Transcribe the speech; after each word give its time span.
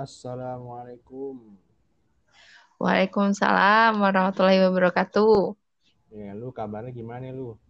Assalamualaikum. 0.00 1.60
Waalaikumsalam 2.80 4.00
warahmatullahi 4.00 4.64
wabarakatuh. 4.64 5.52
Ya, 6.08 6.32
lu 6.32 6.48
kabarnya 6.56 6.88
gimana 6.88 7.28
lu? 7.28 7.60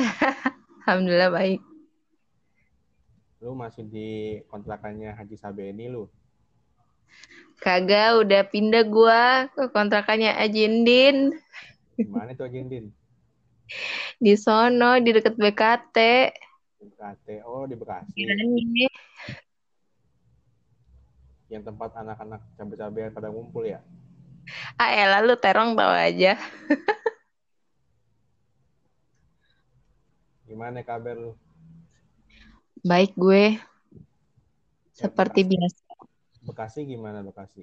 Alhamdulillah 0.88 1.28
baik. 1.28 1.60
Lu 3.44 3.52
masih 3.52 3.84
di 3.84 4.40
kontrakannya 4.48 5.12
Haji 5.12 5.36
Sabeni 5.36 5.92
lu? 5.92 6.08
Kagak, 7.60 8.24
udah 8.24 8.48
pindah 8.48 8.84
gua 8.88 9.52
ke 9.52 9.68
kontrakannya 9.68 10.32
Ajindin. 10.32 11.36
Gimana 12.00 12.32
tuh 12.32 12.48
Ajindin? 12.48 12.88
Di 14.24 14.32
sono, 14.40 14.96
di 15.04 15.12
deket 15.12 15.36
BKT. 15.36 15.96
BKT, 16.80 17.44
oh 17.44 17.68
di 17.68 17.76
Bekasi. 17.76 18.24
Ini. 18.24 18.88
Yang 21.46 21.70
tempat 21.70 21.94
anak-anak 21.94 22.42
cabai-cabean 22.58 23.14
pada 23.14 23.30
ngumpul 23.30 23.62
ya? 23.62 23.78
Ah 24.78 24.94
elah 24.94 25.22
lu 25.22 25.34
terong 25.38 25.74
tau 25.74 25.90
aja. 25.90 26.34
Gimana 30.46 30.82
kabar 30.82 31.18
lu? 31.18 31.32
Baik 32.82 33.12
gue. 33.18 33.58
Ya, 33.58 33.62
Seperti 34.94 35.42
Bekasi. 35.42 35.52
biasa. 35.52 35.84
Bekasi 36.46 36.80
gimana 36.86 37.18
Bekasi? 37.20 37.62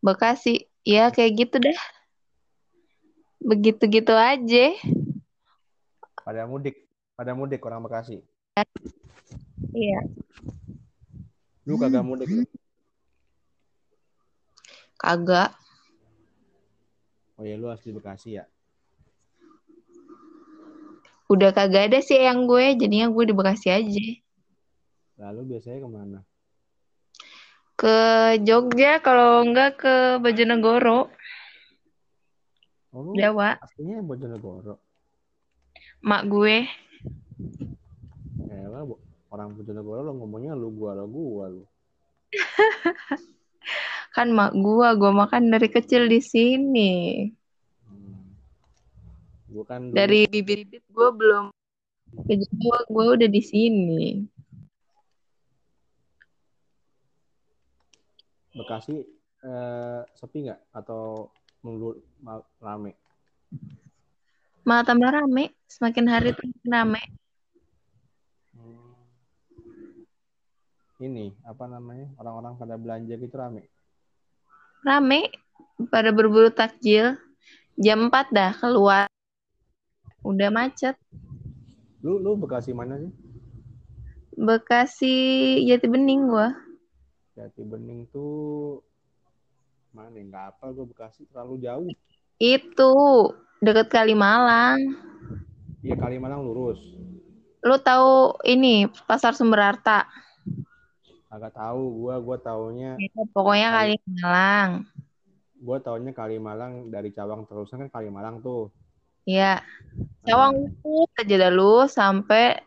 Bekasi, 0.00 0.54
ya 0.84 1.08
kayak 1.08 1.32
gitu 1.40 1.56
dah. 1.60 1.80
Begitu-gitu 3.40 4.12
aja. 4.12 4.76
Pada 6.20 6.44
mudik, 6.44 6.84
pada 7.16 7.32
mudik 7.32 7.64
orang 7.64 7.80
Bekasi. 7.80 8.20
Iya. 9.72 10.04
Lu 11.70 11.78
kagak 11.78 12.02
mudik 12.02 12.26
lu? 12.26 12.42
Kagak. 14.98 15.54
Oh 17.38 17.46
ya 17.46 17.54
lu 17.54 17.70
asli 17.70 17.94
Bekasi 17.94 18.42
ya? 18.42 18.44
Udah 21.30 21.54
kagak 21.54 21.94
ada 21.94 22.02
sih 22.02 22.18
yang 22.18 22.50
gue, 22.50 22.74
jadinya 22.74 23.06
gue 23.06 23.24
di 23.30 23.34
Bekasi 23.38 23.70
aja. 23.70 24.06
Lalu 25.22 25.54
biasanya 25.54 25.78
ke 25.78 25.88
mana? 25.88 26.18
Ke 27.78 27.96
Jogja, 28.42 28.98
kalau 28.98 29.46
enggak 29.46 29.78
ke 29.78 29.94
Bojonegoro, 30.18 31.06
Oh 32.90 33.14
Jawa. 33.14 33.62
aslinya 33.62 34.02
Bojonegoro. 34.02 34.82
Mak 36.02 36.22
gue. 36.26 36.66
Ya 38.50 38.66
lah, 38.66 38.82
Bo- 38.82 38.98
orang 39.30 39.54
Bojonegoro 39.54 40.02
lo 40.02 40.12
ngomongnya 40.18 40.58
lu 40.58 40.74
gua 40.74 40.98
lo 40.98 41.06
gua 41.06 41.46
lu. 41.48 41.64
Kan 44.14 44.34
mak 44.34 44.58
gua, 44.58 44.98
gua 44.98 45.14
makan 45.14 45.54
dari 45.54 45.70
kecil 45.70 46.10
di 46.10 46.18
sini. 46.18 47.30
Hmm. 47.86 48.34
Gua 49.46 49.62
kan 49.62 49.80
dulu 49.86 49.94
Dari 49.94 50.26
bibit-bibit 50.26 50.82
gua 50.90 51.14
belum 51.14 51.44
ke 52.26 52.34
Jawa, 52.42 52.78
gua 52.90 53.04
udah 53.14 53.30
di 53.30 53.42
sini. 53.42 54.26
Bekasi 58.50 58.98
eh, 59.46 60.00
sepi 60.18 60.50
nggak 60.50 60.74
atau 60.74 61.30
menurut 61.62 62.02
rame? 62.58 62.98
Malah 64.66 64.84
tambah 64.84 65.06
rame, 65.06 65.54
semakin 65.70 66.06
hari 66.10 66.34
tuh 66.34 66.50
rame. 66.66 67.19
Ini 71.00 71.32
apa 71.48 71.64
namanya 71.64 72.12
orang-orang 72.20 72.60
pada 72.60 72.76
belanja 72.76 73.16
gitu 73.16 73.32
rame. 73.32 73.64
Rame, 74.84 75.32
pada 75.88 76.12
berburu 76.12 76.52
takjil. 76.52 77.16
Jam 77.80 78.12
4 78.12 78.28
dah 78.28 78.52
keluar. 78.52 79.08
Udah 80.20 80.52
macet. 80.52 81.00
Lu 82.04 82.20
lu 82.20 82.36
Bekasi 82.36 82.76
mana 82.76 83.00
sih? 83.00 83.08
Bekasi 84.36 85.16
Jati 85.64 85.88
Bening 85.88 86.28
gua. 86.28 86.52
Jati 87.32 87.64
Bening 87.64 88.04
tuh 88.12 88.84
mana? 89.96 90.12
ya? 90.12 90.20
Nggak 90.20 90.44
apa 90.52 90.64
gua 90.76 90.84
Bekasi 90.84 91.24
terlalu 91.32 91.64
jauh. 91.64 91.88
Itu 92.36 92.92
deket 93.64 93.88
Kalimalang. 93.88 95.00
Iya 95.80 95.96
Kalimalang 95.96 96.44
lurus. 96.44 96.80
Lu 97.64 97.80
tahu 97.80 98.36
ini 98.44 98.84
Pasar 99.08 99.32
Sumber 99.32 99.64
Harta? 99.64 100.04
Agak 101.30 101.54
tahu 101.54 101.82
gua 102.02 102.18
gua 102.18 102.36
taunya 102.36 102.98
Pokoknya 103.30 103.68
Kali- 103.70 104.02
Kalimalang. 104.02 104.70
gua 105.56 105.78
taunya 105.78 106.10
Kalimalang 106.10 106.90
dari 106.90 107.14
Cawang 107.14 107.46
terusan 107.46 107.86
kan 107.86 107.90
Kalimalang 107.92 108.42
tuh. 108.42 108.74
Ya, 109.22 109.62
Nah, 110.26 110.26
Cawang 110.26 110.74
lurus 110.82 111.10
aja 111.14 111.34
dah 111.38 111.52
lu 111.52 111.86
sampai 111.86 112.58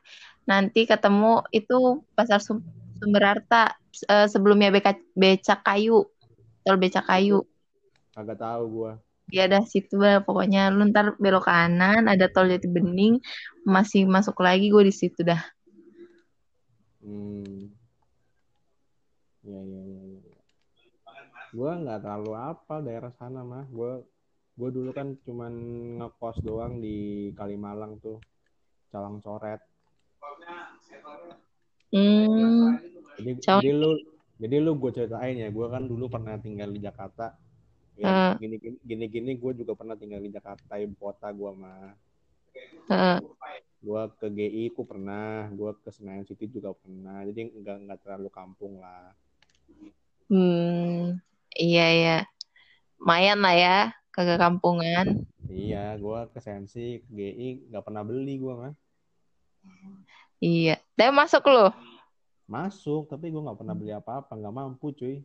nanti 0.46 0.88
ketemu 0.88 1.44
itu 1.50 2.07
Pasar 2.13 2.40
Sum- 2.40 2.63
Sumber 2.97 3.24
Harta 3.25 3.75
eh, 4.06 4.28
sebelumnya 4.31 4.72
BK, 4.72 4.95
Becak 5.12 5.59
Kayu. 5.62 6.07
Tol 6.63 6.80
Becak 6.80 7.03
Kayu. 7.03 7.44
agak 8.13 8.40
tahu 8.40 8.63
gua. 8.69 8.91
Ya 9.28 9.50
dah 9.50 9.66
situ 9.66 9.97
lah 9.97 10.22
pokoknya 10.22 10.69
lu 10.69 10.85
ntar 10.88 11.18
belok 11.18 11.50
kanan 11.50 12.06
ada 12.06 12.30
tol 12.30 12.45
Jati 12.45 12.69
Bening 12.69 13.18
masih 13.66 14.06
masuk 14.06 14.38
lagi 14.38 14.69
gue 14.69 14.84
di 14.85 14.94
situ 14.94 15.25
dah. 15.25 15.41
Hmm. 17.01 17.72
Ya, 19.44 19.59
ya, 19.59 19.81
ya, 19.84 20.02
ya. 20.24 20.36
Gue 21.52 21.72
nggak 21.84 22.00
terlalu 22.00 22.31
apa 22.34 22.76
daerah 22.80 23.12
sana 23.20 23.44
mah. 23.44 23.68
Gue 23.68 24.08
gue 24.56 24.70
dulu 24.72 24.90
kan 24.96 25.18
cuman 25.28 25.54
ngekos 26.00 26.40
doang 26.46 26.80
di 26.80 27.30
Kalimalang 27.36 28.00
tuh, 28.00 28.24
Cawang 28.90 29.20
Coret. 29.20 29.59
Hmm, 31.94 32.74
Jadi 33.22 33.31
jadi 33.38 33.70
lu 33.76 33.92
jadi 34.42 34.56
lu 34.64 34.80
gue 34.80 34.92
ceritain 34.96 35.38
ya. 35.38 35.52
Gue 35.52 35.68
kan 35.70 35.84
dulu 35.86 36.10
pernah 36.10 36.40
tinggal 36.40 36.72
di 36.72 36.80
Jakarta. 36.81 37.38
Ya 37.94 38.34
Eh. 38.34 38.42
gini 38.42 38.58
gini 38.58 38.78
gini 38.81 39.06
gini 39.06 39.31
gue 39.38 39.52
juga 39.54 39.78
pernah 39.78 39.94
tinggal 39.94 40.18
di 40.24 40.34
Jakarta 40.34 40.81
ibu 40.81 40.96
kota 40.98 41.30
gue 41.30 41.52
mah. 41.54 41.94
heeh. 42.90 43.18
Gue 43.84 44.02
ke 44.18 44.28
GI 44.31 44.72
ku 44.74 44.88
pernah, 44.88 45.52
gue 45.52 45.72
ke 45.84 45.92
Senayan 45.92 46.25
City 46.25 46.48
juga 46.50 46.74
pernah. 46.74 47.22
Jadi 47.28 47.54
nggak 47.62 47.78
nggak 47.86 48.00
terlalu 48.02 48.30
kampung 48.34 48.80
lah. 48.81 49.14
Hmm, 50.33 51.21
iya 51.53 51.88
ya. 51.94 52.17
Lumayan 52.97 53.45
lah 53.45 53.53
ya, 53.53 53.77
kagak 54.09 54.41
kampungan. 54.41 55.29
Iya, 55.45 55.94
gue 56.01 56.19
ke 56.33 56.41
Sensi, 56.41 57.05
ke 57.05 57.09
GI 57.13 57.69
nggak 57.69 57.85
pernah 57.85 58.01
beli 58.01 58.41
gue 58.41 58.53
mah. 58.57 58.73
Iya. 60.41 60.81
Tapi 60.97 61.13
masuk 61.13 61.45
lu. 61.45 61.69
Masuk, 62.49 63.13
tapi 63.13 63.29
gue 63.29 63.45
nggak 63.45 63.61
pernah 63.61 63.77
beli 63.77 63.94
apa-apa, 63.94 64.33
nggak 64.33 64.55
mampu 64.57 64.89
cuy. 64.97 65.21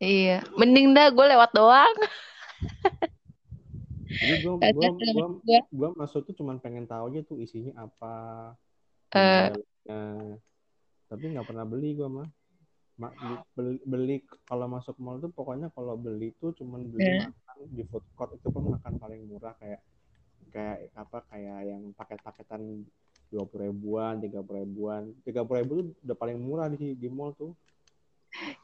Iya. 0.00 0.40
Mending 0.56 0.96
dah 0.96 1.12
gue 1.12 1.26
lewat 1.36 1.52
doang. 1.52 1.96
Jadi 4.16 4.40
gue 4.40 4.54
gua, 4.56 4.72
gua, 4.72 5.28
gua. 5.44 5.60
gua 5.68 5.88
masuk 6.00 6.24
tuh 6.24 6.34
cuman 6.40 6.56
pengen 6.56 6.88
tahu 6.88 7.12
aja 7.12 7.20
tuh 7.28 7.36
isinya 7.36 7.84
apa, 7.84 8.14
Eh. 9.12 9.52
dalamnya. 9.52 10.40
Tapi 11.12 11.24
nggak 11.36 11.44
pernah 11.44 11.68
beli 11.68 11.92
gue 11.92 12.08
mah. 12.08 12.28
Ma- 12.96 13.12
beli, 13.12 13.36
beli, 13.52 13.76
beli- 13.84 14.28
kalau 14.48 14.66
masuk 14.72 14.96
mall 14.96 15.20
tuh 15.20 15.28
pokoknya 15.28 15.68
kalau 15.76 16.00
beli 16.00 16.32
tuh 16.40 16.56
cuman 16.56 16.80
beli 16.88 17.04
Eh. 17.04 17.28
makan 17.28 17.56
di 17.68 17.84
food 17.84 18.04
court 18.16 18.32
itu 18.32 18.48
pun 18.48 18.72
makan 18.72 18.96
paling 18.96 19.20
murah 19.28 19.52
kayak 19.60 19.84
kayak 20.48 20.88
apa 20.96 21.20
kayak 21.28 21.60
yang 21.68 21.92
paket-paketan 21.92 22.88
dua 23.28 23.44
puluh 23.44 23.68
ribuan, 23.68 24.16
tiga 24.22 24.40
puluh 24.40 24.64
ribuan, 24.64 25.12
tiga 25.28 25.44
puluh 25.44 25.60
ribu 25.60 25.72
tuh 25.76 25.86
udah 26.08 26.16
paling 26.16 26.38
murah 26.40 26.72
di 26.72 26.96
di 26.96 27.08
mall 27.12 27.36
tuh. 27.36 27.52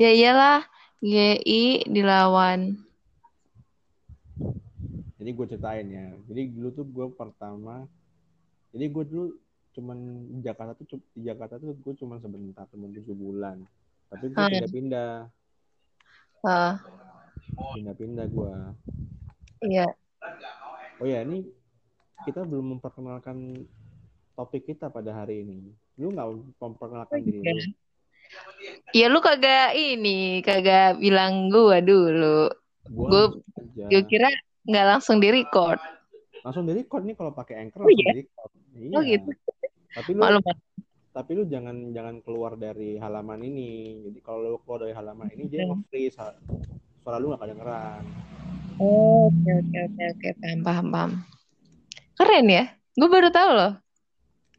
Ya 0.00 0.08
iyalah, 0.08 0.64
GI 1.04 1.84
dilawan. 1.92 2.80
Jadi 5.20 5.30
gue 5.38 5.46
ceritain 5.46 5.86
ya. 5.86 6.08
Jadi 6.24 6.42
dulu 6.56 6.68
tuh 6.72 6.86
gue 6.88 7.06
pertama, 7.14 7.84
jadi 8.72 8.88
gue 8.88 9.04
dulu 9.06 9.26
cuman 9.72 9.98
di 10.28 10.40
Jakarta 10.44 10.72
tuh 10.76 11.00
di 11.12 11.22
Jakarta 11.24 11.60
tuh 11.60 11.76
gue 11.76 11.94
cuman 12.00 12.18
sebentar, 12.18 12.64
cuma 12.72 12.88
tujuh 12.90 13.12
bulan. 13.14 13.60
Tapi 14.12 14.24
gue 14.28 14.36
pindah-pindah, 14.36 15.10
Ah, 16.42 16.74
pindah-pindah 17.72 18.26
gue. 18.28 18.52
iya. 19.64 19.88
Oh 21.00 21.06
ya 21.06 21.24
ini 21.24 21.48
kita 22.22 22.44
belum 22.44 22.76
memperkenalkan 22.76 23.64
topik 24.34 24.68
kita 24.68 24.92
pada 24.92 25.10
hari 25.14 25.42
ini. 25.42 25.72
Lu 25.96 26.12
nggak 26.12 26.28
memperkenalkan 26.60 27.24
diri 27.24 27.40
lu? 27.40 27.56
Ya 28.92 29.08
lu 29.08 29.18
kagak 29.18 29.72
ini, 29.74 30.40
kagak 30.40 31.00
bilang 31.00 31.48
gua 31.48 31.80
dulu. 31.80 32.52
Gua 32.92 33.32
Gua 33.76 34.02
kira 34.04 34.28
nggak 34.62 34.86
langsung 34.88 35.18
di 35.18 35.32
record. 35.32 35.80
Langsung 36.42 36.68
di 36.68 36.72
record 36.74 37.02
nih 37.02 37.16
kalau 37.16 37.32
pakai 37.32 37.64
Anchor 37.64 37.82
Oh, 37.82 37.88
langsung 37.88 37.98
iya? 37.98 38.12
di 38.12 38.20
record. 38.20 38.50
Iya. 38.72 38.94
Oh 38.94 39.02
gitu. 39.02 39.30
Tapi 39.92 40.10
lu 40.12 40.20
Maklum. 40.20 40.42
Tapi 41.12 41.30
lu 41.34 41.44
jangan 41.44 41.92
jangan 41.92 42.18
keluar 42.20 42.56
dari 42.56 42.96
halaman 42.96 43.40
ini 43.40 43.70
jadi 44.02 44.18
kalau 44.20 44.38
lu 44.46 44.58
keluar 44.60 44.80
dari 44.82 44.92
halaman 44.92 45.28
ini 45.30 45.44
dia 45.46 45.62
Hmm. 45.62 45.78
nge-freeze 45.78 46.16
suara 46.98 47.16
lu 47.16 47.30
gak 47.30 47.42
kedengeran 47.42 48.02
Oh, 48.76 49.28
oke 49.28 49.52
oke 49.52 49.78
oke 49.86 50.04
oke 50.10 50.28
paham 50.40 50.60
paham 50.62 50.86
paham. 50.88 51.12
Keren 52.12 52.46
ya. 52.48 52.64
Gue 52.92 53.06
baru 53.06 53.28
tahu 53.28 53.50
loh. 53.52 53.72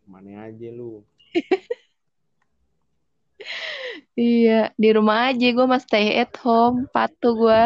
mana 0.05 0.45
aja 0.45 0.69
lu 0.69 1.01
Iya, 4.13 4.69
di 4.75 4.89
rumah 4.93 5.33
aja 5.33 5.47
gue 5.47 5.65
mah 5.65 5.81
stay 5.81 6.13
at 6.15 6.31
home, 6.39 6.85
patuh 6.87 7.33
gue. 7.33 7.63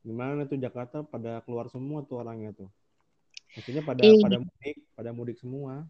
gimana 0.00 0.44
tuh 0.44 0.56
Jakarta 0.56 1.00
pada 1.00 1.40
keluar 1.40 1.68
semua 1.68 2.04
tuh 2.04 2.20
orangnya 2.20 2.52
tuh 2.52 2.68
maksudnya 3.52 3.80
pada 3.80 4.04
Iya. 4.04 4.20
pada 4.20 4.36
mudik 4.36 4.76
pada 4.92 5.10
mudik 5.10 5.36
semua 5.40 5.88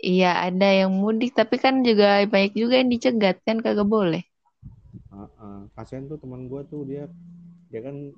Iya, 0.00 0.50
ada 0.50 0.68
yang 0.68 0.92
mudik, 0.92 1.32
tapi 1.32 1.56
kan 1.56 1.80
juga 1.86 2.22
banyak 2.26 2.52
juga 2.54 2.78
yang 2.82 2.90
dicegat 2.90 3.40
kan 3.46 3.62
kagak 3.62 3.86
boleh. 3.88 4.22
Heeh. 5.14 5.58
kasihan 5.78 6.10
tuh 6.10 6.18
teman 6.18 6.50
gue 6.50 6.62
tuh 6.66 6.82
dia 6.82 7.06
dia 7.70 7.80
kan 7.86 8.10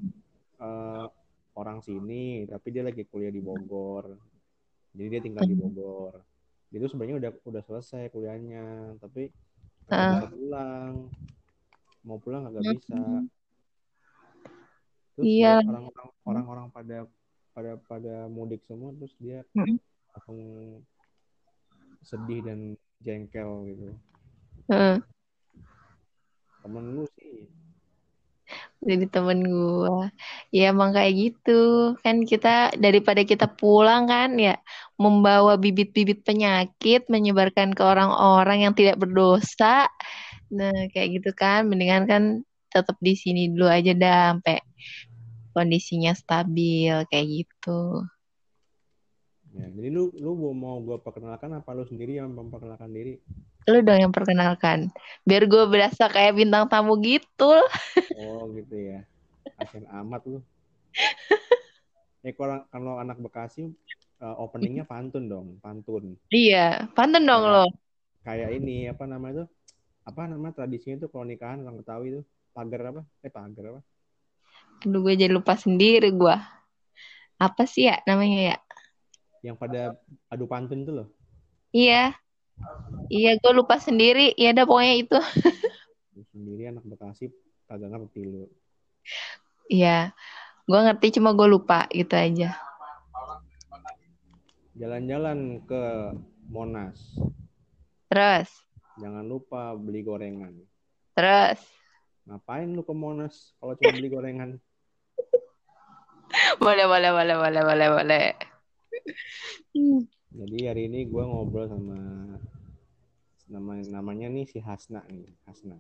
eh, 0.61 1.07
orang 1.53 1.85
sini 1.85 2.49
tapi 2.49 2.73
dia 2.73 2.85
lagi 2.85 3.05
kuliah 3.05 3.29
di 3.29 3.41
Bogor 3.45 4.17
jadi 4.97 5.09
dia 5.17 5.21
tinggal 5.21 5.45
di 5.45 5.57
Bogor 5.57 6.25
dia 6.73 6.79
tuh 6.81 6.89
sebenarnya 6.89 7.17
udah 7.21 7.31
udah 7.45 7.63
selesai 7.65 8.09
kuliahnya 8.09 8.97
tapi 8.97 9.29
bisa 9.89 10.25
pulang 10.33 10.95
mau 12.01 12.17
pulang 12.17 12.49
nggak 12.49 12.65
bisa 12.65 13.01
terus 15.17 15.25
Iya. 15.25 15.61
orang-orang 15.65 16.09
orang-orang 16.25 16.67
pada 16.73 16.97
pada 17.53 17.73
pada 17.89 18.15
mudik 18.29 18.65
semua 18.65 18.93
terus 18.97 19.13
dia 19.21 19.45
Mm. 19.53 19.77
langsung 20.17 20.39
sedih 22.07 22.41
dan 22.47 22.59
jengkel 23.03 23.67
gitu 23.67 23.87
Heeh. 24.71 25.03
temen 26.63 26.85
lu 26.95 27.05
sih 27.19 27.51
Jadi 28.87 29.11
temen 29.11 29.43
gue. 29.43 29.99
Ya 30.55 30.71
emang 30.71 30.95
kayak 30.95 31.13
gitu. 31.19 31.95
Kan 32.07 32.23
kita 32.23 32.71
daripada 32.79 33.27
kita 33.27 33.51
pulang 33.51 34.07
kan 34.07 34.39
ya 34.39 34.55
membawa 34.95 35.59
bibit-bibit 35.59 36.23
penyakit 36.23 37.11
menyebarkan 37.11 37.75
ke 37.75 37.83
orang-orang 37.83 38.69
yang 38.71 38.75
tidak 38.79 39.03
berdosa. 39.03 39.91
Nah, 40.55 40.77
kayak 40.95 41.19
gitu 41.19 41.31
kan. 41.35 41.67
Mendingan 41.67 42.07
kan 42.07 42.23
tetap 42.71 42.95
di 43.03 43.19
sini 43.19 43.51
dulu 43.51 43.67
aja 43.67 43.91
dah 43.97 44.39
sampai 44.39 44.63
kondisinya 45.57 46.13
stabil 46.15 46.95
kayak 47.11 47.27
gitu. 47.43 48.07
Ya 49.57 49.67
jadi 49.73 49.89
lu 49.89 50.13
lu 50.15 50.31
mau 50.53 50.77
gue 50.79 50.97
perkenalkan 51.01 51.51
apa 51.55 51.71
lu 51.73 51.85
sendiri 51.85 52.17
yang 52.17 52.31
memperkenalkan 52.31 52.91
diri 52.91 53.17
Lu 53.67 53.83
dong 53.83 53.99
yang 53.99 54.15
perkenalkan. 54.15 54.95
Biar 55.27 55.43
gue 55.51 55.67
berasa 55.67 56.07
kayak 56.07 56.39
bintang 56.39 56.71
tamu 56.71 57.03
gitu. 57.03 57.51
oh 58.15 58.47
gitu 58.55 58.77
ya 58.79 59.03
kasian 59.59 59.91
amat 59.91 60.23
lu 60.23 60.39
eh 62.23 62.31
kalau 62.31 62.63
kalau 62.71 62.99
anak 62.99 63.19
Bekasi 63.19 63.71
eh, 64.19 64.37
openingnya 64.39 64.87
pantun 64.87 65.27
dong 65.27 65.47
pantun 65.59 66.15
Iya, 66.31 66.87
pantun 66.95 67.27
dong 67.27 67.43
Kayak- 67.43 67.55
lo. 67.55 67.67
kayak 68.23 68.51
ini 68.55 68.77
apa 68.87 69.05
namanya 69.07 69.43
tuh 69.43 69.49
apa 70.03 70.23
nama 70.27 70.49
tradisinya 70.51 71.03
tuh 71.03 71.11
kalau 71.11 71.27
nikahan 71.27 71.63
orang 71.63 71.83
Betawi 71.83 72.07
tuh 72.17 72.25
pagar 72.51 72.95
apa 72.95 73.03
eh 73.23 73.31
pagar 73.31 73.65
apa 73.75 73.81
Aduh, 74.87 75.03
gue 75.03 75.15
jadi 75.17 75.33
lupa 75.33 75.57
sendiri 75.57 76.13
gue. 76.13 76.37
Apa 77.37 77.65
sih 77.65 77.89
ya 77.89 77.99
namanya 78.07 78.55
ya? 78.55 78.57
Yang 79.47 79.55
pada 79.55 79.95
adu 80.27 80.51
pantun 80.51 80.83
tuh 80.83 80.95
loh 81.03 81.09
Iya. 81.71 82.17
Iya, 83.13 83.37
gue 83.37 83.53
lupa 83.53 83.77
sendiri. 83.77 84.33
Ya 84.41 84.57
udah 84.57 84.65
pokoknya 84.65 84.95
itu. 84.97 85.19
Sendiri 86.33 86.73
anak 86.73 86.89
Bekasi 86.89 87.29
kagak 87.69 87.93
ngerti 87.93 88.25
lu 88.25 88.49
Iya. 89.69 90.17
Gue 90.65 90.81
ngerti 90.81 91.21
cuma 91.21 91.37
gue 91.37 91.47
lupa 91.47 91.85
gitu 91.93 92.17
aja. 92.17 92.57
jalan-jalan 94.77 95.65
ke 95.65 95.83
Monas 96.49 97.01
Terus, 98.13 98.49
jangan 99.01 99.25
lupa 99.25 99.73
beli 99.73 100.05
gorengan 100.05 100.53
terus. 101.17 101.61
ngapain 102.29 102.69
lu 102.69 102.85
ke 102.85 102.93
Monas 102.93 103.57
kalau 103.57 103.73
cuma 103.73 103.97
beli 103.97 104.09
gorengan 104.13 104.51
Boleh, 106.61 106.85
boleh, 106.85 107.09
boleh, 107.09 107.37
boleh, 107.41 107.63
boleh, 107.65 107.89
boleh. 107.89 108.27
Hmm. 109.77 110.01
Jadi 110.37 110.59
hari 110.69 110.83
ini 110.89 111.09
gue 111.09 111.23
ngobrol 111.23 111.69
sama 111.69 111.99
nama 113.47 113.73
namanya 113.87 114.27
nih 114.27 114.47
si 114.49 114.59
Hasna 114.59 115.07
nih 115.07 115.31
Hasna. 115.47 115.79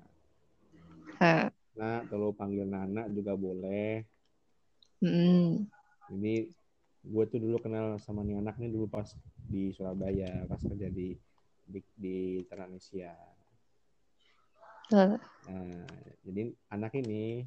Nah, 1.76 2.00
kalau 2.08 2.32
panggil 2.32 2.64
Nana 2.64 3.08
juga 3.12 3.36
boleh. 3.36 4.06
Hmm. 5.04 5.68
Jadi 6.08 6.48
gue 7.06 7.24
tuh 7.28 7.38
dulu 7.38 7.56
kenal 7.60 8.00
sama 8.02 8.24
nih 8.24 8.40
anak 8.40 8.56
nih 8.58 8.72
dulu 8.72 8.88
pas 8.88 9.06
di 9.46 9.70
Surabaya 9.76 10.48
pas 10.48 10.58
kerja 10.58 10.88
di 10.88 11.14
di, 11.66 11.80
di. 11.98 12.16
Tuh. 14.86 15.18
Nah, 15.50 15.86
jadi 16.22 16.54
anak 16.70 16.94
ini 17.02 17.42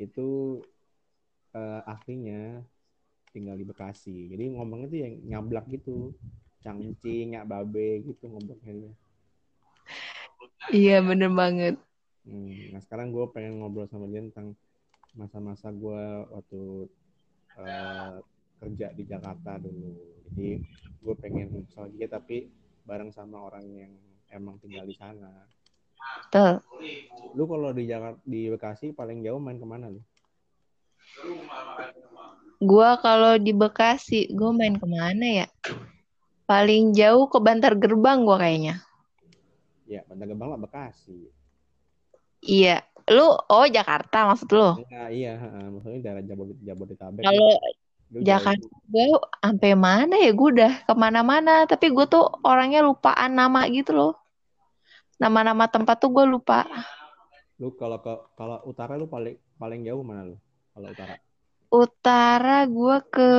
itu 0.00 0.60
eh, 1.52 1.80
aslinya 1.84 2.64
tinggal 3.32 3.56
di 3.56 3.64
Bekasi. 3.64 4.28
Jadi 4.28 4.52
ngomongnya 4.54 4.86
tuh 4.92 5.00
yang 5.00 5.14
nyablak 5.26 5.66
gitu. 5.72 6.12
Cangcing, 6.62 7.34
nyak 7.34 7.48
babe 7.48 8.06
gitu 8.06 8.30
ngomongnya 8.30 8.72
dia. 8.72 8.92
Iya, 10.70 11.02
bener 11.02 11.32
banget. 11.34 11.74
Hmm, 12.22 12.70
nah 12.70 12.78
sekarang 12.78 13.10
gue 13.10 13.24
pengen 13.34 13.58
ngobrol 13.58 13.90
sama 13.90 14.06
dia 14.06 14.22
tentang 14.22 14.54
masa-masa 15.18 15.74
gue 15.74 16.02
waktu 16.30 16.62
eh, 17.58 18.16
kerja 18.62 18.86
di 18.94 19.02
Jakarta 19.02 19.58
dulu. 19.58 20.22
Jadi 20.30 20.62
gue 21.02 21.14
pengen 21.18 21.50
nostalgia 21.50 22.06
tapi 22.06 22.46
bareng 22.86 23.10
sama 23.10 23.42
orang 23.42 23.66
yang 23.74 23.92
emang 24.30 24.54
tinggal 24.62 24.86
di 24.86 24.94
sana. 24.94 25.50
Tuh. 26.30 26.62
Lu 27.34 27.44
kalau 27.50 27.74
di 27.74 27.90
Jakarta 27.90 28.22
di 28.22 28.46
Bekasi 28.46 28.94
paling 28.94 29.20
jauh 29.26 29.42
main 29.42 29.58
ke 29.58 29.66
mana 29.66 29.90
lu? 29.90 30.00
Gua 32.62 32.94
kalau 33.02 33.42
di 33.42 33.50
Bekasi, 33.50 34.30
gue 34.30 34.50
main 34.54 34.78
ke 34.78 34.86
mana 34.86 35.42
ya? 35.42 35.46
Paling 36.46 36.94
jauh 36.94 37.26
ke 37.26 37.42
Bantar 37.42 37.74
Gerbang 37.74 38.22
gua 38.22 38.38
kayaknya. 38.38 38.78
Ya, 39.90 40.06
Bantar 40.06 40.30
Gebang 40.30 40.54
lah 40.54 40.60
Bekasi. 40.62 41.26
Iya. 42.46 42.86
Lu, 43.10 43.34
oh 43.34 43.66
Jakarta 43.66 44.30
maksud 44.30 44.46
lu? 44.54 44.78
Enggak, 44.78 45.10
iya, 45.10 45.34
heeh. 45.34 45.64
maksudnya 45.74 45.98
daerah 46.06 46.22
Jabodet 46.22 46.58
Jabodetabek. 46.62 47.22
Kalau. 47.26 47.54
Jakarta 48.12 48.68
gue 48.92 49.08
sampai 49.40 49.72
mana 49.72 50.20
ya 50.20 50.36
gue 50.36 50.48
udah 50.52 50.84
ke 50.84 50.92
mana-mana 50.92 51.64
tapi 51.64 51.88
gue 51.88 52.04
tuh 52.04 52.28
orangnya 52.44 52.84
lupaan 52.84 53.32
nama 53.32 53.64
gitu 53.72 53.96
loh 53.96 54.12
nama-nama 55.16 55.64
tempat 55.64 55.96
tuh 55.96 56.12
gue 56.12 56.28
lupa 56.28 56.68
Lu 57.62 57.70
kalau 57.78 58.02
ke 58.02 58.10
kalau 58.34 58.58
utara 58.66 58.98
lu 58.98 59.06
paling 59.06 59.38
paling 59.54 59.86
jauh 59.86 60.02
mana 60.02 60.34
lu? 60.34 60.36
Kalau 60.74 60.90
utara. 60.90 61.14
Utara 61.72 62.68
gue 62.68 62.96
ke 63.08 63.30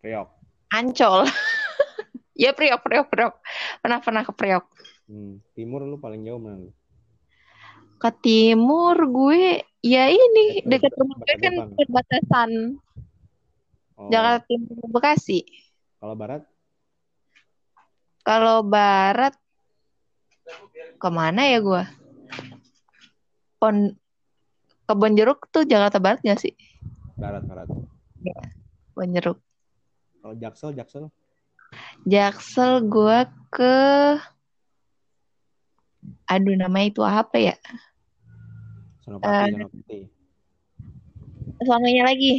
Priok. 0.00 0.28
Ancol. 0.72 1.28
Ya 2.32 2.50
Priok 2.50 2.80
Priok 2.80 3.06
Priok. 3.06 3.34
Pernah 3.78 4.00
pernah 4.00 4.24
ke 4.24 4.32
Priok. 4.32 4.64
Hmm. 5.04 5.38
Timur 5.52 5.84
lu 5.84 5.94
paling 5.96 6.24
jauh 6.24 6.40
mana 6.40 6.58
lu? 6.58 6.72
ke 8.02 8.10
timur 8.18 8.98
gue 8.98 9.62
ya 9.78 10.10
ini 10.10 10.58
Dekat- 10.66 10.90
rumah 10.98 11.22
gue 11.22 11.38
kan 11.38 11.54
perbatasan 11.70 12.50
Oh, 13.94 14.10
Jakarta 14.10 14.42
Timur 14.42 14.90
Bekasi. 14.90 15.46
Kalau 16.02 16.18
barat? 16.18 16.42
Kalau 18.26 18.66
barat 18.66 19.38
ke 20.98 21.08
mana 21.08 21.46
ya 21.46 21.62
gue 21.62 21.82
Pon 23.62 23.94
Kebon 24.92 25.16
Jeruk 25.16 25.48
tuh 25.48 25.64
Jakarta 25.64 25.96
Barat 25.96 26.20
gak 26.20 26.36
sih 26.38 26.52
barat 27.16 27.40
barat. 27.44 27.66
Kebon 28.92 29.08
Jeruk 29.10 29.38
Kalau 30.20 30.34
Jaksel 30.36 30.70
Jaksel 30.72 31.04
Jaksel 32.04 32.84
gue 32.84 33.18
ke 33.48 33.76
aduh 36.26 36.54
namanya 36.54 36.86
itu 36.88 37.00
apa 37.00 37.36
ya 37.38 37.56
Senopati 39.00 39.26
Eh. 39.26 39.48
Senopati. 39.50 39.98
selamanya 41.58 42.02
lagi 42.06 42.32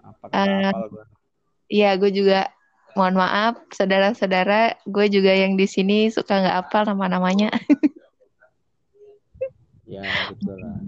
Apa 0.00 0.86
gua. 0.88 1.04
Iya 1.66 1.94
gue 1.94 2.10
juga 2.10 2.50
mohon 2.98 3.14
maaf 3.14 3.62
saudara-saudara 3.70 4.74
gue 4.82 5.06
juga 5.06 5.30
yang 5.30 5.54
di 5.54 5.64
sini 5.64 6.10
suka 6.10 6.42
nggak 6.42 6.56
hafal 6.66 6.82
nama-namanya 6.84 7.48
Ya 9.90 10.06
gitu 10.30 10.54
lah. 10.54 10.78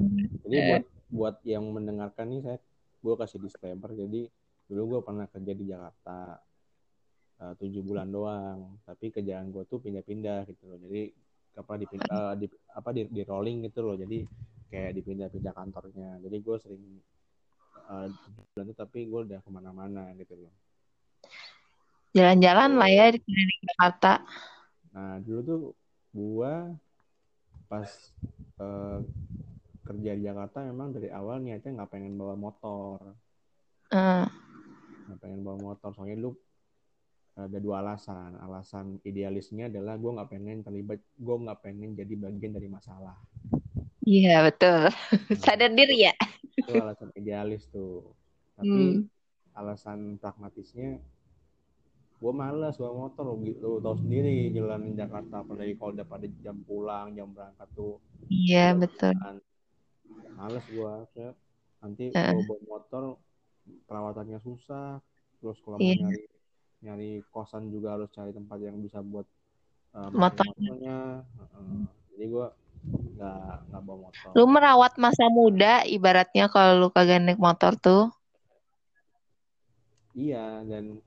Jadi 0.47 0.57
Eh. 0.57 0.67
buat 0.71 0.85
buat 1.13 1.37
yang 1.43 1.67
mendengarkan 1.75 2.31
nih 2.31 2.41
saya 2.47 2.59
gue 3.03 3.15
kasih 3.19 3.43
disclaimer. 3.43 3.91
Jadi 3.91 4.31
dulu 4.71 4.97
gue 4.97 5.01
pernah 5.03 5.27
kerja 5.27 5.53
di 5.53 5.65
Jakarta 5.67 6.39
eh, 7.43 7.55
tujuh 7.59 7.83
bulan 7.83 8.07
doang. 8.09 8.79
Tapi 8.87 9.11
kerjaan 9.11 9.51
gue 9.51 9.67
tuh 9.67 9.83
pindah-pindah 9.83 10.47
gitu 10.47 10.71
loh. 10.71 10.79
Jadi 10.79 11.11
apa 11.53 11.77
di, 11.77 11.85
uh, 11.85 12.33
di 12.33 12.47
apa 12.73 12.89
di, 12.97 13.03
di 13.11 13.23
rolling 13.27 13.69
gitu 13.69 13.85
loh. 13.85 13.99
Jadi 13.99 14.25
kayak 14.73 14.97
dipindah-pindah 14.97 15.53
kantornya. 15.53 16.17
Jadi 16.23 16.37
gue 16.41 16.57
sering 16.63 16.85
uh, 17.91 18.07
bulan 18.55 18.65
itu 18.71 18.75
tapi 18.79 18.99
gue 19.05 19.21
udah 19.29 19.41
ke 19.43 19.51
mana-mana 19.51 20.15
gitu 20.17 20.39
loh. 20.39 20.53
Jalan-jalan 22.13 22.77
lah 22.77 22.91
ya 22.93 23.07
di 23.13 23.21
Jakarta. 23.67 24.23
nah 24.93 25.17
dulu 25.25 25.41
tuh 25.41 25.61
gue 26.13 26.53
pas 27.73 27.89
uh, 28.61 29.01
kerja 29.83 30.13
di 30.13 30.23
Jakarta 30.23 30.61
memang 30.61 30.93
dari 30.93 31.09
awal 31.09 31.41
niatnya 31.41 31.81
nggak 31.81 31.91
pengen 31.91 32.15
bawa 32.15 32.37
motor 32.37 33.01
Uh. 33.89 34.25
nggak 35.09 35.19
pengen 35.21 35.41
bawa 35.41 35.57
motor 35.59 35.93
soalnya 35.93 36.17
lu 36.19 36.33
ada 37.33 37.57
dua 37.57 37.81
alasan 37.81 38.37
alasan 38.37 39.01
idealisnya 39.05 39.69
adalah 39.69 39.97
gue 39.97 40.13
nggak 40.13 40.29
pengen 40.29 40.61
terlibat 40.61 41.01
gue 41.01 41.37
nggak 41.39 41.61
pengen 41.61 41.93
jadi 41.93 42.13
bagian 42.19 42.53
dari 42.53 42.69
masalah 42.69 43.17
Iya 44.03 44.43
betul. 44.43 44.91
Nah, 44.91 45.39
Sadar 45.39 45.71
diri 45.71 46.11
ya. 46.11 46.15
itu 46.53 46.75
alasan 46.75 47.15
idealis 47.15 47.71
tuh 47.71 48.03
tapi 48.53 48.69
Hmm. 48.99 49.07
alasan 49.55 49.99
pragmatisnya 50.19 50.99
gue 52.23 52.31
malas 52.33 52.79
bawa 52.79 53.11
motor 53.11 53.25
lo 53.27 53.35
gitu 53.43 53.83
tahu 53.83 53.99
sendiri 53.99 54.55
jalanin 54.55 54.95
Jakarta 54.95 55.43
apalagi 55.43 55.75
kalau 55.75 55.91
udah 55.91 56.07
pada 56.07 56.27
jam 56.39 56.55
pulang 56.63 57.11
jam 57.19 57.27
berangkat 57.35 57.67
tuh 57.75 57.99
Iya 58.31 58.79
betul. 58.79 59.11
kan. 59.19 59.43
males 60.39 60.63
gue 60.71 60.93
nanti 61.83 62.15
Heeh. 62.15 62.31
kalau 62.31 62.47
bawa 62.47 62.63
motor 62.71 63.03
perawatannya 63.91 64.39
susah 64.39 65.03
terus 65.43 65.59
kalau 65.67 65.83
mau 65.83 65.85
Iya. 65.85 65.99
nyari 65.99 66.23
nyari 66.83 67.11
kosan 67.35 67.75
juga 67.75 67.99
harus 67.99 68.07
cari 68.15 68.31
tempat 68.31 68.59
yang 68.63 68.79
bisa 68.79 69.03
buat 69.03 69.27
uh, 69.99 70.11
Motor. 70.15 70.47
motornya 70.47 71.27
Heeh. 71.27 71.83
jadi 72.15 72.25
gue 72.31 72.47
nggak 73.19 73.43
nggak 73.67 73.83
bawa 73.83 73.99
motor 74.11 74.31
Lu 74.39 74.45
merawat 74.47 74.95
masa 74.95 75.27
muda 75.27 75.83
ibaratnya 75.87 76.47
kalau 76.47 76.87
lu 76.87 76.89
kagak 76.95 77.19
naik 77.19 77.39
motor 77.43 77.75
tuh. 77.79 78.15
iya 80.15 80.63
dan 80.69 81.03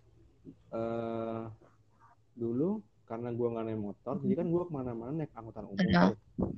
eh 0.76 1.42
dulu 2.36 2.84
karena 3.08 3.32
gue 3.32 3.48
nggak 3.48 3.66
naik 3.70 3.80
motor 3.80 4.16
jadi 4.20 4.34
kan 4.44 4.48
gue 4.52 4.64
ke 4.68 4.74
mana-mana 4.74 5.12
naik 5.16 5.32
angkutan 5.32 5.66
umum. 5.72 5.80
Tuh 5.80 6.52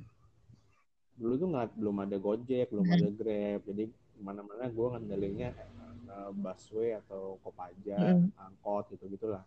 dulu 1.18 1.34
tuh 1.34 1.48
nggak 1.50 1.66
belum 1.74 1.96
ada 2.02 2.16
gojek 2.18 2.66
belum 2.70 2.86
ada 2.88 3.08
grab 3.10 3.60
jadi 3.66 3.84
ke 3.90 4.20
mana-mana 4.22 4.66
gue 4.70 4.86
ngandelinnya 4.90 5.50
eh, 6.08 6.30
busway 6.34 6.98
atau 6.98 7.38
kopaja 7.42 7.98
Mm. 8.18 8.30
angkot 8.38 8.90
gitu 8.94 9.06
gitulah 9.10 9.42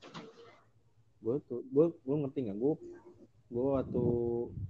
gue 1.22 1.36
tuh 1.46 1.62
gue 1.70 1.86
gue 2.01 2.16
ngerti 2.18 2.50
nggak? 2.50 2.58
Gue 2.58 2.74
gue 3.51 3.66
waktu 3.78 4.04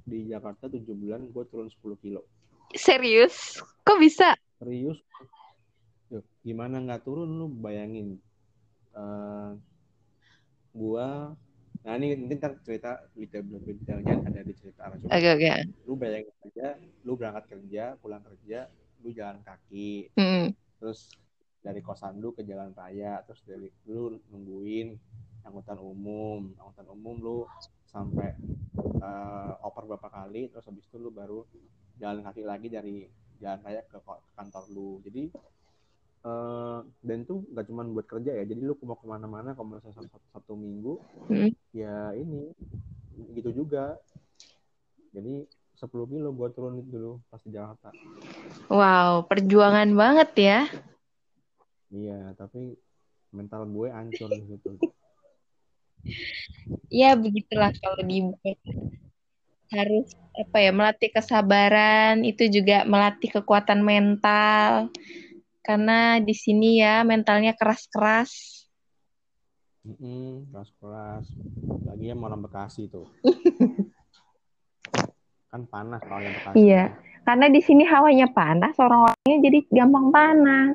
di 0.03 0.19
Jakarta 0.27 0.67
tujuh 0.67 0.91
bulan 0.97 1.29
gue 1.29 1.43
turun 1.47 1.69
10 1.69 2.03
kilo. 2.03 2.21
Serius? 2.75 3.61
Kok 3.87 3.97
bisa? 4.01 4.35
serius? 4.59 4.99
Gimana 6.43 6.83
nggak 6.83 7.07
turun 7.07 7.29
lu? 7.29 7.47
Bayangin 7.47 8.19
eh 8.91 9.49
gua 10.71 11.35
nah 11.81 11.97
ini 11.97 12.13
nanti 12.13 12.37
ntar 12.37 12.53
cerita 12.61 13.09
detail 13.17 13.41
detailnya 13.65 14.21
ada 14.21 14.41
di 14.45 14.53
cerita 14.53 14.85
Cuma 14.85 15.09
Oke 15.09 15.29
oke. 15.33 15.49
lu 15.89 15.93
bayangin 15.97 16.29
aja 16.45 16.67
lu 17.01 17.11
berangkat 17.17 17.45
kerja 17.49 17.83
pulang 17.97 18.21
kerja 18.21 18.69
lu 19.01 19.09
jalan 19.09 19.41
kaki 19.41 20.13
Hmm. 20.13 20.53
terus 20.77 21.09
dari 21.61 21.81
kosan 21.81 22.21
lu 22.21 22.33
ke 22.33 22.45
jalan 22.45 22.69
raya 22.73 23.25
terus 23.25 23.41
dari 23.45 23.69
lu 23.89 24.13
nungguin 24.29 24.93
angkutan 25.41 25.81
umum 25.81 26.53
angkutan 26.57 26.85
umum 26.85 27.15
lu 27.17 27.37
sampai 27.89 28.37
eh, 29.01 29.51
oper 29.65 29.89
berapa 29.89 30.05
kali 30.05 30.53
terus 30.53 30.69
habis 30.69 30.85
itu 30.85 31.01
lu 31.01 31.09
baru 31.09 31.41
jalan 31.97 32.21
kaki 32.21 32.45
lagi 32.45 32.69
dari 32.69 33.09
jalan 33.41 33.57
raya 33.65 33.81
ke 33.89 33.97
kantor 34.37 34.63
lu 34.69 35.01
jadi 35.01 35.33
eh, 36.21 36.79
dan 37.01 37.17
itu 37.25 37.41
nggak 37.49 37.65
cuma 37.69 37.81
buat 37.87 38.07
kerja 38.07 38.31
ya 38.37 38.43
jadi 38.45 38.61
lu 38.61 38.77
mau 38.85 38.97
ke 38.97 39.05
mana-mana 39.09 39.57
kalau 39.57 39.77
misalnya 39.77 40.05
satu, 40.05 40.17
satu 40.33 40.53
minggu 40.57 41.01
Hmm. 41.31 41.51
ya 41.71 42.11
ini 42.15 42.51
gitu 43.35 43.63
juga. 43.63 43.95
Jadi 45.11 45.43
10 45.75 46.07
kilo 46.07 46.29
gua 46.31 46.47
turun 46.51 46.83
dulu 46.83 47.19
pas 47.27 47.39
di 47.43 47.51
Jakarta. 47.51 47.91
Wow, 48.71 49.27
perjuangan 49.27 49.91
banget 49.95 50.29
ya. 50.37 50.59
iya 51.91 52.31
tapi 52.39 52.79
mental 53.35 53.67
gue 53.67 53.87
hancur 53.91 54.31
di 54.31 54.43
situ. 54.47 54.71
Ya 56.91 57.15
begitulah 57.15 57.71
kalau 57.79 57.99
di 58.03 58.23
harus 59.71 60.07
apa 60.35 60.57
ya 60.59 60.71
melatih 60.75 61.11
kesabaran 61.15 62.27
itu 62.27 62.47
juga 62.51 62.83
melatih 62.83 63.39
kekuatan 63.39 63.79
mental 63.83 64.91
karena 65.61 66.17
di 66.21 66.33
sini 66.33 66.81
ya 66.81 67.05
mentalnya 67.05 67.53
keras-keras 67.53 68.61
Mm-mm, 69.81 70.53
keras-keras. 70.53 71.25
Lagi 71.89 72.13
yang 72.13 72.21
orang 72.21 72.45
Bekasi 72.45 72.85
tuh. 72.85 73.09
kan 75.51 75.67
panas 75.67 75.99
kalau 76.05 76.21
yang 76.23 76.35
Bekasi. 76.37 76.55
Iya. 76.63 76.83
karena 77.27 77.45
di 77.51 77.61
sini 77.61 77.83
hawanya 77.85 78.27
panas 78.31 78.73
orang-orangnya 78.79 79.37
jadi 79.45 79.59
gampang 79.69 80.07
panas 80.09 80.73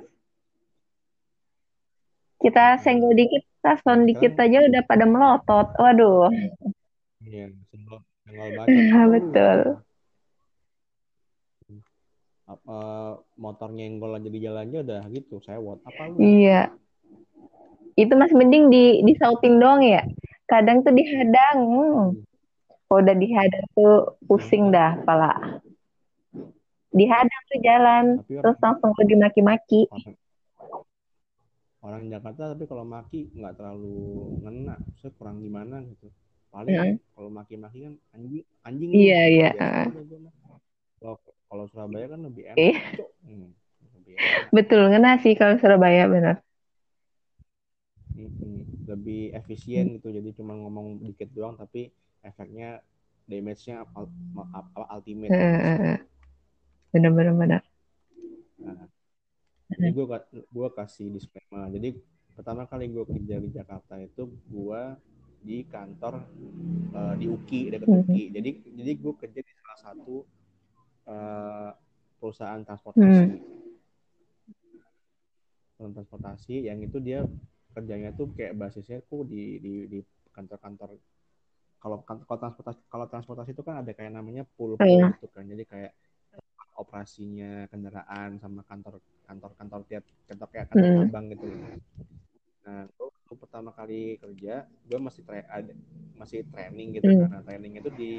kita 2.45 2.77
senggol 2.85 3.17
dikit 3.17 3.43
tason 3.65 4.05
dikit 4.05 4.37
aja 4.37 4.69
udah 4.69 4.83
pada 4.85 5.09
melotot 5.09 5.73
waduh 5.81 6.29
Iya, 7.27 7.51
senggol, 7.73 7.99
senggol. 8.23 8.47
Iya, 8.71 9.01
betul. 9.17 9.59
Apa 12.47 12.79
motor 13.35 13.75
nyenggol 13.75 14.15
aja 14.17 14.31
di 14.31 14.39
jalannya 14.39 14.87
udah 14.87 15.03
gitu, 15.11 15.43
sewot. 15.43 15.83
Apa 15.83 16.11
lu? 16.11 16.23
iya 16.23 16.71
itu 17.97 18.13
masih 18.13 18.37
mending 18.37 18.69
di 18.69 18.85
disautin 19.09 19.57
doang 19.57 19.81
ya 19.81 20.05
kadang 20.45 20.85
tuh 20.85 20.93
dihadang 20.93 21.57
hmm. 21.65 22.09
kalau 22.87 23.01
udah 23.03 23.17
dihadang 23.17 23.65
tuh 23.73 24.21
pusing 24.29 24.69
dah 24.69 25.01
pala 25.03 25.33
dihadang 26.93 27.43
tuh 27.49 27.61
jalan 27.65 28.05
Tapi 28.21 28.41
terus 28.45 28.57
langsung 28.61 28.93
pergi 28.93 29.17
maki-maki 29.17 29.81
orang, 29.89 30.15
orang 31.81 32.03
Jakarta 32.13 32.53
tapi 32.53 32.65
kalau 32.69 32.85
maki 32.85 33.33
nggak 33.33 33.55
terlalu 33.57 33.97
ngena, 34.45 34.77
saya 34.99 35.13
kurang 35.17 35.39
gimana 35.39 35.87
gitu. 35.87 36.11
Paling 36.51 36.73
Mm. 36.73 36.97
kalau 37.15 37.31
maki-maki 37.31 37.85
kan 37.85 37.95
anjing 38.17 38.43
anjing. 38.65 38.91
Iya, 38.91 39.23
iya, 39.29 39.49
aja. 39.53 39.87
Kalau 40.99 41.21
kalau 41.47 41.65
Surabaya 41.71 42.07
kan 42.13 42.21
lebih 42.23 42.45
enak. 42.51 42.59
Iya. 42.59 42.75
Hmm, 43.27 43.49
lebih 43.97 44.15
enak. 44.19 44.49
betul 44.57 44.81
ngena 44.91 45.11
sih 45.23 45.33
kalau 45.39 45.55
Surabaya 45.61 46.05
Mm-mm. 48.17 48.65
lebih 48.89 49.35
efisien 49.37 49.93
gitu 50.01 50.09
jadi 50.09 50.33
cuma 50.33 50.57
ngomong 50.57 51.05
dikit 51.05 51.29
doang 51.37 51.53
tapi 51.61 51.93
efeknya 52.25 52.81
damage-nya 53.29 53.85
ultimate 54.89 55.31
bener 57.37 57.63
Nah, 58.57 58.89
jadi 59.69 59.91
gue 59.93 60.05
gue 60.49 60.69
kasih 60.75 61.07
disclaimer 61.13 61.69
jadi 61.77 61.89
pertama 62.33 62.65
kali 62.65 62.89
gue 62.89 63.05
kerja 63.05 63.37
di 63.41 63.49
Jakarta 63.53 63.95
itu 64.01 64.23
gue 64.49 64.83
di 65.47 65.63
kantor 65.69 66.15
eh, 66.97 67.15
di 67.21 67.27
UKI 67.29 67.61
dekat. 67.77 67.87
UKI 67.89 68.25
jadi 68.33 68.51
jadi 68.81 68.93
gue 68.97 69.13
kerja 69.21 69.41
di 69.45 69.53
salah 69.61 69.79
satu 69.93 70.25
eh, 71.07 71.71
perusahaan 72.17 72.61
transportasi 72.61 73.07
Hmm. 73.07 73.39
perusahaan 75.77 75.95
transportasi 75.95 76.55
yang 76.65 76.81
itu 76.81 76.97
dia 76.99 77.21
kerjanya 77.77 78.11
tuh 78.11 78.33
kayak 78.33 78.57
basisnya 78.57 79.05
tuh 79.05 79.23
di 79.23 79.61
di 79.61 79.75
di 79.87 79.99
kantor-kantor 80.33 80.97
kalau 81.77 82.01
kan- 82.03 82.25
kalau 82.25 82.39
transportasi 82.41 82.81
kalau 82.89 83.07
transportasi 83.07 83.51
itu 83.53 83.61
kan 83.61 83.85
ada 83.85 83.93
kayak 83.93 84.11
namanya 84.11 84.49
pool 84.57 84.81
pool 84.81 84.89
Iya. 84.89 85.13
gitu 85.15 85.29
kan 85.31 85.45
jadi 85.45 85.63
kayak 85.65 85.93
operasinya 86.77 87.69
kendaraan 87.69 88.37
sama 88.37 88.61
kantor 88.65 89.01
kantor 89.25 89.51
kantor 89.57 89.81
tiap 89.89 90.05
kantor 90.29 90.49
kayak 90.53 90.67
kantor 90.69 90.89
Hmm. 90.89 90.99
cabang 91.05 91.27
gitu. 91.33 91.47
Nah, 92.67 92.85
waktu 92.99 93.35
pertama 93.39 93.71
kali 93.73 94.19
kerja, 94.19 94.55
gue 94.67 94.99
masih 94.99 95.23
tra- 95.25 95.49
ada 95.49 95.73
masih 96.17 96.45
training 96.51 97.01
gitu 97.01 97.09
Hmm. 97.09 97.21
karena 97.25 97.39
training 97.45 97.73
itu 97.79 97.91
di 97.95 98.13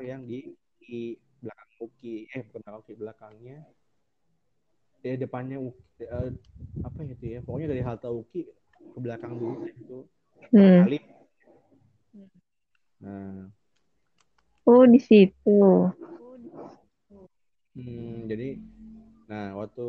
yang 0.00 0.24
di, 0.24 0.48
di 0.80 1.20
belakang 1.40 1.70
UKI, 1.80 2.14
eh 2.30 2.42
bukan 2.46 2.60
belakang 2.60 2.80
UKI, 2.84 2.94
belakangnya. 3.00 3.58
Eh 5.00 5.16
depannya 5.16 5.56
UKI, 5.56 6.04
eh, 6.04 6.30
apa 6.84 6.98
ya 7.04 7.12
itu 7.16 7.24
ya, 7.26 7.40
pokoknya 7.44 7.68
dari 7.72 7.82
halte 7.84 8.08
UKI 8.08 8.40
ke 8.80 8.98
belakang 9.00 9.32
dulu 9.36 9.64
itu 9.68 9.98
Hmm. 10.50 10.88
kali. 10.88 10.98
Nah, 13.00 13.48
oh 14.64 14.84
di 14.88 15.00
situ. 15.00 15.60
Hmm, 17.76 18.26
jadi, 18.26 18.58
nah 19.30 19.54
waktu 19.56 19.86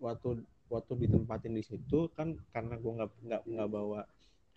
waktu 0.00 0.42
waktu 0.66 0.92
ditempatin 1.06 1.54
di 1.54 1.62
situ 1.62 2.10
kan 2.18 2.34
karena 2.50 2.74
gue 2.80 2.92
nggak 2.98 3.10
nggak 3.22 3.42
nggak 3.46 3.68
bawa 3.70 4.00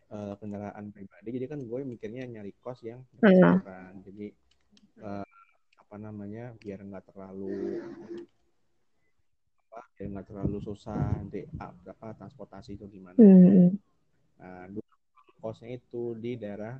uh, 0.09 0.33
kendaraan 0.41 0.89
pribadi 0.89 1.29
jadi 1.37 1.45
kan 1.45 1.59
gue 1.61 1.79
mikirnya 1.85 2.25
nyari 2.25 2.51
kos 2.59 2.81
yang 2.81 3.05
Hmm. 3.21 3.61
kan 3.61 3.93
jadi 4.01 4.33
uh, 5.05 5.28
apa 5.89 5.97
namanya 5.97 6.53
biar 6.61 6.85
nggak 6.85 7.09
terlalu 7.09 7.81
apa 9.73 9.81
biar 9.97 10.07
nggak 10.13 10.27
terlalu 10.29 10.61
susah 10.61 11.17
nanti 11.17 11.49
apa 11.57 12.13
transportasi 12.13 12.77
itu 12.77 12.85
gimana. 12.93 13.17
Hmm. 13.17 13.73
nah 14.37 14.69
dulu 14.69 14.85
kosnya 15.41 15.81
itu 15.81 16.13
di 16.13 16.37
daerah 16.37 16.77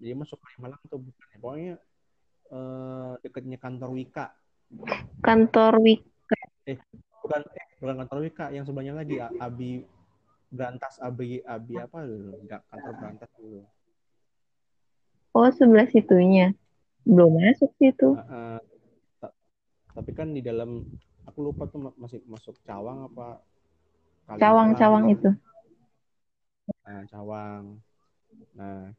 jadi 0.00 0.16
masuk 0.16 0.40
Kalimalang 0.40 0.80
tuh 0.88 1.04
bukan 1.04 1.26
ya 1.28 1.36
pokoknya 1.36 1.74
uh, 2.48 3.12
dekatnya 3.20 3.60
kantor 3.60 3.92
Wika. 3.92 4.26
Kantor 5.20 5.84
Wika. 5.84 6.40
eh 6.64 6.80
bukan 7.20 7.44
eh, 7.44 7.66
bukan 7.76 7.96
kantor 8.00 8.18
Wika 8.24 8.46
yang 8.56 8.64
sebelahnya 8.64 8.96
lagi 8.96 9.20
Abi 9.20 9.84
Berantas 10.48 10.96
Abi 11.04 11.44
Abi 11.44 11.76
apa 11.76 12.08
dulu 12.08 12.40
nggak 12.40 12.62
kantor 12.72 12.92
Berantas 12.96 13.28
dulu 13.36 13.68
Oh 15.36 15.52
sebelah 15.52 15.86
situnya 15.92 16.56
belum 17.04 17.30
masuk 17.40 17.70
situ 17.80 18.16
uh, 18.16 18.58
uh, 18.58 18.60
tapi 19.94 20.10
kan 20.14 20.30
di 20.32 20.40
dalam 20.44 20.84
aku 21.26 21.38
lupa 21.44 21.66
tuh 21.70 21.92
masih 21.98 22.22
masuk 22.26 22.58
Cawang 22.66 23.06
apa 23.10 23.42
Cawang 24.38 24.78
Cawang 24.78 25.04
itu. 25.10 25.30
Nah 26.86 27.02
Cawang. 27.10 27.82
Nah 28.54 28.94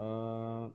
uh, 0.00 0.66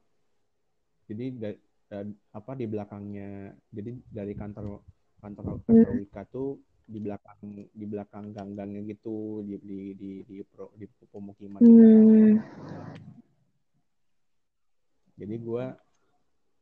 jadi 1.07 1.25
da, 1.36 1.50
da, 1.91 1.98
apa 2.31 2.51
di 2.55 2.65
belakangnya 2.69 3.51
jadi 3.72 3.91
dari 4.07 4.34
kantor 4.38 4.84
kantor 5.19 5.43
kantor 5.60 5.65
Hmm. 5.67 6.00
Wika 6.00 6.24
tuh 6.31 6.62
di 6.88 7.03
belakang 7.03 7.67
di 7.75 7.86
belakang 7.88 8.31
gang-gangnya 8.31 8.79
gitu 8.88 9.43
di 9.43 9.60
di 9.60 9.79
di 10.00 10.12
di, 10.24 10.36
pro, 10.48 10.72
di 10.79 10.88
pemukiman. 10.88 11.60
Hmm. 11.60 12.39
jadi 15.17 15.36
gue 15.41 15.65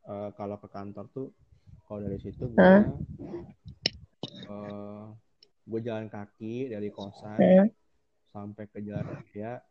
uh, 0.05 0.29
kalau 0.33 0.57
ke 0.57 0.67
kantor 0.69 1.05
tuh 1.12 1.27
kalau 1.85 2.01
dari 2.01 2.17
situ 2.17 2.45
gue 2.45 2.62
Hah? 2.62 2.85
uh, 4.50 5.05
gue 5.65 5.79
jalan 5.81 6.07
kaki 6.07 6.69
dari 6.69 6.89
kosan 6.89 7.39
Hmm. 7.39 7.69
sampai 8.29 8.67
ke 8.67 8.83
jalan 8.83 9.07
raya 9.07 9.63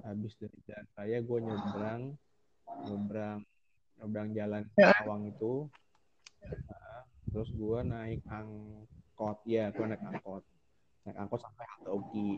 habis 0.00 0.36
dari 0.36 0.58
jalan 0.64 0.86
raya 0.94 1.18
gue 1.18 1.38
nyebrang 1.40 2.02
nyebrang 2.84 3.38
nyebrang 3.96 4.28
jalan 4.32 4.62
Cawang 4.74 5.28
itu 5.28 5.66
Nah, 6.40 7.04
terus 7.28 7.52
gue 7.52 7.78
naik 7.84 8.24
angkot 8.26 9.38
ya 9.44 9.68
gue 9.70 9.84
naik 9.84 10.00
angkot 10.00 10.40
naik 11.04 11.16
angkot 11.16 11.40
sampai 11.40 11.64
halte 11.68 11.88
Oki 11.92 12.30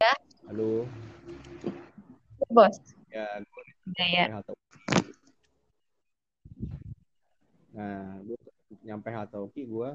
Ya. 0.00 0.12
halo 0.48 0.84
Bos. 2.48 2.76
ya 3.08 3.24
gue 3.40 3.62
Ya, 3.96 4.04
ya. 4.08 4.24
sampai 4.28 4.36
halte 4.40 4.50
Oki 4.52 4.64
nah 7.76 8.16
gue 8.24 8.38
nyampe 8.82 9.12
halte 9.12 9.36
Oki 9.36 9.68
gue 9.68 9.90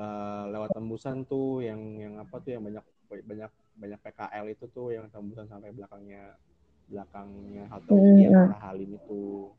uh, 0.00 0.44
lewat 0.48 0.72
tembusan 0.72 1.28
tuh 1.28 1.60
yang 1.60 1.78
yang 2.00 2.16
apa 2.16 2.40
tuh 2.40 2.56
yang 2.56 2.64
banyak 2.64 2.84
banyak 3.06 3.52
banyak 3.76 4.00
PKL 4.00 4.46
itu 4.48 4.64
tuh 4.72 4.96
yang 4.96 5.06
tembusan 5.12 5.44
sampai 5.46 5.70
belakangnya 5.76 6.40
belakangnya 6.88 7.68
halte 7.68 7.92
Oki 7.92 8.20
yang 8.24 8.32
Hmm. 8.32 8.48
arah 8.48 8.60
Halim 8.72 8.96
itu 8.96 9.52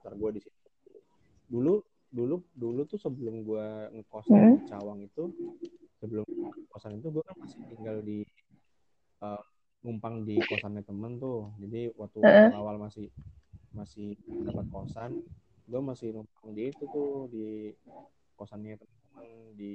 kantor 0.00 0.12
gue 0.16 0.30
di 0.38 0.40
situ 0.40 0.58
dulu 1.52 1.74
dulu 2.10 2.36
dulu 2.56 2.80
tuh 2.86 2.98
sebelum 2.98 3.44
gue 3.44 3.66
ngekos 3.92 4.26
Hmm. 4.32 4.56
di 4.56 4.64
Cawang 4.70 5.00
itu 5.04 5.24
sebelum 6.00 6.24
kosan 6.70 6.96
itu 6.98 7.08
gue 7.12 7.22
kan 7.24 7.36
masih 7.36 7.60
tinggal 7.72 7.96
di 8.00 8.22
uh, 9.20 9.42
numpang 9.84 10.24
di 10.24 10.40
kosannya 10.46 10.82
temen 10.86 11.18
tuh 11.20 11.52
jadi 11.60 11.92
waktu 11.94 12.18
awal 12.54 12.80
masih 12.80 13.10
masih 13.76 14.16
dapat 14.46 14.66
kosan 14.72 15.10
gue 15.66 15.80
masih 15.82 16.14
numpang 16.14 16.54
di 16.54 16.70
itu 16.70 16.84
tuh 16.86 17.26
di 17.26 17.74
kosannya 18.38 18.78
temen 18.78 19.26
di 19.58 19.74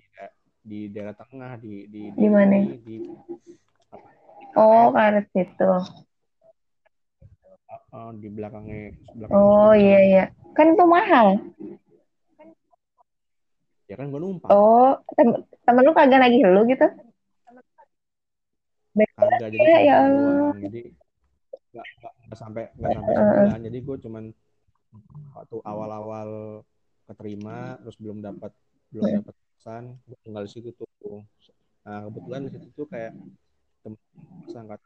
di 0.61 0.79
daerah 0.87 1.11
tengah 1.17 1.59
di 1.59 1.89
di 1.89 2.01
Di 2.15 2.27
mana? 2.31 2.55
di, 2.63 2.77
di 2.79 2.95
apa, 3.91 4.07
Oh, 4.55 4.91
karet 4.91 5.27
situ. 5.35 5.67
uh, 7.91 8.11
di 8.19 8.27
belakangnya 8.31 8.95
belakang 9.15 9.35
Oh, 9.35 9.71
iya 9.75 9.99
iya. 10.07 10.23
Kan 10.55 10.75
itu 10.75 10.83
mahal. 10.87 11.27
ya 13.91 13.99
kan 13.99 14.07
gue 14.07 14.19
numpang 14.23 14.47
Oh, 14.47 14.95
tem- 15.19 15.43
temen 15.67 15.83
lu 15.83 15.91
kagak 15.91 16.23
lagi 16.23 16.39
lu 16.39 16.63
gitu? 16.67 16.87
kagak 19.19 19.51
jadi 19.51 19.55
Ya, 19.59 19.77
ya 19.83 19.95
Allah. 20.07 20.55
jadi 20.55 20.81
nggak 21.71 21.87
sampai 22.39 22.63
nggak 22.79 22.91
sampai 22.95 23.13
sebulan 23.15 23.59
jadi 23.67 23.77
gue 23.83 23.95
cuman 24.07 24.23
waktu 25.35 25.57
awal-awal 25.63 26.61
keterima 27.07 27.79
terus 27.83 27.97
belum 27.99 28.23
dapat 28.23 28.51
belum 28.91 29.23
dapat 29.23 29.35
pesan 29.57 29.83
tinggal 30.23 30.43
di 30.47 30.51
situ 30.51 30.69
tuh. 30.75 31.23
Nah 31.87 32.07
kebetulan 32.07 32.41
di 32.47 32.51
situ 32.55 32.67
tuh 32.75 32.87
kayak 32.87 33.15
temen 33.81 33.99
sangat 34.51 34.79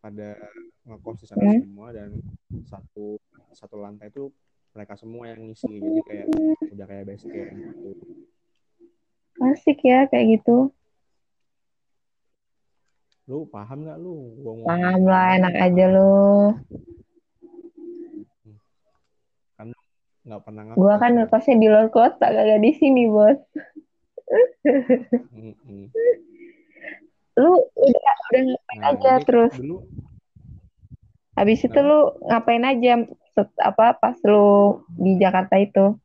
pada 0.00 0.36
ngekos 0.88 1.20
di 1.22 1.26
sana 1.28 1.44
semua 1.60 1.92
dan 1.92 2.16
satu 2.64 3.20
satu 3.52 3.76
lantai 3.76 4.08
itu 4.08 4.32
mereka 4.72 4.94
semua 4.96 5.28
yang 5.28 5.44
ngisi. 5.44 5.80
Jadi 5.80 6.00
kayak 6.06 6.26
udah 6.72 6.86
kayak 6.86 7.04
base 7.08 7.26
camp 7.28 7.52
gitu. 7.52 7.90
Asik 9.40 9.78
ya 9.84 10.04
kayak 10.08 10.40
gitu. 10.40 10.72
lu 13.30 13.46
paham 13.46 13.86
nggak 13.86 13.98
lu? 14.02 14.34
Gua 14.42 14.52
Paham 14.66 15.06
lah, 15.06 15.38
enak 15.38 15.54
aja 15.54 15.84
lu. 15.86 16.50
kan 19.54 19.68
nggak 20.30 20.42
pernah 20.46 20.62
ngekos 20.62 20.78
Gua 20.78 20.94
kan 20.96 21.10
ngekosnya 21.18 21.56
di 21.58 21.66
luar 21.66 21.88
kota, 21.90 22.26
kagak 22.30 22.60
di 22.62 22.72
sini, 22.78 23.02
Bos. 23.10 23.38
Lu 27.34 27.52
udah 27.58 28.14
udah 28.30 28.42
ngapain 28.46 28.78
nah 28.78 28.88
aja 28.94 29.12
terus? 29.26 29.52
dulu 29.58 29.76
Habis 31.34 31.58
itu 31.64 31.72
Kenapa? 31.72 31.88
lu 31.88 32.00
ngapain 32.28 32.64
aja 32.68 32.92
set- 33.32 33.60
apa 33.64 33.96
pas 33.96 34.16
lu 34.28 34.78
di 34.92 35.16
Jakarta 35.16 35.56
itu? 35.56 35.96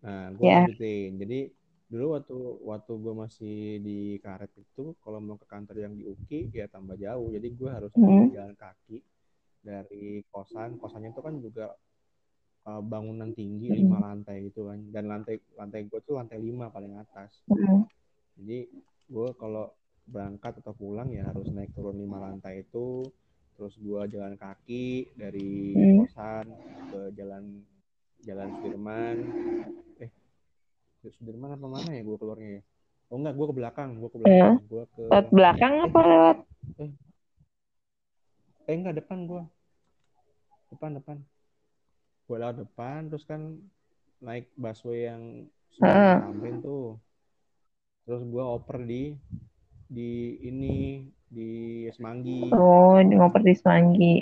Nah, 0.00 0.32
gue 0.32 0.46
Ya. 0.46 0.64
lanjutin. 0.64 1.18
Jadi 1.18 1.40
dulu 1.86 2.16
waktu 2.16 2.36
waktu 2.62 2.92
gue 2.94 3.14
masih 3.14 3.56
di 3.82 3.98
karet 4.22 4.50
itu, 4.54 4.94
kalau 5.02 5.18
mau 5.20 5.36
ke 5.36 5.44
kantor 5.44 5.76
yang 5.82 5.94
di 5.98 6.06
UKI 6.06 6.50
ya 6.56 6.66
tambah 6.70 6.96
jauh. 6.96 7.28
Jadi 7.34 7.48
gue 7.52 7.70
harus 7.70 7.92
Hmm. 7.94 8.30
jalan 8.32 8.54
kaki 8.56 9.02
dari 9.66 10.22
kosan. 10.30 10.78
Kosannya 10.78 11.10
itu 11.10 11.22
kan 11.26 11.34
juga 11.42 11.66
uh, 12.70 12.82
bangunan 12.82 13.34
tinggi 13.34 13.74
Hmm. 13.74 13.78
lima 13.82 13.98
lantai 13.98 14.36
gitu 14.46 14.70
kan. 14.70 14.78
Dan 14.94 15.10
lantai 15.10 15.42
lantai 15.58 15.80
gue 15.90 16.00
tuh 16.06 16.14
lantai 16.14 16.38
lima 16.38 16.70
paling 16.70 16.94
atas. 17.02 17.34
Hmm. 17.50 17.82
Jadi 18.38 18.58
gue 19.10 19.28
kalau 19.34 19.74
berangkat 20.06 20.62
atau 20.62 20.70
pulang 20.70 21.10
ya 21.10 21.26
harus 21.26 21.50
naik 21.50 21.74
turun 21.74 21.98
lima 21.98 22.22
lantai 22.22 22.62
itu. 22.62 23.10
Terus 23.58 23.74
gue 23.82 24.00
jalan 24.14 24.38
kaki 24.38 25.16
dari 25.18 25.74
Hmm. 25.74 26.06
kosan 26.06 26.46
ke 26.94 27.00
jalan 27.18 27.44
jalan 28.22 28.48
Sudirman. 28.62 29.16
Eh, 29.98 30.10
Sudirman 31.18 31.58
apa 31.58 31.66
mana 31.66 31.90
ya 31.90 32.02
gue 32.06 32.16
keluarnya 32.20 32.50
ya? 32.60 32.62
Oh 33.06 33.16
enggak, 33.22 33.38
gue 33.38 33.46
ke 33.46 33.54
belakang, 33.54 33.90
gue 34.02 34.10
ke 34.10 34.18
belakang, 34.18 34.54
gue 34.66 34.82
ke 34.90 35.02
Lewat 35.06 35.26
belakang 35.30 35.74
apa 35.86 36.00
lewat? 36.02 36.38
eh 38.66 38.74
enggak 38.74 38.98
depan 38.98 39.18
gue, 39.30 39.42
depan 40.72 40.98
depan, 40.98 41.16
gue 42.26 42.36
lewat 42.36 42.56
depan, 42.62 43.06
terus 43.10 43.24
kan 43.24 43.58
naik 44.18 44.50
busway 44.56 45.06
yang. 45.10 45.22
Sudirman 45.76 46.24
Tamrin 46.24 46.56
tuh, 46.64 46.96
terus 48.08 48.24
gue 48.24 48.40
oper 48.40 48.80
di 48.88 49.12
di 49.86 50.40
ini 50.40 51.04
di 51.28 51.84
Semanggi, 51.92 52.48
Oh, 52.48 52.96
di 53.04 53.12
ngoper 53.12 53.44
di 53.44 53.52
Semanggi. 53.52 54.14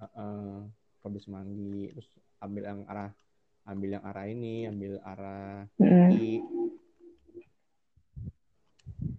Heeh, 0.00 0.56
oper 0.96 1.10
di 1.12 1.20
Semanggi, 1.20 1.92
terus 1.92 2.08
ambil 2.40 2.62
yang 2.72 2.80
arah 2.88 3.12
ambil 3.66 4.00
yang 4.00 4.04
arah 4.06 4.26
ini, 4.30 4.64
ambil 4.64 4.96
arah 5.04 5.68
Hmm. 5.76 6.08
I. 6.16 6.40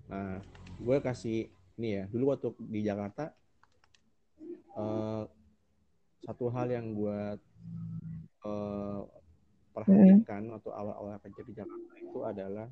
Nah, 0.08 0.42
gue 0.80 0.98
kasih 1.04 1.52
ini 1.78 2.02
ya. 2.02 2.04
Dulu 2.10 2.34
waktu 2.34 2.50
di 2.66 2.80
Jakarta, 2.82 3.30
eh, 4.74 5.24
satu 6.28 6.52
hal 6.52 6.68
yang 6.68 6.92
gue 6.92 7.20
eh, 8.44 9.00
perhatikan 9.72 10.52
waktu 10.52 10.70
awal-awal 10.70 11.16
kerja 11.22 11.42
di 11.42 11.54
Jakarta 11.54 11.94
itu 11.96 12.20
adalah 12.22 12.68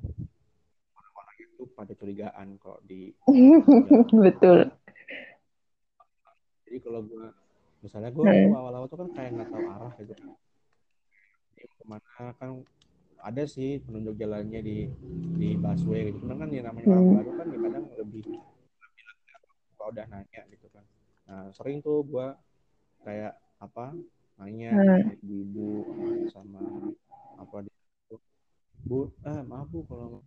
orang-orang 0.92 1.36
itu 1.40 1.62
pada 1.72 1.92
curigaan 1.94 2.48
kalau 2.60 2.76
di 2.84 3.16
Betul. 4.24 4.68
jadi 6.66 6.78
kalau 6.82 7.00
gue 7.02 7.26
misalnya 7.80 8.10
gue 8.10 8.24
Hmm. 8.26 8.52
awal-awal 8.52 8.86
tuh 8.86 8.98
kan 9.00 9.08
kayak 9.14 9.30
nggak 9.32 9.48
tahu 9.48 9.64
arah 9.64 9.92
gitu 9.96 10.14
ke 11.56 11.84
mana 11.88 12.04
kan 12.36 12.50
ada 13.22 13.42
sih 13.48 13.80
penunjuk 13.80 14.18
jalannya 14.18 14.60
di 14.60 14.76
di 15.40 15.56
busway 15.56 16.12
gitu 16.12 16.26
cuman 16.26 16.44
kan 16.44 16.48
yang 16.52 16.66
namanya 16.68 16.92
orang 16.92 17.04
Hmm. 17.06 17.14
baru 17.16 17.30
kan 17.32 17.46
ya 17.48 17.58
kadang 17.64 17.84
lebih 17.96 18.24
kalau 19.76 19.88
udah 19.88 20.04
nanya 20.10 20.42
gitu 20.52 20.66
kan 20.68 20.84
nah 21.26 21.48
sering 21.54 21.78
tuh 21.80 22.02
gue 22.02 22.26
kayak 23.02 23.34
apa 23.56 23.96
nanya 24.36 24.76
Hmm. 24.76 25.16
ibu-ibu 25.24 25.68
sama 26.28 26.60
apa 27.40 27.64
di 27.64 27.72
bu 28.84 29.08
eh 29.24 29.40
maaf 29.42 29.66
bu 29.72 29.80
kalau 29.88 30.20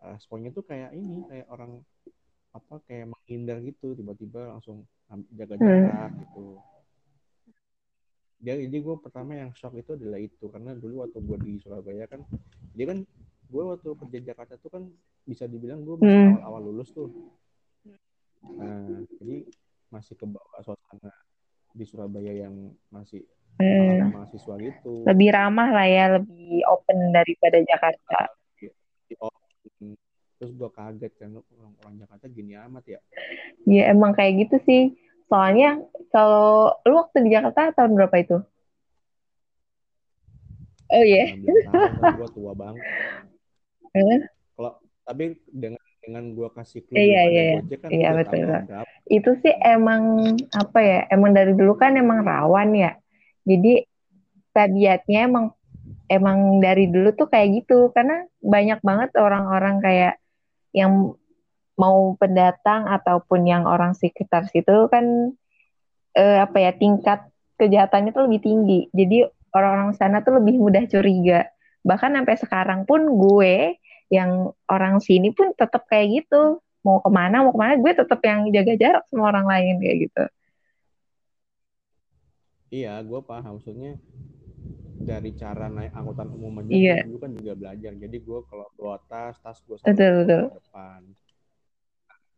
responnya 0.00 0.50
tuh 0.50 0.64
kayak 0.66 0.90
ini 0.96 1.22
kayak 1.30 1.46
orang 1.46 1.80
apa 2.50 2.82
kayak 2.88 3.06
menghindar 3.14 3.62
gitu 3.62 3.94
tiba-tiba 3.94 4.50
langsung 4.50 4.82
jaga 5.30 5.54
Hmm. 5.54 5.62
jarak 5.62 6.10
gitu 6.18 6.58
jadi 8.40 8.66
jadi 8.66 8.78
gue 8.80 8.96
pertama 8.98 9.36
yang 9.36 9.52
shock 9.52 9.76
itu 9.76 9.94
adalah 9.94 10.18
itu 10.18 10.44
karena 10.48 10.72
dulu 10.74 11.04
waktu 11.06 11.18
gue 11.20 11.36
di 11.44 11.52
Surabaya 11.60 12.08
kan 12.08 12.24
dia 12.74 12.88
kan 12.88 12.98
gue 13.50 13.62
waktu 13.62 13.88
kerja 13.94 14.18
di 14.18 14.26
Jakarta 14.26 14.54
tuh 14.56 14.70
kan 14.72 14.82
bisa 15.22 15.44
dibilang 15.46 15.84
gue 15.84 15.94
masih 16.00 16.10
Hmm. 16.10 16.30
awal-awal 16.40 16.62
lulus 16.72 16.90
tuh 16.90 17.12
nah 18.56 19.04
jadi 19.20 19.44
masih 19.92 20.14
ke 20.16 20.24
bawah 20.24 20.60
suasana 20.64 21.12
di 21.72 21.84
Surabaya 21.84 22.32
yang 22.32 22.54
masih 22.88 23.22
Hmm. 23.60 24.08
mahasiswa 24.16 24.56
gitu 24.56 25.04
Lebih 25.04 25.36
ramah 25.36 25.68
lah 25.68 25.84
ya, 25.84 26.16
lebih 26.16 26.64
open 26.64 27.12
daripada 27.12 27.60
Jakarta. 27.60 28.32
Open. 29.20 30.00
terus 30.40 30.56
gue 30.56 30.70
kaget 30.72 31.12
kan 31.20 31.36
orang 31.36 31.72
orang 31.84 31.94
Jakarta 32.00 32.24
gini 32.26 32.56
amat 32.56 32.84
ya 32.88 33.00
Ya 33.68 33.92
emang 33.92 34.16
kayak 34.16 34.48
gitu 34.48 34.56
sih. 34.64 34.82
Soalnya 35.28 35.76
kalau 36.08 36.72
lu 36.82 36.96
waktu 36.96 37.20
di 37.20 37.30
Jakarta 37.30 37.76
tahun 37.76 37.92
berapa 37.92 38.16
itu? 38.16 38.40
Oh 40.88 41.04
iya. 41.04 41.36
19 41.36 41.44
tahun 41.68 41.80
kan 42.00 42.16
gue 42.16 42.28
tua 42.32 42.52
banget 42.56 42.80
Eh, 43.92 44.20
kalau 44.54 44.72
tapi 45.02 45.34
dengan 45.50 45.82
dengan 46.00 46.24
gue 46.32 46.48
kasih 46.56 46.80
clue 46.88 46.96
Iya, 46.96 47.22
iya, 47.28 47.42
iya. 47.54 47.60
Kan 47.78 47.88
Iya, 47.92 48.08
betul, 48.16 48.42
betul. 48.48 48.82
Itu 49.06 49.30
sih 49.44 49.54
emang 49.60 50.02
apa 50.56 50.78
ya? 50.80 51.00
Emang 51.12 51.30
dari 51.36 51.52
dulu 51.52 51.76
kan 51.76 51.94
emang 51.94 52.24
rawan 52.24 52.72
ya. 52.72 52.96
Jadi 53.44 53.84
tabiatnya 54.50 55.28
emang 55.28 55.54
emang 56.10 56.58
dari 56.58 56.90
dulu 56.90 57.14
tuh 57.14 57.30
kayak 57.30 57.62
gitu 57.62 57.94
karena 57.94 58.26
banyak 58.42 58.82
banget 58.82 59.10
orang-orang 59.14 59.78
kayak 59.78 60.14
yang 60.74 61.14
mau 61.78 62.12
pendatang 62.18 62.84
ataupun 62.84 63.46
yang 63.46 63.64
orang 63.64 63.96
sekitar 63.96 64.44
situ 64.50 64.90
kan 64.92 65.32
eh, 66.18 66.38
apa 66.42 66.58
ya 66.60 66.72
tingkat 66.76 67.24
kejahatannya 67.56 68.10
tuh 68.12 68.24
lebih 68.28 68.40
tinggi. 68.42 68.80
Jadi 68.92 69.24
orang-orang 69.54 69.92
sana 69.96 70.20
tuh 70.24 70.40
lebih 70.40 70.60
mudah 70.60 70.84
curiga. 70.88 71.48
Bahkan 71.84 72.16
sampai 72.16 72.36
sekarang 72.36 72.80
pun 72.84 73.04
gue 73.16 73.79
yang 74.10 74.30
orang 74.66 74.98
sini 74.98 75.30
pun 75.30 75.54
tetap 75.54 75.86
kayak 75.86 76.22
gitu. 76.26 76.58
Mau 76.82 76.98
ke 77.04 77.10
mana, 77.12 77.44
mau 77.44 77.52
ke 77.54 77.60
mana, 77.60 77.74
gue 77.76 77.92
tetap 77.92 78.20
yang 78.24 78.48
jaga 78.50 78.72
jarak 78.74 79.04
sama 79.08 79.28
orang 79.30 79.46
lain 79.46 79.74
kayak 79.78 79.96
gitu. 80.08 80.24
iya 82.70 83.02
gue 83.02 83.20
paham 83.20 83.58
maksudnya 83.58 83.98
dari 85.00 85.34
cara 85.34 85.66
naik 85.66 85.90
angkutan 85.90 86.30
umum 86.30 86.60
aja 86.62 86.70
Iya. 86.70 86.94
gue 87.02 87.10
dulu 87.10 87.18
kan 87.18 87.30
juga 87.34 87.52
belajar 87.58 87.92
jadi 87.98 88.16
gue 88.20 88.38
kalau 88.46 88.66
bawa 88.78 88.96
tas 89.10 89.34
tas 89.42 89.58
gue 89.66 89.74
Betul, 89.74 89.90
selalu 89.90 89.98
bawa 89.98 90.18
betul. 90.22 90.42
ke 90.46 90.54
depan 90.62 91.00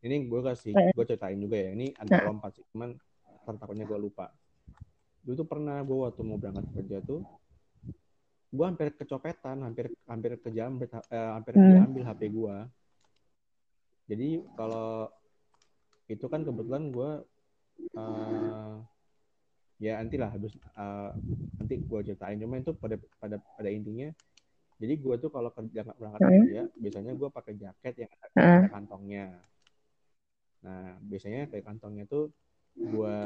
ini 0.02 0.16
gue 0.26 0.40
kasih 0.42 0.72
gue 0.96 1.04
ceritain 1.04 1.38
juga 1.38 1.56
ya 1.60 1.68
ini 1.76 1.86
agak 1.94 2.16
Nah. 2.16 2.26
lompat 2.32 2.50
sih 2.56 2.64
cuman 2.72 2.90
takutnya 3.60 3.84
gue 3.84 3.98
lupa 4.00 4.32
dulu 5.22 5.34
tuh 5.36 5.46
pernah 5.46 5.78
gue 5.84 5.96
waktu 6.00 6.20
mau 6.24 6.38
berangkat 6.40 6.66
kerja 6.74 6.98
tuh 7.04 7.20
gue 8.52 8.64
hampir 8.68 8.92
kecopetan 8.92 9.64
hampir 9.64 9.88
hampir 10.04 10.36
kejamret 10.38 10.92
eh, 10.92 11.30
hampir 11.32 11.56
Hmm. 11.56 11.72
diambil 11.72 12.02
HP 12.04 12.20
gue 12.28 12.56
jadi 14.12 14.28
kalau 14.54 15.08
itu 16.06 16.26
kan 16.28 16.44
kebetulan 16.44 16.92
gue 16.92 17.10
eh, 17.96 18.74
ya 19.80 19.98
nanti 19.98 20.16
lah 20.20 20.28
habis 20.28 20.52
eh, 20.52 21.10
nanti 21.56 21.74
gue 21.80 22.00
ceritain 22.04 22.36
cuma 22.36 22.60
itu 22.60 22.76
pada 22.76 23.00
pada 23.16 23.40
pada 23.40 23.70
intinya 23.72 24.12
jadi 24.76 24.94
gue 25.00 25.14
tuh 25.16 25.30
kalau 25.32 25.48
kerja 25.48 25.80
berangkat 25.96 26.20
Hmm. 26.20 26.32
kerja 26.44 26.62
biasanya 26.76 27.12
gue 27.16 27.28
pakai 27.32 27.54
jaket 27.56 27.94
yang 28.04 28.10
ada, 28.20 28.26
Hmm. 28.36 28.52
ada 28.60 28.68
kantongnya 28.68 29.26
nah 30.62 30.94
biasanya 31.02 31.50
kayak 31.50 31.64
kantongnya 31.66 32.04
tuh 32.06 32.30
gue 32.76 33.16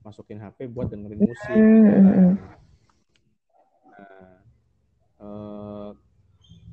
masukin 0.00 0.38
HP 0.38 0.70
buat 0.70 0.88
dengerin 0.88 1.26
musik 1.26 1.58
hmm. 1.58 2.06
Nah, 2.06 2.67
eh, 5.18 5.88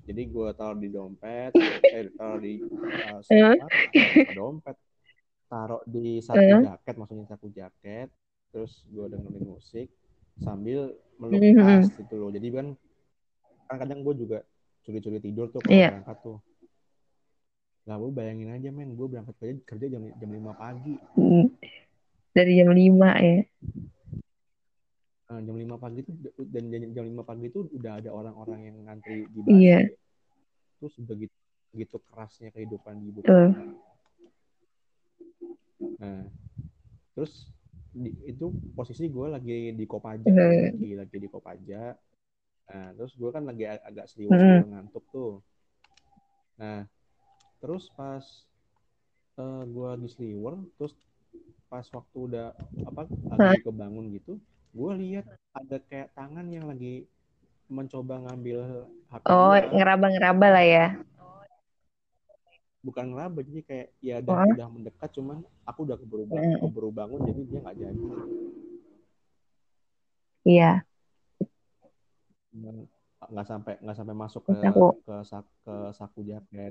jadi 0.05 0.21
gue 0.23 0.47
taruh 0.53 0.77
di 0.77 0.89
dompet, 0.89 1.51
eh 1.95 2.09
taruh 2.13 2.39
di 2.39 2.61
eh, 2.61 3.19
Eh. 3.25 3.57
apa, 3.57 3.77
apa 4.21 4.31
dompet, 4.31 4.77
taruh 5.45 5.81
di 5.83 6.19
saku 6.19 6.41
Eh. 6.41 6.61
jaket, 6.61 6.95
maksudnya 6.95 7.25
saku 7.25 7.47
jaket, 7.49 8.09
terus 8.49 8.85
gue 8.85 9.05
dengerin 9.07 9.45
musik 9.45 9.87
sambil 10.37 10.93
meluk 11.17 11.39
Hmm, 11.39 11.55
hmm. 11.55 11.63
tas 11.81 11.87
gitu 11.95 12.15
loh. 12.15 12.29
Jadi 12.29 12.47
kan 12.51 12.67
kan 13.65 13.75
kadang 13.81 14.03
gue 14.03 14.13
juga 14.15 14.39
curi-curi 14.81 15.17
tidur 15.17 15.49
tuh 15.49 15.57
kalau 15.59 15.73
Iya. 15.73 15.89
berangkat 15.97 16.17
tuh. 16.21 16.37
Lah 17.85 17.97
gue 17.97 18.11
bayangin 18.11 18.49
aja 18.49 18.69
men, 18.69 18.93
gue 18.93 19.07
berangkat 19.07 19.33
kerja, 19.37 19.53
kerja 19.65 19.85
jam 19.89 20.01
jam 20.11 20.29
5 20.29 20.53
pagi. 20.53 20.93
Hmm. 21.15 21.49
Dari 22.29 22.51
jam 22.57 22.69
5 22.69 23.09
ya. 23.15 23.41
Eh, 25.35 25.41
jam 25.43 25.55
5 25.55 25.75
pagi 25.75 25.99
itu 25.99 26.11
dan 26.47 26.63
jam, 26.71 26.81
jam 26.95 27.03
5 27.03 27.23
pagi 27.27 27.51
itu 27.51 27.67
udah 27.67 27.99
ada 27.99 28.09
orang-orang 28.09 28.59
yang 28.63 28.75
ngantri 28.87 29.27
di 29.27 29.39
Iya. 29.43 29.79
busway. 29.83 29.95
Terus 30.79 30.93
begitu 31.03 31.35
begitu 31.75 31.95
kerasnya 32.07 32.49
kehidupan 32.55 32.95
di 33.03 33.11
ibu 33.11 33.19
kota. 33.19 33.59
Nah, 35.99 36.23
terus 37.11 37.51
di- 37.91 38.15
itu 38.23 38.45
posisi 38.71 39.11
gue 39.11 39.27
lagi 39.27 39.75
di 39.75 39.83
Kopaja, 39.83 40.23
Hmm. 40.23 40.71
lagi 40.71 40.89
lagi 40.95 41.17
di 41.19 41.27
Kopaja. 41.27 41.99
Nah, 42.65 42.87
terus 42.95 43.11
gue 43.13 43.29
kan 43.29 43.43
lagi 43.43 43.67
ag- 43.67 43.83
agak 43.83 44.05
seliwur-seliwur 44.07 44.67
ngantuk 44.71 45.03
tuh. 45.11 45.33
Nah, 46.55 46.87
terus 47.59 47.91
pas 47.91 48.23
eh, 49.35 49.63
gue 49.67 49.87
lagi 49.91 50.07
seliwur, 50.07 50.63
terus 50.79 50.95
pas 51.67 51.83
waktu 51.83 52.15
udah 52.15 52.55
apa 52.87 53.03
lagi 53.27 53.59
kebangun 53.59 54.15
gitu, 54.15 54.39
gue 54.75 54.91
lihat 54.99 55.25
ada 55.55 55.77
kayak 55.81 56.11
tangan 56.11 56.51
yang 56.51 56.67
lagi 56.67 57.07
mencoba 57.71 58.19
ngambil 58.21 58.85
HP 59.07 59.23
Oh, 59.25 59.55
gua. 59.55 59.71
ngeraba-ngeraba 59.71 60.47
lah 60.51 60.65
ya. 60.65 60.87
bukan 62.85 63.05
ngeraba 63.09 63.41
jadi 63.41 63.61
kayak 63.65 63.87
ya 63.97 64.15
udah 64.21 64.35
Oh. 64.35 64.45
udah 64.45 64.67
mendekat 64.69 65.09
cuman 65.09 65.41
aku 65.65 65.89
udah 65.89 65.97
keburu 65.97 66.21
Mm. 66.21 66.29
bangun, 66.29 66.57
keburu 66.61 66.89
bangun 66.93 67.19
jadi 67.25 67.41
dia 67.41 67.59
nggak 67.63 67.77
jadi 67.81 68.01
Iya. 70.45 70.71
Cuman 72.53 72.75
nggak 73.25 73.47
sampai 73.49 73.73
nggak 73.81 73.97
sampai 73.97 74.13
masuk 74.13 74.41
ke 74.45 74.55
Saku. 74.61 74.85
ke 75.01 75.15
sak, 75.25 75.45
ke 75.65 75.75
saku 75.97 76.19
jaket 76.21 76.69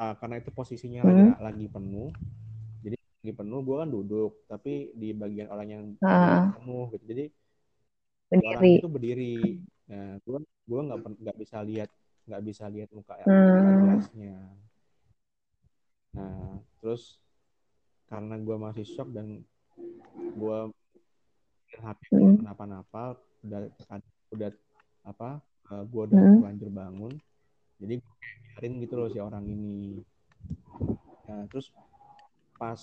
ah, 0.00 0.16
karena 0.16 0.40
itu 0.40 0.48
posisinya 0.48 1.04
lagi 1.04 1.20
Hmm. 1.20 1.36
lagi 1.36 1.66
penuh 1.68 2.08
jadi 2.08 2.49
lagi 3.20 3.36
penuh 3.36 3.60
gue 3.60 3.76
kan 3.76 3.88
duduk 3.88 4.32
tapi 4.48 4.72
di 4.92 5.12
bagian 5.12 5.52
orang 5.52 5.68
yang 5.68 5.84
Ah. 6.00 6.56
penuh 6.56 6.88
gitu 6.90 7.04
jadi 7.04 7.24
si 8.30 8.34
orang 8.40 8.62
Berdiri. 8.62 8.78
itu 8.78 8.88
berdiri 8.88 9.36
nah 9.84 10.16
gue 10.18 10.38
gue 10.40 10.80
nggak 10.80 10.98
nggak 11.20 11.36
bisa 11.36 11.56
lihat 11.60 11.90
nggak 12.24 12.42
bisa 12.42 12.64
lihat 12.66 12.88
muka 12.90 13.20
Hmm. 13.20 13.76
jelasnya 13.84 14.36
nah 16.10 16.48
terus 16.80 17.20
karena 18.08 18.34
gue 18.36 18.56
masih 18.56 18.84
shock 18.84 19.12
dan 19.12 19.44
gue 20.32 20.58
HP 21.76 22.00
Hmm. 22.10 22.40
kenapa-napa 22.40 23.20
udah 23.44 23.68
udah 24.32 24.50
apa 25.04 25.44
gue 25.84 26.02
udah 26.08 26.16
Hmm. 26.16 26.36
terlanjur 26.40 26.70
bangun 26.70 27.12
jadi 27.76 27.94
gue 28.00 28.14
biarin 28.56 28.74
gitu 28.80 28.94
loh 28.96 29.08
si 29.08 29.20
orang 29.20 29.44
ini 29.44 30.00
nah 31.26 31.44
terus 31.46 31.68
pas 32.56 32.80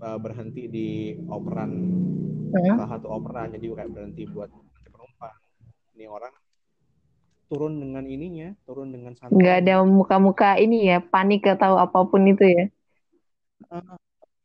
uh, 0.00 0.18
berhenti 0.18 0.66
di 0.66 0.88
operan 1.28 1.72
Hmm. 2.54 2.78
salah 2.78 2.86
satu 2.94 3.10
operan 3.10 3.50
jadi 3.50 3.66
kayak 3.66 3.90
berhenti 3.90 4.30
buat 4.30 4.46
penumpang 4.86 5.34
ini 5.98 6.06
orang 6.06 6.30
turun 7.50 7.82
dengan 7.82 8.06
ininya 8.06 8.54
turun 8.62 8.94
dengan 8.94 9.18
santai 9.18 9.34
Nggak 9.34 9.56
ada 9.66 9.74
muka-muka 9.82 10.54
ini 10.62 10.86
ya, 10.86 11.02
panik 11.02 11.42
atau 11.50 11.74
apa 11.74 12.06
pun 12.06 12.22
itu 12.30 12.46
ya. 12.46 12.64
Ah, 13.74 13.98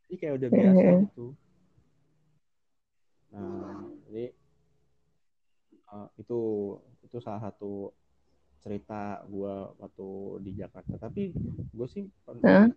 jadi 0.10 0.16
kayak 0.18 0.34
udah 0.42 0.50
biasa 0.50 0.82
Hmm. 0.90 1.06
gitu 1.06 1.26
nah 3.30 3.86
jadi 4.10 4.34
uh, 5.94 6.10
itu 6.18 6.40
itu 7.06 7.18
salah 7.22 7.46
satu 7.46 7.94
cerita 8.58 9.22
gue 9.30 9.54
waktu 9.78 10.08
di 10.50 10.52
Jakarta 10.58 10.98
tapi 10.98 11.30
gue 11.70 11.88
sih 11.94 12.10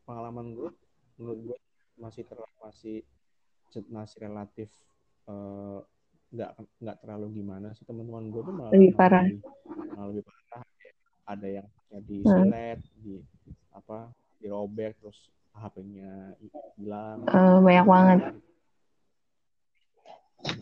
pengalaman 0.05 0.53
gue 0.53 0.69
menurut 1.17 1.39
gue 1.41 1.59
masih 1.97 2.23
ter 2.25 2.39
masih 2.61 2.97
masih 3.89 4.19
relatif 4.21 4.69
eh, 5.27 5.79
nggak 6.33 6.51
nggak 6.81 6.97
terlalu 7.05 7.27
gimana 7.39 7.73
sih 7.73 7.85
teman-teman 7.85 8.33
gue 8.33 8.43
tuh 8.43 8.55
malah, 8.55 8.73
Lebih 8.73 8.93
parah. 8.97 9.25
malah 9.93 10.07
lebih 10.09 10.25
parah 10.25 10.65
ada 11.29 11.47
yang 11.49 11.69
di 12.09 12.25
Hmm. 12.25 12.49
silet 12.49 12.81
di 12.99 13.21
apa 13.71 14.09
dirobek 14.41 14.97
terus 14.99 15.29
HP-nya 15.53 16.33
hilang 16.81 17.29
Eh, 17.29 17.57
banyak 17.61 17.87
banget. 17.87 18.19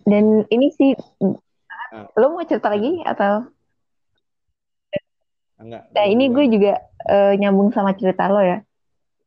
Dan 0.05 0.45
ini 0.51 0.69
sih, 0.71 0.93
Ah. 1.91 2.07
lo 2.15 2.35
mau 2.35 2.45
cerita 2.45 2.69
lagi 2.71 3.01
atau? 3.03 3.47
enggak 5.57 5.83
Nah 5.93 6.05
ini 6.07 6.29
gue 6.29 6.45
juga 6.49 6.73
eh, 7.07 7.33
nyambung 7.37 7.71
sama 7.71 7.95
cerita 7.95 8.29
lo 8.29 8.41
ya. 8.41 8.61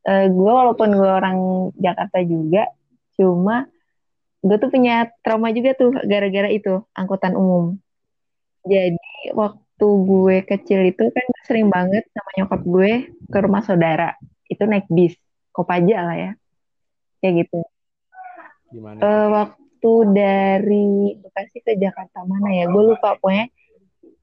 Eh, 0.04 0.28
gue 0.28 0.52
walaupun 0.52 0.90
gue 1.00 1.08
orang 1.08 1.38
Jakarta 1.80 2.20
juga, 2.28 2.68
cuma 3.16 3.72
gue 4.44 4.58
tuh 4.60 4.68
punya 4.68 5.08
trauma 5.24 5.56
juga 5.56 5.72
tuh 5.80 5.96
gara-gara 6.04 6.52
itu 6.52 6.84
angkutan 6.92 7.40
umum. 7.40 7.80
Jadi 8.68 9.32
waktu 9.32 9.88
gue 10.04 10.38
kecil 10.44 10.92
itu 10.92 11.04
kan 11.08 11.24
gue 11.24 11.44
sering 11.48 11.72
banget 11.72 12.04
sama 12.12 12.30
nyokap 12.36 12.62
gue 12.68 12.92
ke 13.32 13.38
rumah 13.40 13.64
saudara. 13.64 14.20
Itu 14.52 14.68
naik 14.68 14.92
bis, 14.92 15.16
Kopaja 15.56 15.98
lah 16.04 16.18
ya. 16.20 16.32
Kayak 17.24 17.48
gitu. 17.48 17.60
gimana 18.74 19.00
tuh? 19.00 19.28
waktu 19.32 19.92
dari 20.12 20.88
Bekasi 21.24 21.58
ke 21.64 21.80
Jakarta 21.80 22.28
mana 22.28 22.52
ya? 22.52 22.68
Gue 22.68 22.92
lupa 22.92 23.16
pokoknya 23.16 23.48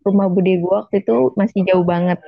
rumah 0.05 0.29
bude 0.29 0.61
gue 0.61 0.75
waktu 0.85 1.01
itu 1.01 1.33
masih 1.41 1.65
jauh 1.65 1.85
banget. 1.89 2.21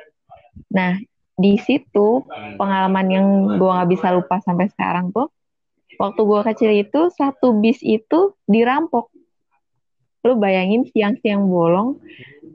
Nah 0.72 0.96
di 1.42 1.58
situ 1.58 2.22
pengalaman 2.56 3.06
yang 3.10 3.26
gue 3.58 3.70
nggak 3.74 3.90
bisa 3.90 4.14
lupa 4.14 4.38
sampai 4.38 4.70
sekarang 4.70 5.10
tuh 5.10 5.26
waktu 5.98 6.20
gue 6.22 6.40
kecil 6.54 6.70
itu 6.72 7.00
satu 7.14 7.58
bis 7.58 7.82
itu 7.82 8.34
dirampok. 8.46 9.10
Lu 10.22 10.38
bayangin 10.38 10.86
siang-siang 10.86 11.50
bolong, 11.50 11.98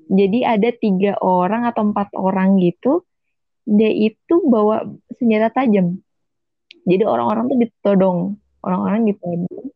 jadi 0.08 0.56
ada 0.56 0.71
tiga 0.71 1.19
orang 1.19 1.67
atau 1.67 1.91
empat 1.91 2.15
orang 2.15 2.63
gitu, 2.63 3.04
dia 3.67 3.91
itu 3.91 4.36
bawa 4.47 4.88
senjata 5.19 5.52
tajam. 5.52 6.00
Jadi 6.88 7.04
orang-orang 7.04 7.52
tuh 7.52 7.60
ditodong, 7.60 8.19
orang-orang 8.63 9.12
ditodong, 9.12 9.67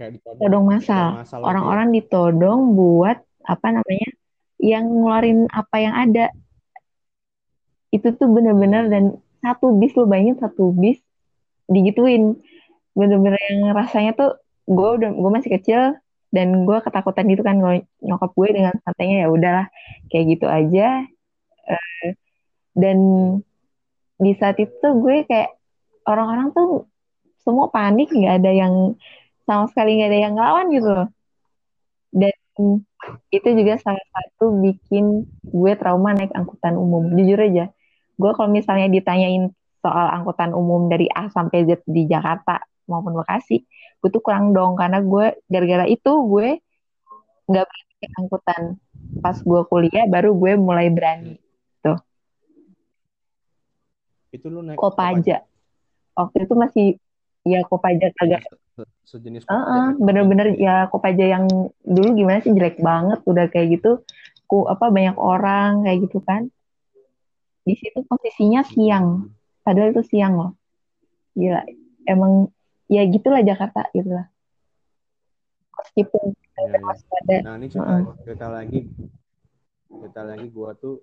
kayak 0.00 0.16
ditodong 0.16 0.40
todong 0.40 0.64
masal. 0.64 1.20
Orang-orang 1.44 1.92
ditodong 1.92 2.72
buat 2.72 3.20
apa 3.44 3.68
namanya, 3.76 4.08
yang 4.56 4.88
ngeluarin 4.88 5.52
apa 5.52 5.76
yang 5.84 5.92
ada. 5.92 6.32
Itu 7.92 8.16
tuh 8.16 8.28
bener-bener 8.32 8.88
dan 8.88 9.04
satu 9.44 9.76
bis 9.76 9.92
lu 9.98 10.08
bayangin 10.08 10.40
satu 10.40 10.72
bis 10.72 10.98
digituin, 11.68 12.40
bener-bener 12.96 13.38
yang 13.52 13.76
rasanya 13.76 14.12
tuh 14.16 14.30
gue 14.64 14.88
udah 14.96 15.10
gue 15.12 15.30
masih 15.30 15.50
kecil 15.58 15.80
dan 16.32 16.64
gue 16.64 16.78
ketakutan 16.80 17.28
gitu 17.28 17.42
kan 17.44 17.60
nyokap 18.00 18.30
gue 18.32 18.48
dengan 18.56 18.74
santainya 18.80 19.26
ya 19.26 19.28
udahlah 19.28 19.66
kayak 20.08 20.24
gitu 20.38 20.46
aja. 20.48 21.04
Eh, 21.68 22.08
dan 22.72 22.98
di 24.16 24.32
saat 24.40 24.56
itu 24.56 24.86
gue 25.02 25.28
kayak 25.28 25.52
orang-orang 26.08 26.48
tuh 26.56 26.88
semua 27.44 27.68
panik 27.74 28.08
nggak 28.08 28.34
ada 28.40 28.50
yang 28.54 28.74
sama 29.44 29.66
sekali 29.68 29.98
nggak 29.98 30.10
ada 30.10 30.20
yang 30.24 30.32
ngelawan 30.38 30.66
gitu 30.72 30.88
loh. 30.88 31.08
Dan 32.12 32.32
itu 33.34 33.48
juga 33.58 33.74
salah 33.84 34.04
satu 34.14 34.44
bikin 34.64 35.26
gue 35.44 35.72
trauma 35.76 36.16
naik 36.16 36.32
angkutan 36.32 36.78
umum. 36.78 37.12
Jujur 37.18 37.40
aja 37.40 37.68
gue 38.22 38.30
kalau 38.32 38.46
misalnya 38.48 38.86
ditanyain 38.86 39.50
soal 39.82 40.06
angkutan 40.14 40.54
umum 40.54 40.86
dari 40.86 41.10
A 41.10 41.26
sampai 41.26 41.66
Z 41.66 41.82
di 41.90 42.06
Jakarta 42.06 42.62
maupun 42.86 43.18
Bekasi 43.18 43.66
gue 43.98 44.10
tuh 44.10 44.22
kurang 44.22 44.54
dong. 44.54 44.78
Karena 44.78 45.02
gue 45.02 45.42
gara-gara 45.50 45.86
itu 45.86 46.12
gue 46.22 46.62
nggak 47.50 47.64
berani 47.66 47.92
naik 47.98 48.12
angkutan. 48.18 48.62
Pas 49.18 49.36
gue 49.38 49.60
kuliah 49.66 50.06
baru 50.06 50.30
gue 50.38 50.52
mulai 50.54 50.86
berani. 50.88 51.34
Itu 54.32 54.48
lu 54.48 54.64
naik 54.64 54.80
Kopaja. 54.80 55.44
waktu 56.16 56.36
itu 56.48 56.54
masih 56.56 56.86
ya 57.44 57.60
Kopaja 57.68 58.08
Kopaja. 58.08 58.16
kagak. 58.16 58.42
Se- 58.48 58.56
se- 58.80 58.90
sejenis 59.16 59.44
Kopaja 59.44 59.60
kayak 59.68 60.00
bener-bener 60.00 60.46
Kopaja. 60.56 60.64
ya 60.64 60.74
Kopaja 60.88 61.24
yang 61.36 61.44
dulu 61.84 62.08
gimana 62.16 62.40
sih 62.40 62.52
jelek 62.56 62.80
banget. 62.80 63.20
Udah 63.28 63.44
kayak 63.52 63.76
gitu 63.76 64.00
ku 64.48 64.64
apa 64.68 64.88
banyak 64.88 65.16
orang 65.16 65.84
kayak 65.84 65.98
gitu 66.08 66.20
kan 66.24 66.48
di 67.62 67.74
situ 67.78 68.02
posisinya 68.06 68.66
siang 68.66 69.30
padahal 69.62 69.94
itu 69.94 70.02
siang 70.06 70.34
loh 70.34 70.52
gila 71.38 71.62
emang 72.06 72.50
ya 72.90 73.06
gitulah 73.06 73.40
Jakarta 73.40 73.86
gitulah 73.94 74.26
meskipun 75.78 76.34
iya. 76.34 76.78
waspada 76.82 77.36
Nah 77.42 77.54
ini 77.58 77.66
cerita, 77.72 77.90
Heeh. 77.90 78.04
cerita 78.22 78.46
lagi, 78.52 78.80
cerita 79.88 80.20
lagi 80.22 80.46
gue 80.46 80.70
tuh 80.78 80.96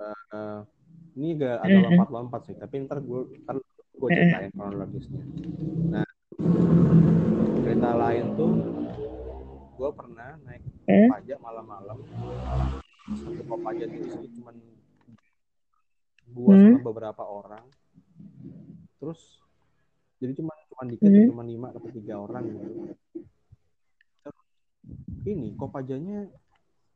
eh, 0.00 0.22
eh, 0.34 0.60
ini 1.20 1.28
agak 1.36 1.68
Mm-mm. 1.68 1.84
lompat-lompat 1.84 2.40
sih, 2.48 2.56
tapi 2.56 2.82
ntar 2.88 2.98
gue 3.04 3.36
ntar 3.44 3.56
gue 4.00 4.08
ceritain 4.08 4.50
kronologisnya. 4.54 5.22
Nah 5.92 6.06
cerita 7.60 7.90
lain 7.94 8.24
tuh 8.34 8.52
gue 9.76 9.90
pernah 9.92 10.30
naik? 10.44 10.62
Kopaja 10.90 11.34
malam-malam, 11.38 11.96
satu 13.14 13.42
Kopaja 13.46 13.84
tuh 13.86 14.00
isinya 14.02 14.30
cuman 14.40 14.54
gue 16.30 16.54
Hmm. 16.54 16.78
sama 16.78 16.86
beberapa 16.86 17.22
orang, 17.22 17.64
terus 18.96 19.38
jadi 20.16 20.32
cuma 20.34 20.52
cuma 20.68 20.82
dikit, 20.86 21.08
Hmm. 21.08 21.28
cuma 21.28 21.42
lima 21.42 21.66
atau 21.70 21.90
tiga 21.90 22.14
orang 22.16 22.44
gitu. 22.46 22.94
Ini 25.20 25.52
Kopajanya 25.54 26.26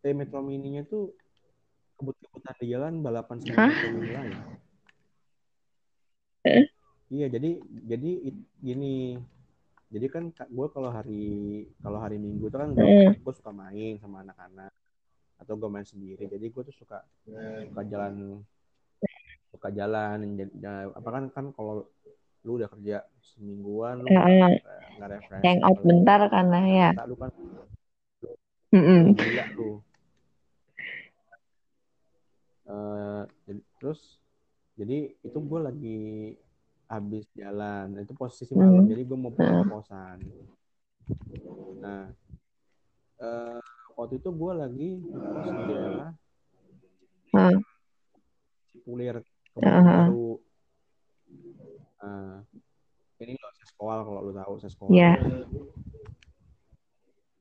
eh 0.01 0.13
Metro 0.13 0.41
Mininya 0.41 0.85
tuh 0.85 1.13
kebut-kebutan 1.97 2.55
di 2.57 2.67
jalan 2.69 2.95
balapan 3.01 3.37
sama? 3.41 3.69
Metro 3.69 3.89
Mini 3.93 4.11
lain. 4.11 4.35
Eh? 6.45 6.65
Iya, 7.09 7.27
jadi 7.31 7.51
jadi 7.85 8.11
it- 8.23 8.49
gini. 8.61 9.17
Jadi 9.89 10.07
kan 10.11 10.29
gue 10.33 10.67
kalau 10.69 10.91
hari 10.91 11.25
kalau 11.79 12.01
hari 12.01 12.17
Minggu 12.17 12.49
itu 12.49 12.57
kan 12.57 12.73
gue 12.73 12.83
Hmm. 12.83 13.13
gue 13.15 13.35
suka 13.37 13.53
main 13.53 14.01
sama 14.01 14.25
anak-anak 14.25 14.73
atau 15.39 15.55
gue 15.55 15.69
main 15.69 15.87
sendiri. 15.87 16.25
Jadi 16.27 16.47
gue 16.49 16.63
tuh 16.65 16.75
suka 16.75 17.05
suka 17.69 17.83
jalan 17.85 18.41
suka 19.65 19.73
jalan 19.81 20.37
Jadi, 20.37 20.53
ya, 20.61 20.93
apa 20.93 21.09
kan 21.09 21.25
kan 21.33 21.45
kalau 21.57 21.89
lu 22.45 22.61
udah 22.61 22.69
kerja 22.69 23.01
semingguan 23.25 24.05
lu 24.05 24.13
nggak 24.13 24.29
Heeh. 24.29 24.61
nggak 25.01 25.09
refresh 25.09 25.41
hangout 25.41 25.79
bentar 25.81 26.21
karena 26.29 26.59
ya 26.69 26.91
lu 27.09 27.17
kan 27.17 27.33
Mm-mm. 28.77 29.17
gila 29.17 29.45
lu 29.57 29.81
Eh, 32.65 33.23
jadi, 33.45 33.61
terus 33.81 34.01
jadi 34.77 35.13
itu 35.21 35.37
gue 35.41 35.61
lagi 35.61 36.01
habis 36.89 37.25
jalan 37.37 37.93
itu 38.01 38.13
posisi 38.17 38.53
malam 38.53 38.85
Hmm. 38.85 38.89
jadi 38.89 39.05
gue 39.05 39.17
mau 39.17 39.33
pulang 39.33 39.65
ke 39.65 39.69
kosan 39.69 40.19
nah 41.81 42.09
eh, 43.21 43.61
waktu 43.97 44.17
itu 44.21 44.29
gue 44.29 44.53
lagi 44.57 44.91
di 45.01 45.51
daerah 45.69 46.13
Heeh. 47.33 47.61
Cipulir 49.55 49.71
Heeh. 49.71 49.79
kebayoran 49.79 50.11
baru 50.11 50.31
nah 51.97 52.37
ini 53.17 53.33
lo 53.33 53.49
sekolah 53.55 53.99
kalau 54.03 54.21
lu 54.21 54.33
tahu 54.35 54.55
sekolah 54.61 54.93
Iya. 54.93 55.13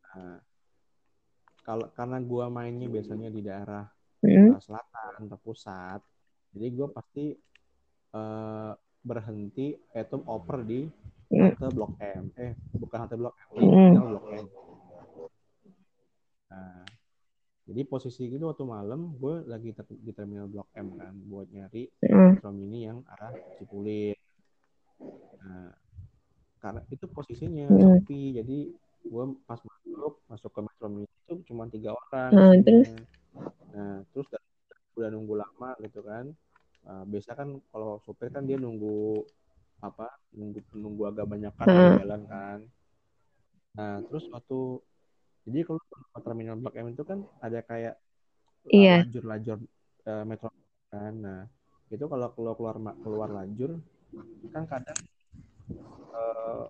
nah 0.08 0.38
kalau 1.64 1.88
karena 1.92 2.18
gue 2.20 2.46
mainnya 2.48 2.88
biasanya 2.88 3.28
di 3.28 3.42
daerah 3.42 3.84
uh, 4.24 4.60
selatan 4.62 5.26
atau 5.26 5.40
pusat 5.42 6.00
jadi 6.54 6.70
gue 6.70 6.88
pasti 6.94 7.26
uh, 8.14 8.72
berhenti 9.02 9.74
itu 9.76 10.18
oper 10.24 10.62
di 10.64 10.82
Mm. 11.34 11.50
halte 11.50 11.66
blok 11.74 11.98
M 11.98 12.26
eh 12.38 12.54
bukan 12.78 12.98
halte 13.04 13.16
blok 13.18 13.34
M 13.42 13.50
Mm. 13.58 13.94
blok 14.06 14.26
M 14.30 14.46
nah 16.46 16.86
jadi 17.64 17.82
posisi 17.88 18.28
itu 18.28 18.44
waktu 18.44 18.68
malam 18.68 19.16
gue 19.16 19.48
lagi 19.48 19.72
ter- 19.72 19.88
di 20.04 20.12
terminal 20.12 20.52
blok 20.52 20.68
M 20.76 21.00
kan 21.00 21.14
buat 21.28 21.48
nyari 21.48 21.88
Mm. 22.04 22.44
Mini 22.52 22.80
yang 22.92 23.00
arah 23.08 23.32
Cipulir 23.56 24.16
nah 25.44 25.72
karena 26.60 26.80
itu 26.92 27.06
posisinya 27.08 27.68
Mm. 27.72 28.04
sepi 28.04 28.22
jadi 28.36 28.58
gue 29.04 29.24
pas 29.48 29.60
masuk 29.60 30.14
masuk 30.28 30.52
ke 30.52 30.60
Metro 30.64 30.88
Mini 30.92 31.08
itu 31.08 31.34
cuma 31.48 31.68
tiga 31.68 31.96
orang 31.96 32.32
Nah, 32.36 32.52
terus? 32.64 32.92
nah 33.74 34.04
terus 34.12 34.28
udah, 34.96 35.10
nunggu 35.10 35.36
lama 35.40 35.76
gitu 35.80 36.04
kan 36.04 36.32
Nah, 36.84 37.08
biasa 37.08 37.32
kan 37.32 37.64
kalau 37.72 38.04
supir 38.04 38.28
kan 38.28 38.44
dia 38.44 38.60
nunggu 38.60 39.24
apa 39.80 40.12
nunggu 40.36 40.60
nunggu 40.76 41.04
agak 41.16 41.28
banyak 41.32 41.54
kan 41.56 41.68
Heeh. 41.72 41.96
jalan 42.04 42.22
kan 42.28 42.60
nah 43.74 44.04
terus 44.04 44.28
waktu 44.30 44.84
jadi 45.44 45.60
kalau 45.68 45.80
terminal 46.24 46.56
Blok 46.60 46.76
M 46.80 46.92
itu 46.92 47.04
kan 47.04 47.20
ada 47.44 47.60
kayak 47.64 47.96
uh, 48.68 48.72
Iya. 48.72 49.04
lajur-lajur 49.04 49.58
uh, 50.08 50.24
metro 50.24 50.50
kan 50.88 51.14
nah 51.20 51.42
itu 51.92 52.06
kalau 52.10 52.28
keluar 52.34 52.56
keluar 52.56 52.76
keluar 53.04 53.30
lajur 53.30 53.78
kan 54.50 54.64
kadang 54.66 54.98
uh, 56.14 56.66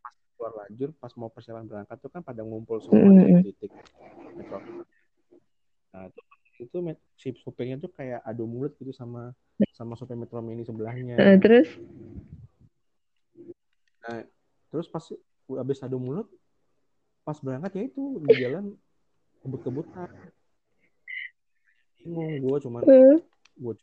pas 0.00 0.14
keluar 0.36 0.52
lajur 0.64 0.88
pas 0.96 1.12
mau 1.18 1.28
persiapan 1.28 1.66
berangkat 1.68 1.96
tuh 2.00 2.10
kan 2.12 2.22
pada 2.24 2.40
ngumpul 2.46 2.78
semua 2.80 3.08
di 3.18 3.34
Mm-mm. 3.34 3.42
titik 3.44 3.72
metro 4.36 4.58
nah 5.92 6.08
itu, 6.08 6.20
itu 6.64 6.76
si 7.20 7.28
supirnya 7.42 7.76
tuh 7.76 7.92
kayak 7.92 8.24
adu 8.24 8.48
mulut 8.48 8.72
gitu 8.80 8.94
sama 8.94 9.36
sama 9.76 9.96
supir 9.98 10.16
metro 10.16 10.40
mini 10.40 10.64
sebelahnya 10.64 11.16
Eh, 11.20 11.36
terus 11.40 11.68
nah 14.02 14.18
terus 14.72 14.86
pas 14.88 15.04
habis 15.60 15.78
adu 15.84 16.00
mulut 16.00 16.26
pas 17.22 17.38
berangkat 17.38 17.72
ya 17.78 17.82
itu 17.86 18.02
di 18.26 18.34
jalan 18.42 18.64
kebut-kebutan. 19.42 20.10
Bingung 22.02 22.42
gue 22.42 22.56
cuman 22.66 22.82
eh, 22.86 23.18
gue 23.58 23.74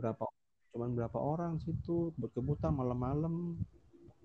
berapa 0.00 0.24
cuman 0.72 0.90
berapa 0.96 1.18
orang 1.18 1.52
situ 1.64 2.12
kebut-kebutan 2.16 2.72
malam-malam. 2.72 3.56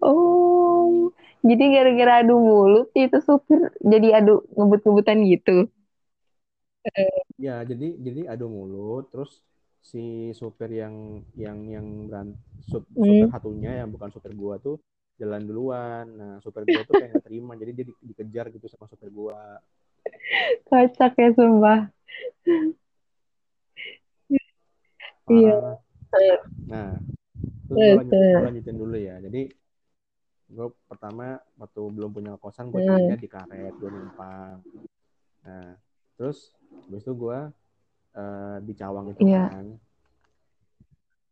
Oh 0.04 1.12
jadi 1.43 1.63
gara-gara 1.76 2.23
adu 2.23 2.39
mulut 2.39 2.88
itu 2.95 3.19
supir 3.19 3.60
jadi 3.84 4.23
adu 4.23 4.47
ngebut-ngebutan 4.56 5.28
gitu? 5.28 5.67
Ya, 7.36 7.60
jadi 7.67 7.95
jadi 7.99 8.21
adu 8.32 8.47
mulut, 8.47 9.12
terus 9.12 9.43
si 9.84 10.32
supir 10.32 10.71
yang 10.71 11.19
yang 11.36 11.60
yang 11.67 11.88
beran, 12.08 12.28
sup- 12.63 12.88
supir 12.88 13.28
Hmm. 13.28 13.34
satunya 13.36 13.71
yang 13.84 13.91
bukan 13.91 14.08
supir 14.15 14.32
gua 14.32 14.56
tuh 14.60 14.80
jalan 15.23 15.43
duluan. 15.47 16.05
Nah, 16.12 16.33
supir 16.43 16.67
gua 16.67 16.83
tuh 16.83 16.99
kayak 16.99 17.15
nggak 17.15 17.25
terima, 17.25 17.55
jadi 17.55 17.71
dia 17.71 17.86
di- 17.88 18.01
dikejar 18.12 18.51
gitu 18.51 18.67
sama 18.67 18.91
supir 18.91 19.07
gua. 19.07 19.63
kocak 20.67 21.15
ya 21.15 21.29
sumpah 21.31 21.88
Iya. 25.31 25.55
Parah. 25.55 25.77
Nah, 26.67 26.89
terus 27.71 27.77
gua 27.79 27.95
lanjutin, 28.03 28.43
lanjutin 28.43 28.75
dulu 28.75 28.97
ya. 28.99 29.15
Jadi 29.23 29.41
gua 30.51 30.67
pertama 30.91 31.39
waktu 31.55 31.79
belum 31.79 32.12
punya 32.12 32.36
kosan, 32.36 32.67
gua 32.67 32.83
Hmm. 32.83 32.91
carinya 32.91 33.15
di 33.15 33.27
karet, 33.31 33.73
gua 33.79 33.89
numpang. 33.89 34.57
Nah, 35.47 35.79
terus 36.19 36.51
habis 36.88 37.07
itu 37.07 37.13
gua 37.15 37.47
eh, 38.13 38.57
di 38.62 38.73
Cawang 38.77 39.09
itu 39.15 39.25
Iya. 39.25 39.49
kan. 39.49 39.65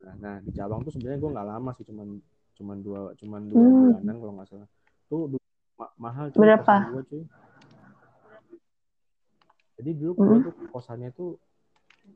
Nah, 0.01 0.15
nah, 0.17 0.35
di 0.41 0.49
Cawang 0.57 0.81
tuh 0.81 0.89
sebenarnya 0.97 1.21
gue 1.21 1.29
nggak 1.29 1.45
lama 1.45 1.71
sih, 1.77 1.85
cuman 1.85 2.17
cuman 2.61 2.77
dua 2.79 2.99
cuman 3.17 3.41
dua 3.49 3.65
Hmm. 3.65 3.73
bulanan 3.73 4.15
kalau 4.21 4.33
nggak 4.37 4.47
salah. 4.53 4.69
Tuh 5.09 5.33
ma- 5.73 5.95
mahal 5.97 6.29
cuy 6.29 6.39
Berapa? 6.45 6.75
gue 6.93 7.03
cuy. 7.09 7.23
Jadi 9.81 9.91
dulu 9.97 10.13
Hmm. 10.21 10.45
tuh 10.45 10.53
kosannya 10.69 11.09
tuh 11.11 11.41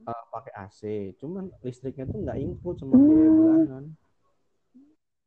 eh, 0.06 0.24
pakai 0.30 0.54
AC, 0.54 0.80
cuman 1.18 1.50
listriknya 1.66 2.06
tuh 2.06 2.22
nggak 2.22 2.38
include 2.38 2.78
sama 2.78 3.02
biaya 3.02 3.26
Hmm. 3.26 3.34
bulanan. 3.34 3.84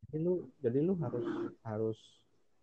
Jadi 0.07 0.19
lu 0.23 0.35
jadi 0.63 0.79
lu 0.87 0.95
harus 1.03 1.27
harus 1.67 1.99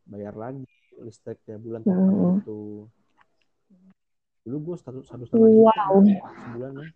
bayar 0.08 0.32
lagi 0.34 0.64
listrik 1.04 1.44
tiap 1.44 1.60
bulan 1.60 1.84
Hmm. 1.84 2.40
itu. 2.40 2.88
Dulu 4.48 4.58
gue 4.64 4.76
satu 4.80 5.04
satu 5.04 5.28
setengah 5.28 5.50
juta 5.52 5.76
Wow. 5.76 6.00
sebulan 6.40 6.74
ya. 6.80 6.88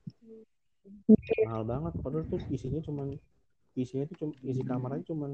mahal 1.39 1.63
banget 1.65 1.93
padahal 2.03 2.25
tuh 2.27 2.39
isinya 2.51 2.83
cuman 2.83 3.15
isinya 3.79 4.05
tuh 4.09 4.17
cuma 4.19 4.33
isi 4.43 4.61
kamarnya 4.63 5.03
cuman 5.07 5.31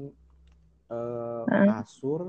eh, 0.90 1.44
Hmm. 1.46 1.66
kasur 1.66 2.20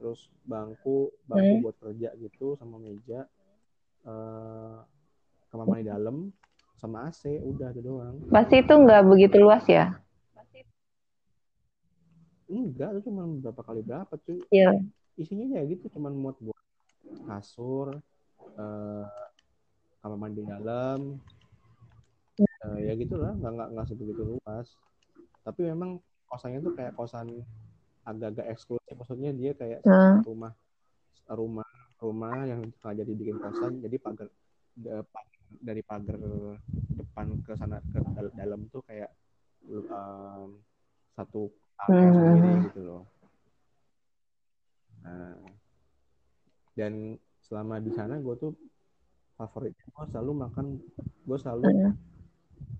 terus 0.00 0.32
bangku 0.48 1.12
bangku 1.28 1.54
Hmm. 1.60 1.62
buat 1.64 1.76
kerja 1.76 2.08
gitu 2.16 2.56
sama 2.56 2.80
meja 2.80 3.28
eh 4.08 4.76
kamar 5.52 5.66
mandi 5.68 5.84
dalam 5.84 6.16
sama 6.80 7.04
AC 7.12 7.36
udah 7.44 7.68
itu 7.76 7.80
doang 7.84 8.16
pasti 8.32 8.64
itu 8.64 8.72
nggak 8.72 9.02
begitu 9.04 9.36
luas 9.36 9.64
ya 9.68 10.00
enggak 12.50 12.88
itu 12.98 13.00
cuma 13.12 13.22
berapa 13.28 13.62
kali 13.62 13.80
berapa 13.84 14.14
cuy 14.26 14.40
Iya. 14.50 14.74
isinya 15.14 15.60
ya 15.60 15.62
gitu 15.68 15.86
cuman 15.94 16.12
muat 16.16 16.36
buat 16.40 16.58
kasur 17.28 18.00
eh 18.56 19.04
kamar 20.00 20.18
mandi 20.18 20.42
dalam 20.48 21.20
Eh, 22.60 22.78
ya 22.84 22.92
gitulah 22.92 23.32
nggak 23.40 23.52
nggak 23.56 23.68
nggak 23.72 23.86
sebegitu 23.88 24.22
luas 24.36 24.68
tapi 25.40 25.66
memang 25.66 25.98
kosannya 26.26 26.60
tuh 26.60 26.74
kayak 26.74 26.92
kosan 26.94 27.42
agak-agak 28.02 28.46
eksklusif 28.50 28.94
maksudnya 28.94 29.30
dia 29.32 29.52
kayak 29.52 29.80
Hmm. 29.82 30.22
rumah 30.24 30.52
rumah 31.30 31.68
rumah 32.00 32.44
yang 32.44 32.64
sengaja 32.80 33.04
dibikin 33.04 33.36
kosan 33.36 33.80
jadi 33.80 33.96
pagar 33.98 34.28
da- 34.74 35.04
pa- 35.04 35.28
dari 35.60 35.82
pagar 35.82 36.16
depan 36.94 37.26
ke 37.42 37.52
sana 37.54 37.82
ke 37.82 37.98
dal- 38.14 38.34
dalam 38.34 38.60
tuh 38.68 38.82
kayak 38.84 39.10
um, 39.68 40.56
satu 41.12 41.50
area 41.82 42.08
Hmm. 42.08 42.16
sendiri 42.16 42.52
gitu 42.66 42.80
loh 42.82 43.02
nah 45.00 45.32
dan 46.72 47.16
selama 47.40 47.80
di 47.80 47.90
sana 47.90 48.16
gue 48.16 48.34
tuh 48.36 48.52
favoritnya 49.34 49.84
gue 49.88 50.06
selalu 50.12 50.32
makan 50.38 50.66
gue 51.24 51.38
selalu 51.40 51.64
Hmm. 51.66 51.92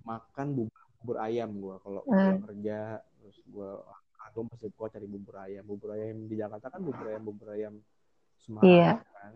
makan 0.01 0.47
bubur, 0.53 0.70
bubur 1.01 1.17
ayam 1.19 1.51
gue 1.57 1.75
kalau 1.81 2.01
Hmm. 2.05 2.13
pulang 2.13 2.43
kerja 2.45 2.79
terus 3.01 3.37
gue 3.41 3.71
aku 4.21 4.39
mesti 4.45 4.69
gue 4.69 4.89
cari 4.93 5.07
bubur 5.09 5.35
ayam. 5.41 5.65
Bubur 5.65 5.89
ayam 5.97 6.29
di 6.29 6.37
Jakarta 6.37 6.69
kan 6.69 6.81
bubur 6.85 7.09
ayam 7.09 7.23
bubur 7.25 7.49
ayam 7.51 7.75
Semarang 8.37 8.69
Iya. 8.69 8.93
kan? 9.01 9.33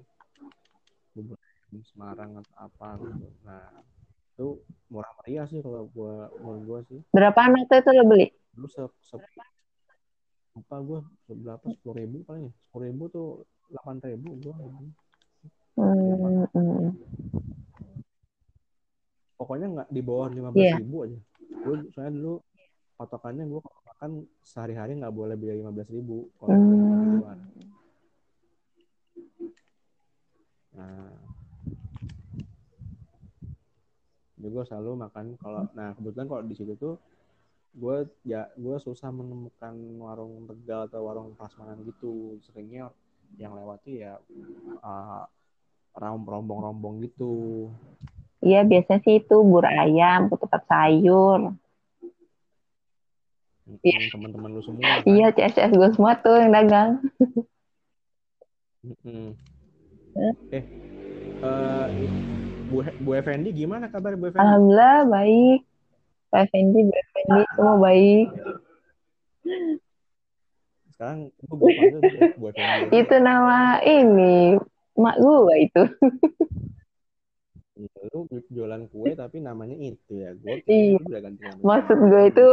Bubur 1.16 1.36
ayam 1.40 1.80
Semarang 1.88 2.30
atau 2.36 2.54
apa 2.60 2.88
gitu. 3.00 3.26
Nah 3.48 3.64
itu 4.34 4.46
murah 4.92 5.12
meriah 5.22 5.46
sih 5.48 5.64
kalau 5.64 5.88
gue 5.88 6.14
menurut 6.38 6.62
gue 6.62 6.80
sih. 6.92 7.00
Berapaan 7.10 7.56
waktu 7.56 7.80
itu 7.80 7.90
lo 7.96 8.04
beli? 8.04 8.28
Dulu 8.52 8.68
se, 8.68 8.82
se 9.00 9.16
lupa 10.54 10.76
gue 10.78 11.00
berapa 11.34 11.66
sepuluh 11.66 11.96
ribu 11.98 12.16
paling 12.22 12.46
ya? 12.46 12.52
Sepuluh 12.62 12.84
ribu 12.86 13.04
tuh 13.08 13.28
delapan 13.72 13.96
ribu 14.04 14.28
gue 14.38 14.54
Hmm, 15.74 16.46
hmm. 16.54 16.94
pokoknya 19.34 19.66
nggak 19.66 19.88
di 19.90 20.00
bawah 20.00 20.30
lima 20.30 20.54
belas 20.54 20.70
Iya. 20.70 20.78
ribu 20.78 20.96
aja 21.02 21.18
gue 21.62 21.76
soalnya 21.94 22.12
dulu 22.18 22.34
patokannya 22.94 23.44
gue 23.46 23.60
makan 23.62 24.10
sehari-hari 24.42 24.98
nggak 24.98 25.14
boleh 25.14 25.34
beli 25.38 25.62
lima 25.62 25.70
belas 25.74 25.90
ribu 25.90 26.30
kalau 26.38 26.58
Hmm. 26.58 27.18
luar. 27.20 27.38
Nah. 30.74 31.14
Jadi 34.34 34.48
gue 34.50 34.64
selalu 34.66 34.90
makan 35.08 35.26
kalau 35.40 35.62
nah 35.72 35.96
kebetulan 35.96 36.28
kalau 36.28 36.42
di 36.44 36.54
situ 36.58 36.74
tuh 36.76 37.00
gue 37.74 38.06
ya 38.28 38.44
gue 38.54 38.76
susah 38.76 39.08
menemukan 39.08 39.74
warung 39.98 40.44
tegal 40.46 40.84
atau 40.90 41.00
warung 41.06 41.32
prasmanan 41.38 41.80
gitu. 41.86 42.36
Seringnya 42.44 42.92
yang 43.40 43.56
lewat 43.56 43.82
tuh 43.82 43.94
ya 43.94 44.20
uh, 44.84 45.24
rombong-rombong 45.94 47.02
gitu 47.06 47.70
Iya, 48.44 48.60
biasanya 48.68 49.00
sih 49.08 49.24
itu 49.24 49.36
bubur 49.40 49.64
ayam, 49.64 50.28
ketupat 50.28 50.68
sayur. 50.68 51.56
Iya. 53.80 54.12
Teman-teman 54.12 54.52
lu 54.52 54.60
semua 54.60 54.84
kan 54.84 55.00
Iya, 55.08 55.32
CSS 55.32 55.72
gue 55.72 55.90
semua 55.96 56.12
tuh 56.20 56.36
yang 56.36 56.52
dagang. 56.52 56.90
Eh 60.52 60.60
eh, 60.60 61.84
Bu, 62.68 62.84
Bu 63.00 63.10
Effendi 63.16 63.48
gimana 63.56 63.88
kabar 63.88 64.12
Bu 64.20 64.28
Effendi 64.28 64.44
Alhamdulillah 64.44 65.08
baik. 65.08 65.60
Pak 66.28 66.40
Effendi, 66.52 66.80
Bu 66.84 66.92
Effendi 66.92 67.40
semua 67.56 67.76
baik. 67.80 68.28
sekarang 70.94 71.18
gue 71.32 71.56
Bu 72.36 72.44
Effendi 72.52 72.92
Itu 72.92 73.16
nama 73.24 73.80
ini 73.80 74.60
mak 75.00 75.16
gue 75.16 75.54
itu. 75.64 75.82
Lu 78.12 78.28
jualan 78.52 78.82
kue 78.92 79.16
tapi 79.22 79.40
namanya 79.40 79.72
itu 79.78 80.12
ya 80.12 80.36
gue 80.36 80.60
Iya. 80.68 81.00
udah 81.00 81.20
ganti 81.24 81.40
nama 81.40 81.60
Maksud 81.64 81.98
gue 82.04 82.22
itu 82.28 82.48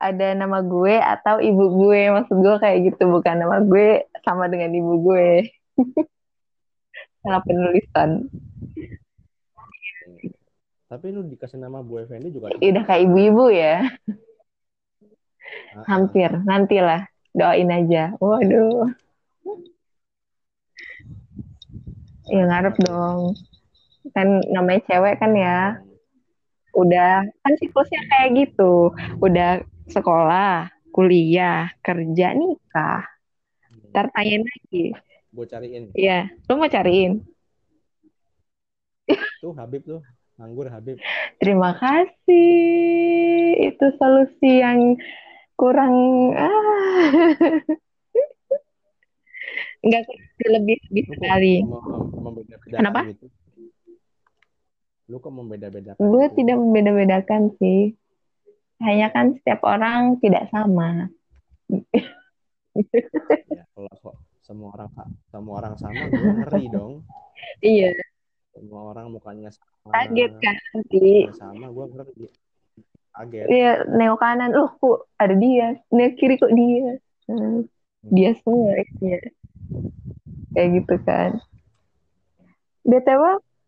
ada 0.00 0.26
nama 0.32 0.58
gue 0.64 0.94
atau 0.96 1.36
ibu 1.44 1.64
gue. 1.84 2.00
Maksud 2.08 2.36
gue 2.40 2.54
kayak 2.56 2.78
gitu, 2.92 3.02
bukan 3.12 3.36
nama 3.44 3.60
gue 3.60 4.08
sama 4.24 4.48
dengan 4.48 4.72
ibu 4.72 4.94
gue. 5.04 5.28
Salah 7.20 7.42
penulisan. 7.44 8.28
tapi 10.84 11.10
lu 11.10 11.26
dikasih 11.26 11.58
nama 11.58 11.82
Bu 11.82 11.98
Effendi 11.98 12.30
juga 12.30 12.54
Udah 12.54 12.84
kayak 12.86 13.02
ibu-ibu 13.10 13.50
ya. 13.50 13.82
Ah, 15.74 15.82
Hampir, 15.90 16.30
nantilah. 16.46 17.02
Doain 17.34 17.66
aja. 17.66 18.14
Waduh. 18.22 18.88
Ya 22.24 22.40
ngarep 22.48 22.80
dong. 22.80 23.36
Kan 24.14 24.40
namanya 24.48 24.80
cewek 24.86 25.18
kan 25.18 25.34
ya. 25.34 25.78
Udah, 26.74 27.22
kan 27.42 27.52
siklusnya 27.58 28.02
kayak 28.08 28.30
gitu. 28.34 28.90
Udah 29.18 29.62
sekolah, 29.86 30.70
kuliah, 30.90 31.70
kerja, 31.78 32.34
nikah. 32.34 33.02
Ntar 33.90 34.10
tanyain 34.10 34.42
lagi. 34.42 34.90
gue 35.34 35.46
cariin 35.50 35.90
Iya, 35.98 36.30
lu 36.46 36.54
mau 36.54 36.70
cariin? 36.70 37.18
tuh 39.38 39.50
Habib 39.52 39.82
tuh 39.82 40.00
nganggur 40.38 40.70
Habib 40.70 40.96
Terima 41.36 41.74
kasih. 41.74 42.48
Itu 43.68 43.86
solusi 43.98 44.62
yang 44.62 44.94
kurang 45.54 45.94
ah. 46.34 46.48
Enggak 49.84 50.08
lebih 50.48 50.80
lebih 50.88 51.04
sekali. 51.12 51.54
mem- 51.60 51.76
mem- 51.76 52.10
membeda-bedakan 52.24 52.78
Kenapa? 52.80 53.00
gitu? 53.10 53.26
Lu 55.04 55.20
kok 55.20 55.32
membeda-bedakan 55.32 56.00
Gue 56.00 56.24
gitu? 56.28 56.36
tidak 56.40 56.56
membeda-bedakan 56.56 57.42
sih. 57.60 57.92
Hanya 58.80 59.12
kan 59.12 59.36
setiap 59.36 59.60
orang 59.62 60.16
tidak 60.18 60.48
sama. 60.48 61.08
Ya, 63.48 63.64
kalau 63.72 63.92
so- 64.02 64.18
semua 64.44 64.74
orang 64.74 64.88
semua 65.30 65.54
orang 65.62 65.74
sama, 65.78 66.02
gue 66.10 66.30
ngeri 66.42 66.64
dong. 66.76 66.92
Iya, 67.60 67.92
Semua 68.54 68.94
orang 68.94 69.10
mukanya 69.10 69.50
sama, 69.50 69.92
kaget 69.92 70.32
kan 70.38 70.54
nanti. 70.72 71.28
sama, 71.34 71.66
gue 71.68 71.86
ngeri. 71.90 72.26
Kaget. 73.14 73.46
Iya, 73.46 73.72
neo 73.94 74.14
kanan, 74.18 74.50
loh 74.52 74.74
kok 74.74 75.06
ada 75.20 75.34
dia. 75.36 75.78
Neo 75.92 76.10
kiri 76.18 76.34
kok 76.34 76.50
dia. 76.50 76.98
Hmm, 77.30 77.64
dia 78.10 78.34
semua 78.42 78.74
ya. 79.00 79.20
Kayak 80.54 80.68
gitu 80.82 80.94
kan. 81.02 81.30
BTW, 82.84 83.22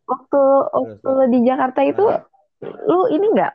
waktu 0.06 0.40
waktu 0.72 1.06
lo 1.06 1.24
di 1.26 1.38
Jakarta 1.42 1.80
itu, 1.82 2.04
lu 2.86 2.98
ini 3.10 3.26
nggak 3.34 3.52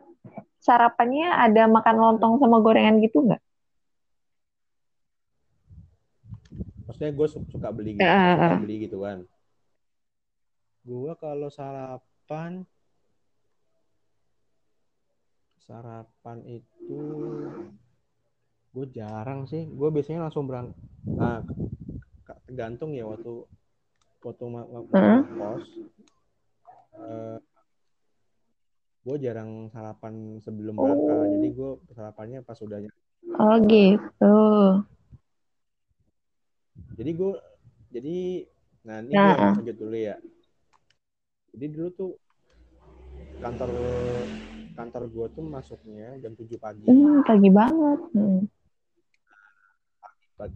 sarapannya 0.62 1.32
ada 1.32 1.66
makan 1.66 1.96
lontong 1.98 2.38
sama 2.38 2.62
gorengan 2.62 3.02
gitu 3.02 3.24
nggak? 3.26 3.42
Maksudnya 6.86 7.12
gue 7.16 7.28
suka 7.32 7.70
beli 7.72 7.98
gitu, 7.98 8.06
Ah, 8.06 8.36
suka 8.36 8.56
ah. 8.56 8.60
beli 8.60 8.76
gitu 8.86 8.98
kan. 9.02 9.20
Gue 10.84 11.12
kalau 11.16 11.48
sarapan 11.48 12.68
sarapan 15.62 16.38
itu 16.46 17.00
gue 18.72 18.86
jarang 18.92 19.48
sih. 19.48 19.68
Gue 19.72 19.88
biasanya 19.88 20.28
langsung 20.28 20.46
berang. 20.52 20.76
Nah, 21.16 21.46
tergantung 22.48 22.92
ya 22.92 23.08
waktu 23.08 23.48
waktu 24.22 24.44
ma- 24.52 24.68
ma- 24.68 24.88
Heeh. 24.92 25.20
kos. 25.40 25.64
Eh, 26.96 27.38
gue 29.02 29.16
jarang 29.18 29.72
sarapan 29.74 30.38
sebelum 30.44 30.78
berangkat. 30.78 31.16
Oh. 31.18 31.30
Jadi 31.40 31.48
gue 31.58 31.72
sarapannya 31.98 32.40
pas 32.46 32.60
udahnya. 32.62 32.92
Oh 33.42 33.56
gitu. 33.66 34.38
Jadi 36.98 37.12
gue 37.18 37.34
jadi 37.92 38.18
nah 38.82 38.98
ini 39.02 39.14
Nah, 39.14 39.34
gue 39.38 39.62
lanjut 39.62 39.78
dulu 39.78 39.98
ya. 39.98 40.18
Jadi 41.52 41.66
dulu 41.74 41.88
tuh 41.94 42.12
kantor 43.42 43.70
kantor 44.78 45.04
gue 45.10 45.28
tuh 45.34 45.44
masuknya 45.44 46.18
jam 46.22 46.34
7 46.38 46.48
pagi. 46.62 46.86
Hmm, 46.86 47.26
pagi 47.26 47.50
banget. 47.50 48.00
Hmm. 48.14 48.42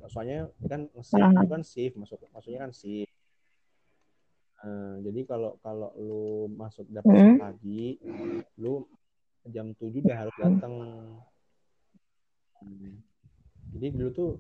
Soalnya 0.10 0.50
kan 0.66 0.90
itu 0.90 1.46
kan 1.50 1.62
shift 1.62 1.96
masuk 1.98 2.18
maksudnya 2.34 2.60
kan 2.66 2.72
shift. 2.74 3.15
Eh, 4.66 4.96
jadi 5.06 5.22
kalau 5.30 5.62
kalau 5.62 5.94
lu 5.94 6.26
masuk 6.50 6.90
dapat 6.90 7.14
Hmm. 7.14 7.22
shift 7.22 7.38
pagi, 7.38 7.84
lu 8.58 8.82
jam 9.46 9.78
7 9.78 10.02
udah 10.02 10.18
harus 10.18 10.36
datang. 10.42 10.74
Hmm. 12.66 12.98
Jadi 13.76 13.88
dulu 13.94 14.10
tuh 14.10 14.32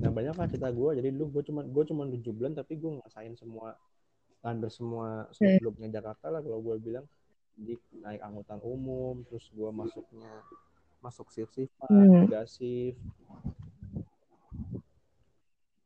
nah 0.00 0.12
banyak 0.12 0.36
lah 0.36 0.46
cerita 0.52 0.68
gue. 0.68 1.00
Jadi 1.00 1.08
dulu 1.16 1.40
gue 1.40 1.42
cuma 1.48 1.64
gue 1.64 1.84
cuma 1.88 2.04
7 2.04 2.28
bulan 2.36 2.52
tapi 2.52 2.76
gue 2.76 2.90
ngerasain 3.00 3.32
semua 3.40 3.72
hampir 4.40 4.68
semua 4.68 5.28
seluk 5.32 5.76
beluknya 5.76 6.00
Jakarta 6.00 6.28
lah 6.28 6.40
kalau 6.44 6.60
gue 6.60 6.76
bilang. 6.76 7.06
Jadi 7.56 7.76
naik 8.04 8.20
angkutan 8.20 8.60
umum, 8.60 9.24
terus 9.28 9.48
gue 9.52 9.70
masuknya 9.72 10.28
masuk 11.00 11.28
shift 11.32 11.52
shiftan, 11.56 11.88
Hmm. 11.88 12.44
shift. 12.44 13.00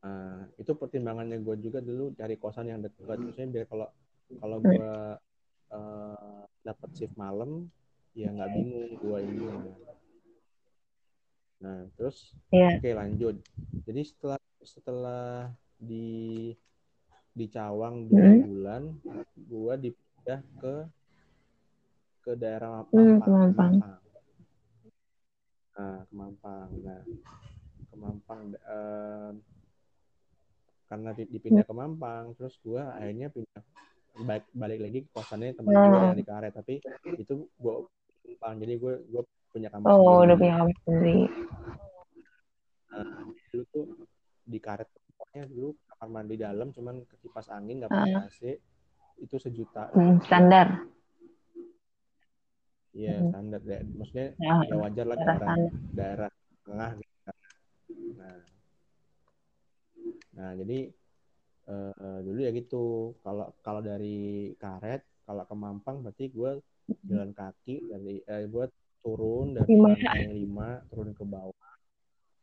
Nah, 0.04 0.44
itu 0.60 0.72
pertimbangannya 0.76 1.40
gue 1.40 1.56
juga 1.64 1.80
dulu 1.80 2.12
cari 2.12 2.36
kosan 2.36 2.68
yang 2.68 2.84
dekat. 2.84 3.16
Maksudnya 3.16 3.48
biar 3.48 3.66
kalau 3.72 3.88
kalau 4.36 4.58
gue 4.60 4.92
eh, 5.72 6.40
dapat 6.60 6.88
shift 6.92 7.16
malam, 7.16 7.72
ya 8.12 8.28
nggak 8.28 8.50
bingung 8.52 8.92
gue 9.00 9.18
ini. 9.24 9.46
Nah, 11.64 11.88
terus 11.96 12.36
Iya. 12.52 12.76
oke 12.76 12.90
lanjut. 12.92 13.36
Jadi 13.88 14.00
setelah 14.04 14.40
setelah 14.60 15.48
di 15.80 16.52
di 17.32 17.46
Cawang 17.48 18.06
dua 18.12 18.20
Hmm. 18.28 18.44
bulan, 18.44 18.82
gue 19.40 19.74
dipindah 19.88 20.40
ke 20.60 20.74
ke 22.24 22.32
daerah 22.36 22.84
Hmm, 22.92 23.20
Mampang. 23.20 23.32
ke 23.32 23.56
Mampang. 23.56 23.92
Nah, 25.74 25.98
ke 26.04 26.12
Mampang. 26.14 26.68
Nah, 26.84 27.02
ke 27.88 27.94
Mampang 27.96 28.40
eh, 28.52 29.32
karena 30.84 31.10
di- 31.12 31.28
dipindah 31.28 31.64
ke 31.64 31.72
Mampang, 31.72 32.36
terus 32.36 32.54
gue 32.60 32.78
akhirnya 32.78 33.28
pindah 33.28 33.62
balik, 34.14 34.46
balik 34.54 34.80
lagi 34.80 34.98
ke 35.04 35.10
kosannya 35.10 35.56
teman 35.56 35.74
gue 35.74 35.90
Oh. 35.90 36.04
yang 36.04 36.14
di 36.14 36.24
Karet, 36.24 36.52
tapi 36.52 36.78
itu 37.16 37.34
gue 37.48 37.74
Mampang, 38.24 38.54
jadi 38.60 38.74
gue 38.76 38.94
gue 39.08 39.22
punya 39.50 39.68
kamar 39.70 39.88
Oh, 39.90 39.98
sendiri. 39.98 40.22
udah 40.24 40.36
punya 40.36 40.54
kamar 40.58 40.76
sendiri. 40.84 41.18
Nah, 42.90 43.18
dulu 43.50 43.64
tuh 43.70 43.84
di 44.44 44.58
Karet 44.58 44.88
pokoknya 45.14 45.44
dulu 45.48 45.68
kamar 45.88 46.08
mandi 46.10 46.34
dalam 46.36 46.68
cuman 46.70 46.94
kipas 47.22 47.48
angin 47.48 47.80
nggak 47.82 47.90
Ah. 47.90 47.98
pakai 48.04 48.14
AC 48.28 48.40
itu 49.18 49.36
sejuta 49.38 49.88
Hmm, 49.94 50.20
standar. 50.22 50.84
Iya 52.94 53.18
Hmm. 53.18 53.28
standar 53.30 53.60
ya. 53.66 53.80
Maksudnya 53.82 54.28
Ah, 54.38 54.62
ya 54.62 54.74
wajar 54.78 55.04
lah 55.06 55.16
daerah 55.18 55.48
daerah 55.90 56.30
tengah 56.62 56.90
gitu 56.94 57.14
kan. 57.26 57.36
Nah, 58.14 58.38
nah 60.34 60.50
jadi 60.54 60.90
eh, 61.70 62.18
dulu 62.26 62.38
ya 62.44 62.50
gitu. 62.52 63.16
Kalau 63.24 63.54
kalau 63.64 63.80
dari 63.80 64.52
Karet, 64.58 65.02
kalau 65.24 65.42
ke 65.46 65.54
Mampang 65.56 66.04
berarti 66.04 66.28
gue 66.28 66.60
jalan 67.08 67.32
kaki 67.32 67.88
dari 67.88 68.20
eh, 68.24 68.44
gue 68.44 68.64
turun 69.04 69.56
dari 69.56 69.68
lantai 69.76 70.32
lima 70.32 70.80
turun 70.92 71.12
ke 71.16 71.24
bawah. 71.24 71.72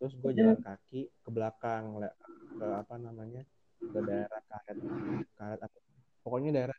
Terus 0.02 0.14
gue 0.18 0.32
jalan 0.34 0.58
kaki 0.58 1.10
ke 1.10 1.30
belakang 1.30 2.02
ke 2.58 2.66
apa 2.66 2.96
namanya 2.98 3.46
ke 3.78 4.00
daerah 4.02 4.42
Karet 4.50 4.78
Karet 5.38 5.60
apa. 5.62 5.78
Pokoknya 6.22 6.52
daerah 6.54 6.78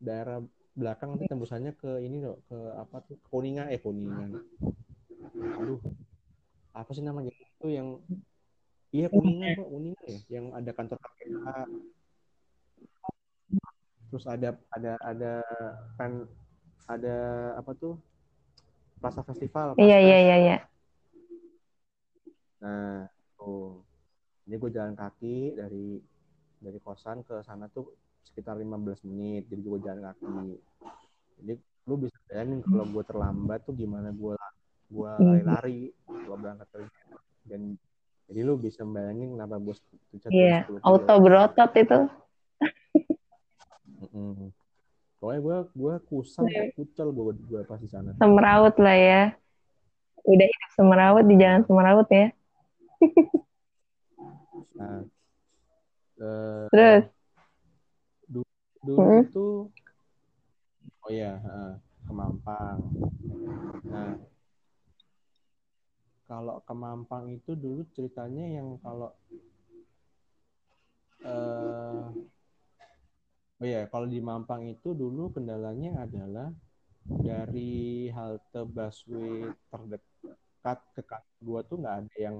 daerah 0.00 0.38
belakang 0.78 1.16
nanti 1.16 1.26
tembusannya 1.26 1.74
ke 1.74 1.98
ini 2.06 2.22
loh 2.22 2.38
ke 2.48 2.58
apa 2.76 3.02
tuh 3.04 3.16
kuningan. 3.32 3.72
Eh 3.72 3.80
kuningan. 3.80 4.36
Aduh. 5.58 5.80
Apa 6.72 6.94
sih 6.94 7.02
namanya? 7.02 7.34
Itu 7.34 7.66
yang 7.66 7.98
iya 8.94 9.06
kuningan 9.12 9.58
kok 9.58 9.68
kuningan 9.68 10.04
ya 10.08 10.18
yang 10.38 10.46
ada 10.56 10.70
kantor 10.72 10.98
KPK 10.98 11.46
terus 14.08 14.24
ada 14.24 14.56
ada 14.72 14.92
ada 15.04 15.32
kan 16.00 16.24
ada 16.88 17.16
apa 17.60 17.76
tuh? 17.76 18.00
Plaza 18.98 19.22
Festival 19.22 19.78
Iya, 19.78 19.98
iya, 20.02 20.18
iya, 20.18 20.36
iya. 20.42 20.56
nah 22.58 23.06
tuh. 23.38 23.86
Jadi 24.48 24.56
gue 24.58 24.70
jalan 24.74 24.94
kaki 24.98 25.54
dari 25.54 26.02
dari 26.58 26.78
kosan 26.82 27.22
ke 27.22 27.38
sana 27.46 27.70
tuh 27.70 27.94
sekitar 28.26 28.58
15 28.58 29.06
menit 29.06 29.46
jadi 29.46 29.60
gue 29.62 29.78
jalan 29.84 30.02
kaki. 30.10 30.58
Jadi 31.38 31.52
lu 31.86 31.94
bisa 32.00 32.18
bayangin 32.26 32.60
kalau 32.66 32.84
gue 32.90 33.04
terlambat 33.06 33.60
tuh 33.62 33.76
gimana 33.78 34.10
gue 34.10 34.34
gue 34.88 35.12
lari-lari 35.22 35.94
gue 36.08 36.36
berangkat 36.40 36.68
kerja. 36.74 37.04
Dan 37.46 37.78
jadi 38.28 38.40
lu 38.44 38.60
bisa 38.60 38.84
bayangin 38.84 39.34
kenapa 39.34 39.56
gue 39.56 39.74
turun 40.12 40.30
Iya, 40.30 40.68
10 40.68 40.78
kilo. 40.78 40.84
auto 40.84 41.14
berotot 41.18 41.70
itu. 41.72 41.98
Pokoknya 45.18 45.40
gue 45.42 45.56
gue 45.74 45.94
kusam 46.06 46.44
kucel 46.76 47.08
gue 47.10 47.32
gue 47.34 47.60
pas 47.66 47.80
di 47.80 47.88
sana 47.90 48.14
Semeraut 48.20 48.76
lah 48.78 48.94
ya. 48.94 49.22
Udah 50.22 50.46
hidup 50.46 50.70
semeraut 50.76 51.24
di 51.24 51.34
jalan 51.40 51.62
semeraut 51.64 52.08
ya. 52.12 52.28
nah 54.78 55.02
eh, 56.18 56.66
Terus, 56.70 57.04
dulu 58.28 58.46
Mm-mm. 59.02 59.22
tuh 59.34 59.56
oh 61.02 61.10
ya 61.10 61.34
ke 62.06 62.12
Mampang 62.14 62.78
nah 63.86 64.14
kalau 66.28 66.60
ke 66.60 66.74
Mampang 66.76 67.32
itu 67.32 67.56
dulu 67.56 67.88
ceritanya 67.96 68.44
yang 68.60 68.76
kalau 68.84 69.10
eh 71.24 72.04
oh 73.58 73.66
ya 73.66 73.88
kalau 73.88 74.06
di 74.06 74.20
Mampang 74.20 74.68
itu 74.68 74.92
dulu 74.92 75.32
kendalanya 75.32 76.04
adalah 76.04 76.52
dari 77.08 78.12
halte 78.12 78.62
busway 78.68 79.48
terdekat 79.72 80.78
ke 80.92 81.02
kantor 81.02 81.40
gua 81.40 81.60
tuh 81.64 81.76
nggak 81.80 81.96
ada 82.04 82.16
yang 82.20 82.36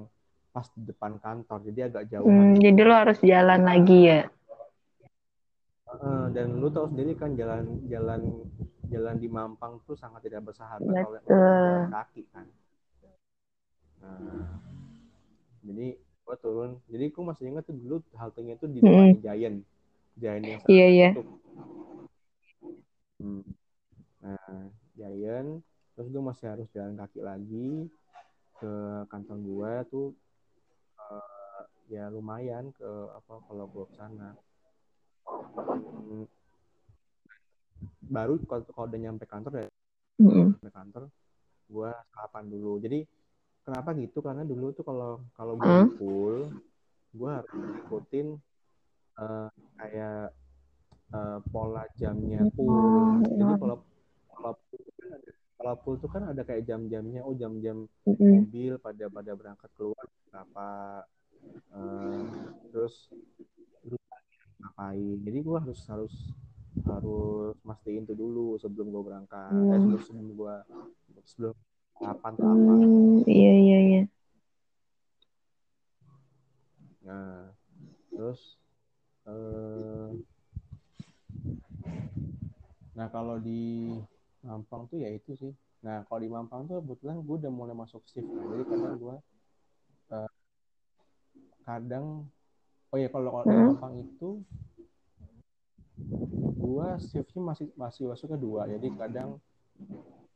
pas 0.52 0.68
di 0.76 0.84
depan 0.84 1.16
kantor 1.16 1.58
jadi 1.72 1.80
agak 1.88 2.04
jauh 2.12 2.28
hmm, 2.28 2.60
jadi 2.60 2.80
lo 2.84 2.94
harus 2.94 3.18
jalan 3.24 3.60
lagi 3.64 3.98
ya. 4.04 4.20
Heeh, 5.88 6.22
dan 6.36 6.60
lu 6.60 6.68
tahu 6.68 6.92
sendiri 6.92 7.16
kan 7.16 7.32
jalan 7.32 7.80
jalan 7.88 8.44
jalan 8.92 9.16
di 9.16 9.28
Mampang 9.28 9.80
tuh 9.88 9.96
sangat 9.96 10.20
tidak 10.28 10.52
bersahabat 10.52 10.84
kalau 10.84 11.16
Betul. 11.24 11.80
kaki 11.88 12.22
kan. 12.28 12.44
Nah, 13.98 14.58
jadi 15.64 15.86
gue 15.98 16.36
turun 16.44 16.70
jadi 16.92 17.04
gue 17.08 17.24
masih 17.24 17.44
ingat 17.48 17.64
tuh 17.64 17.76
dulu 17.76 17.96
haltenya 18.14 18.54
itu 18.60 18.68
di 18.68 18.84
Mm-mm. 18.84 19.16
depannya 19.16 19.18
Giant 19.24 19.58
Giant 20.20 20.44
yang 20.44 20.60
Iya, 20.68 20.86
iya. 20.92 21.10
tutup 21.16 21.26
Hmm. 23.18 23.42
nah 24.22 24.70
Giant 24.94 25.64
terus 25.96 26.06
gue 26.12 26.22
masih 26.22 26.46
harus 26.46 26.68
jalan 26.70 26.94
kaki 26.94 27.18
lagi 27.24 27.90
ke 28.60 28.72
kantor 29.10 29.36
gue 29.42 29.72
tuh 29.90 30.06
eh, 31.00 31.62
ya 31.90 32.06
lumayan 32.12 32.70
ke 32.76 32.86
apa 33.16 33.34
kalau 33.48 33.64
gue 33.66 33.86
sana 33.96 34.36
Hmm, 35.98 36.24
baru 38.08 38.36
kalau 38.46 38.62
kalau 38.70 38.86
udah 38.88 39.00
nyampe 39.00 39.24
kantor 39.28 39.64
ya 39.64 39.68
Mm-mm. 40.20 40.56
sampai 40.60 40.72
kantor 40.72 41.02
gue 41.68 41.90
sarapan 42.12 42.44
dulu 42.48 42.80
jadi 42.80 43.04
kenapa 43.68 43.92
gitu? 44.00 44.24
Karena 44.24 44.48
dulu 44.48 44.72
tuh 44.72 44.80
kalau 44.80 45.20
kalau 45.36 45.52
gue 45.60 45.72
di 45.84 45.92
pool 46.00 46.36
gue 47.12 47.30
harus 47.30 47.52
ikutin 47.84 48.26
eh, 49.20 49.50
kayak 49.76 50.32
eh, 51.12 51.38
pola 51.52 51.84
jamnya 52.00 52.48
pool. 52.56 53.20
Jadi 53.28 53.52
kalau 53.60 53.76
kalau 54.32 54.52
pool 54.56 54.80
itu 54.80 54.96
kan 54.96 55.10
ada 55.12 55.30
kalau 55.58 55.74
pool 55.84 55.94
tuh 56.00 56.08
kan 56.08 56.22
ada 56.32 56.42
kayak 56.48 56.64
jam-jamnya 56.64 57.20
oh 57.20 57.36
jam-jam 57.36 57.84
Mm-mm. 58.08 58.48
mobil 58.48 58.80
pada 58.80 59.04
pada 59.12 59.32
berangkat 59.36 59.68
keluar 59.76 60.04
berapa 60.32 60.68
eh, 61.76 62.24
terus 62.72 63.12
ngapain? 64.58 65.16
Jadi 65.28 65.38
gue 65.44 65.58
harus 65.60 65.80
harus 65.92 66.14
harus 66.88 67.52
mastiin 67.66 68.08
itu 68.08 68.14
dulu 68.16 68.56
sebelum 68.56 68.88
gue 68.88 69.02
berangkat. 69.04 69.60
Eh 69.68 69.76
Hmm. 69.76 69.82
sebelum 69.82 70.00
sebelum 70.08 70.28
gue 70.32 70.54
sebelum 71.28 71.54
atau 72.02 72.46
apa 72.46 72.72
Hmm, 72.78 73.22
iya, 73.26 73.52
iya, 73.58 73.78
iya. 73.82 74.02
nah 77.02 77.50
terus 78.12 78.58
eh, 79.24 80.08
nah 82.92 83.06
kalau 83.08 83.38
di 83.38 83.94
Mampang 84.42 84.86
tuh 84.86 84.98
ya 85.00 85.10
itu 85.10 85.32
sih 85.34 85.52
nah 85.80 86.02
kalau 86.06 86.20
di 86.20 86.30
Mampang 86.30 86.66
tuh 86.66 86.82
kebetulan 86.82 87.22
gue 87.22 87.36
udah 87.46 87.52
mulai 87.52 87.74
masuk 87.74 88.02
shift 88.10 88.26
kan 88.26 88.44
jadi 88.50 88.64
kadang 88.66 88.94
gue 88.98 89.16
eh, 90.12 90.30
kadang 91.62 92.04
oh 92.90 92.98
ya 92.98 93.08
kalau 93.08 93.30
kalau 93.30 93.44
di 93.46 93.54
Hmm. 93.54 93.66
Mampang 93.72 93.94
itu 93.98 94.28
gue 96.58 96.88
shiftnya 97.00 97.42
masih 97.42 97.66
masih 97.74 98.02
masuknya 98.10 98.36
dua 98.36 98.68
jadi 98.68 98.86
kadang 98.98 99.38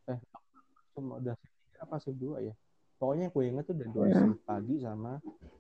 eh 0.09 0.19
cuma 0.95 1.19
udah 1.21 1.35
shift 1.37 1.52
apa 1.83 1.99
shift 1.99 2.17
dua 2.17 2.39
ya 2.39 2.55
pokoknya 2.97 3.27
gue 3.29 3.43
inget 3.43 3.65
tuh 3.67 3.75
udah 3.75 3.89
dua 3.91 4.07
Hmm. 4.07 4.15
shift 4.15 4.43
pagi 4.47 4.75
sama 4.79 5.13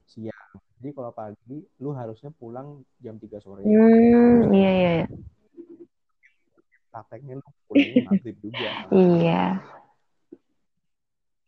siang 0.07 0.49
jadi 0.79 0.91
kalau 0.95 1.11
pagi 1.11 1.59
lu 1.79 1.91
harusnya 1.91 2.31
pulang 2.31 2.83
jam 2.99 3.19
3 3.19 3.39
sore 3.39 3.63
Hmm, 3.63 4.51
iya, 4.51 4.71
iya, 4.73 4.91
iya. 5.03 5.07
prakteknya 6.89 7.39
lu 7.39 7.47
pulangnya 7.67 8.03
maghrib 8.05 8.37
juga. 8.39 8.69
Iya. 8.93 9.45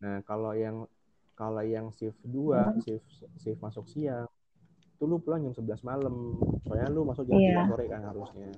Nah, 0.00 0.20
kalau 0.24 0.52
yang 0.52 0.84
kalau 1.34 1.60
yang 1.60 1.88
shift 1.92 2.16
2, 2.22 2.72
shift 2.80 3.04
shift 3.36 3.60
masuk 3.60 3.84
siang, 3.88 4.28
itu 4.94 5.04
lu 5.04 5.16
pulang 5.18 5.42
jam 5.42 5.52
11 5.52 5.82
malam. 5.82 6.38
Soalnya 6.64 6.88
lu 6.88 7.02
masuk 7.04 7.24
jam 7.24 7.36
Iya. 7.36 7.66
3 7.66 7.70
sore 7.72 7.84
kan 7.88 8.02
harusnya. 8.04 8.48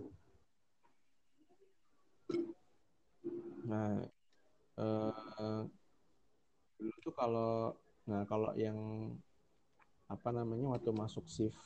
Nah, 3.66 3.98
eh, 4.78 5.60
dulu 6.76 6.92
tuh 7.00 7.14
kalau 7.14 7.72
nah 8.06 8.22
kalau 8.24 8.52
yang 8.54 8.76
apa 10.06 10.28
namanya 10.30 10.70
waktu 10.70 10.92
masuk 10.92 11.26
shift 11.26 11.58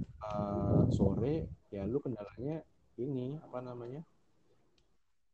eh, 0.00 0.82
sore 0.90 1.44
ya 1.68 1.84
lu 1.84 2.00
kendalanya 2.00 2.64
ini 2.96 3.36
apa 3.38 3.60
namanya 3.60 4.00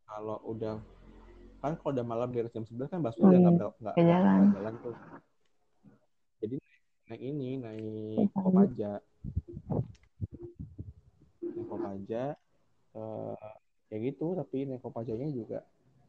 kalau 0.04 0.36
udah 0.44 0.82
kan 1.62 1.78
kalau 1.80 1.92
udah 1.94 2.04
malam 2.04 2.28
di 2.28 2.42
atas 2.42 2.52
jam 2.52 2.66
11 2.66 2.90
kan 2.90 3.00
Oh, 3.00 3.30
udah 3.30 3.40
iya. 3.40 3.50
nggak 3.50 3.70
nggak 3.80 3.96
jalan. 3.96 4.74
tuh 4.82 4.94
jadi 6.42 6.56
naik 7.06 7.22
ini 7.22 7.48
naik 7.56 8.28
Kopaja. 8.34 8.42
kopaja 8.42 8.92
naik 11.40 11.66
kopaja 11.68 12.22
eh, 12.94 13.50
ya 13.88 13.96
gitu 14.02 14.26
tapi 14.34 14.66
naik 14.66 14.82
kopajanya 14.82 15.28
juga 15.30 15.60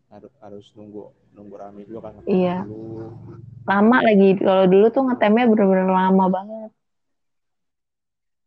harus 0.09 0.33
harus 0.39 0.65
nunggu 0.77 1.09
nunggu 1.33 1.55
rame 1.57 1.81
juga 1.85 2.09
kan. 2.09 2.21
Iya. 2.29 2.63
dulu 2.63 3.11
Lama 3.65 3.97
lagi. 4.05 4.37
Kalau 4.37 4.65
dulu 4.69 4.85
tuh 4.93 5.03
ngetemnya 5.09 5.45
bener-bener 5.49 5.89
lama 5.89 6.25
banget. 6.29 6.71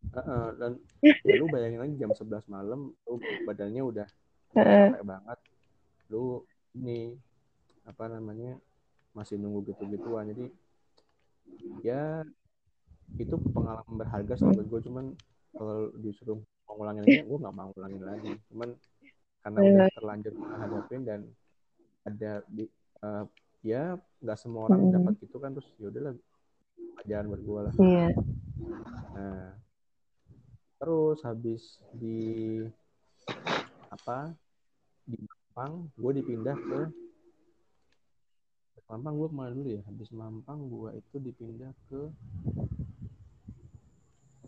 Heeh, 0.09 0.47
dan 0.57 0.73
ya 1.03 1.35
lu 1.41 1.47
bayangin 1.53 1.85
aja 1.85 1.95
jam 2.07 2.11
11 2.15 2.49
malam 2.49 2.95
lu 3.07 3.15
badannya 3.45 3.83
udah 3.83 4.07
capek 4.55 5.05
banget. 5.05 5.39
Lu 6.09 6.47
ini 6.79 7.13
apa 7.85 8.05
namanya 8.09 8.57
masih 9.13 9.37
nunggu 9.37 9.75
gitu-gituan. 9.75 10.31
Jadi 10.31 10.47
ya 11.83 12.23
itu 13.19 13.35
pengalaman 13.51 13.95
berharga 13.99 14.39
sih 14.39 14.47
buat 14.47 14.67
gue 14.69 14.81
cuman 14.87 15.05
kalau 15.57 15.91
disuruh 15.99 16.39
mau 16.69 16.75
ngulangin 16.77 17.03
lagi 17.03 17.25
gue 17.27 17.39
nggak 17.43 17.57
mau 17.57 17.69
ngulangin 17.75 18.03
lagi. 18.07 18.33
Cuman 18.53 18.69
karena 19.43 19.59
udah 19.65 19.89
terlanjur 19.97 20.35
hadapin 20.61 21.01
dan 21.03 21.21
ada 22.05 22.43
di 22.47 22.65
eh, 23.03 23.25
ya 23.63 23.99
nggak 24.23 24.39
semua 24.39 24.67
orang 24.67 24.87
Mm-mm. 24.87 24.95
dapat 24.95 25.13
gitu 25.19 25.37
kan 25.39 25.51
terus 25.51 25.69
ya 25.79 25.91
udahlah 25.91 26.15
pelajaran 26.99 27.27
buat 27.27 27.43
gue 27.43 27.61
lah 27.67 27.75
Iya. 27.79 28.09
nah 29.15 29.47
terus 30.79 31.19
habis 31.27 31.63
di 31.91 32.63
apa 33.91 34.31
di 35.03 35.19
Mampang 35.19 35.91
gue 35.95 36.13
dipindah 36.23 36.55
ke 36.55 36.81
Mampang 38.87 39.15
gue 39.19 39.29
ke 39.29 39.37
mana 39.37 39.51
dulu 39.51 39.69
ya 39.75 39.83
habis 39.85 40.09
Mampang 40.15 40.59
gue 40.65 40.91
itu 40.97 41.17
dipindah 41.19 41.73
ke 41.91 42.01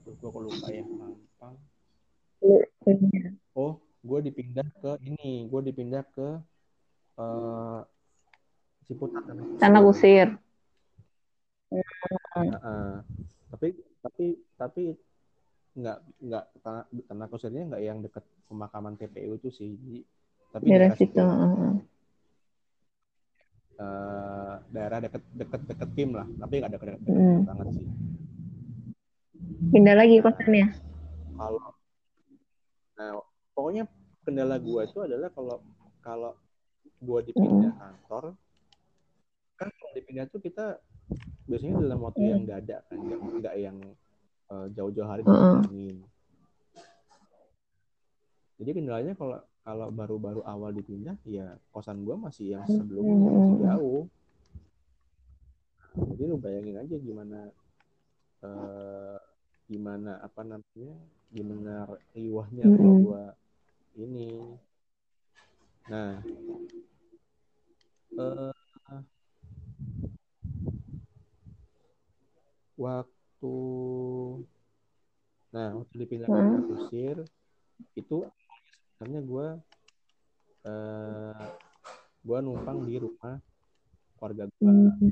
gue 0.01 0.15
kok 0.17 0.39
lupa 0.39 0.69
ya 0.71 0.85
Mampang 0.87 1.55
oh 3.53 3.75
gue 4.01 4.19
dipindah 4.23 4.67
ke 4.81 4.91
ini 5.03 5.45
gue 5.45 5.61
dipindah 5.67 6.05
ke 6.15 6.41
eh 7.17 7.81
Ciputat 8.85 9.23
Tanah 9.57 9.81
kusir. 9.81 10.35
Heeh. 11.71 12.93
tapi 13.47 13.69
tapi 14.03 14.25
tapi 14.57 14.83
nggak 15.71 15.99
nggak 16.19 16.45
tanah 16.61 16.83
tanah 17.07 17.27
kusirnya 17.31 17.63
nggak 17.71 17.83
yang 17.83 17.99
dekat 18.03 18.27
pemakaman 18.51 18.99
TPU 18.99 19.39
itu 19.39 19.51
sih 19.51 19.71
Jadi, 19.73 19.99
tapi 20.51 20.63
Daerah 20.67 20.91
situ. 20.93 21.23
eh, 23.79 24.55
daerah 24.69 24.99
deket 24.99 25.23
deket 25.33 25.61
deket 25.65 25.89
tim 25.95 26.11
lah 26.11 26.27
tapi 26.37 26.55
nggak 26.59 26.73
deket 26.75 26.87
deket 26.99 27.15
Mm. 27.15 27.47
banget 27.47 27.67
sih 27.71 27.87
Pindah 29.71 29.95
lagi 29.95 30.19
kosannya. 30.19 30.67
kalau 31.33 31.71
nah 32.99 33.11
pokoknya 33.55 33.87
kendala 34.21 34.59
gua 34.59 34.85
itu 34.85 34.99
adalah 34.99 35.31
kalau 35.31 35.57
kalau 36.03 36.33
gua 37.01 37.21
dipindah 37.25 37.73
kantor 37.77 38.25
kan 39.57 39.69
kalau 39.69 39.93
dipindah 39.97 40.25
tuh 40.29 40.41
kita 40.41 40.81
biasanya 41.45 41.83
dalam 41.83 42.01
waktu 42.05 42.25
yang 42.33 42.43
dada 42.47 42.81
kan 42.87 42.97
nggak 42.97 43.21
nggak 43.43 43.55
yang 43.59 43.77
eh, 44.53 44.67
jauh-jauh 44.77 45.09
hari 45.09 45.25
dibilangin 45.25 45.97
jadi 48.61 48.71
kendalanya 48.77 49.17
kalau 49.17 49.41
kalau 49.65 49.89
baru-baru 49.89 50.45
awal 50.45 50.69
dipindah 50.69 51.17
ya 51.25 51.57
kosan 51.73 52.05
gua 52.05 52.21
masih 52.21 52.57
yang 52.57 52.65
sebelumnya 52.69 53.17
masih 53.33 53.57
jauh. 53.65 54.03
Jadi 55.97 56.23
lu 56.29 56.37
bayangin 56.37 56.77
aja 56.77 56.97
gimana 57.01 57.41
eh, 58.45 59.19
gimana 59.65 60.21
apa 60.21 60.45
namanya 60.45 60.95
gimana 61.33 61.89
riwahnya 62.13 62.65
kalau 62.69 62.93
Mm-mm. 62.93 63.05
gua 63.05 63.25
ini. 63.97 64.29
Nah 65.89 66.21
eh, 68.19 68.53
waktu 72.81 73.55
nah 75.51 75.69
waktu 75.75 75.95
dipindah 75.99 76.29
ke 76.31 76.39
Hmm. 76.41 76.63
Kusir 76.71 77.17
itu 77.99 78.19
sebenarnya 78.97 79.21
gua 79.27 79.47
eh, 80.63 81.47
gua 82.23 82.39
numpang 82.39 82.87
di 82.87 83.03
rumah 83.03 83.43
keluarga 84.17 84.47
gua 84.57 84.71
Hmm. 84.71 85.11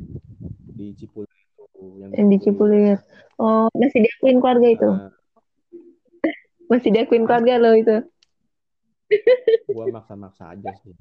di 0.78 0.94
Cipulir 0.94 1.28
itu 1.28 1.86
yang 1.99 2.11
Yang 2.14 2.28
di 2.30 2.38
Cipulir. 2.46 2.96
Oh, 3.38 3.66
masih 3.74 4.03
diakuin 4.03 4.38
keluarga 4.38 4.68
itu? 4.70 4.88
Nah, 4.90 5.11
Masih 6.70 6.90
diakuin 6.94 7.24
keluarga 7.26 7.55
lo 7.59 7.72
itu? 7.74 7.96
gua 9.68 9.86
maksa-maksa 9.90 10.55
aja 10.55 10.70
sih 10.84 10.94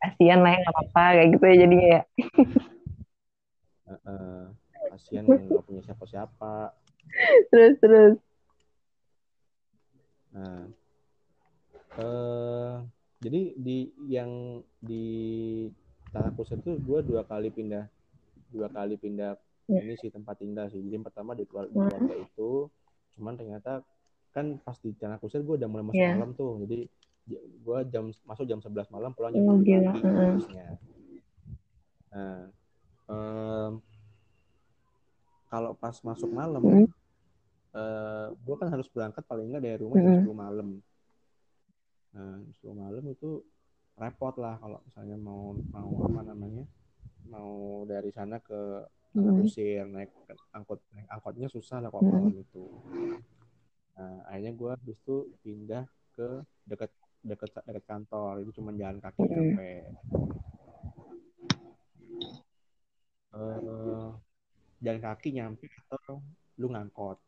Kasian 0.00 0.40
lah 0.40 0.50
ya, 0.52 0.58
nggak 0.60 0.74
apa-apa 0.74 1.04
kayak 1.16 1.28
gitu 1.36 1.44
ya 1.44 1.56
jadinya 1.60 1.88
ya. 1.88 2.02
Heeh. 3.90 4.42
kasihan 4.90 5.22
nggak 5.22 5.64
punya 5.66 5.82
siapa-siapa 5.86 6.74
terus 7.50 7.74
terus 7.78 8.14
nah 10.30 10.66
eh 11.94 12.74
jadi 13.20 13.40
di 13.54 13.78
yang 14.06 14.62
di 14.78 15.06
tanah 16.10 16.34
kusir 16.34 16.58
itu 16.58 16.74
gue 16.78 16.98
dua 17.06 17.22
kali 17.22 17.50
pindah 17.50 17.86
dua 18.50 18.66
kali 18.70 18.94
pindah 18.94 19.38
Ya. 19.70 19.86
ini 19.86 19.94
sih 19.94 20.10
tempat 20.10 20.42
tinggal 20.42 20.66
sih 20.66 20.82
jadi 20.82 20.98
yang 20.98 21.06
pertama 21.06 21.30
di 21.38 21.46
keluarga, 21.46 21.70
di 21.70 21.78
Hmm. 21.78 21.86
keluarga 21.86 22.14
itu 22.18 22.50
cuman 23.14 23.34
ternyata 23.38 23.72
kan 24.34 24.58
pas 24.58 24.74
di 24.82 24.90
tanah 24.98 25.22
kusir 25.22 25.46
gue 25.46 25.54
udah 25.54 25.70
mulai 25.70 25.86
masuk 25.86 26.02
Ya. 26.02 26.10
malam 26.10 26.34
tuh 26.34 26.58
jadi 26.66 26.90
gue 27.32 27.78
jam 27.86 28.04
masuk 28.24 28.44
jam 28.44 28.58
11 28.58 28.90
malam 28.90 29.10
pulang 29.10 29.30
jam 29.30 29.44
Oh, 29.44 29.56
7 29.56 29.62
gila. 29.62 29.90
pagi 29.90 30.00
Heeh. 30.00 30.26
harusnya 30.26 30.66
nah 32.10 32.40
em, 33.06 33.72
kalau 35.46 35.70
pas 35.74 35.96
masuk 36.00 36.30
malam 36.30 36.58
Mm. 36.60 36.86
eh 37.70 38.26
gue 38.36 38.56
kan 38.56 38.68
harus 38.68 38.86
berangkat 38.86 39.22
paling 39.24 39.46
nggak 39.48 39.62
dari 39.62 39.78
rumah 39.78 39.96
jam 39.96 40.10
Mm. 40.12 40.22
10 40.24 40.34
malam 40.36 40.68
nah 42.10 42.36
10 42.58 42.74
malam 42.74 43.04
itu 43.06 43.30
repot 43.94 44.34
lah 44.34 44.56
kalau 44.56 44.82
misalnya 44.82 45.16
mau 45.16 45.42
mau 45.70 45.90
apa 46.04 46.20
namanya 46.24 46.64
mau 47.24 47.52
dari 47.84 48.10
sana 48.10 48.38
ke 48.38 48.58
tanah 49.10 49.32
Mm. 49.32 49.38
kusir 49.40 49.86
naik 49.86 50.10
angkot 50.50 50.78
naik 50.90 51.06
angkotnya 51.08 51.46
susah 51.46 51.78
lah 51.78 51.90
kalau 51.90 52.02
malam 52.04 52.34
itu 52.36 52.64
nah 53.92 54.18
akhirnya 54.24 54.52
gue 54.52 54.70
habis 54.72 54.96
itu 54.96 55.16
pindah 55.40 55.84
ke 56.10 56.26
dekat 56.64 56.90
dekat 57.20 57.50
dekat 57.64 57.84
kantor. 57.86 58.42
Itu 58.42 58.50
cuma 58.60 58.74
jalan 58.76 58.98
kaki 59.00 59.20
Mm. 59.20 59.30
nyampe 59.30 59.70
eh 63.30 64.08
jalan 64.80 65.00
kaki 65.00 65.28
nyampe 65.36 65.66
atau 65.86 66.18
lu 66.58 66.66
ngangkot. 66.72 67.18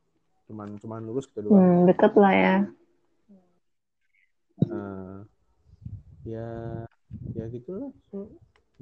Cuman 0.51 0.77
cuman 0.83 1.07
lurus 1.07 1.31
gitu 1.31 1.47
doang. 1.47 1.63
Hmm, 1.63 1.87
deket 1.87 2.13
lah 2.19 2.33
ya. 2.35 2.57
Nah, 4.69 5.25
ya 6.27 6.49
ya 7.35 7.45
gitulah. 7.51 7.91
So, 8.11 8.31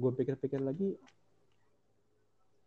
gue 0.01 0.11
pikir-pikir 0.17 0.61
lagi 0.63 0.97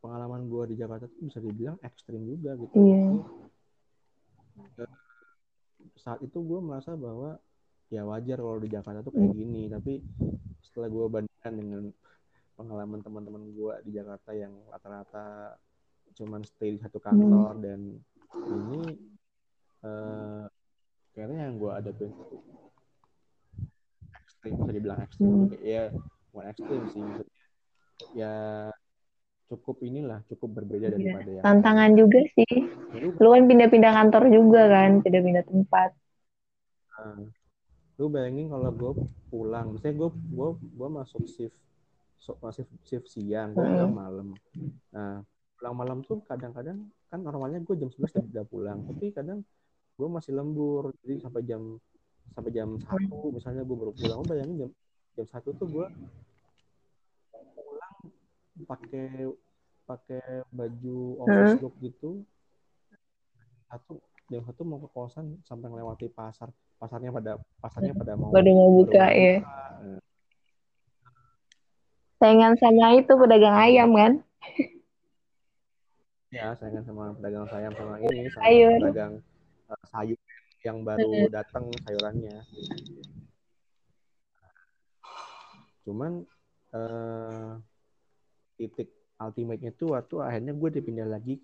pengalaman 0.04 0.46
gue 0.46 0.62
di 0.72 0.74
Jakarta 0.76 1.08
tuh 1.08 1.20
bisa 1.24 1.40
dibilang 1.40 1.80
ekstrim 1.80 2.20
juga 2.28 2.52
gitu. 2.60 2.76
Eh, 2.76 3.24
saat 5.98 6.20
itu 6.20 6.38
gue 6.44 6.60
merasa 6.60 6.92
bahwa 6.94 7.40
ya 7.94 8.02
wajar 8.02 8.42
kalau 8.42 8.58
di 8.58 8.66
Jakarta 8.66 9.06
tuh 9.06 9.14
kayak 9.14 9.30
gini. 9.38 9.70
Tapi 9.70 10.02
setelah 10.66 10.88
gue 10.90 11.06
bandingkan 11.06 11.54
dengan 11.54 11.82
pengalaman 12.58 13.00
teman-teman 13.02 13.42
gue 13.54 13.74
di 13.86 13.90
Jakarta 13.94 14.30
yang 14.34 14.54
rata-rata 14.70 15.58
cuman 16.14 16.46
stay 16.46 16.74
di 16.74 16.80
satu 16.82 17.02
kantor 17.02 17.58
dan 17.58 17.98
ini 18.46 18.82
eh 19.82 20.44
kayaknya 21.14 21.50
yang 21.50 21.54
gue 21.58 21.70
hadapin 21.70 22.10
tuh 22.14 22.42
ekstrim 24.14 24.54
bisa 24.62 24.70
dibilang 24.74 25.00
ekstrim. 25.02 25.30
Hmm. 25.30 25.58
ya 25.62 25.90
bukan 26.30 26.46
ekstrim 26.50 26.80
sih 26.90 27.00
maksudnya. 27.02 27.42
Ya 28.14 28.34
cukup 29.50 29.76
inilah 29.84 30.22
cukup 30.30 30.62
berbeda 30.62 30.90
Iya. 30.90 30.94
daripada 30.98 31.30
yang 31.30 31.44
tantangan 31.44 31.90
juga 31.94 32.20
sih. 32.34 32.54
Ya, 32.94 33.10
lu, 33.18 33.28
kan 33.34 33.44
pindah-pindah 33.50 33.92
kantor 33.92 34.24
juga 34.30 34.62
kan 34.70 34.90
pindah-pindah 35.02 35.44
tempat. 35.46 35.90
Nah, 36.94 37.26
lu 37.94 38.10
bayangin 38.10 38.50
kalau 38.50 38.70
gue 38.74 38.92
pulang 39.30 39.74
misalnya 39.74 39.94
gue 40.02 40.10
gue 40.10 40.48
gue 40.58 40.88
masuk 40.90 41.22
shift 41.30 41.54
so, 42.18 42.34
masih 42.42 42.66
shift 42.82 43.06
siang 43.06 43.54
gue 43.54 43.62
Hmm. 43.62 43.74
pulang 43.74 43.92
malam. 43.94 44.28
Nah 44.90 45.22
pulang 45.54 45.74
malam 45.78 45.98
tuh 46.02 46.18
kadang-kadang 46.26 46.90
kan 47.06 47.20
normalnya 47.22 47.62
gue 47.62 47.74
jam 47.78 47.90
11 47.94 48.34
udah 48.34 48.44
pulang 48.50 48.78
tapi 48.90 49.14
kadang 49.14 49.46
gue 49.94 50.08
masih 50.10 50.34
lembur. 50.34 50.90
Jadi 51.06 51.22
sampai 51.22 51.42
jam 51.46 51.78
sampai 52.34 52.50
jam 52.50 52.74
satu 52.82 53.30
misalnya 53.30 53.62
gue 53.62 53.76
baru 53.78 53.92
pulang. 53.94 54.18
Lu 54.22 54.26
bayangin 54.26 54.56
jam 54.66 54.70
jam 55.14 55.26
satu 55.30 55.54
tuh 55.54 55.68
gue 55.70 55.86
pulang 57.30 57.94
pakai 58.66 59.30
pakai 59.86 60.42
baju 60.50 60.98
office 61.30 61.62
look 61.62 61.74
gitu. 61.78 62.26
Satu 63.70 64.02
jam 64.26 64.42
satu 64.42 64.66
mau 64.66 64.82
ke 64.82 64.90
kosan 64.90 65.38
sampai 65.46 65.70
melewati 65.70 66.10
pasar 66.10 66.50
pasarnya 66.84 67.08
pada 67.16 67.40
pasarnya 67.64 67.96
pada 67.96 68.12
mau 68.12 68.28
baru 68.28 68.52
mau 68.52 68.70
buka 68.76 69.00
baru 69.00 69.16
mau 69.16 69.16
ya 69.16 69.36
buka. 69.40 69.56
Nah, 69.80 70.00
saingan 72.20 72.52
sama 72.60 72.86
itu 73.00 73.12
pedagang 73.16 73.56
ayam 73.56 73.88
kan 73.96 74.12
ya 76.28 76.52
saingan 76.60 76.84
sama 76.84 77.16
pedagang 77.16 77.48
sayam 77.48 77.72
sama 77.72 77.94
ini 78.04 78.28
sama 78.28 78.44
Sayur. 78.44 78.72
pedagang 78.84 79.14
eh, 79.72 79.82
sayur 79.88 80.20
yang 80.60 80.78
baru 80.84 81.12
datang 81.32 81.64
sayurannya 81.88 82.36
cuman 85.88 86.12
eh, 86.76 87.50
titik 88.60 88.92
ultimate-nya 89.16 89.72
tuh 89.72 89.96
waktu 89.96 90.20
akhirnya 90.20 90.52
gue 90.52 90.70
dipindah 90.80 91.08
lagi 91.08 91.40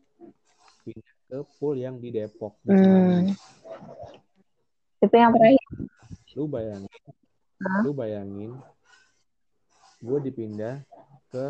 pindah 0.85 1.17
ke 1.29 1.39
pool 1.57 1.81
yang 1.81 1.97
di 1.97 2.13
Depok 2.13 2.61
di 2.67 2.77
hmm. 2.77 3.33
Itu 5.01 5.15
yang 5.17 5.33
terakhir. 5.33 5.67
Lu 6.37 6.45
bayangin. 6.47 6.93
Hah? 7.61 7.81
lu 7.85 7.93
bayangin. 7.93 8.53
Gue 10.01 10.19
dipindah 10.25 10.81
ke 11.29 11.47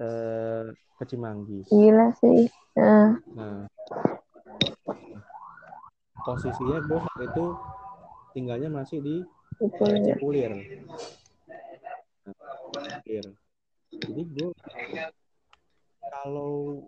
eh, 0.00 0.64
ke 0.72 1.04
Cimanggis. 1.08 1.68
Gila 1.72 2.12
sih. 2.20 2.48
Nah, 2.76 3.16
nah. 3.32 3.64
Posisinya 6.24 6.84
gue 6.84 7.00
itu 7.24 7.44
tinggalnya 8.36 8.68
masih 8.68 9.00
di 9.00 9.16
ya. 9.58 10.12
Cipulir 10.12 10.52
Nah, 12.28 12.34
Cipulir. 13.00 13.24
jadi 13.88 14.22
gue 14.28 14.48
kalau 16.12 16.84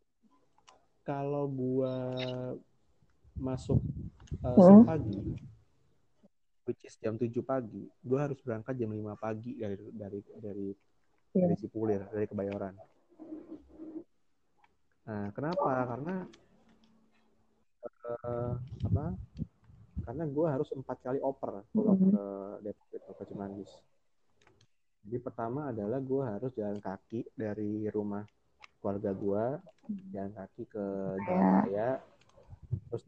kalau 1.03 1.49
gue 1.49 1.95
masuk 3.41 3.81
uh, 4.43 4.57
Hmm. 4.57 4.85
pagi 4.85 5.19
which 6.65 6.83
is 6.85 6.95
jam 6.97 7.15
7 7.15 7.31
pagi 7.43 7.83
gue 7.83 8.19
harus 8.19 8.39
berangkat 8.41 8.75
jam 8.75 8.89
5 8.89 9.17
pagi 9.17 9.59
dari 9.59 9.77
dari 9.91 10.21
dari 10.39 10.69
Iya. 11.31 11.47
dari 11.47 11.55
Cipulir 11.57 12.01
dari 12.07 12.27
Kebayoran 12.27 12.75
nah 15.03 15.27
kenapa 15.35 15.71
karena 15.89 16.15
eh, 17.83 18.55
apa 18.87 19.05
karena 20.01 20.25
gue 20.27 20.47
harus 20.47 20.69
empat 20.71 20.97
kali 21.01 21.19
oper 21.19 21.65
kalau 21.71 21.95
Mm. 21.95 22.11
ke 22.13 22.25
Depok 22.63 22.89
itu 22.93 23.11
ke 23.15 23.25
Cimanggis 23.27 23.71
jadi 25.01 25.17
pertama 25.19 25.73
adalah 25.73 25.99
gue 25.99 26.23
harus 26.23 26.53
jalan 26.55 26.79
kaki 26.79 27.25
dari 27.35 27.89
rumah 27.89 28.23
keluarga 28.79 29.11
gue 29.11 29.45
jalan 30.13 30.33
kaki 30.35 30.63
ke 30.67 30.85
jalan 31.19 31.41
Ya. 31.41 31.51
raya 31.65 31.91
terus 32.87 33.05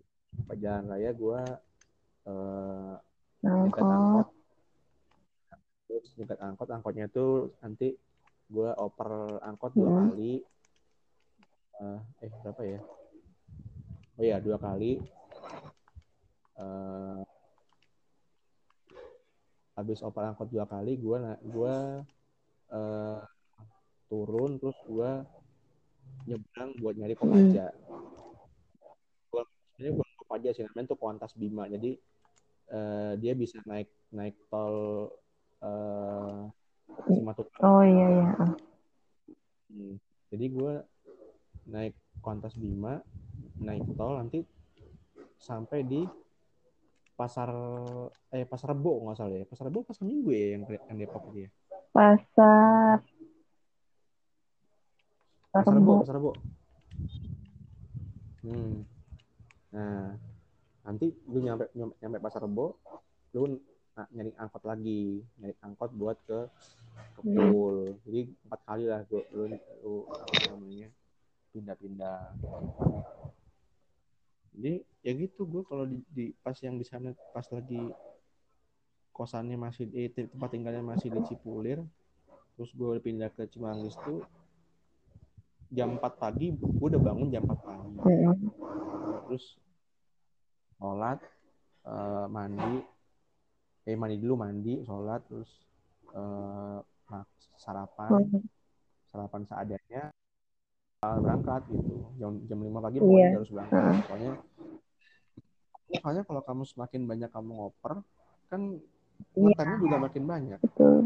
jalan 0.54 0.84
raya 0.90 1.10
gue 1.12 1.42
nyegat 3.42 3.82
Angkot. 3.82 4.28
terus 5.90 6.08
nyegat 6.16 6.38
angkot 6.40 6.68
angkotnya 6.70 7.06
tuh 7.06 7.52
nanti 7.60 7.92
gue 8.48 8.70
oper 8.76 9.40
angkot 9.42 9.72
dua 9.72 9.90
Hmm. 9.90 9.98
kali. 10.12 10.40
Eh, 11.82 12.00
eh 12.22 12.30
berapa 12.40 12.62
ya? 12.62 12.80
Oh 14.16 14.24
ya 14.24 14.36
dua 14.38 14.56
kali. 14.60 15.02
Eh, 16.56 17.20
habis 19.72 19.98
oper 20.00 20.22
angkot 20.22 20.52
dua 20.52 20.68
kali 20.68 20.94
gue 20.94 21.16
gua 21.48 22.04
eh, 22.70 23.18
turun 24.06 24.60
terus 24.60 24.76
gue 24.84 25.10
nyebrang 26.28 26.70
buat 26.78 26.94
nyari 26.94 27.16
Kopaja 27.16 27.72
gua 29.32 29.42
sebenarnya 29.74 29.92
Kopaja 30.32 30.48
sih 30.56 30.64
namanya 30.64 30.88
tuh 30.88 30.96
Kuantas 30.96 31.36
Bima 31.36 31.68
jadi 31.68 31.92
eh, 32.72 33.12
dia 33.20 33.36
bisa 33.36 33.60
naik 33.68 33.92
naik 34.16 34.32
tol 34.48 35.12
Simatupang 37.04 37.60
oh 37.60 37.84
iya 37.84 38.06
iya 38.08 38.28
Ah. 38.40 38.56
Hmm. 39.72 39.96
Jadi 40.28 40.44
gue 40.52 40.72
naik 41.68 41.92
kontes 42.20 42.56
Bima, 42.56 43.00
naik 43.60 43.84
tol 43.96 44.20
nanti 44.20 44.44
sampai 45.40 45.80
di 45.84 46.04
pasar 47.16 47.48
eh 48.32 48.44
pasar 48.44 48.76
Rebo 48.76 49.00
nggak 49.04 49.16
salah 49.16 49.36
ya. 49.36 49.44
Pasar 49.48 49.68
Rebo 49.72 49.80
pasar 49.84 50.04
Minggu 50.04 50.28
ya 50.28 50.56
yang 50.56 50.62
yang 50.68 50.98
Depok 51.00 51.24
dia. 51.32 51.48
pasar 51.92 53.00
Pasar 55.52 55.72
Rebo, 55.72 55.80
Rebo. 55.80 56.00
pasar 56.04 56.14
Rebo. 56.16 56.32
Hmm. 58.44 58.76
Nah, 59.72 60.16
nanti 60.84 61.12
lu 61.28 61.38
nyampe 61.40 61.72
nyampe, 61.76 62.18
pasar 62.20 62.44
Rebo, 62.44 62.76
lu 63.32 63.56
nah, 63.96 64.06
nyari 64.12 64.32
angkot 64.36 64.62
lagi, 64.68 65.24
nyari 65.40 65.54
angkot 65.64 65.90
buat 65.96 66.16
ke 66.28 66.38
ke 67.16 67.20
pool. 67.20 67.96
Jadi 68.04 68.20
empat 68.48 68.60
kali 68.68 68.84
lah 68.88 69.00
gue 69.08 69.22
lu, 69.32 69.48
lu 69.84 69.94
apa 70.08 70.52
namanya 70.52 70.88
pindah-pindah 71.52 72.32
jadi 74.52 74.84
ya 75.00 75.12
gitu 75.16 75.48
gue 75.48 75.62
kalau 75.64 75.84
di, 75.88 75.98
di 76.12 76.24
pas 76.44 76.56
yang 76.60 76.76
di 76.76 76.84
sana 76.84 77.16
pas 77.32 77.44
lagi 77.48 77.80
kosannya 79.12 79.56
masih 79.56 79.88
eh, 79.96 80.12
tempat 80.12 80.48
tinggalnya 80.52 80.84
masih 80.84 81.08
di 81.12 81.20
Cipulir 81.28 81.80
terus 82.56 82.70
gue 82.76 83.00
pindah 83.00 83.32
ke 83.32 83.48
Cimanggis 83.48 83.96
tuh 84.04 84.24
jam 85.72 85.96
4 85.96 86.04
pagi 86.14 86.52
gue 86.52 86.86
udah 86.86 87.00
bangun 87.00 87.28
jam 87.28 87.42
4 87.42 87.56
pagi. 87.56 87.96
Terus 89.26 89.44
sholat 90.76 91.18
eh, 91.84 92.26
mandi. 92.28 92.74
Eh 93.82 93.96
mandi 93.96 94.16
dulu 94.16 94.36
mandi 94.36 94.84
sholat 94.84 95.24
terus 95.26 95.50
eh, 96.12 96.78
mak- 97.08 97.40
sarapan. 97.56 98.20
Sarapan 99.08 99.42
seadanya 99.44 100.08
uh, 101.00 101.18
berangkat 101.18 101.68
gitu. 101.68 102.08
Jam 102.16 102.40
jam 102.46 102.58
5 102.58 102.80
pagi 102.80 102.96
Iya. 102.96 103.02
pokoknya 103.02 103.28
harus 103.34 103.50
berangkat. 103.50 103.76
Heeh. 103.76 103.98
soalnya 104.06 104.32
soalnya 105.92 106.22
kalau 106.24 106.40
kamu 106.40 106.62
semakin 106.64 107.00
banyak 107.04 107.28
kamu 107.28 107.50
ngoper 107.52 107.92
kan 108.48 108.60
Iya. 109.32 109.44
ngetemnya 109.52 109.76
juga 109.78 109.96
makin 109.98 110.24
banyak. 110.24 110.58
Betul. 110.60 110.96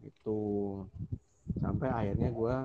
gitu 0.00 0.40
sampai 1.60 1.88
akhirnya 1.88 2.30
gue 2.30 2.56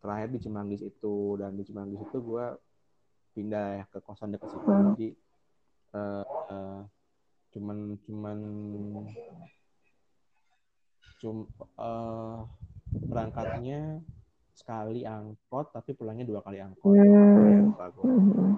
terakhir 0.00 0.28
di 0.28 0.38
Cimanggis 0.40 0.80
itu 0.80 1.36
dan 1.36 1.52
di 1.52 1.62
Cimanggis 1.62 2.00
itu 2.00 2.18
gue 2.18 2.44
pindah 3.32 3.66
ya 3.76 3.84
ke 3.86 4.00
kosan 4.00 4.32
dekat 4.32 4.48
situ 4.48 4.64
Hmm. 4.64 4.92
jadi 4.92 5.08
eh, 5.92 6.24
eh, 6.50 6.80
cuman 7.52 7.78
cuman 8.02 8.38
cum 11.16 11.48
eh, 11.58 12.38
berangkatnya 13.02 14.00
sekali 14.52 15.04
angkot 15.04 15.72
tapi 15.72 15.92
pulangnya 15.92 16.24
dua 16.24 16.40
kali 16.40 16.60
angkot 16.60 16.96
Hmm. 16.96 17.76
Mm-mm. 18.08 18.52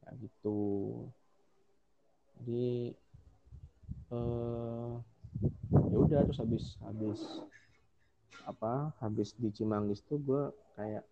ya 0.00 0.10
gitu 0.16 0.60
jadi 2.40 2.96
eh 4.10 4.16
ya 4.16 4.49
udah 6.10 6.26
terus 6.26 6.42
habis 6.42 6.64
habis 6.82 7.20
apa 8.42 8.90
habis 8.98 9.30
di 9.38 9.46
Cimanggis 9.54 10.02
tuh 10.02 10.18
gue 10.18 10.42
kayak 10.74 11.06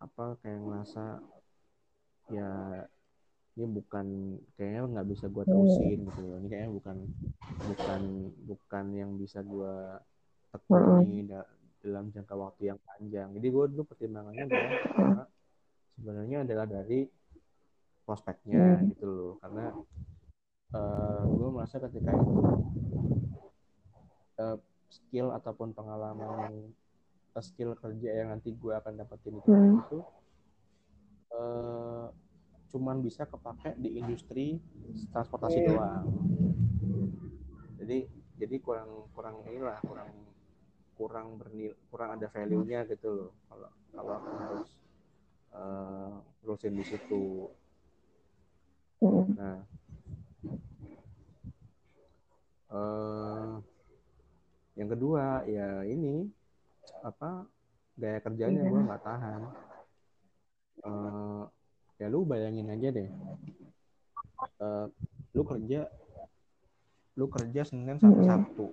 apa 0.00 0.40
kayak 0.40 0.60
ngerasa 0.64 1.20
ya 2.32 2.50
ini 3.56 3.66
bukan 3.76 4.06
kayaknya 4.56 4.88
nggak 4.88 5.08
bisa 5.12 5.28
gue 5.28 5.44
terusin 5.44 5.98
gitu 6.04 6.20
loh. 6.24 6.36
Ini 6.40 6.48
kayaknya 6.48 6.72
bukan 6.72 6.96
bukan 7.60 8.02
bukan 8.44 8.84
yang 8.92 9.10
bisa 9.16 9.40
gue 9.40 9.74
tekuni 10.52 11.24
da- 11.24 11.48
dalam 11.80 12.08
jangka 12.12 12.34
waktu 12.36 12.72
yang 12.72 12.80
panjang. 12.84 13.28
Jadi 13.36 13.46
gue 13.48 13.64
dulu 13.72 13.82
pertimbangannya 13.84 14.44
adalah 14.44 14.72
sebenarnya 15.96 16.38
adalah 16.44 16.66
dari 16.68 17.08
prospeknya 18.04 18.80
Hmm. 18.80 18.88
gitu 18.92 19.04
loh. 19.08 19.32
Karena 19.40 19.72
gue 21.24 21.48
merasa 21.48 21.80
ketika 21.80 22.12
itu 22.12 22.32
eh, 24.38 24.56
skill 24.90 25.34
ataupun 25.34 25.74
pengalaman 25.74 26.30
yang 26.40 26.56
eh, 27.36 27.44
skill 27.44 27.74
kerja 27.76 28.10
yang 28.24 28.28
nanti 28.32 28.52
gue 28.54 28.72
akan 28.72 28.96
dapetin 28.96 29.36
itu 29.40 29.50
Hmm. 29.50 29.82
itu 29.82 29.98
eh, 31.36 32.06
cuman 32.72 32.96
bisa 33.00 33.24
kepake 33.26 33.78
di 33.78 33.98
industri 34.00 34.58
transportasi 35.14 35.58
doang. 35.64 36.04
Jadi 37.80 38.08
jadi 38.36 38.56
kurang 38.60 39.08
kurang 39.16 39.40
inilah 39.48 39.80
kurang 39.80 40.10
kurang 40.96 41.26
bernil 41.40 41.72
kurang 41.92 42.16
ada 42.16 42.28
value-nya 42.28 42.84
gitu 42.88 43.08
loh. 43.12 43.30
Kalau 43.48 43.70
kalau 43.92 44.12
aku 44.16 44.30
harus 44.36 44.70
terusin 46.42 46.78
di 46.78 46.84
situ. 46.84 47.48
Mm-mm. 49.02 49.26
Nah, 49.36 49.60
eh 52.72 53.75
yang 54.76 54.88
kedua 54.88 55.40
ya 55.48 55.82
ini 55.82 56.28
apa 57.00 57.48
gaya 57.96 58.20
kerjanya 58.20 58.60
Iya. 58.60 58.68
gue 58.68 58.80
nggak 58.84 59.02
tahan. 59.02 59.40
Eh 60.84 61.42
ya 61.96 62.06
lu 62.12 62.28
bayangin 62.28 62.68
aja 62.68 62.92
deh, 62.92 63.08
Eh 64.60 64.86
lu 65.32 65.42
kerja 65.42 65.88
lu 67.16 67.26
kerja 67.26 67.64
Senin 67.64 67.96
sampai. 67.96 68.28
Sabtu, 68.28 68.66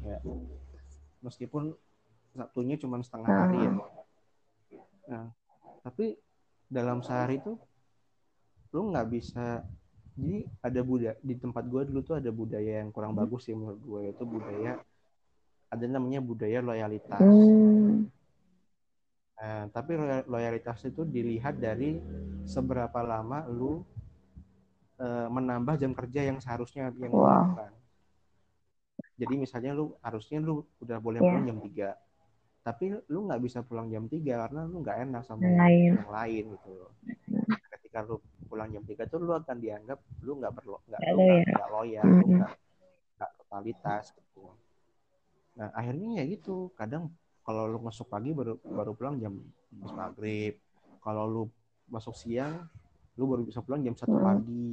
ya 0.00 0.16
meskipun 1.20 1.76
Sabtunya 2.32 2.80
cuma 2.80 2.96
setengah 3.04 3.28
hari 3.28 3.58
ya. 3.60 3.72
Nah, 5.10 5.26
tapi 5.84 6.16
dalam 6.70 7.04
sehari 7.04 7.36
itu 7.36 7.58
lu 8.70 8.88
nggak 8.88 9.08
bisa 9.10 9.66
jadi 10.20 10.36
ada 10.60 10.80
budaya 10.84 11.14
di 11.18 11.34
tempat 11.34 11.64
gue 11.64 11.82
dulu 11.88 12.00
tuh 12.04 12.20
ada 12.20 12.28
budaya 12.28 12.84
yang 12.84 12.92
kurang 12.92 13.16
bagus 13.16 13.48
sih 13.48 13.56
menurut 13.56 13.80
gue 13.80 14.00
itu 14.12 14.22
budaya 14.22 14.76
ada 15.66 15.84
namanya 15.86 16.20
budaya 16.20 16.60
loyalitas 16.60 17.20
Hmm. 17.20 18.04
Nah, 19.40 19.72
tapi 19.72 19.96
loya- 19.96 20.28
loyalitas 20.28 20.84
itu 20.84 21.00
dilihat 21.00 21.56
dari 21.56 21.96
seberapa 22.44 23.00
lama 23.00 23.48
lu 23.48 23.80
eh, 25.00 25.28
menambah 25.32 25.80
jam 25.80 25.96
kerja 25.96 26.28
yang 26.28 26.36
seharusnya 26.38 26.92
yang 26.92 27.08
Wow. 27.08 27.56
lakukan 27.56 27.72
jadi 29.16 29.34
misalnya 29.36 29.72
lu 29.72 29.96
harusnya 30.00 30.44
lu 30.44 30.60
udah 30.76 31.00
boleh 31.00 31.20
Iya. 31.20 31.28
pulang 31.32 31.44
jam 31.48 31.58
3 31.58 31.88
tapi 32.60 32.84
lu 33.08 33.24
nggak 33.24 33.40
bisa 33.40 33.64
pulang 33.64 33.88
jam 33.88 34.04
3 34.04 34.44
karena 34.44 34.68
lu 34.68 34.84
nggak 34.84 35.08
enak 35.08 35.22
sama 35.24 35.40
Yang 35.40 35.48
yang, 35.48 35.56
lain. 35.64 35.90
yang 35.96 36.12
lain 36.12 36.44
gitu 36.52 36.68
loh 36.76 36.92
ketika 37.90 38.06
lu 38.06 38.22
pulang 38.46 38.70
jam 38.70 38.86
3 38.86 39.02
tuh 39.10 39.18
lu 39.18 39.34
akan 39.34 39.58
dianggap 39.58 39.98
lu 40.22 40.38
nggak 40.38 40.54
perlu 40.54 40.78
nggak 40.86 41.00
lu 41.10 41.26
nggak 41.42 41.68
loyal. 41.74 42.04
lu 42.06 42.22
Mm-mm. 42.22 42.38
nggak 43.18 43.30
totalitas 43.34 44.14
gitu 44.14 44.46
nah 45.58 45.74
akhirnya 45.74 46.22
ya 46.22 46.24
gitu 46.30 46.70
kadang 46.78 47.10
kalau 47.42 47.66
lu 47.66 47.82
masuk 47.82 48.06
pagi 48.06 48.30
baru 48.30 48.62
baru 48.62 48.94
pulang 48.94 49.18
jam 49.18 49.34
habis 49.74 49.90
maghrib 49.90 50.54
kalau 51.02 51.26
lu 51.26 51.42
masuk 51.90 52.14
siang 52.14 52.70
lu 53.18 53.26
baru 53.26 53.42
bisa 53.42 53.58
pulang 53.58 53.82
jam 53.82 53.98
satu 53.98 54.14
Mm. 54.14 54.22
pagi 54.22 54.68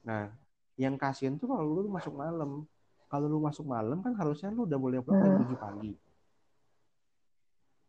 nah 0.00 0.32
yang 0.80 0.96
kasihan 0.96 1.36
tuh 1.36 1.52
kalau 1.52 1.68
lu 1.68 1.92
masuk 1.92 2.16
malam 2.16 2.64
kalau 3.06 3.28
lu 3.28 3.44
masuk 3.44 3.68
malam 3.68 4.00
kan 4.00 4.16
harusnya 4.16 4.48
lu 4.48 4.64
udah 4.64 4.80
boleh 4.80 5.04
pulang 5.04 5.20
jam 5.20 5.44
Mm. 5.44 5.52
7 5.52 5.60
pagi 5.60 5.92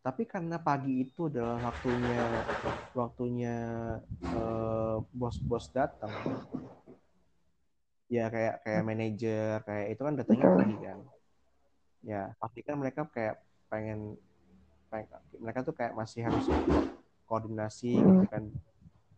tapi 0.06 0.22
karena 0.30 0.62
pagi 0.62 1.01
itu 1.01 1.26
adalah 1.34 1.58
waktunya 1.66 2.22
waktunya 2.93 3.56
eh, 4.22 4.95
bos-bos 5.10 5.74
datang. 5.74 6.14
Ya 8.06 8.30
kayak 8.30 8.62
kayak 8.62 8.84
manajer 8.86 9.66
kayak 9.66 9.86
itu 9.97 10.01
kan 10.06 10.14
datangnya 10.14 10.47
pagi 10.53 10.78
kan. 10.78 10.99
Ya 12.06 12.22
pasti 12.38 12.62
kan 12.62 12.78
mereka 12.78 13.10
kayak 13.10 13.41
pengen, 13.66 14.14
pengen 14.93 15.10
mereka 15.41 15.66
tuh 15.66 15.74
kayak 15.74 15.97
masih 15.97 16.22
harus 16.22 16.45
koordinasi 17.26 17.97
Hmm. 17.97 18.06
gitu 18.06 18.24
kan. 18.30 18.43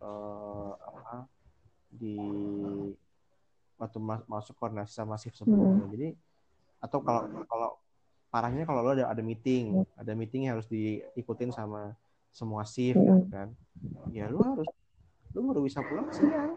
Eh, 0.00 0.72
apa 0.72 1.28
di 1.92 2.16
waktu 3.76 3.98
mas- 4.00 4.24
masuk 4.24 4.56
koordinasi 4.56 4.96
sama 4.96 5.20
shift 5.20 5.36
sebelumnya. 5.36 5.84
Jadi 5.92 6.08
atau 6.80 6.98
kalau 7.04 7.28
kalau 7.44 7.70
parahnya 8.28 8.68
kalau 8.68 8.84
lo 8.84 8.92
ada 8.92 9.08
ada 9.08 9.22
meeting 9.24 9.72
ada 9.96 10.12
meeting 10.12 10.46
yang 10.48 10.60
harus 10.60 10.68
diikutin 10.68 11.48
sama 11.48 11.96
semua 12.28 12.62
shift 12.68 13.00
Mm-mm. 13.00 13.24
kan. 13.32 13.48
Ya 14.12 14.28
lu 14.28 14.40
harus 14.44 14.68
lu 15.32 15.40
baru 15.48 15.60
bisa 15.64 15.80
pulang 15.80 16.08
siang. 16.12 16.54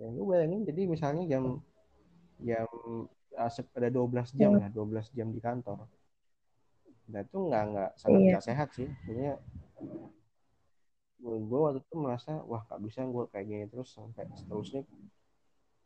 Ya 0.00 0.06
lu 0.10 0.26
bayangin 0.26 0.66
jadi 0.66 0.82
misalnya 0.90 1.22
jam 1.30 1.62
jam 2.42 2.66
ah, 3.38 3.50
ada 3.78 3.88
12 3.88 4.34
jam 4.34 4.50
ya 4.58 4.68
12 4.74 5.06
jam 5.14 5.30
di 5.30 5.38
kantor. 5.38 5.86
Nah 7.14 7.20
itu 7.22 7.36
nggak 7.38 7.62
nggak 7.70 7.90
sangat 8.00 8.18
Iya. 8.20 8.30
nggak 8.34 8.46
sehat 8.46 8.68
sih. 8.74 8.88
Sebenarnya 9.06 9.34
gue 11.22 11.58
waktu 11.62 11.78
itu 11.78 11.94
merasa 11.94 12.42
wah 12.50 12.66
nggak 12.66 12.80
bisa 12.82 13.06
gue 13.06 13.24
kayak 13.30 13.46
gini 13.46 13.64
terus 13.70 13.94
sampai 13.94 14.26
seterusnya. 14.34 14.82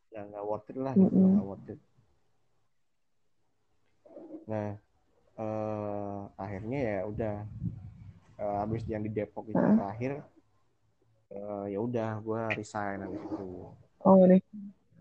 Ya 0.09 0.25
nggak 0.25 0.45
worth 0.49 0.73
it 0.73 0.79
lah 0.81 0.97
gitu. 0.97 1.13
Mm-mm. 1.13 1.37
nggak 1.37 1.45
worth 1.45 1.69
it 1.69 1.81
nah 4.47 4.69
eh, 5.37 6.21
akhirnya 6.39 6.79
ya 6.79 6.99
udah 7.07 7.35
eh, 8.39 8.57
habis 8.63 8.83
yang 8.87 9.03
di 9.03 9.11
Depok 9.11 9.47
itu 9.51 9.59
terakhir 9.59 10.23
eh, 11.35 11.65
ya 11.75 11.79
udah 11.83 12.11
gue 12.23 12.43
resign 12.57 13.03
habis 13.05 13.21
itu 13.21 13.49
Oh, 14.07 14.23
udah. 14.23 14.39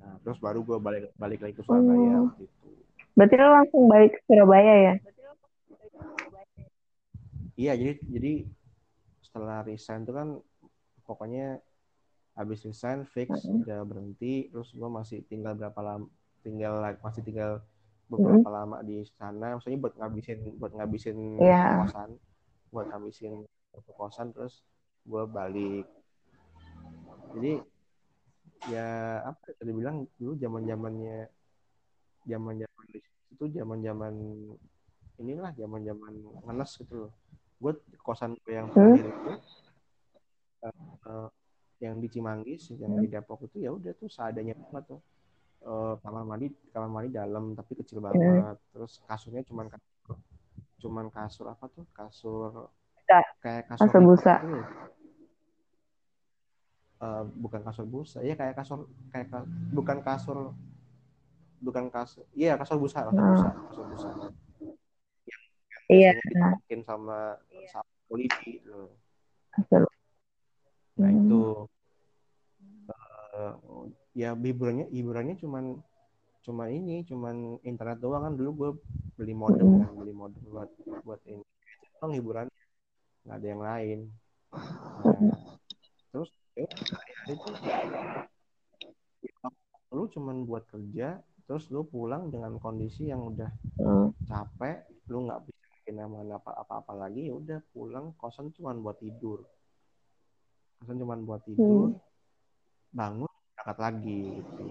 nah, 0.02 0.16
terus 0.26 0.38
baru 0.42 0.66
gue 0.66 0.78
balik 0.82 1.04
balik 1.14 1.40
lagi 1.46 1.54
ke 1.54 1.62
Surabaya 1.62 2.26
Oh. 2.26 2.26
waktu 2.30 2.50
itu 2.50 2.68
Berarti 3.16 3.36
lo 3.40 3.48
langsung 3.54 3.84
balik 3.88 4.12
ke 4.18 4.20
Surabaya 4.28 4.74
ya? 4.92 4.94
iya 7.56 7.72
jadi 7.80 7.96
jadi 8.12 8.34
setelah 9.24 9.64
resign 9.64 10.04
itu 10.04 10.12
kan 10.12 10.28
pokoknya 11.08 11.62
habis 12.36 12.60
resign 12.68 13.08
fix 13.08 13.48
udah 13.48 13.80
berhenti 13.88 14.52
terus 14.52 14.76
gue 14.76 14.90
masih 14.92 15.24
tinggal 15.32 15.56
berapa 15.56 15.80
lama 15.80 16.08
tinggal 16.44 16.84
masih 17.00 17.24
tinggal 17.24 17.64
beberapa 18.06 18.50
lama 18.54 18.78
di 18.82 19.02
sana 19.18 19.58
maksudnya 19.58 19.82
buat 19.82 19.94
ngabisin 19.98 20.40
buat 20.62 20.72
ngabisin 20.78 21.18
Iya. 21.42 21.90
kosan 21.90 22.10
buat 22.70 22.86
ngabisin 22.92 23.34
kosan 23.98 24.28
terus 24.32 24.62
gue 25.06 25.24
balik. 25.26 25.86
Jadi 27.36 27.54
ya 28.70 28.88
apa 29.22 29.42
ya 29.50 29.54
tadi 29.62 29.72
bilang 29.74 30.10
dulu 30.18 30.34
zaman 30.38 30.64
zamannya 30.66 31.18
zaman 32.26 32.54
zaman 32.58 32.86
itu 33.36 33.44
zaman 33.52 33.80
zaman 33.84 34.14
inilah 35.22 35.52
zaman 35.54 35.82
zaman 35.84 36.14
ngenes 36.46 36.72
gitu 36.82 36.94
loh. 37.08 37.12
Gue 37.62 37.74
kosan 38.02 38.38
gue 38.46 38.54
yang 38.54 38.68
terakhir 38.70 39.06
itu 39.10 39.32
eh, 40.66 41.28
yang 41.84 42.00
di 42.00 42.08
Cimanggis 42.08 42.72
yang 42.80 42.96
di 42.98 43.08
Depok 43.12 43.46
itu 43.46 43.62
ya 43.62 43.70
udah 43.76 43.92
tuh 43.98 44.08
seadanya 44.08 44.56
banget 44.56 44.96
tuh 44.96 45.02
Eh, 45.66 45.94
kamar 46.06 46.22
mandi 46.22 46.54
kamar 46.70 46.90
mandi 46.94 47.10
dalam 47.10 47.58
tapi 47.58 47.74
kecil 47.74 47.98
banget 47.98 48.54
terus 48.70 49.02
kasurnya 49.02 49.42
cuman 49.42 49.66
kasur 49.66 50.14
cuman 50.78 51.06
kasur 51.10 51.50
apa 51.50 51.66
tuh 51.74 51.90
kasur 51.90 52.70
Busa. 52.94 53.20
kayak 53.42 53.66
kasur 53.66 53.82
Kasur 53.90 54.02
busa. 54.06 54.34
gitu 54.46 54.62
loh. 54.62 54.68
Eh, 56.96 57.24
bukan 57.34 57.62
kasur 57.66 57.86
busa 57.86 58.22
ya 58.22 58.38
kayak 58.38 58.54
kasur 58.54 58.86
kayak 59.10 59.26
ka- 59.34 59.50
bukan 59.74 59.98
kasur 60.00 60.54
bukan 61.58 61.90
kasur 61.90 62.30
iya 62.38 62.54
kasur 62.56 62.78
busa 62.78 63.02
kasur 63.10 63.18
Hmm. 63.18 63.34
busa 63.34 63.50
kasur 63.66 63.86
busa 63.90 64.10
Iya. 65.86 66.14
sama 66.86 67.42
sama 67.66 67.90
polisi 68.06 68.62
gitu. 68.62 68.94
Kasur. 69.50 69.82
nah 70.96 71.10
Hmm. 71.10 71.26
itu 71.26 71.42
eh, 73.34 73.54
ya 74.16 74.32
hiburannya 74.32 74.88
hiburannya 74.96 75.36
cuman 75.36 75.76
cuman 76.48 76.68
ini 76.72 77.04
cuman 77.04 77.60
internet 77.68 78.00
doang. 78.00 78.24
Kan 78.24 78.34
dulu 78.40 78.50
gue 78.56 78.70
beli 79.20 79.36
modem 79.36 79.84
kan 79.84 79.92
beli 79.92 80.16
modem 80.16 80.40
buat 80.48 80.72
buat 81.04 81.22
ini. 81.28 81.44
Doang 82.00 82.16
hiburan 82.16 82.48
nggak 83.28 83.38
ada 83.38 83.48
yang 83.48 83.62
lain. 83.62 84.00
Nah, 84.56 85.20
terus 86.16 86.32
ya, 86.56 86.64
hari-hari 86.72 87.34
tuh 87.44 87.54
ya, 87.60 87.78
lu 89.92 90.08
cuman 90.08 90.48
buat 90.48 90.64
kerja 90.72 91.20
terus 91.46 91.68
lu 91.70 91.84
pulang 91.86 92.32
dengan 92.32 92.58
kondisi 92.58 93.12
yang 93.12 93.22
udah 93.36 93.52
Hmm. 93.76 94.10
capek 94.26 94.88
lu 95.12 95.28
nggak 95.30 95.46
bisa 95.46 95.64
bikin 95.78 96.02
apa 96.02 96.52
apa 96.58 96.74
apa 96.82 96.94
lagi 96.96 97.28
ya 97.28 97.36
udah 97.36 97.60
pulang. 97.76 98.16
Kosan 98.16 98.50
cuman 98.56 98.80
buat 98.80 98.98
tidur. 98.98 99.44
Kosan 100.80 100.98
cuman 101.04 101.20
buat 101.28 101.44
tidur 101.44 102.00
bangun 102.96 103.35
berangkat 103.66 103.82
lagi 103.82 104.22
gitu. 104.46 104.66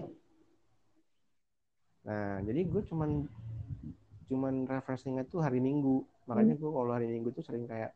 Nah 2.07 2.39
jadi 2.47 2.63
gue 2.63 2.81
cuman 2.87 3.27
cuman 4.31 4.53
refreshingnya 4.71 5.27
tuh 5.27 5.43
hari 5.43 5.59
minggu. 5.59 6.07
Makanya 6.31 6.55
gue 6.55 6.71
kalau 6.71 6.91
hari 6.95 7.11
minggu 7.11 7.35
tuh 7.35 7.43
sering 7.43 7.67
kayak 7.67 7.91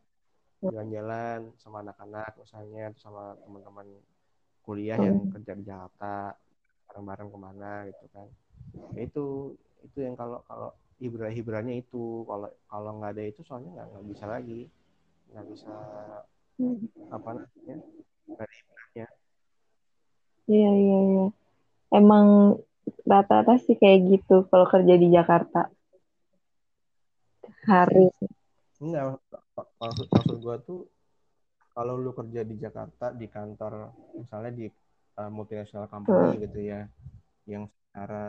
jalan-jalan 0.60 1.56
sama 1.56 1.80
anak-anak 1.80 2.36
misalnya 2.36 2.92
atau 2.92 3.00
sama 3.00 3.24
teman-teman 3.40 3.88
kuliah 4.60 5.00
yang 5.00 5.24
kerja 5.32 5.56
di 5.56 5.64
Jakarta 5.64 6.36
bareng-bareng 6.92 7.28
ke 7.32 7.38
mana 7.40 7.72
gitu 7.88 8.04
kan. 8.12 8.28
Ya 8.92 9.08
itu 9.08 9.56
itu 9.80 10.04
yang 10.04 10.20
kalau 10.20 10.44
kalau 10.44 10.76
hiburan 11.00 11.32
hiburannya 11.32 11.80
itu. 11.80 12.28
Kalau 12.28 12.52
kalau 12.68 12.90
nggak 13.00 13.16
ada 13.16 13.24
itu 13.24 13.40
soalnya 13.40 13.72
nggak 13.72 13.88
nggak 13.88 14.06
bisa 14.12 14.24
lagi. 14.28 14.60
Nggak 15.32 15.46
bisa 15.48 15.72
Hmm. 16.60 16.76
apa 17.08 17.40
namanya 17.40 17.80
nggak 18.28 18.44
ada 18.44 18.52
hiburannya 18.52 18.79
Iya, 20.50 20.70
iya, 20.74 20.98
iya. 21.14 21.26
Emang 21.94 22.58
rata-rata 23.06 23.54
sih 23.62 23.78
kayak 23.78 23.98
gitu 24.10 24.50
kalau 24.50 24.66
kerja 24.66 24.94
di 24.98 25.08
Jakarta. 25.14 25.70
Harus. 27.70 28.10
enggak 28.80 29.20
maksud 29.76 30.08
maksud 30.08 30.36
gue 30.40 30.56
tuh 30.64 30.80
kalau 31.76 32.00
lu 32.00 32.16
kerja 32.16 32.40
di 32.40 32.56
Jakarta 32.56 33.12
di 33.12 33.28
kantor 33.28 33.92
misalnya 34.16 34.52
di 34.56 34.66
uh, 35.20 35.28
multinational 35.28 35.84
company 35.92 36.40
gitu 36.40 36.64
ya 36.64 36.88
yang 37.44 37.68
secara 37.68 38.24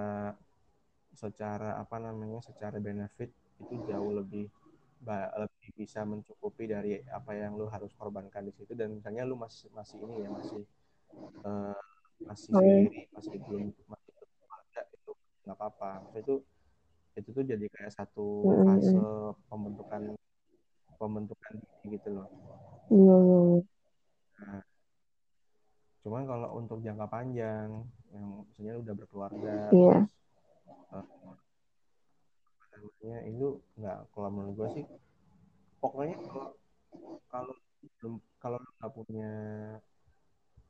secara 1.15 1.80
apa 1.80 1.95
namanya 2.03 2.43
secara 2.43 2.84
benefit 2.84 3.32
itu 3.63 3.76
jauh 3.88 4.11
lebih 4.11 4.51
lebih 5.07 5.69
bisa 5.74 6.05
mencukupi 6.05 6.69
dari 6.69 6.99
apa 7.09 7.34
yang 7.34 7.57
lu 7.57 7.65
harus 7.72 7.89
korbankan 7.95 8.45
di 8.45 8.53
situ 8.53 8.76
dan 8.78 8.93
misalnya 8.93 9.26
lu 9.26 9.39
masih 9.39 9.72
masih 9.74 9.97
ini 10.03 10.15
ya 10.22 10.30
masih 10.30 10.63
eh, 11.47 11.90
masih 12.24 12.45
sendiri 12.49 13.01
masih 13.11 13.38
belum 13.41 13.63
masih 13.86 14.11
belum 14.13 14.49
ada 14.49 14.82
itu 14.89 15.11
nggak 15.43 15.55
apa-apa 15.55 15.89
Maksudnya 16.03 16.22
itu 16.22 16.36
itu 17.11 17.30
tuh 17.30 17.43
jadi 17.43 17.65
kayak 17.67 17.91
satu 17.91 18.26
fase 18.63 18.99
pembentukan 19.45 20.01
pembentukan 20.95 21.51
diri 21.57 21.97
gitu 21.97 22.09
loh 22.13 22.28
Iya, 22.88 23.15
iya, 23.15 23.39
iya. 23.47 24.59
cuman 26.01 26.24
kalau 26.26 26.49
untuk 26.57 26.82
jangka 26.82 27.07
panjang 27.07 27.69
yang 28.11 28.26
misalnya 28.57 28.82
udah 28.82 28.93
berkeluarga 28.95 29.53
Iya. 29.69 29.97
terus 30.01 30.11
apa 32.51 32.65
namanya 32.74 33.17
itu 33.28 33.47
nggak 33.78 33.97
kalau 34.11 34.30
menurut 34.30 34.53
gue 34.55 34.69
sih 34.76 34.86
pokoknya 35.78 36.17
kalau 36.26 36.49
kalau 37.30 37.53
belum 38.01 38.13
kalau 38.38 38.57
nggak 38.59 38.91
punya 38.91 39.32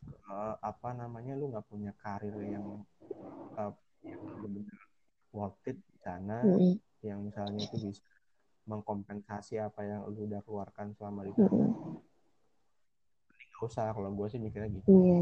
eh, 0.10 0.56
apa 0.62 0.90
namanya 0.96 1.34
lu 1.38 1.52
nggak 1.52 1.68
punya 1.70 1.92
karir 2.02 2.36
yang 2.42 2.86
eh, 3.58 3.74
yang 4.08 4.22
benar-benar 4.26 4.80
worth 5.32 5.68
it 5.70 5.78
di 5.78 5.98
sana 6.02 6.42
Mm-mm. 6.44 6.76
yang 7.06 7.20
misalnya 7.22 7.62
itu 7.66 7.78
bisa 7.82 8.04
mengkompensasi 8.70 9.58
apa 9.58 9.82
yang 9.86 10.06
lu 10.10 10.30
udah 10.30 10.42
keluarkan 10.46 10.94
selama 10.98 11.26
di 11.26 11.34
sana 11.38 11.50
Mm-mm. 11.50 12.00
nggak 13.62 13.64
usah 13.70 13.94
kalau 13.94 14.10
gue 14.18 14.26
sih 14.26 14.42
mikirnya 14.42 14.74
gitu. 14.74 14.90
Iya. 14.90 15.22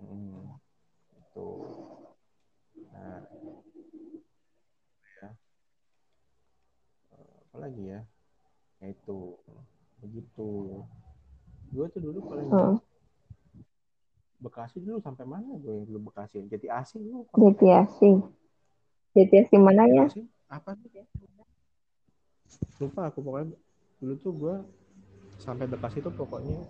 Hmm, 0.00 0.56
itu. 1.12 1.48
Nah. 2.88 3.20
Ya. 5.20 5.28
Eh, 7.12 7.36
apa 7.52 7.56
lagi 7.60 7.82
ya? 7.84 8.00
Ya 8.80 8.86
itu. 8.88 9.36
Begitu 10.00 10.48
gue 11.68 11.86
tuh 11.88 12.00
dulu 12.00 12.18
paling 12.24 12.48
Heeh. 12.48 12.76
Bekasi 14.38 14.78
dulu 14.78 15.02
sampai 15.02 15.26
mana 15.26 15.58
gue 15.58 15.72
yang 15.72 15.84
dulu 15.84 16.08
Bekasi 16.08 16.46
jadi 16.46 16.66
asing 16.78 17.02
lu 17.04 17.26
Jati 17.34 17.66
asing. 17.68 18.22
Jati 19.12 19.34
asing 19.42 19.60
mana 19.60 19.84
ya? 19.84 20.06
Apa 20.48 20.72
sih 20.78 20.94
lupa 22.78 23.10
aku 23.10 23.20
pokoknya 23.20 23.52
dulu 23.98 24.14
tuh 24.18 24.32
gue 24.32 24.56
sampai 25.36 25.66
Bekasi 25.66 25.98
tuh 25.98 26.14
pokoknya 26.14 26.62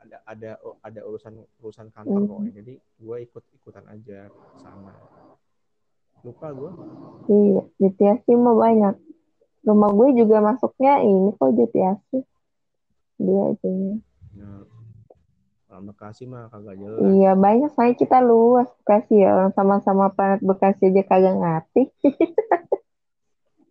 ada 0.00 0.16
ada 0.24 0.50
ada 0.80 1.00
urusan 1.04 1.34
urusan 1.60 1.90
kantor 1.90 2.14
Hmm. 2.16 2.28
pokoknya 2.30 2.52
jadi 2.62 2.74
gue 2.78 3.16
ikut 3.20 3.44
ikutan 3.52 3.84
aja 3.86 4.30
ke 4.30 4.44
sana 4.56 4.94
lupa 6.22 6.48
gue 6.54 6.70
Iya, 7.26 7.62
Jati 7.78 8.04
asing 8.08 8.38
mah 8.38 8.54
banyak. 8.54 8.94
Rumah 9.60 9.90
gue 9.92 10.08
juga 10.16 10.40
masuknya 10.40 10.98
ini 11.00 11.30
kok 11.32 11.50
Jati 11.52 11.80
asing. 11.84 12.24
Dia 13.20 13.44
itunya. 13.52 13.94
nah, 14.32 14.64
nah, 15.68 15.80
Bekasi 15.92 16.24
mah 16.24 16.48
kagak 16.48 16.80
jelas 16.80 17.04
Iya, 17.04 17.36
banyak 17.36 17.70
soalnya 17.76 17.96
kita 18.00 18.18
luas 18.24 18.68
Bekasi 18.80 19.20
ya. 19.20 19.36
Orang 19.36 19.52
sama-sama 19.52 20.08
planet 20.08 20.40
Bekasi 20.40 20.88
aja 20.88 21.02
kagak 21.04 21.36
ngerti. 21.36 21.82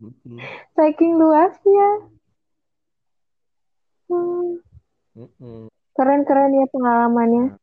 Mm-mm. 0.00 0.38
Saking 0.78 1.12
luasnya. 1.18 1.88
Hmm, 4.10 4.58
keren-keren 5.94 6.50
ya 6.56 6.66
pengalamannya. 6.72 7.44
Nah, 7.54 7.58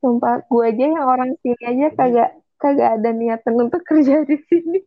Sumpah, 0.00 0.44
gue 0.44 0.64
aja 0.68 0.84
yang 0.84 1.00
orang 1.00 1.32
sini 1.40 1.64
aja 1.64 1.86
kagak 1.96 2.30
kagak 2.60 3.00
ada 3.00 3.10
niatan 3.12 3.56
untuk 3.56 3.80
kerja 3.88 4.20
di 4.28 4.36
sini. 4.48 4.80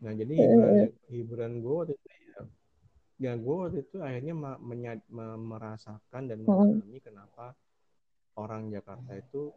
nah 0.00 0.16
jadi 0.16 0.32
hiburan 0.32 0.88
hiburan 1.12 1.52
gue 1.60 1.74
waktu 1.76 1.92
itu 1.92 2.08
ya 3.20 3.36
ya 3.36 3.36
gue 3.36 3.54
waktu 3.54 3.84
itu 3.84 3.96
akhirnya 4.00 4.32
merasakan 5.36 6.22
dan 6.24 6.40
memahami 6.40 6.98
kenapa 7.04 7.52
orang 8.40 8.72
Jakarta 8.72 9.12
itu 9.12 9.52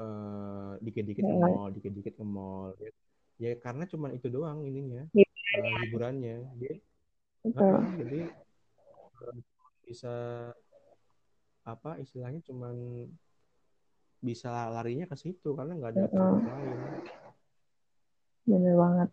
eh, 0.00 0.72
dikit-dikit 0.82 1.22
ke 1.22 1.34
Mm. 1.36 1.42
mall, 1.44 1.68
dikit-dikit 1.70 2.14
ke 2.18 2.24
mall. 2.26 2.72
Ya, 2.80 2.90
ya 3.38 3.50
karena 3.62 3.84
cuman 3.86 4.16
itu 4.16 4.26
doang 4.32 4.64
ininya 4.66 5.06
Hiburannya. 5.12 5.54
eh, 5.54 5.78
hiburannya. 5.86 6.36
Dia. 6.58 6.74
Nah, 7.52 7.84
jadi 8.00 8.20
eh, 9.22 9.36
bisa 9.86 10.14
apa 11.68 12.00
istilahnya 12.00 12.40
cuman 12.42 13.06
bisa 14.20 14.50
larinya 14.72 15.06
ke 15.06 15.16
situ 15.16 15.52
karena 15.54 15.78
nggak 15.78 15.92
ada 15.94 16.04
tempat 16.10 16.42
lain. 16.42 16.78
Bener 18.48 18.74
banget. 18.74 19.08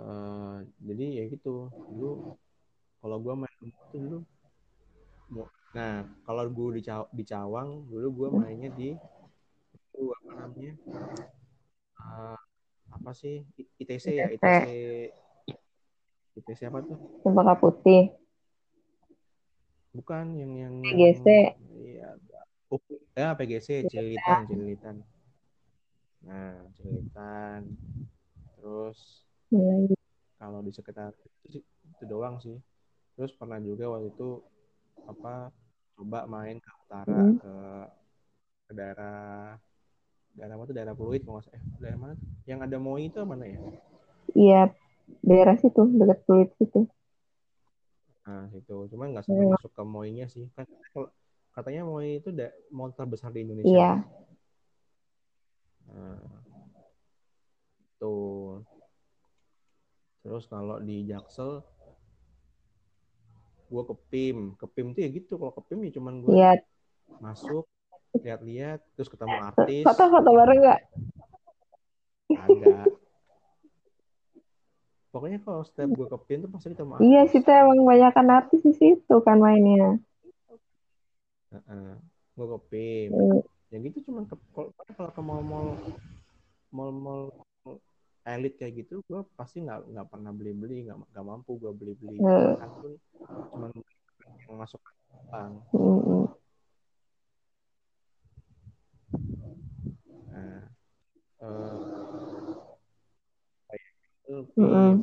Eh, 0.00 0.56
jadi 0.80 1.04
ya 1.20 1.24
gitu. 1.28 1.68
Dulu 1.68 2.36
kalau 3.00 3.16
gue 3.20 3.34
main 3.36 3.68
tuh 3.92 4.00
dulu 4.00 4.18
nah 5.70 6.02
kalau 6.26 6.50
gue 6.50 6.68
di, 6.74 6.82
Caw 6.82 7.06
di 7.14 7.22
Cawang 7.22 7.86
dulu 7.86 8.06
gue 8.10 8.28
mainnya 8.42 8.66
di 8.74 8.90
itu 9.70 10.02
apa 10.10 10.30
namanya 10.42 10.74
uh, 12.02 12.40
apa 12.90 13.10
sih? 13.14 13.46
ITC 13.78 14.06
ya? 14.18 14.26
ITC 14.34 14.66
ITC 16.42 16.60
apa 16.66 16.82
tuh? 16.82 16.98
Cempaka 17.22 17.54
Putih. 17.62 18.10
Bukan 19.94 20.34
yang 20.34 20.52
yang 20.58 20.74
PGC 20.82 21.26
iya 21.78 22.18
ya 23.14 23.38
PGC 23.38 23.86
Cililitan 23.86 24.50
Cililitan. 24.50 24.96
Nah 26.26 26.66
Cililitan. 26.74 27.78
Terus 28.58 29.29
iya. 29.54 29.96
kalau 30.40 30.64
di 30.64 30.72
sekitar 30.72 31.12
itu, 31.46 31.60
itu 31.60 32.04
doang 32.08 32.40
sih 32.40 32.56
terus 33.14 33.36
pernah 33.36 33.60
juga 33.60 33.90
waktu 33.92 34.08
itu 34.14 34.40
apa 35.04 35.52
coba 36.00 36.24
main 36.24 36.56
ke 36.56 36.70
utara 36.88 37.20
hmm. 37.20 37.36
ke 37.36 37.52
ke 38.70 38.72
daerah 38.72 39.58
daerah 40.32 40.54
apa 40.56 40.64
tuh 40.64 40.74
daerah 40.78 40.94
Pluit 40.96 41.22
mau 41.26 41.42
eh 41.42 41.62
daerah 41.82 41.98
mana 41.98 42.14
tuh? 42.16 42.28
yang 42.48 42.64
ada 42.64 42.76
Moi 42.80 43.10
itu 43.10 43.18
mana 43.26 43.44
ya 43.44 43.60
iya 44.32 44.62
daerah 45.20 45.58
situ 45.58 45.82
dekat 45.98 46.18
Pluit 46.24 46.50
situ 46.56 46.86
nah 48.24 48.46
situ 48.54 48.76
cuma 48.94 49.10
nggak 49.10 49.26
sampai 49.26 49.44
hmm. 49.44 49.52
masuk 49.58 49.72
ke 49.74 49.82
Moi-nya 49.82 50.26
sih 50.30 50.46
kan 50.54 50.64
katanya 51.50 51.82
Moi 51.82 52.22
itu 52.22 52.30
da- 52.30 52.54
mall 52.70 52.94
terbesar 52.94 53.34
di 53.34 53.42
Indonesia 53.42 53.68
iya 53.68 53.92
nah, 55.90 56.40
tuh 57.98 58.62
terus 60.20 60.44
kalau 60.48 60.76
di 60.80 61.08
Jaksel 61.08 61.64
gue 63.70 63.82
ke 63.86 63.94
PIM 64.10 64.38
ke 64.58 64.66
PIM 64.66 64.92
tuh 64.92 65.00
ya 65.06 65.08
gitu 65.14 65.38
kalau 65.38 65.52
ke 65.54 65.62
PIM 65.70 65.86
ya 65.86 65.92
cuman 65.96 66.14
gue 66.20 66.34
yeah. 66.34 66.58
masuk 67.22 67.64
lihat-lihat 68.18 68.82
terus 68.98 69.08
ketemu 69.08 69.36
artis 69.38 69.86
foto-foto 69.86 70.30
bareng 70.34 70.58
nggak 70.60 70.80
ada 72.34 72.74
pokoknya 75.10 75.38
kalau 75.42 75.62
setiap 75.62 75.90
gue 75.94 76.06
ke 76.10 76.18
PIM 76.26 76.38
tuh 76.46 76.50
pasti 76.50 76.66
ketemu 76.74 76.90
artis 76.98 77.06
iya 77.06 77.22
sih 77.30 77.40
tuh 77.40 77.54
emang 77.54 77.78
banyak 77.86 78.10
kan 78.10 78.26
artis 78.28 78.60
di 78.66 78.74
situ 78.74 79.16
kan 79.22 79.38
mainnya 79.38 80.02
uh 81.54 81.56
-uh. 81.56 81.90
gue 82.34 82.46
ke 82.46 82.58
PIM 82.74 83.08
mm. 83.14 83.40
ya 83.70 83.78
gitu 83.86 83.98
cuman 84.10 84.26
ke 84.26 84.34
kalau 84.98 85.10
ke 85.14 85.22
mall-mall 85.22 85.78
mall-mall 86.74 87.30
elit 88.28 88.54
kayak 88.60 88.84
gitu 88.84 89.00
gue 89.08 89.20
pasti 89.32 89.64
nggak 89.64 89.96
nggak 89.96 90.08
pernah 90.12 90.32
beli 90.32 90.52
beli 90.52 90.76
nggak 90.84 90.98
nggak 91.12 91.24
mampu 91.24 91.56
gue 91.56 91.72
beli 91.72 91.94
beli 91.96 92.16
hmm. 92.20 92.52
kan 92.60 92.70
pun 92.76 92.92
cuma 93.48 93.66
yang 94.44 94.58
masuk 94.60 94.82
bank 95.32 95.54
hmm. 95.72 96.24
nah 100.28 100.62
uh, 101.40 101.76
itu 104.28 104.36
hmm. 104.60 104.94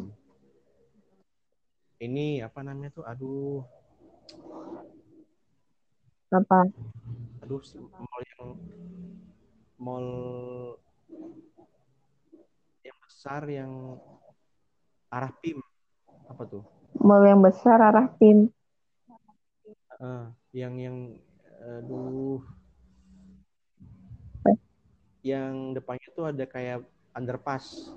ini 2.05 2.45
apa 2.45 2.59
namanya 2.61 2.93
tuh 2.93 3.05
aduh 3.09 3.65
apa 6.29 6.69
aduh 7.41 7.63
mall 7.97 8.21
yang 8.27 8.45
mall 9.79 10.07
besar 13.17 13.49
yang 13.49 13.97
arah 15.09 15.33
PIM 15.41 15.57
apa 16.29 16.45
tuh? 16.45 16.61
Mall 17.01 17.25
yang 17.25 17.41
besar 17.41 17.81
arah 17.81 18.13
PIM. 18.13 18.53
Uh, 19.97 20.29
yang 20.53 20.77
yang 20.77 21.17
aduh 21.57 22.45
yang 25.25 25.73
depannya 25.73 26.13
tuh 26.13 26.29
ada 26.29 26.45
kayak 26.45 26.85
underpass. 27.17 27.89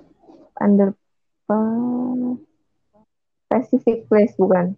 Underpass. 0.57 2.41
Pacific 3.53 4.09
Place 4.09 4.33
bukan? 4.41 4.73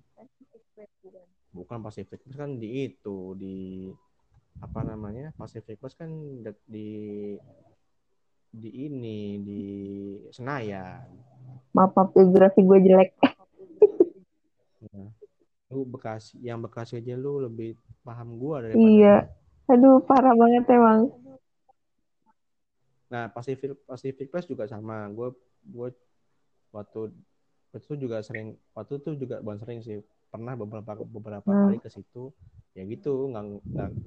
Bukan 1.54 1.78
Pacific 1.86 2.18
Place 2.18 2.34
kan 2.34 2.58
di 2.58 2.90
itu 2.90 3.38
di 3.38 3.86
apa 4.58 4.82
namanya 4.82 5.30
Pacific 5.38 5.78
Place 5.78 5.94
kan 5.94 6.10
di 6.66 6.90
di 8.52 8.70
ini 8.86 9.40
di 9.40 9.62
Senayan. 10.28 11.08
Maaf, 11.72 11.96
maaf 11.96 12.12
geografi 12.12 12.60
gue 12.60 12.78
jelek. 12.84 13.10
Nah, 14.92 15.08
lu 15.72 15.88
Bekasi, 15.88 16.36
yang 16.44 16.60
Bekasi 16.60 17.00
aja 17.00 17.16
lu 17.16 17.40
lebih 17.40 17.80
paham 18.04 18.36
gue 18.36 18.56
daripada. 18.68 18.84
Iya. 18.84 19.16
Aduh, 19.72 20.04
parah 20.04 20.36
banget 20.36 20.68
emang. 20.68 21.08
Nah, 23.08 23.32
Pacific 23.32 23.72
Pacific 23.88 24.28
Place 24.28 24.44
juga 24.44 24.68
sama. 24.68 25.08
Gue 25.08 25.32
gue 25.64 25.88
waktu 26.76 27.08
itu 27.72 27.92
juga 27.96 28.20
sering 28.20 28.52
waktu 28.76 29.00
itu 29.00 29.16
juga 29.16 29.40
bukan 29.40 29.58
sering 29.60 29.80
sih 29.80 30.04
pernah 30.28 30.52
beberapa 30.56 30.92
beberapa 31.08 31.48
hmm. 31.48 31.62
kali 31.68 31.78
ke 31.80 31.88
situ 31.92 32.32
ya 32.72 32.84
gitu 32.88 33.32
nggak 33.32 33.44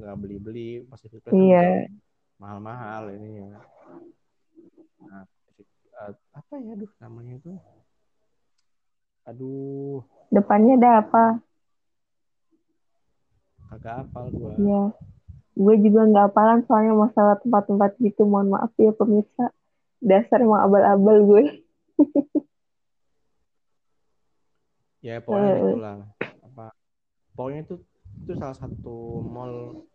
nggak 0.02 0.18
beli 0.18 0.38
beli 0.42 0.70
Pacific 0.86 1.22
Place 1.22 1.38
iya. 1.38 1.90
mahal-mahal 2.42 3.14
ini 3.14 3.42
ya 3.42 3.50
nah, 3.50 3.66
uh, 6.02 6.14
apa 6.36 6.54
ya 6.60 6.72
aduh 6.76 6.92
namanya 7.00 7.34
itu? 7.40 7.52
Aduh. 9.26 10.06
Depannya 10.30 10.78
ada 10.78 10.92
apa? 11.02 11.24
Agak 13.74 14.06
apal 14.06 14.30
gua. 14.32 14.54
Iya. 14.56 14.84
Gue 15.56 15.76
juga 15.80 16.02
nggak 16.06 16.28
apalan 16.36 16.60
soalnya 16.68 16.94
masalah 16.94 17.36
tempat-tempat 17.42 17.96
gitu. 18.04 18.28
Mohon 18.28 18.60
maaf 18.60 18.72
ya 18.78 18.92
pemirsa. 18.92 19.46
Dasar 20.04 20.44
emang 20.44 20.62
abal-abal 20.68 21.18
gue. 21.26 21.44
Ya 25.06 25.22
pokoknya 25.22 25.54
uh. 25.54 25.62
itulah 25.70 25.98
apa 26.18 26.66
pokoknya 27.38 27.62
itu 27.70 27.76
itu 28.26 28.34
salah 28.42 28.58
satu 28.58 29.22
mall 29.22 29.86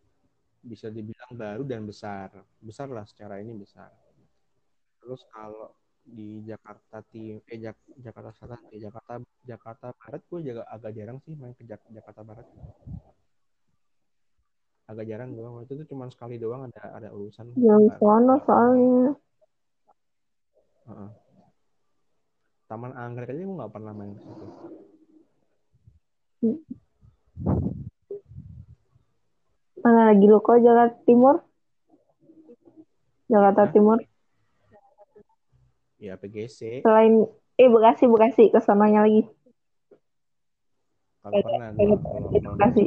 bisa 0.63 0.87
dibilang 0.87 1.35
baru 1.35 1.67
dan 1.67 1.83
besar. 1.83 2.31
Besar 2.63 2.87
lah 2.87 3.03
secara 3.11 3.43
ini 3.43 3.51
besar. 3.59 3.91
Terus 5.03 5.27
kalau 5.35 5.75
di 6.05 6.43
Jakarta 6.43 7.05
tim 7.13 7.39
eh 7.47 7.59
Jak 7.61 7.77
Jakarta 8.01 8.31
Selatan 8.35 8.67
eh 8.73 8.81
Jakarta 8.81 9.21
Jakarta 9.45 9.87
Barat 9.95 10.23
gue 10.27 10.41
juga 10.43 10.63
agak 10.67 10.93
jarang 10.97 11.19
sih 11.23 11.37
main 11.37 11.55
ke 11.55 11.63
Jak 11.69 11.85
Jakarta 11.93 12.25
Barat. 12.27 12.47
Agak 14.91 15.07
jarang 15.07 15.37
gue 15.37 15.45
waktu 15.45 15.73
itu 15.79 15.85
cuma 15.95 16.11
sekali 16.11 16.41
doang 16.41 16.67
ada 16.67 16.83
ada 16.97 17.09
urusan. 17.15 17.55
Yang 17.55 17.95
sono 18.01 18.35
soalnya. 18.43 19.15
Uh 20.89 20.91
-uh. 20.91 21.11
Taman 22.67 22.95
Anggrek 22.95 23.31
aja 23.31 23.43
gue 23.43 23.59
nggak 23.59 23.75
pernah 23.75 23.93
main 23.95 24.15
ke 24.15 24.21
situ. 24.23 24.47
Mana 29.81 30.13
lagi 30.13 30.27
lo 30.29 30.39
kok 30.45 30.61
Jakarta 30.61 30.97
Timur? 31.05 31.37
Jakarta? 33.31 33.71
Timur 33.71 34.10
Ya 36.01 36.17
PGC. 36.17 36.81
Selain 36.81 37.29
eh 37.61 37.69
Bekasi 37.69 38.09
Bekasi 38.09 38.49
ke 38.49 38.61
sananya 38.65 39.05
lagi. 39.05 39.29
Kalau 41.21 41.45
pernah 41.45 41.69
gua 41.77 41.97
kalau 42.01 42.29
Bekasi. 42.57 42.85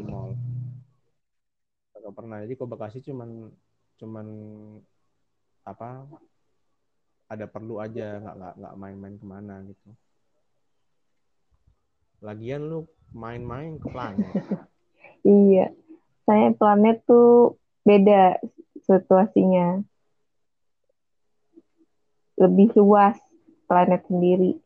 Kalau 1.93 2.09
pernah 2.09 2.37
jadi 2.41 2.53
kok 2.57 2.69
Bekasi 2.73 2.97
cuman 3.05 3.53
cuman 4.01 4.27
apa 5.63 6.09
ada 7.29 7.45
perlu 7.45 7.77
aja 7.77 8.17
nggak 8.17 8.35
nggak 8.35 8.53
nggak 8.57 8.75
main-main 8.81 9.15
ke 9.21 9.25
mana 9.29 9.55
gitu. 9.69 9.89
Lagian 12.25 12.65
lu 12.65 12.89
main-main 13.13 13.77
ke 13.77 13.87
planet. 13.93 14.33
iya, 15.21 15.69
saya 16.25 16.49
planet 16.57 17.05
tuh 17.05 17.61
beda 17.85 18.41
situasinya 18.89 19.85
lebih 22.37 22.73
luas 22.77 23.17
planet 23.69 24.01
sendiri. 24.09 24.57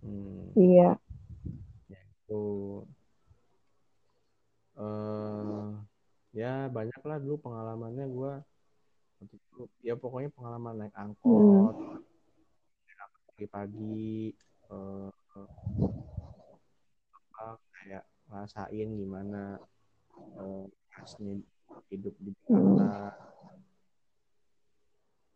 Hmm. 0.00 0.52
Iya. 0.56 0.96
Itu 1.88 2.44
uh, 4.80 5.76
ya 6.32 6.68
banyak 6.72 7.00
lah 7.04 7.18
dulu 7.20 7.36
pengalamannya 7.50 8.06
gue 8.08 8.32
ya 9.84 9.92
pokoknya 9.92 10.32
pengalaman 10.32 10.80
naik 10.80 10.96
angkot 10.96 11.76
hmm. 11.76 12.00
pagi-pagi 13.36 14.32
uh, 14.72 15.12
apa 17.12 17.60
kayak 17.76 18.04
ngerasain 18.32 18.88
gimana 18.96 19.60
uh, 20.40 20.64
hidup 21.92 22.14
di 22.24 22.32
Jakarta 22.48 23.12
hmm 23.12 23.29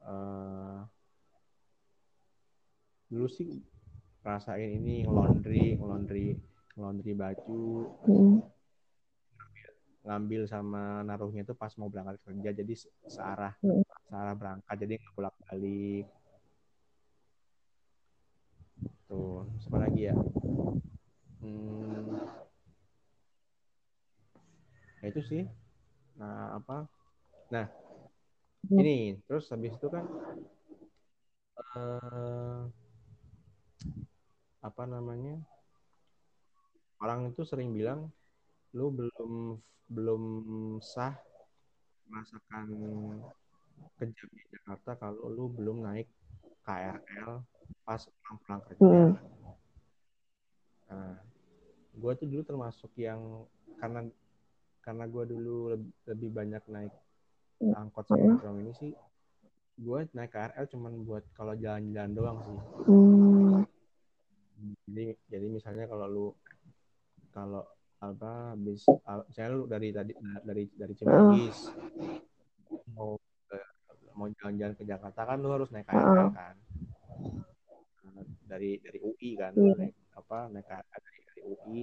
uh, 0.04 0.84
dulu 3.08 3.28
sih 3.28 3.60
rasain 4.24 4.80
ini 4.80 5.04
laundry 5.04 5.76
laundry 5.78 6.34
laundry 6.74 7.12
baju 7.14 7.92
Mm. 8.08 8.40
ngambil 10.04 10.44
sama 10.44 11.00
naruhnya 11.00 11.44
itu 11.48 11.56
pas 11.56 11.72
mau 11.80 11.88
berangkat 11.88 12.20
kerja 12.24 12.50
jadi 12.52 12.74
se- 12.76 12.92
searah 13.08 13.54
Mm. 13.60 13.84
searah 14.08 14.34
berangkat 14.36 14.74
jadi 14.80 14.92
nggak 15.00 15.14
bolak 15.16 15.34
balik 15.48 16.06
tuh 19.08 19.44
apa 19.68 19.76
lagi 19.84 20.08
ya 20.08 20.14
hmm, 21.44 22.16
ya 25.04 25.06
itu 25.12 25.20
sih 25.28 25.42
nah 26.16 26.56
apa 26.56 26.88
nah. 27.52 27.68
Ini 28.72 29.20
terus 29.28 29.50
habis 29.52 29.74
itu 29.76 29.86
kan 29.90 30.04
eh, 31.76 32.60
apa 34.64 34.82
namanya 34.88 35.36
orang 37.04 37.28
itu 37.28 37.44
sering 37.44 37.76
bilang 37.76 38.08
lu 38.72 38.88
belum 38.88 39.60
belum 39.92 40.22
sah 40.80 41.12
merasakan 42.08 42.66
di 44.00 44.42
Jakarta 44.50 44.96
kalau 44.96 45.28
lu 45.28 45.44
belum 45.52 45.84
naik 45.84 46.08
KRL 46.64 47.44
pas 47.84 48.00
pulang-pulang 48.00 48.62
kerja. 48.64 48.84
Mm. 48.84 49.12
Nah, 50.88 51.16
gue 51.94 52.12
tuh 52.16 52.26
dulu 52.28 52.42
termasuk 52.44 52.92
yang 52.96 53.44
karena 53.76 54.08
karena 54.84 55.04
gue 55.08 55.24
dulu 55.28 55.56
lebih, 55.76 55.92
lebih 56.08 56.30
banyak 56.32 56.62
naik 56.68 56.94
angkot 57.72 58.04
sama 58.04 58.36
metro 58.36 58.52
ini 58.54 58.72
sih, 58.74 58.92
gue 59.74 59.98
naik 60.12 60.30
KRL 60.30 60.66
cuman 60.68 60.92
buat 61.02 61.24
kalau 61.32 61.54
jalan-jalan 61.54 62.12
doang 62.12 62.38
sih. 62.42 62.58
Mm. 62.84 63.62
Jadi 64.86 65.04
jadi 65.26 65.46
misalnya 65.48 65.84
kalau 65.86 66.06
lu 66.06 66.26
kalau 67.30 67.64
apa 67.98 68.52
habis 68.52 68.84
ah, 69.02 69.24
misalnya 69.24 69.50
lu 69.50 69.64
dari 69.64 69.88
tadi 69.90 70.12
dari 70.44 70.64
dari 70.70 70.92
Cimanggis 70.94 71.72
mau 72.92 73.16
ke- 73.48 73.72
mau 74.12 74.28
jalan-jalan 74.30 74.74
ke 74.74 74.84
Jakarta 74.84 75.20
kan 75.24 75.38
lu 75.38 75.50
harus 75.50 75.72
naik 75.72 75.88
KRL 75.88 76.30
kan. 76.30 76.54
Nah, 78.04 78.24
dari 78.46 78.78
dari 78.78 78.98
UI 79.00 79.30
kan 79.34 79.52
Iya. 79.52 79.74
naik 79.74 79.94
apa 80.14 80.38
naik 80.48 80.64
KRL 80.64 81.00
dari, 81.00 81.20
dari 81.24 81.40
UI 81.42 81.82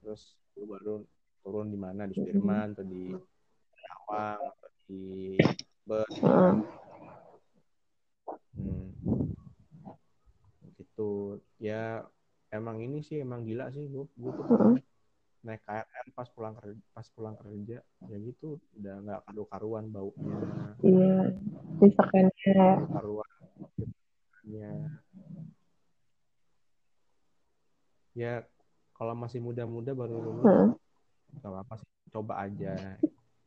terus 0.00 0.22
lu 0.54 0.64
baru 0.64 0.94
turun 1.40 1.68
di 1.68 1.76
mana 1.76 2.04
di 2.04 2.14
Sudirman 2.14 2.72
atau 2.72 2.84
di 2.84 3.10
Karawang 3.74 4.40
atau 4.46 4.69
di 4.90 5.38
Bus 5.86 6.10
Heeh. 6.18 6.54
hmm. 8.58 8.90
gitu 10.74 11.38
ya 11.62 12.02
emang 12.50 12.82
ini 12.82 12.98
sih 13.00 13.22
emang 13.22 13.46
gila 13.46 13.70
sih 13.70 13.86
gue 13.86 14.02
gue 14.10 14.30
tuh 14.34 14.44
Heeh. 14.50 14.82
naik 15.40 15.62
KRL 15.62 16.06
pas 16.10 16.28
pulang 16.34 16.58
kerja 16.58 16.74
pas 16.90 17.06
pulang 17.14 17.38
kerja 17.38 17.78
ya 18.10 18.16
gitu 18.18 18.58
udah 18.76 18.94
nggak 19.00 19.20
karu-karuan 19.30 19.86
baunya 19.88 20.74
Iya. 20.82 21.14
Misalkannya 21.78 22.58
karuan 22.90 23.30
ya 24.50 24.74
ya 28.12 28.32
kalau 28.92 29.14
masih 29.14 29.38
muda-muda 29.38 29.94
baru 29.94 30.18
lulus 30.18 30.44
Heeh. 30.44 30.68
nggak 31.40 31.62
apa 31.62 31.74
sih 31.78 31.88
coba 32.10 32.42
aja 32.42 32.98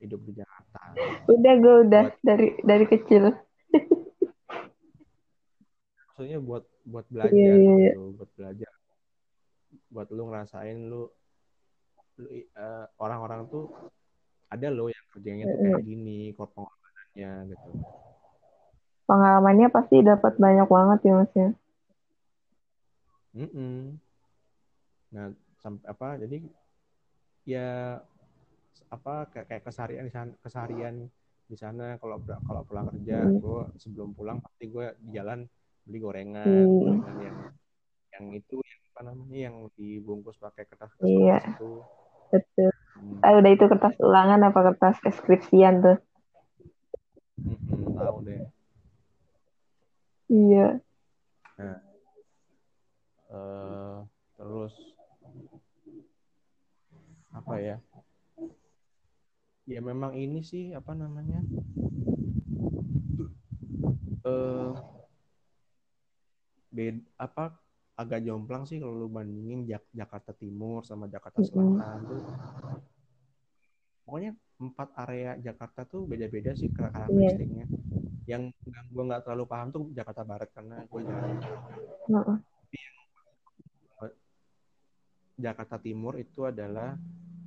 hidup 0.04 0.20
di 0.22 0.36
Jakarta 0.36 0.80
udah 1.26 1.54
gue 1.56 1.76
udah 1.88 2.04
Buat- 2.06 2.20
dari 2.22 2.48
dari 2.62 2.86
kecil. 2.86 3.24
maksudnya 6.06 6.38
buat 6.38 6.64
buat 6.84 7.06
belajar 7.10 7.34
Iya, 7.34 7.54
iya, 7.56 7.74
iya. 7.74 7.92
gitu 7.96 8.04
buat 8.14 8.30
belajar 8.36 8.72
buat 9.90 10.08
lu 10.10 10.24
ngerasain 10.30 10.78
lu, 10.86 11.02
lu 12.20 12.28
eh, 12.30 12.46
orang-orang 13.00 13.50
tuh 13.50 13.72
ada 14.48 14.70
lo 14.70 14.86
yang 14.86 15.06
kerjanya 15.10 15.46
tuh 15.48 15.58
kayak 15.64 15.82
gini 15.82 16.20
kok 16.34 16.54
pengorbanannya 16.54 17.32
gitu 17.50 17.70
Pengalamannya 19.04 19.68
pasti 19.68 20.00
dapat 20.00 20.40
banyak 20.40 20.64
banget 20.64 21.00
ya 21.04 21.14
mas 21.20 21.34
ya. 21.36 21.50
Mm-mm. 23.36 24.00
Nah, 25.12 25.28
sampai 25.60 25.84
apa? 25.84 26.08
Jadi 26.24 26.48
ya 27.44 28.00
apa 28.94 29.26
kayak, 29.34 29.46
kayak 29.50 29.64
keseharian 29.66 30.06
di 30.06 30.14
sana, 30.14 30.32
keseharian 30.40 30.96
di 31.44 31.58
sana 31.58 31.98
kalau 31.98 32.22
kalau 32.22 32.62
pulang 32.64 32.88
kerja, 32.94 33.26
Hmm. 33.26 33.42
gue 33.42 33.62
sebelum 33.82 34.14
pulang 34.14 34.38
pasti 34.40 34.70
gue 34.70 34.86
di 35.02 35.10
jalan 35.18 35.50
beli 35.84 36.00
gorengan, 36.00 36.64
Hmm. 36.64 36.78
gorengan 36.80 37.16
yang 37.20 37.38
yang 38.14 38.26
itu 38.32 38.56
yang 38.62 38.82
apa 38.94 39.02
namanya 39.10 39.38
yang 39.50 39.56
dibungkus 39.74 40.38
pakai 40.38 40.70
kertas 40.70 40.94
kertas 40.94 41.10
Iya. 41.10 41.40
itu. 41.58 41.72
Betul. 42.30 42.72
Hmm. 42.94 43.20
Ah, 43.26 43.34
udah 43.42 43.52
itu 43.52 43.66
kertas 43.66 43.94
ulangan 43.98 44.42
apa 44.46 44.60
kertas 44.72 44.96
skripsian 45.18 45.76
tuh? 45.82 45.98
Mm-mm, 47.42 47.98
tahu 47.98 48.18
deh. 48.22 48.46
Iya. 50.30 50.68
Eh, 53.34 53.98
terus 54.38 54.74
apa 57.34 57.54
ya? 57.58 57.78
Ya 59.64 59.80
memang 59.80 60.12
ini 60.12 60.44
sih 60.44 60.76
apa 60.76 60.92
namanya? 60.92 61.40
Eh 64.28 64.72
bed 66.74 67.06
apa 67.22 67.54
agak 67.94 68.26
jomplang 68.26 68.66
sih 68.66 68.82
kalau 68.82 68.98
lu 68.98 69.08
bandingin 69.08 69.64
Jak- 69.70 69.94
Jakarta 69.94 70.34
Timur 70.36 70.84
sama 70.84 71.08
Jakarta. 71.08 71.40
Selatan 71.40 72.00
tuh. 72.10 72.22
Pokoknya 74.04 74.32
empat 74.60 74.90
area 75.00 75.32
Jakarta 75.40 75.88
tuh 75.88 76.04
beda-beda 76.10 76.52
sih 76.58 76.68
kar- 76.68 76.92
karakteristiknya. 76.92 77.70
Yang 78.28 78.52
yang 78.68 78.86
gue 78.92 79.04
nggak 79.08 79.22
terlalu 79.24 79.46
paham 79.48 79.68
tuh 79.72 79.84
Jakarta 79.96 80.28
Barat 80.28 80.50
karena 80.52 80.84
gue 80.84 81.02
jarang. 81.08 81.40
Jakarta 85.34 85.76
Timur 85.82 86.20
itu 86.20 86.46
adalah 86.46 87.00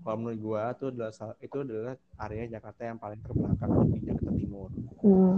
kalau 0.06 0.22
menurut 0.22 0.38
gua 0.38 0.70
itu 0.70 0.86
adalah 0.94 1.10
itu 1.42 1.56
adalah 1.66 1.98
area 2.22 2.46
Jakarta 2.46 2.86
yang 2.86 2.98
paling 3.02 3.18
terbelakang 3.26 3.90
di 3.90 3.98
Jakarta 4.06 4.30
Timur. 4.38 4.70
Hmm. 5.02 5.34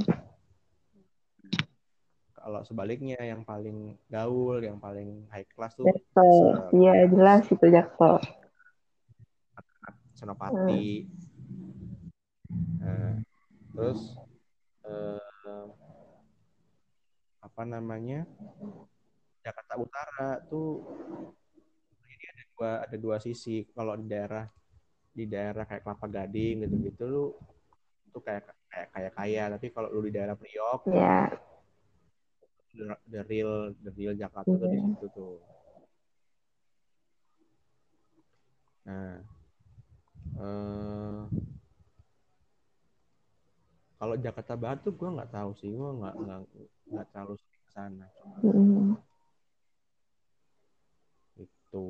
Kalau 2.37 2.61
sebaliknya 2.69 3.17
yang 3.25 3.49
paling 3.49 3.97
gaul, 4.13 4.61
yang 4.61 4.77
paling 4.77 5.25
high 5.33 5.49
class 5.57 5.73
tuh. 5.73 5.89
Iya 6.77 7.09
jelas 7.09 7.49
itu 7.49 7.65
Jaksel. 7.65 8.21
Senopati. 10.13 11.09
Nah, 12.85 13.25
terus 13.73 14.21
eh, 14.85 15.65
apa 17.41 17.63
namanya? 17.65 18.29
Jakarta 19.41 19.75
Utara 19.81 20.31
tuh 20.45 20.85
dua 22.59 22.83
ada 22.83 22.97
dua 22.99 23.17
sisi. 23.23 23.63
Kalau 23.71 23.95
di 23.95 24.11
daerah 24.11 24.51
di 25.15 25.25
daerah 25.31 25.63
kayak 25.63 25.87
Kelapa 25.87 26.07
Gading 26.11 26.67
gitu-gitu 26.67 27.05
lu 27.07 27.25
itu 28.11 28.19
kayak 28.19 28.51
kayak 28.67 28.89
kayak 28.91 29.13
kaya, 29.15 29.43
tapi 29.55 29.67
kalau 29.71 29.89
lu 29.95 30.03
di 30.03 30.13
daerah 30.13 30.35
Priok 30.35 30.91
Ya. 30.91 31.31
the, 32.75 32.85
the 33.07 33.23
real 33.31 33.71
the 33.79 33.91
real 33.95 34.15
Jakarta 34.15 34.51
tuh 34.51 34.67
di 34.67 34.79
Iya. 34.79 34.87
situ 34.91 35.07
tuh. 35.15 35.35
Nah, 38.89 39.21
eh, 40.39 41.21
kalau 43.99 44.15
Jakarta 44.17 44.55
Barat 44.55 44.81
tuh 44.83 44.95
gue 44.95 45.09
nggak 45.11 45.31
tahu 45.31 45.51
sih, 45.59 45.71
gue 45.71 45.91
nggak 45.99 46.15
nggak 46.15 46.39
nggak 46.91 47.07
terlalu 47.13 47.35
sering 47.39 47.63
ke 47.63 47.71
sana. 47.71 48.07
Hmm. 48.43 48.95
Itu 51.69 51.85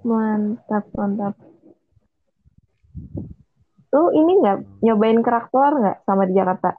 Mantap 0.00 0.84
mantap. 0.96 1.36
Tuh 3.92 4.08
ini 4.16 4.32
nggak 4.40 4.80
nyobain 4.80 5.20
kerak 5.20 5.52
telur 5.52 5.74
nggak 5.76 5.98
sama 6.08 6.24
di 6.24 6.32
Jakarta? 6.32 6.72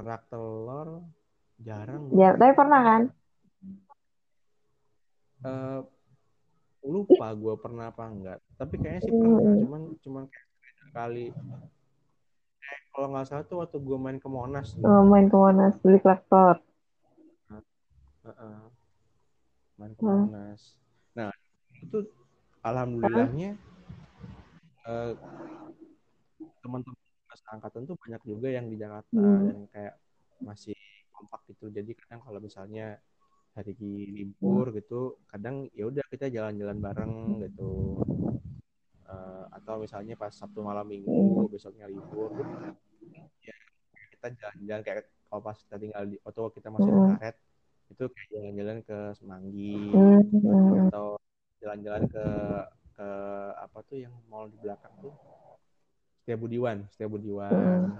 kerak 0.00 0.24
telur 0.32 1.04
jarang. 1.60 2.08
Ya, 2.16 2.32
tapi 2.32 2.56
pernah 2.56 2.80
kan? 2.80 3.02
Eh, 5.44 5.80
lupa 6.88 7.28
gue 7.36 7.54
pernah 7.60 7.92
apa 7.92 8.08
enggak. 8.08 8.38
Tapi 8.56 8.74
kayaknya 8.80 9.00
sih 9.04 9.12
pernah. 9.12 9.40
Hmm. 9.44 9.60
Cuman 9.60 9.82
cuman 10.00 10.24
kayak 10.32 10.88
kali. 10.96 11.26
Eh, 12.64 12.78
kalau 12.96 13.06
nggak 13.12 13.26
salah 13.28 13.44
tuh 13.44 13.60
waktu 13.60 13.76
gue 13.76 13.98
main 14.00 14.16
ke 14.16 14.28
Monas. 14.32 14.72
Oh, 14.80 15.04
main 15.04 15.28
ke 15.28 15.36
Monas 15.36 15.76
beli 15.84 16.00
kerak 16.00 16.24
telur. 16.32 16.56
Heeh. 18.24 18.79
Main 19.80 19.96
ke 19.96 20.02
Hmm. 20.04 20.28
Monas. 20.28 20.76
Nah, 21.16 21.32
itu 21.80 21.98
alhamdulillahnya 22.60 23.56
eh, 24.84 25.12
teman-teman 26.60 26.96
pas 27.24 27.40
angkatan 27.56 27.88
tuh 27.88 27.96
banyak 27.96 28.22
juga 28.28 28.48
yang 28.52 28.68
di 28.68 28.76
Jakarta 28.76 29.16
Hmm. 29.16 29.48
yang 29.48 29.60
kayak 29.72 29.94
masih 30.44 30.76
kompak 31.16 31.40
gitu. 31.48 31.72
Jadi 31.72 31.96
kadang 31.96 32.20
kalau 32.20 32.40
misalnya 32.40 33.00
hari 33.54 33.74
libur 33.80 34.70
gitu 34.70 35.18
kadang 35.26 35.66
ya 35.74 35.90
udah 35.90 36.04
kita 36.06 36.30
jalan-jalan 36.30 36.78
bareng 36.78 37.14
gitu 37.42 37.98
uh, 39.10 39.44
atau 39.58 39.82
misalnya 39.82 40.14
pas 40.14 40.30
Sabtu 40.30 40.62
malam 40.62 40.86
Minggu 40.86 41.50
besoknya 41.50 41.90
libur 41.90 42.30
ya 43.42 43.54
kita 44.14 44.26
jalan-jalan 44.38 44.82
kayak 44.86 45.10
kalau 45.26 45.42
pas 45.42 45.58
kita 45.58 45.76
tinggal 45.82 46.02
di 46.06 46.16
atau 46.22 46.46
kita 46.54 46.68
masih 46.70 46.90
di 46.94 47.00
karet 47.18 47.36
itu 47.90 48.04
kayak 48.06 48.30
jalan-jalan 48.30 48.78
ke 48.86 48.98
Semanggi 49.18 49.76
atau 50.88 51.18
jalan-jalan 51.58 52.02
ke 52.06 52.26
ke 52.94 53.08
apa 53.58 53.78
tuh 53.84 53.98
yang 53.98 54.14
mall 54.30 54.46
di 54.46 54.56
belakang 54.62 54.92
tuh? 55.02 55.12
Setia 56.20 56.36
Budiwan 56.36 56.86
Setia 56.92 57.08
Budiwan 57.10 57.96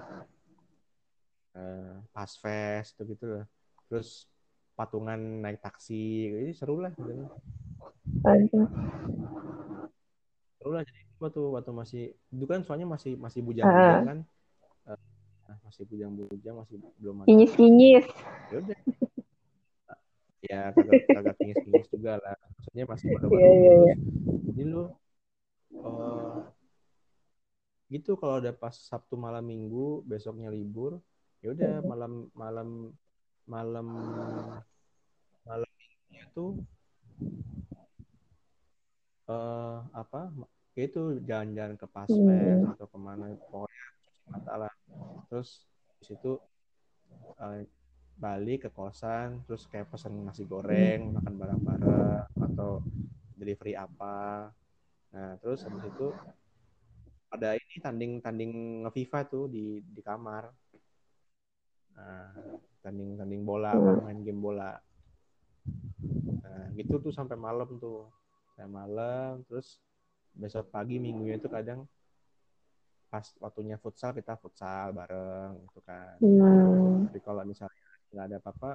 uh, 1.57 1.95
pas 2.13 2.31
fest 2.31 2.95
gitu 2.95 3.17
gitu 3.17 3.25
loh 3.27 3.45
terus 3.91 4.31
patungan 4.79 5.19
naik 5.19 5.59
taksi 5.61 6.31
ini 6.31 6.53
seru 6.55 6.79
lah 6.81 6.93
gitu. 6.95 7.27
seru 10.57 10.71
lah 10.73 10.85
jadi 10.87 11.01
waktu 11.21 11.41
waktu 11.43 11.73
masih 11.75 12.05
itu 12.17 12.45
kan 12.49 12.61
soalnya 12.65 12.89
masih 12.89 13.19
masih 13.19 13.41
bujang-bujang 13.45 14.05
kan. 14.09 14.19
Uh, 14.89 15.57
masih 15.67 15.83
bujang-bujang 15.91 16.55
masih 16.55 16.77
belum 17.03 17.25
ada 17.25 17.29
kinyis-kinyis. 17.29 18.07
Ya 18.55 18.61
ya 20.41 20.73
kagak 20.73 21.05
kagak 21.09 21.35
kinyis-kinyis 21.37 21.89
juga 21.93 22.13
lah 22.21 22.37
maksudnya 22.57 22.85
masih 22.89 23.07
baru-baru 23.17 23.41
yeah, 23.41 23.55
yeah, 23.57 23.77
yeah. 23.85 23.97
jadi 24.49 24.63
lu 24.65 24.85
uh, 25.81 26.41
gitu 27.91 28.15
kalau 28.17 28.39
udah 28.39 28.55
pas 28.55 28.73
Sabtu 28.73 29.19
malam 29.19 29.43
Minggu 29.45 30.07
besoknya 30.07 30.49
libur 30.49 31.03
ya 31.45 31.53
udah 31.53 31.83
malam 31.85 32.29
malam 32.33 32.69
malam 33.49 33.87
malam 35.43 35.71
minggunya 35.75 36.25
tuh 36.37 36.61
uh, 39.27 39.83
apa 39.91 40.31
ya 40.79 40.87
itu 40.87 41.19
jalan-jalan 41.27 41.75
ke 41.75 41.87
Paspes 41.91 42.63
hmm. 42.63 42.73
atau 42.77 42.87
ke 42.87 42.99
mana 43.01 43.35
pokoknya 43.51 43.85
mata 44.31 44.53
lah 44.67 44.73
terus 45.27 45.67
di 45.99 46.15
situ 46.15 46.39
uh, 47.43 47.61
balik 48.21 48.69
ke 48.69 48.71
kosan 48.71 49.41
terus 49.49 49.65
kayak 49.65 49.89
pesen 49.89 50.13
nasi 50.29 50.45
goreng 50.45 51.09
hmm. 51.09 51.15
makan 51.17 51.35
bareng-bareng 51.41 52.29
atau 52.53 52.85
delivery 53.41 53.73
apa. 53.73 54.53
Nah 55.17 55.41
terus 55.41 55.65
habis 55.65 55.89
itu 55.89 56.13
ada 57.33 57.57
ini 57.57 57.77
tanding 57.81 58.13
tanding 58.21 58.53
ngeviva 58.85 59.25
tuh 59.25 59.49
di 59.49 59.81
di 59.81 60.05
kamar. 60.05 60.53
Nah, 61.97 62.33
tanding 62.85 63.17
tanding 63.17 63.43
bola 63.43 63.73
apa 63.73 64.05
main 64.05 64.21
game 64.21 64.45
bola. 64.45 64.77
Nah 66.45 66.69
gitu 66.77 67.01
tuh 67.01 67.13
sampai 67.17 67.41
malam 67.41 67.81
tuh. 67.81 68.05
Sampai 68.53 68.69
malam 68.69 69.41
terus 69.49 69.81
besok 70.37 70.69
pagi 70.69 71.01
minggunya 71.01 71.41
itu 71.41 71.49
kadang 71.49 71.89
pas 73.11 73.27
waktunya 73.43 73.75
futsal 73.75 74.15
kita 74.15 74.39
futsal 74.39 74.95
bareng 74.95 75.59
gitu 75.67 75.81
kan. 75.83 76.15
Hmm. 76.23 77.11
tapi 77.11 77.19
kalau 77.19 77.43
misalnya 77.43 77.90
nggak 78.11 78.25
ada 78.27 78.37
apa-apa 78.43 78.71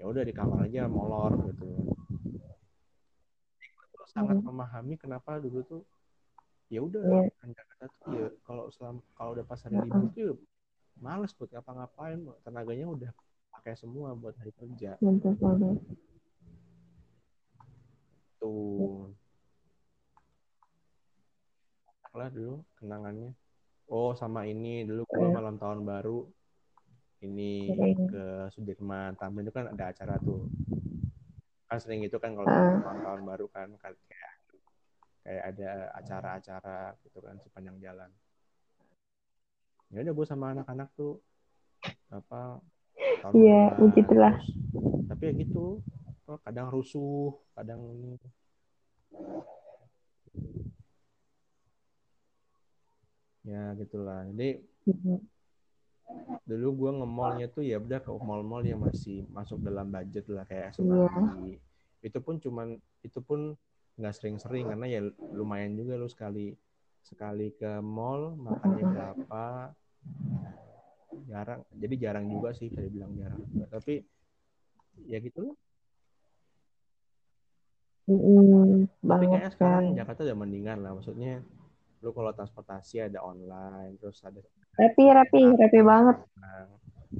ya 0.00 0.04
udah 0.10 0.22
di 0.26 0.34
kamar 0.34 0.66
aja 0.66 0.90
molor 0.90 1.32
gitu. 1.50 1.68
Sangat 4.10 4.42
memahami 4.44 4.98
kenapa 4.98 5.38
dulu 5.38 5.62
tuh 5.64 5.82
ya 6.72 6.80
udah 6.80 7.04
yeah. 7.04 7.28
kan 7.40 7.48
Jakarta 7.52 7.84
tuh 8.00 8.12
ya 8.16 8.28
kalau 8.48 8.64
selam 8.72 8.96
kalau 9.12 9.36
udah 9.36 9.44
pas 9.44 9.60
hari 9.60 9.76
libur 9.76 10.08
tuh 10.12 10.22
ya 10.24 10.34
males 11.00 11.32
buat 11.36 11.50
ngapa-ngapain 11.52 12.18
tenaganya 12.44 12.86
udah 12.88 13.10
pakai 13.52 13.76
semua 13.76 14.16
buat 14.16 14.34
hari 14.40 14.52
kerja. 14.56 14.96
Tuh 18.40 19.12
lah 22.12 22.28
dulu 22.28 22.60
kenangannya. 22.76 23.32
Oh 23.88 24.12
sama 24.12 24.44
ini 24.44 24.84
dulu 24.84 25.08
gua 25.08 25.28
iya. 25.28 25.32
malam 25.32 25.56
tahun 25.56 25.80
baru 25.84 26.28
ini 27.22 27.70
ke 28.10 28.50
Sudirman 28.50 29.14
tampil 29.14 29.46
itu 29.46 29.54
kan 29.54 29.70
ada 29.70 29.94
acara 29.94 30.18
tuh. 30.18 30.50
Kan 31.70 31.78
sering 31.78 32.02
itu 32.02 32.18
kan 32.18 32.34
kalau 32.34 32.46
malam 32.46 33.00
tahun 33.02 33.22
baru 33.24 33.46
kan 33.48 33.68
kayak 33.78 33.96
kayak 35.22 35.42
ada 35.54 35.70
acara-acara 36.02 36.98
gitu 37.06 37.18
kan 37.22 37.38
sepanjang 37.40 37.78
jalan. 37.78 38.10
Ya 39.94 40.02
udah 40.02 40.14
gue 40.18 40.26
sama 40.26 40.52
anak-anak 40.56 40.88
tuh 40.98 41.22
apa 42.12 42.60
iya 43.32 43.72
begitulah 43.80 44.36
tapi 45.08 45.22
ya 45.28 45.32
gitu 45.44 45.80
kadang 46.44 46.72
rusuh 46.72 47.36
kadang 47.52 47.80
ini. 47.92 48.16
Ya 53.42 53.74
gitulah. 53.76 54.24
Jadi 54.32 54.64
mm-hmm. 54.88 55.18
Dulu 56.46 56.68
gue 56.74 56.90
nge 56.98 57.46
tuh 57.54 57.62
ya 57.64 57.76
udah 57.78 58.00
ke 58.02 58.10
mall-mall 58.10 58.62
yang 58.64 58.82
masih 58.82 59.24
masuk 59.30 59.62
dalam 59.62 59.88
budget 59.88 60.26
lah 60.28 60.44
kayak 60.46 60.74
Semanggi 60.74 61.56
yeah. 61.56 62.06
itu 62.06 62.18
pun 62.18 62.40
cuman 62.42 62.76
itu 63.02 63.18
pun 63.22 63.54
nggak 63.96 64.14
sering-sering 64.16 64.66
karena 64.72 64.86
ya 64.88 65.00
lumayan 65.36 65.76
juga 65.76 66.00
lu 66.00 66.08
sekali 66.08 66.56
sekali 67.02 67.52
ke 67.54 67.82
mall 67.82 68.38
makannya 68.38 68.84
berapa 68.88 69.44
jarang. 71.28 71.60
Jadi 71.76 71.94
jarang 72.00 72.26
juga 72.30 72.56
sih 72.56 72.72
bisa 72.72 72.80
dibilang 72.82 73.12
jarang. 73.18 73.42
Tapi 73.68 74.00
ya 75.08 75.18
gitu 75.20 75.40
loh 75.40 75.56
mm, 78.08 79.06
tapi 79.06 79.24
kayaknya 79.30 79.50
sekarang 79.52 79.84
kan. 79.92 79.96
Jakarta 79.96 80.20
udah 80.26 80.38
mendingan 80.38 80.78
lah 80.84 80.92
maksudnya 80.92 81.40
lu 82.02 82.10
kalau 82.10 82.34
transportasi 82.34 83.06
ada 83.06 83.22
online 83.22 83.94
terus 84.02 84.18
ada 84.26 84.42
rapi 84.74 85.04
rapi 85.06 85.42
rapi 85.54 85.80
banget. 85.80 86.16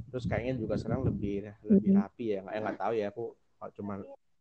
terus 0.09 0.25
kayaknya 0.25 0.57
juga 0.57 0.75
sekarang 0.75 1.07
lebih 1.07 1.47
lebih 1.63 1.91
rapi 1.95 2.25
ya. 2.35 2.39
Nggak 2.43 2.55
nggak 2.59 2.77
tahu 2.77 2.93
ya 2.93 3.05
aku 3.09 3.25
cuma 3.79 3.93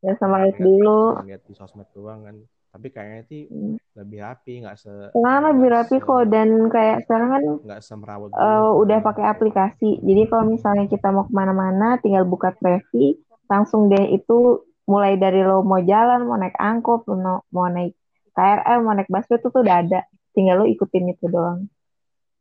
ya 0.02 0.12
sama 0.18 0.42
lihat 0.42 0.58
dulu. 0.58 1.22
lihat 1.22 1.42
di 1.46 1.54
sosmed 1.54 1.86
doang 1.94 2.26
kan. 2.26 2.36
Tapi 2.72 2.88
kayaknya 2.88 3.22
sih 3.28 3.42
hmm. 3.52 3.76
lebih 4.00 4.18
rapi 4.24 4.64
nggak 4.64 4.76
se 4.80 4.92
sekarang 5.12 5.44
lebih 5.52 5.68
rapi 5.76 5.96
se... 6.00 6.04
kok 6.08 6.24
dan 6.32 6.48
kayak 6.72 6.98
sekarang 7.04 7.28
kan 7.30 7.42
nggak 7.68 7.80
semerawat 7.84 8.28
uh, 8.32 8.72
udah 8.80 8.98
pakai 9.04 9.24
aplikasi. 9.28 10.00
Jadi 10.00 10.22
kalau 10.26 10.44
misalnya 10.48 10.88
kita 10.88 11.12
mau 11.12 11.28
ke 11.28 11.32
mana-mana 11.36 12.00
tinggal 12.00 12.24
buka 12.24 12.56
Trevi 12.56 13.20
langsung 13.46 13.92
deh 13.92 14.16
itu 14.16 14.64
mulai 14.88 15.20
dari 15.20 15.44
lo 15.44 15.62
mau 15.62 15.78
jalan 15.84 16.26
mau 16.26 16.40
naik 16.40 16.56
angkot 16.58 17.06
mau, 17.12 17.44
mau 17.54 17.68
naik 17.68 17.94
KRL 18.32 18.78
mau 18.82 18.96
naik 18.96 19.12
busway 19.12 19.38
itu 19.38 19.48
tuh 19.52 19.60
udah 19.62 19.76
ada 19.84 20.00
tinggal 20.32 20.64
lo 20.64 20.66
ikutin 20.68 21.12
itu 21.12 21.24
doang 21.28 21.68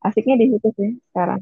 asiknya 0.02 0.36
di 0.40 0.46
situ 0.52 0.68
sih 0.76 0.90
sekarang 1.12 1.40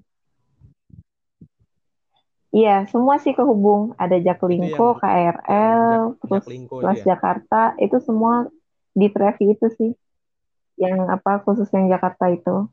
Iya, 2.51 2.91
semua 2.91 3.23
sih 3.23 3.31
kehubung. 3.31 3.95
Ada 3.95 4.19
Jaklingko, 4.19 4.99
yang, 4.99 4.99
KRL, 4.99 5.39
yang 5.47 6.19
terus 6.19 6.45
Kelas 6.67 6.99
ya? 7.03 7.15
Jakarta, 7.15 7.79
itu 7.79 7.97
semua 8.03 8.51
di 8.91 9.07
Trevi 9.07 9.55
itu 9.55 9.67
sih. 9.79 9.91
Yang 10.75 10.99
apa 11.15 11.47
khusus 11.47 11.71
yang 11.71 11.87
Jakarta 11.87 12.27
itu. 12.27 12.67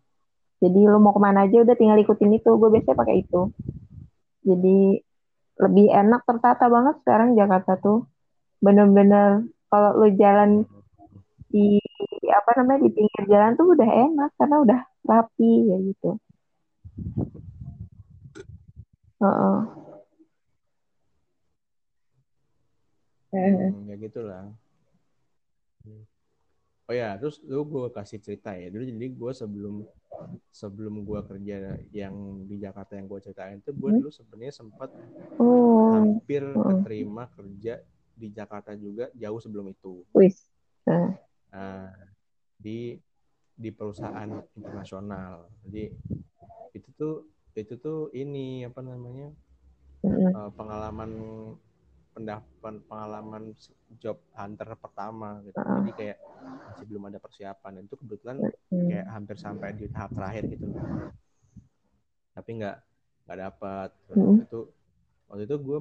Jadi 0.57 0.79
lo 0.89 0.97
mau 0.97 1.13
ke 1.13 1.21
mana 1.21 1.45
aja 1.45 1.61
udah 1.61 1.77
tinggal 1.77 2.01
ikutin 2.01 2.41
itu. 2.41 2.49
Gue 2.57 2.73
biasanya 2.73 2.97
pakai 2.97 3.21
itu. 3.21 3.53
Jadi 4.41 4.97
lebih 5.61 5.87
enak 5.93 6.25
tertata 6.25 6.65
banget 6.65 6.95
sekarang 7.05 7.37
Jakarta 7.37 7.77
tuh. 7.77 8.09
Bener-bener 8.57 9.45
kalau 9.69 9.91
lo 9.93 10.09
jalan 10.17 10.65
di 11.53 11.77
apa 12.47 12.63
namanya 12.63 12.87
di 12.87 12.95
pinggir 12.95 13.23
jalan 13.27 13.59
tuh 13.59 13.75
udah 13.75 13.89
enak 13.91 14.31
karena 14.39 14.55
udah 14.63 14.79
rapi 15.03 15.51
ya 15.67 15.77
gitu. 15.83 16.09
Uh-uh. 19.19 19.59
Hmm, 23.35 23.91
ya 23.91 23.95
gitulah. 23.99 24.47
Oh 26.87 26.95
ya, 26.95 27.19
terus 27.19 27.43
lu 27.43 27.67
gue 27.67 27.91
kasih 27.91 28.23
cerita 28.23 28.55
ya. 28.55 28.71
Dulu 28.71 28.87
jadi 28.87 29.07
gue 29.11 29.31
sebelum 29.35 29.83
sebelum 30.47 31.03
gue 31.03 31.19
kerja 31.27 31.75
yang 31.91 32.47
di 32.47 32.63
Jakarta 32.63 32.95
yang 32.95 33.11
gue 33.11 33.19
ceritain 33.27 33.59
itu 33.59 33.75
gue 33.75 33.91
hmm? 33.91 33.99
dulu 33.99 34.09
sebenarnya 34.09 34.55
sempat 34.55 34.89
oh. 35.35 35.99
hampir 35.99 36.47
oh. 36.55 36.63
keterima 36.63 37.27
kerja 37.27 37.83
di 38.15 38.31
Jakarta 38.31 38.71
juga 38.79 39.11
jauh 39.19 39.43
sebelum 39.43 39.67
itu. 39.67 40.07
Wis. 40.15 40.47
Nah, 40.87 41.11
di 42.68 42.80
di 43.56 43.69
perusahaan 43.72 44.27
internasional. 44.60 45.48
Jadi 45.64 45.88
itu 46.76 46.89
tuh 46.99 47.23
itu 47.56 47.73
tuh 47.80 48.11
ini 48.11 48.68
apa 48.68 48.84
namanya 48.84 49.31
uh, 50.03 50.52
pengalaman 50.52 51.11
pendapat 52.11 52.73
pengalaman 52.91 53.56
job 54.03 54.19
hunter 54.35 54.76
pertama 54.76 55.39
gitu. 55.48 55.57
Uh. 55.64 55.80
jadi 55.81 55.91
kayak 55.95 56.18
masih 56.68 56.85
belum 56.91 57.03
ada 57.07 57.19
persiapan. 57.23 57.72
Dan 57.80 57.84
itu 57.88 57.95
kebetulan 57.95 58.38
kayak 58.69 59.07
hampir 59.15 59.39
sampai 59.39 59.72
di 59.72 59.88
tahap 59.88 60.11
terakhir 60.11 60.44
gitu 60.52 60.68
tapi 62.38 62.61
nggak 62.61 62.77
nggak 63.26 63.39
dapat 63.49 63.89
waktu 64.14 64.45
itu 64.45 64.61
waktu 65.26 65.44
itu 65.49 65.56
gue 65.57 65.80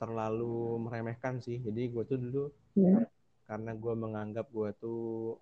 terlalu 0.00 0.56
meremehkan 0.80 1.36
sih. 1.44 1.60
Jadi 1.60 1.92
gue 1.92 2.04
tuh 2.08 2.16
dulu 2.16 2.44
karena 3.44 3.76
gue 3.76 3.94
menganggap 3.94 4.48
gue 4.48 4.70
tuh 4.80 5.36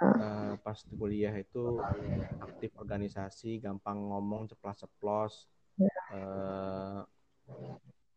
uh, 0.00 0.54
pas 0.60 0.78
kuliah 0.94 1.34
itu 1.36 1.80
aktif 2.42 2.72
organisasi 2.76 3.62
gampang 3.62 3.98
ngomong 3.98 4.48
ceplas-ceplos 4.50 5.48
uh, 6.12 7.02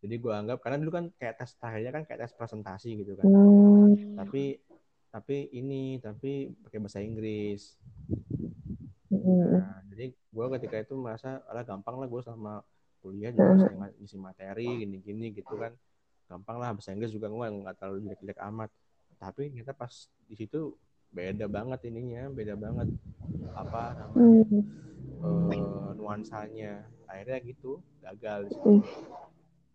jadi 0.01 0.15
gue 0.17 0.33
anggap 0.33 0.57
karena 0.65 0.81
dulu 0.81 0.91
kan 0.97 1.05
kayak 1.13 1.37
tes 1.37 1.53
terakhirnya 1.61 1.91
kan 1.93 2.03
kayak 2.09 2.19
tes 2.25 2.33
presentasi 2.33 3.05
gitu 3.05 3.13
kan. 3.13 3.25
Hmm. 3.29 4.17
tapi 4.17 4.57
tapi 5.13 5.53
ini 5.53 6.01
tapi 6.01 6.49
pakai 6.65 6.81
bahasa 6.81 7.05
Inggris. 7.05 7.77
Hmm. 9.13 9.61
nah 9.61 9.77
jadi 9.93 10.09
gue 10.09 10.45
ketika 10.57 10.75
itu 10.81 10.97
merasa 10.97 11.45
ala 11.45 11.61
gampang 11.61 12.01
lah 12.01 12.09
gue 12.09 12.21
sama 12.25 12.65
kuliah 13.05 13.29
juga 13.29 13.69
bisa 13.69 13.69
ngisi 14.01 14.17
materi 14.17 14.67
gini-gini 14.81 15.37
gitu 15.37 15.53
kan. 15.53 15.77
Gampang 16.25 16.57
lah 16.57 16.73
bahasa 16.73 16.97
Inggris 16.97 17.13
juga 17.13 17.29
gue 17.29 17.47
nggak 17.61 17.75
terlalu 17.77 18.09
jelek-jelek 18.09 18.39
amat. 18.49 18.69
Tapi 19.21 19.53
ternyata 19.53 19.77
pas 19.77 20.09
di 20.25 20.33
situ 20.33 20.73
beda 21.11 21.45
banget 21.45 21.79
ininya 21.85 22.31
beda 22.31 22.55
banget 22.55 22.87
apa 23.51 23.81
namanya 23.99 24.63
Hmm. 25.21 25.51
eh, 25.53 25.89
nuansanya 25.95 26.81
akhirnya 27.05 27.37
gitu 27.45 27.77
gagal. 27.99 28.47
Ih. 28.65 28.81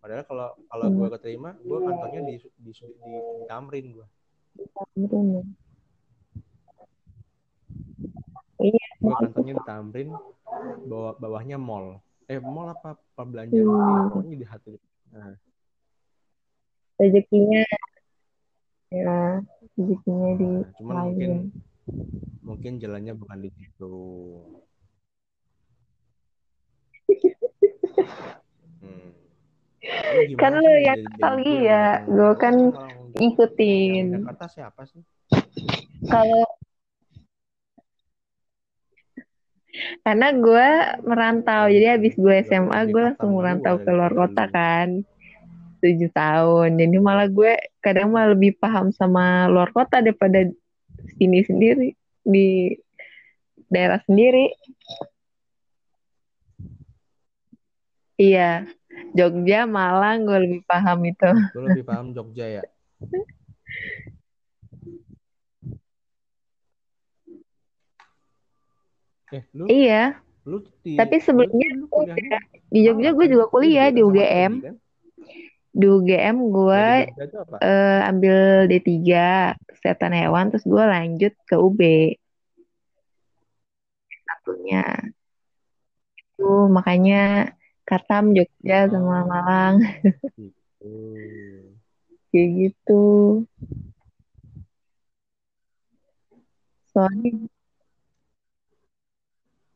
padahal 0.00 0.24
kalau 0.24 0.48
kalau 0.66 0.86
gue 0.88 1.08
keterima 1.12 1.50
gue 1.60 1.78
kantornya 1.78 2.20
di 2.24 2.34
di, 2.56 2.70
di, 2.72 2.82
di 3.04 3.14
Tamrin 3.46 3.86
gue 3.92 4.06
Tamrin 4.72 5.26
ya. 5.30 5.42
Iya. 8.58 8.86
gue 8.96 9.14
kantornya 9.14 9.54
di 9.54 9.64
Tamrin 9.64 10.08
bawah 10.88 11.12
bawahnya 11.20 11.60
mall 11.60 12.00
eh 12.26 12.40
mall 12.40 12.72
apa 12.72 12.96
perbelanja 13.12 13.54
ya 13.54 13.62
Hmm. 13.62 14.08
pokoknya 14.10 14.36
di 14.36 14.46
hati 14.46 14.72
nah, 15.12 15.36
Rezekinya 16.96 17.62
ya 18.88 19.42
rezekinya 19.74 20.30
di 20.38 20.50
nah, 20.52 20.70
cuman 20.78 20.94
mungkin 21.04 21.30
lain. 21.30 21.50
mungkin 22.40 22.72
jalannya 22.78 23.12
bukan 23.14 23.38
di 23.40 23.50
situ 23.52 23.94
hmm. 28.82 29.10
Kan 30.34 30.52
lu 30.58 30.66
jadi- 30.66 30.82
yang 30.82 30.98
jadi 30.98 31.06
asal 31.14 31.34
gue 31.36 31.46
iya, 31.46 31.84
kan 32.34 32.54
di 33.12 33.18
Ikutin. 33.24 34.06
Jakarta 34.18 34.46
siapa 34.46 34.82
sih 34.84 35.02
Kalau 36.06 36.44
karena 40.00 40.32
gue 40.32 40.68
merantau, 41.04 41.68
jadi 41.68 42.00
habis 42.00 42.16
gue 42.16 42.24
Berarti 42.24 42.48
SMA 42.48 42.80
gue 42.88 43.02
langsung 43.02 43.30
merantau 43.36 43.76
ke 43.76 43.90
luar 43.92 44.08
kota 44.10 44.48
lu. 44.48 44.52
kan, 44.52 44.88
tujuh 45.80 46.10
tahun. 46.12 46.80
Jadi 46.80 46.96
malah 46.98 47.28
gue 47.28 47.56
kadang 47.84 48.12
malah 48.12 48.32
lebih 48.32 48.56
paham 48.56 48.90
sama 48.92 49.46
luar 49.50 49.70
kota 49.70 50.00
daripada 50.00 50.46
sini 51.16 51.40
sendiri 51.44 51.94
di 52.26 52.74
daerah 53.70 54.00
sendiri. 54.06 54.50
Iya, 58.16 58.64
Jogja, 59.12 59.68
Malang 59.68 60.24
gue 60.24 60.38
lebih 60.40 60.60
paham 60.64 61.04
itu. 61.04 61.30
Lu 61.52 61.68
lebih 61.68 61.84
paham 61.84 62.16
Jogja 62.16 62.48
ya? 62.48 62.62
Eh, 69.36 69.42
lu 69.52 69.68
Iya, 69.68 70.16
lu 70.48 70.62
di 70.80 70.96
tapi 70.96 71.18
sebelumnya 71.20 71.68
lu, 71.76 71.86
di 72.72 72.78
Jogja 72.86 73.10
gue 73.12 73.26
kan? 73.26 73.32
juga 73.36 73.44
kuliah 73.52 73.92
di 73.92 74.00
sama 74.00 74.08
UGM. 74.08 74.52
Kan? 74.64 74.76
Di 75.76 75.86
UGM 75.92 76.36
gue 76.48 76.86
eh, 77.60 78.00
ambil 78.08 78.64
D3 78.64 78.96
kesehatan 79.68 80.16
hewan 80.16 80.48
terus 80.48 80.64
gue 80.64 80.80
lanjut 80.80 81.32
ke 81.44 81.56
UB 81.60 81.80
satunya. 84.26 84.84
Itu 86.16 86.72
makanya 86.72 87.52
Katam 87.84 88.32
Jogja 88.32 88.88
sama. 88.88 89.24
Malang. 89.28 89.74
Gitu. 90.36 90.92
kayak 92.32 92.48
gitu. 92.60 93.04
Soalnya 96.92 97.48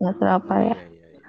nggak 0.00 0.14
tahu 0.16 0.30
apa 0.32 0.54
ya. 0.64 0.76
Iya, 0.76 0.88
iya, 0.88 1.06
iya. 1.16 1.28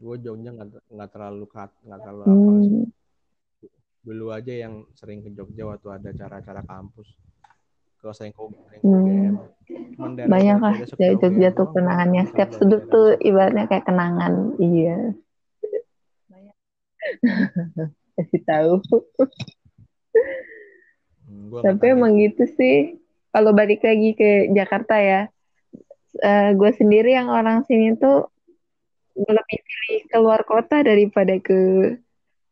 Gue 0.00 0.16
Jogja 0.20 0.50
nggak 0.52 0.68
nggak 0.92 1.08
terlalu 1.12 1.44
nggak 1.84 2.00
terlalu 2.04 2.22
apa 2.24 2.32
hmm, 2.32 2.97
Dulu 3.98 4.30
aja 4.30 4.52
yang 4.54 4.86
sering 4.94 5.20
ke 5.20 5.30
Jogja 5.30 5.66
waktu 5.66 5.88
ada 5.90 6.08
acara-acara 6.08 6.62
kampus. 6.64 7.08
Kalau 7.98 8.14
sering 8.14 8.30
ke, 8.30 8.40
sering 8.40 8.80
ke 8.80 8.86
Hmm. 8.86 9.04
UGM. 9.04 9.34
Daerah- 10.14 10.30
banyak 10.30 10.58
lah 10.62 10.74
dari 10.94 11.14
Jogja 11.18 11.50
UGM 11.50 11.56
tuh 11.56 11.66
kenangannya. 11.74 12.22
Setiap 12.26 12.50
sudut 12.54 12.82
daerah 12.86 12.92
tuh 12.94 13.06
ibaratnya 13.20 13.64
kayak 13.66 13.84
kenangan. 13.84 14.32
Iya. 14.56 14.96
Kasih 18.16 18.42
tahu. 18.42 18.72
Hmm, 21.22 21.42
gua 21.50 21.60
Tapi 21.62 21.86
tahu 21.86 21.94
emang 21.94 22.12
gitu 22.18 22.44
sih. 22.54 22.98
Kalau 23.28 23.52
balik 23.52 23.84
lagi 23.84 24.16
ke 24.16 24.30
Jakarta 24.50 24.96
ya, 24.98 25.28
gue 26.50 26.70
sendiri 26.74 27.12
yang 27.12 27.28
orang 27.28 27.62
sini 27.62 27.94
tuh 27.94 28.26
lebih 29.14 29.58
pilih 29.60 30.00
keluar 30.08 30.40
kota 30.42 30.80
daripada 30.80 31.36
ke 31.38 31.58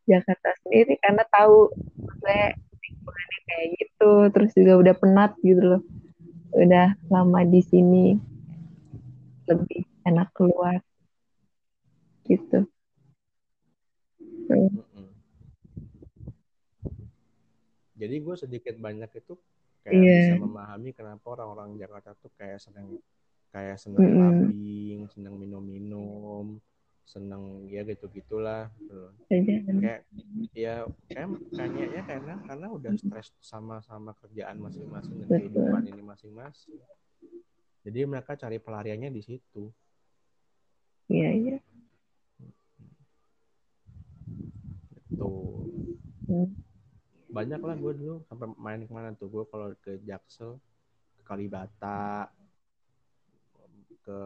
Jakarta 0.07 0.55
sendiri 0.63 0.95
karena 1.03 1.23
tahu 1.27 1.67
saya 2.23 2.55
lingkungannya 2.55 3.39
kayak 3.43 3.67
gitu, 3.75 4.11
terus 4.31 4.51
juga 4.55 4.73
udah 4.79 4.95
penat 4.95 5.31
gitu 5.43 5.61
loh. 5.61 5.81
Udah 6.55 6.95
lama 7.11 7.43
di 7.43 7.59
sini 7.59 8.15
lebih 9.47 9.83
enak 10.07 10.31
keluar 10.31 10.79
gitu. 12.27 12.67
Hmm. 14.47 15.11
Jadi 17.97 18.15
gue 18.21 18.35
sedikit 18.37 18.75
banyak 18.79 19.09
itu 19.11 19.33
kayak 19.83 19.99
Iya. 19.99 20.15
bisa 20.21 20.33
memahami 20.39 20.89
kenapa 20.93 21.25
orang-orang 21.33 21.75
Jakarta 21.75 22.15
tuh 22.15 22.31
kayak 22.37 22.61
seneng 22.61 22.99
kayak 23.49 23.79
seneng 23.79 24.03
Mm-mm. 24.03 24.15
clubbing, 24.15 24.99
seneng 25.11 25.35
minum-minum, 25.39 26.59
seneng 27.07 27.63
ya 27.71 27.87
gitu 27.87 28.11
gitulah. 28.11 28.67
Gitu. 28.75 28.99
Aja. 29.31 29.53
Kayak 29.79 30.01
ya 30.51 30.73
kayak 31.07 31.27
kayaknya 31.55 32.03
karena 32.03 32.33
karena 32.43 32.67
udah 32.67 32.91
stres 32.99 33.31
sama-sama 33.39 34.11
kerjaan 34.19 34.59
masing-masing 34.59 35.23
dan 35.23 35.27
kehidupan 35.31 35.83
ini 35.87 36.03
masing-masing. 36.03 36.77
Jadi 37.87 37.99
mereka 38.03 38.35
cari 38.35 38.59
pelariannya 38.59 39.09
di 39.15 39.21
situ. 39.23 39.71
Iya 41.07 41.29
iya. 41.31 41.57
Tuh. 45.15 45.63
Hmm. 46.27 46.51
banyak 47.31 47.61
lah 47.63 47.75
gue 47.79 47.93
dulu 48.03 48.19
sampai 48.27 48.51
main 48.59 48.83
ke 48.83 48.91
mana 48.91 49.15
tuh 49.15 49.31
gue 49.31 49.47
kalau 49.47 49.71
ke 49.79 49.95
Jaksel 50.03 50.59
ke 51.15 51.21
Kalibata 51.23 52.27
ke 54.03 54.19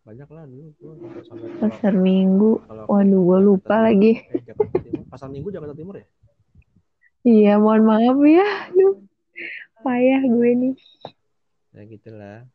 banyak 0.00 0.28
lah 0.32 0.44
dulu 0.44 0.66
gue 0.74 0.92
sampai 0.96 1.22
sampai 1.22 1.46
kalau 1.46 1.60
Pasar 1.60 1.94
Minggu. 1.94 2.50
kalau 2.64 2.84
Waduh, 2.88 3.20
Jakarta 3.20 3.44
lupa 3.44 3.74
lagi. 3.78 4.12
eh 4.26 4.40
Jakarta 4.42 4.76
Timur 4.80 5.04
pasar 5.06 5.28
Minggu 5.28 5.48
Jakarta 5.50 5.74
Timur 5.74 5.96
ya 5.96 6.06
Iya, 7.20 7.52
mohon 7.60 7.84
maaf 7.84 8.16
ya. 8.24 8.48
Aduh, 8.72 9.04
payah 9.84 10.20
gue 10.24 10.50
nih. 10.56 10.74
ya 11.70 11.82
gitulah 11.86 12.48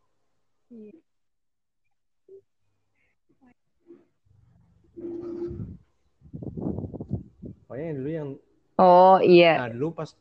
pokoknya 7.66 7.92
dulu 7.96 8.10
yang 8.12 8.30
Oh 8.76 9.24
iya, 9.24 9.56
nah 9.56 9.72
dulu 9.72 9.96
pas 9.96 10.12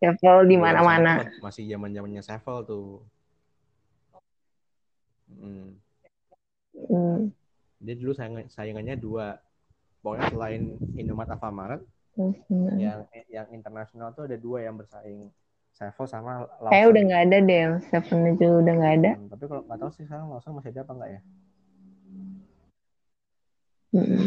travel 0.00 0.48
di 0.48 0.56
gue 0.56 0.64
mana-mana. 0.64 1.28
Masih 1.44 1.68
zaman 1.68 1.92
zamannya 1.92 2.22
Sevel 2.24 2.58
tuh 2.64 2.86
Hmm. 5.28 5.76
Hmm. 6.86 7.34
Dia 7.82 7.94
dulu 7.98 8.12
sayang, 8.14 8.46
sayangannya 8.46 8.94
dua. 8.94 9.42
Pokoknya 9.98 10.30
selain 10.30 10.62
Indomaret 10.94 11.34
Alfamart, 11.34 11.82
Terus, 12.18 12.38
hmm. 12.50 12.74
yang 12.78 13.00
yang 13.30 13.46
internasional 13.54 14.10
tuh 14.10 14.26
ada 14.26 14.34
dua 14.34 14.66
yang 14.66 14.74
bersaing. 14.74 15.30
Sevel 15.78 16.10
sama 16.10 16.42
Lawson. 16.58 16.74
Kayak 16.74 16.86
udah 16.90 17.02
nggak 17.06 17.22
ada 17.22 17.38
deh, 17.38 17.62
Seven 17.86 18.18
aja 18.34 18.46
udah 18.50 18.74
nggak 18.74 18.94
ada. 18.98 19.10
Hmm, 19.14 19.30
tapi 19.30 19.44
kalau 19.46 19.62
nggak 19.62 19.78
tahu 19.78 19.90
sih 19.94 20.04
sekarang 20.10 20.26
Lawson 20.26 20.52
masih 20.58 20.70
ada 20.74 20.80
apa 20.82 20.92
nggak 20.98 21.10
ya? 21.14 21.20
Hmm. 23.94 24.26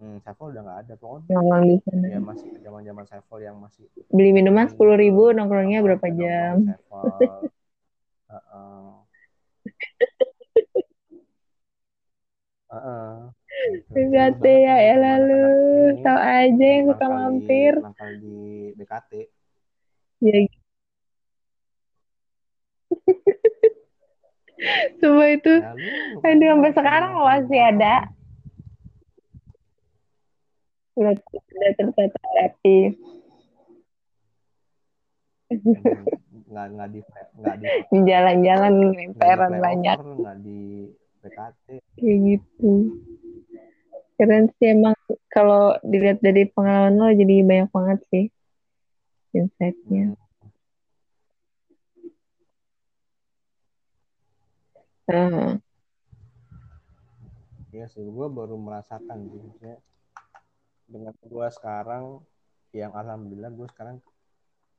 Hmm, 0.00 0.16
Sevel 0.24 0.46
udah 0.56 0.62
nggak 0.64 0.78
ada. 0.88 0.94
Pokoknya 0.96 1.28
Nongkrong 1.36 1.64
di 1.68 1.76
sana. 1.84 2.06
ya 2.08 2.18
masih 2.24 2.48
zaman 2.64 2.80
zaman 2.88 3.04
Sevel 3.04 3.38
yang 3.44 3.56
masih 3.60 3.84
Beli 4.08 4.30
minuman 4.32 4.64
sepuluh 4.72 4.96
ribu, 4.96 5.28
nongkrongnya 5.36 5.84
apa, 5.84 5.86
berapa 5.92 6.06
nongkrong 6.08 6.24
jam? 6.24 6.56
Sevel. 6.72 7.04
Heeh. 7.12 7.40
Heeh. 8.32 9.05
BKT 13.90 14.44
ya 14.44 14.76
ya 14.80 14.94
lalu. 15.00 15.44
Tau 16.04 16.18
aja 16.18 16.66
yang 16.66 16.86
suka 16.92 17.06
mampir. 17.08 17.74
Mangkal 17.80 18.12
di 18.20 18.72
BKT 18.76 19.12
ya 20.16 20.48
semua 24.96 25.28
itu 25.28 25.52
ya 25.52 25.60
aduh 25.60 26.24
aja 26.24 26.44
sampai 26.48 26.72
pada 26.72 26.72
sekarang 26.72 27.12
masih 27.20 27.60
ada. 27.60 28.08
Kan 30.96 31.12
udah 31.12 31.70
udah 31.76 31.76
emang 31.76 31.92
nggak 36.46 36.66
nggak 36.72 36.88
di 36.88 37.00
nggak 37.36 37.56
di 37.92 37.98
jalan-jalan 38.08 38.72
lemperan 38.96 39.60
banyak. 39.60 39.98
nggak 40.00 40.36
di 40.40 40.88
BKT 41.26 41.66
kayak 41.98 42.18
gitu 42.22 42.72
keren 44.16 44.46
sih 44.56 44.72
emang 44.72 44.94
kalau 45.28 45.74
dilihat 45.84 46.22
dari 46.22 46.46
pengalaman 46.48 46.94
lo 46.96 47.06
jadi 47.12 47.34
banyak 47.42 47.70
banget 47.74 48.00
sih 48.08 48.24
insight-nya. 49.36 50.16
Heeh. 55.12 55.60
Iya 57.76 57.86
sih, 57.92 58.00
gue 58.00 58.26
baru 58.32 58.56
merasakan 58.56 59.28
sih, 59.28 59.40
maksudnya 59.44 59.76
dengan 60.88 61.12
gue 61.20 61.48
sekarang 61.52 62.24
yang 62.72 62.96
alhamdulillah 62.96 63.52
gue 63.52 63.68
sekarang 63.74 64.00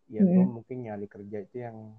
ya 0.09 0.23
gue 0.23 0.41
Hmm. 0.41 0.55
mungkin 0.57 0.87
nyari 0.87 1.05
kerja 1.05 1.37
itu 1.43 1.61
yang 1.61 1.93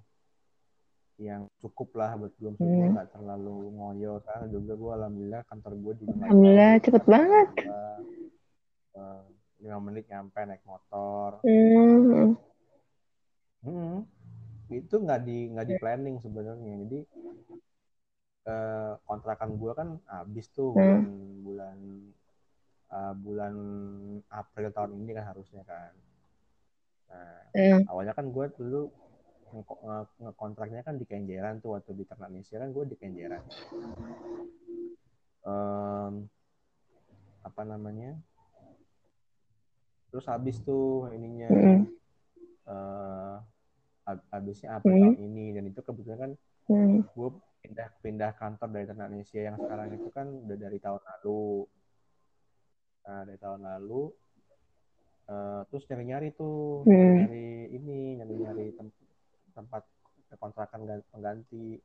yang 1.19 1.51
cukup 1.59 1.91
lah 1.99 2.15
buat 2.15 2.31
belum 2.39 2.55
gue 2.55 2.63
Hmm. 2.63 2.95
nggak 2.95 3.09
terlalu 3.11 3.55
ngoyo 3.75 4.23
sekarang 4.23 4.47
juga 4.55 4.73
gue 4.79 4.91
alhamdulillah 5.03 5.41
kantor 5.51 5.73
gue 5.75 5.93
juga 5.99 6.11
Alhamdulillah 6.23 6.71
dari 6.71 6.83
cepet 6.87 7.03
banget 7.05 7.47
Eh, 8.99 9.21
lima 9.59 9.77
menit 9.83 10.07
nyampe 10.07 10.39
naik 10.47 10.63
motor 10.63 11.43
Hmm. 11.43 12.35
hmm. 13.63 13.97
itu 14.71 14.95
nggak 14.95 15.21
di 15.27 15.37
nggak 15.51 15.67
di 15.67 15.75
planning 15.81 16.15
sebenarnya 16.23 16.73
jadi 16.87 16.99
eh, 18.47 18.93
kontrakan 19.03 19.59
gue 19.59 19.71
kan 19.75 19.89
habis 20.07 20.47
tuh 20.55 20.71
Hmm. 20.73 20.79
bulan 20.79 21.05
bulan 21.43 21.77
eh, 22.89 23.13
bulan 23.19 23.53
April 24.31 24.67
tahun 24.71 24.91
ini 25.03 25.11
kan 25.13 25.25
harusnya 25.35 25.63
kan 25.67 25.91
nah 27.09 27.41
Hmm. 27.57 27.81
awalnya 27.89 28.13
kan 28.13 28.29
gue 28.29 28.45
dulu 28.55 28.81
ngekontraknya 30.19 30.81
kan 30.81 30.95
di 30.95 31.05
Kenjeran 31.05 31.59
tuh 31.59 31.75
waktu 31.75 31.91
di 31.93 32.03
Ternaknesia 32.03 32.59
kan 32.59 32.69
gue 32.69 32.85
di 32.85 32.95
Kenjeran 32.95 33.43
Em, 35.39 36.13
apa 37.41 37.61
namanya 37.63 38.19
terus 40.09 40.25
habis 40.27 40.59
tuh 40.59 41.07
ininya 41.09 41.49
Hmm. 41.49 41.81
eh 42.69 43.35
hab- 44.03 44.27
habisnya 44.29 44.77
April 44.77 44.93
Hmm. 44.93 45.03
tahun 45.05 45.19
ini 45.23 45.45
dan 45.55 45.63
itu 45.65 45.79
kebetulan 45.79 46.19
kan 46.19 46.31
Hmm. 46.67 47.01
gue 47.07 47.29
pindah 47.61 47.87
pindah 48.01 48.31
kantor 48.35 48.69
dari 48.69 48.85
Ternaknesia 48.85 49.41
yang 49.47 49.57
sekarang 49.57 49.93
itu 49.93 50.09
kan 50.11 50.27
udah 50.27 50.57
dari 50.57 50.77
tahun 50.77 51.01
lalu 51.01 51.65
nah 52.99 53.21
dari 53.25 53.39
tahun 53.39 53.61
lalu 53.63 54.01
eh, 55.29 55.61
terus 55.69 55.83
nyari 55.87 56.03
nyari 56.05 56.29
tuh 56.35 56.83
Hmm. 56.83 57.15
nyari 57.25 57.47
ini 57.71 57.97
nyari 58.17 58.33
nyari 58.35 58.65
tem- 58.75 58.98
tempat 59.59 59.83
kontrakan 60.39 60.81
gan- 60.87 61.07
pengganti 61.11 61.83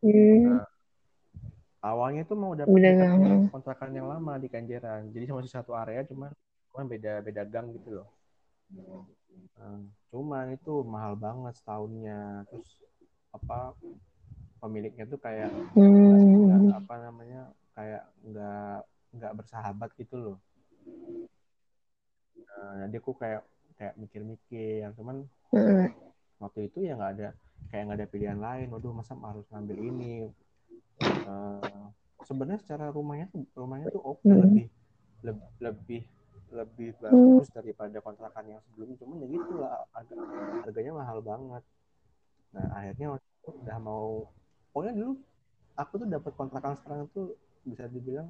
Hmm. 0.00 0.62
awalnya 1.82 2.22
tuh 2.24 2.36
mau 2.38 2.52
dapet 2.54 2.72
Udah 2.72 3.50
kontrakan 3.50 3.90
yang 3.92 4.06
lama 4.08 4.36
di 4.38 4.48
Kenjeran 4.48 5.10
jadi 5.10 5.28
masih 5.32 5.50
satu 5.50 5.74
area 5.74 6.06
cuman 6.06 6.30
cuman 6.70 6.86
beda 6.86 7.12
beda 7.20 7.42
gang 7.44 7.74
gitu 7.74 8.00
loh 8.00 8.08
Nah, 9.60 9.76
cuman 10.08 10.56
itu 10.56 10.72
mahal 10.88 11.18
banget 11.20 11.52
setahunnya 11.60 12.48
terus 12.48 12.80
apa 13.34 13.76
pemiliknya 14.62 15.04
tuh 15.04 15.20
kayak 15.20 15.52
Hmm. 15.76 16.70
apa 16.72 16.94
namanya 16.96 17.52
kayak 17.76 18.08
nggak 18.24 18.78
nggak 19.20 19.32
bersahabat 19.36 19.90
gitu 20.00 20.16
loh 20.16 20.36
nah, 22.46 22.88
jadi 22.88 22.96
aku 23.00 23.12
kayak 23.20 23.42
kayak 23.76 23.94
mikir-mikir 24.00 24.88
cuman 24.96 25.28
Hmm. 25.50 25.88
Waktu 26.40 26.72
itu 26.72 26.78
ya 26.88 26.96
nggak 26.98 27.12
ada 27.20 27.28
kayak 27.70 27.82
nggak 27.86 27.98
ada 28.00 28.08
pilihan 28.10 28.40
lain 28.40 28.66
waduh 28.72 28.90
masa 28.96 29.14
harus 29.14 29.46
ngambil 29.52 29.78
ini 29.78 30.14
Eh, 31.00 31.84
sebenarnya 32.28 32.60
secara 32.60 32.92
rumahnya 32.92 33.32
tuh 33.32 33.48
rumahnya 33.56 33.88
tuh 33.88 34.02
oke 34.04 34.20
Hmm. 34.28 34.36
lebih 34.44 34.66
lebih 35.24 35.48
lebih 35.60 36.02
lebih 36.52 36.90
bagus 37.00 37.48
daripada 37.54 37.96
kontrakan 38.04 38.44
yang 38.52 38.60
sebelumnya 38.68 38.96
cuman 39.00 39.22
ya 39.24 39.28
gitu 39.32 39.54
lah 39.62 39.80
agak 39.96 40.18
harganya 40.66 40.92
mahal 40.92 41.18
banget 41.24 41.64
nah 42.52 42.66
akhirnya 42.76 43.16
waktu 43.16 43.24
itu 43.24 43.50
udah 43.64 43.78
mau 43.80 44.28
pokoknya 44.74 44.92
dulu 44.98 45.12
aku 45.78 45.92
tuh 46.04 46.08
dapat 46.10 46.32
kontrakan 46.36 46.74
sekarang 46.76 47.08
tuh 47.16 47.32
bisa 47.64 47.88
dibilang 47.88 48.28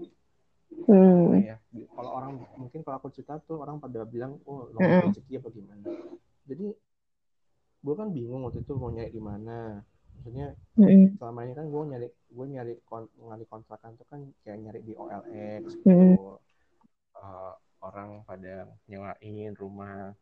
Hmm. 0.87 1.35
ya 1.43 1.59
kalau 1.99 2.11
orang 2.15 2.39
mungkin 2.55 2.87
kalau 2.87 3.03
aku 3.03 3.11
cerita 3.11 3.43
tuh 3.43 3.59
orang 3.59 3.83
pada 3.83 4.07
bilang 4.07 4.39
oh 4.47 4.71
Hmm. 4.71 4.79
longgar 4.79 5.11
rezeki 5.11 5.43
apa 5.43 5.49
gimana 5.51 5.87
jadi 6.47 6.71
gue 7.81 7.95
kan 7.97 8.09
bingung 8.13 8.45
waktu 8.45 8.61
itu 8.61 8.73
mau 8.77 8.93
nyari 8.93 9.11
di 9.11 9.23
mana. 9.23 9.81
Maksudnya 10.21 10.53
Hmm. 10.77 11.17
selama 11.17 11.49
ini 11.49 11.53
kan 11.57 11.67
gue 11.67 11.83
nyari 11.89 12.09
gue 12.13 12.47
nyari 12.47 12.75
kon, 12.85 13.09
nyari 13.17 13.45
kontrakan 13.49 13.97
tuh 13.97 14.07
kan 14.07 14.21
kayak 14.45 14.59
nyari 14.61 14.81
di 14.85 14.93
OLX 14.93 15.81
gitu. 15.81 16.37
Eh, 17.17 17.53
orang 17.81 18.21
pada 18.29 18.69
nyewain 18.85 19.53
rumah. 19.57 20.13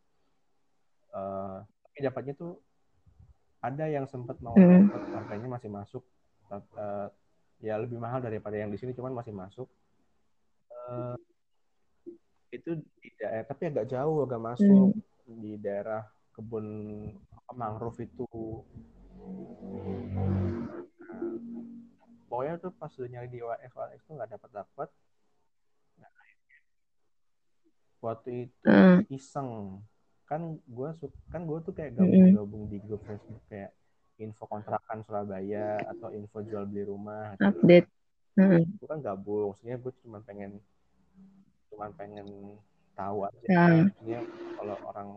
Eh, 1.10 1.58
tapi 1.66 1.98
dapatnya 1.98 2.34
tuh 2.38 2.62
ada 3.58 3.90
yang 3.90 4.06
sempat 4.06 4.38
mau 4.38 4.54
dapat 4.54 5.02
harganya 5.18 5.48
masih 5.50 5.70
masuk. 5.70 6.04
Eh, 6.54 7.08
ya 7.58 7.74
lebih 7.74 7.98
mahal 7.98 8.22
daripada 8.22 8.54
yang 8.54 8.70
di 8.70 8.78
sini 8.78 8.94
cuman 8.94 9.18
masih 9.18 9.34
masuk. 9.34 9.66
Eh, 10.70 11.16
itu 12.48 12.80
di 13.02 13.08
daerah 13.18 13.44
tapi 13.44 13.68
agak 13.68 13.90
jauh 13.90 14.24
agak 14.24 14.40
masuk 14.40 14.94
di 15.28 15.58
daerah 15.60 16.06
kebun 16.32 16.64
mangrove 17.52 18.00
itu 18.00 18.26
Nah, 20.08 20.68
pokoknya 22.28 22.54
tuh 22.58 22.72
pas 22.72 22.88
udah 22.90 23.08
nyari 23.08 23.28
di 23.28 23.40
OLX 23.40 23.72
OLX 23.72 24.00
tuh 24.04 24.14
nggak 24.14 24.30
dapat 24.32 24.50
dapat 24.54 24.88
waktu 27.98 28.30
itu 28.46 28.62
Hmm. 28.62 29.02
iseng 29.10 29.82
kan 30.24 30.40
gue 30.62 30.88
kan 31.26 31.42
gue 31.42 31.58
tuh 31.60 31.72
kayak 31.72 31.96
Hmm. 31.96 32.04
gabung-gabung 32.04 32.64
di 32.68 32.78
grup 32.78 33.02
Facebook 33.02 33.42
kayak 33.48 33.74
info 34.18 34.46
kontrakan 34.46 35.02
Surabaya 35.02 35.78
atau 35.88 36.12
info 36.12 36.42
jual 36.42 36.62
beli 36.62 36.84
rumah 36.84 37.34
gitu. 37.34 37.58
Update. 37.58 37.88
Hmm. 38.38 38.62
gue 38.70 38.86
kan 38.86 39.02
gabung 39.02 39.50
maksudnya 39.50 39.76
gue 39.76 39.90
cuma 39.98 40.22
pengen 40.22 40.62
cuma 41.66 41.90
pengen 41.90 42.54
tahu 42.94 43.26
aja 43.26 43.46
Nah. 43.50 43.82
maksudnya 43.84 44.20
kalau 44.54 44.76
orang 44.86 45.08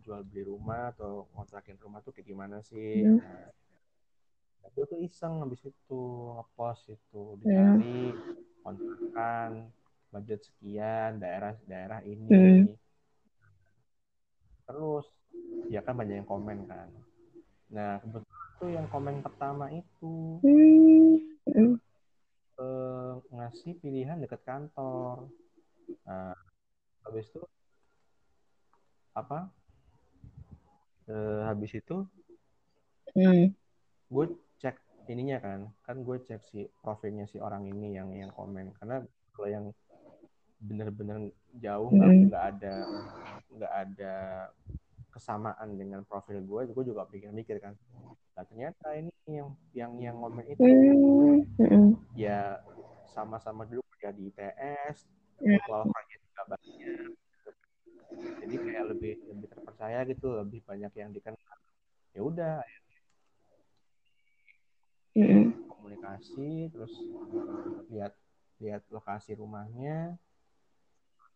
jual 0.00 0.24
beli 0.24 0.48
rumah 0.48 0.92
atau 0.92 1.28
kontrakin 1.36 1.76
rumah 1.78 2.00
tuh 2.00 2.12
kayak 2.12 2.28
gimana 2.28 2.60
sih 2.64 3.04
Hmm. 3.04 3.20
nah, 4.60 4.68
gue 4.70 4.84
tuh 4.86 5.00
iseng 5.00 5.40
habis 5.40 5.60
itu 5.64 6.00
ngepost 6.36 6.88
itu 6.88 7.22
Hmm. 7.36 7.38
dicari 7.40 7.98
kontrakan 8.60 9.50
budget 10.10 10.40
sekian 10.44 11.16
daerah 11.16 11.54
daerah 11.64 12.00
ini 12.02 12.28
Hmm. 12.28 12.64
terus 14.66 15.06
ya 15.66 15.82
kan 15.82 15.98
banyak 15.98 16.22
yang 16.22 16.28
komen 16.28 16.66
kan 16.66 16.88
nah 17.70 17.98
kebetulan 18.02 18.50
tuh 18.58 18.70
yang 18.70 18.86
komen 18.90 19.16
pertama 19.22 19.66
itu 19.70 20.38
Hmm. 20.42 21.16
Hmm. 21.50 21.74
eh, 22.60 23.12
ngasih 23.32 23.72
pilihan 23.80 24.20
deket 24.20 24.42
kantor 24.44 25.26
nah 26.06 26.34
habis 27.02 27.26
itu 27.26 27.42
apa 29.10 29.50
eh, 31.06 31.40
habis 31.46 31.72
itu 31.72 32.04
Hmm. 33.10 33.50
gue 34.06 34.26
cek 34.58 34.78
ininya 35.10 35.42
kan 35.42 35.60
kan 35.82 35.96
gue 36.00 36.22
cek 36.22 36.42
si 36.46 36.62
profilnya 36.78 37.26
si 37.26 37.42
orang 37.42 37.66
ini 37.66 37.98
yang 37.98 38.14
yang 38.14 38.30
komen 38.30 38.70
karena 38.78 39.02
kalau 39.34 39.48
yang 39.50 39.64
bener-bener 40.60 41.34
jauh 41.58 41.90
nggak 41.90 42.06
Hmm. 42.06 42.22
nggak 42.30 42.44
ada 42.54 42.74
nggak 43.50 43.72
ada 43.72 44.14
kesamaan 45.10 45.74
dengan 45.74 46.06
profil 46.06 46.38
gue 46.38 46.70
gue 46.70 46.84
juga 46.86 47.02
pikir-mikir 47.06 47.58
kan 47.58 47.74
nah 48.38 48.46
ternyata 48.46 48.94
ini 48.94 49.10
yang 49.26 49.50
yang 49.74 49.92
yang 49.98 50.16
komen 50.22 50.46
itu 50.46 50.62
Hmm. 50.62 51.42
Hmm. 51.58 51.90
ya 52.14 52.62
sama-sama 53.10 53.66
dulu 53.66 53.82
kuliah 53.90 54.14
di 54.14 54.30
ITS 54.30 55.02
Hmm. 55.42 55.58
qualified 55.66 56.06
juga 56.14 56.42
banyak 56.46 57.18
jadi 58.40 58.54
kayak 58.56 58.84
lebih 58.96 59.14
lebih 59.30 59.46
terpercaya 59.50 59.98
gitu 60.08 60.28
lebih 60.34 60.60
banyak 60.66 60.92
yang 60.96 61.10
dikenal 61.14 61.56
ya 62.14 62.20
udah 62.22 62.54
Hmm. 65.10 65.50
komunikasi 65.66 66.70
terus 66.70 66.94
lihat 67.90 68.14
lihat 68.62 68.86
lokasi 68.94 69.34
rumahnya 69.34 70.14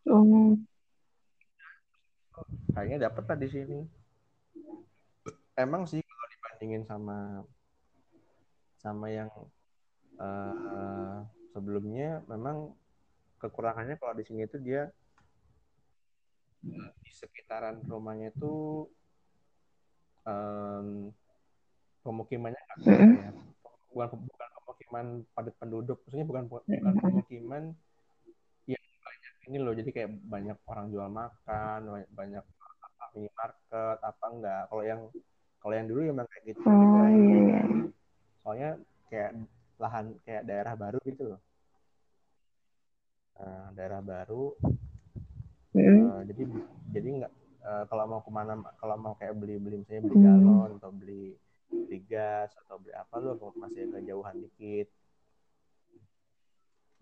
Oh. 0.06 0.55
kayaknya 2.70 3.10
dapet 3.10 3.24
lah 3.26 3.38
di 3.40 3.48
sini 3.51 3.80
emang 5.59 5.90
sih 5.90 5.98
kalau 6.06 6.26
dibandingin 6.30 6.84
sama 6.86 7.42
sama 8.78 9.06
yang 9.10 9.30
uh, 10.22 11.26
sebelumnya 11.51 12.22
memang 12.30 12.74
kekurangannya 13.42 13.98
kalau 13.98 14.14
di 14.14 14.22
sini 14.22 14.46
itu 14.46 14.60
dia 14.62 14.92
di 17.04 17.10
sekitaran 17.12 17.84
rumahnya 17.84 18.32
itu 18.32 18.88
um, 20.24 21.12
pemukimannya 22.00 22.60
mm 22.60 22.84
-hmm. 22.84 23.12
ya. 23.20 23.30
Bukan 23.94 24.08
bukan 24.26 24.48
pemukiman 24.64 25.06
padat 25.36 25.54
penduduk 25.60 25.98
maksudnya 26.02 26.26
bukan 26.26 26.44
bukan 26.50 26.94
pemukiman 26.98 27.62
yang 28.66 28.84
banyak 29.04 29.34
ini 29.46 29.58
loh. 29.60 29.74
Jadi 29.76 29.90
kayak 29.94 30.10
banyak 30.26 30.58
orang 30.66 30.86
jual 30.90 31.08
makan 31.08 31.78
banyak 32.12 32.44
minimarket 33.14 33.98
apa 34.02 34.24
enggak. 34.26 34.62
Kalau 34.68 34.82
yang 34.82 35.00
kalau 35.62 35.74
yang 35.80 35.86
dulu 35.88 36.00
emang 36.04 36.28
kayak 36.28 36.44
gitu 36.52 36.60
oh, 36.68 37.08
iya, 37.08 37.40
iya. 37.40 37.62
soalnya 38.44 38.70
kayak 39.08 39.30
lahan 39.80 40.04
kayak 40.26 40.42
daerah 40.44 40.74
baru 40.76 40.98
gitu 41.08 41.22
loh. 41.32 41.40
Nah, 43.34 43.66
daerah 43.72 44.00
baru 44.04 44.52
mm. 45.74 46.01
uh, 46.09 46.22
jadi 46.30 46.42
jadi 46.94 47.09
nggak 47.22 47.32
uh, 47.66 47.84
kalau 47.90 48.05
mau 48.06 48.20
ke 48.22 48.30
mana 48.30 48.52
kalau 48.78 48.96
mau 48.96 49.14
kayak 49.18 49.34
beli 49.36 49.59
beli 49.59 49.82
misalnya 49.82 50.02
beli 50.06 50.16
galon 50.22 50.70
mm. 50.70 50.78
atau 50.80 50.90
beli 50.94 51.34
beli 51.68 51.98
gas 52.06 52.55
atau 52.66 52.78
beli 52.78 52.94
apa 52.94 53.14
lu 53.18 53.34
masih 53.59 53.90
agak 53.90 54.02
jauhan 54.06 54.36
dikit 54.38 54.88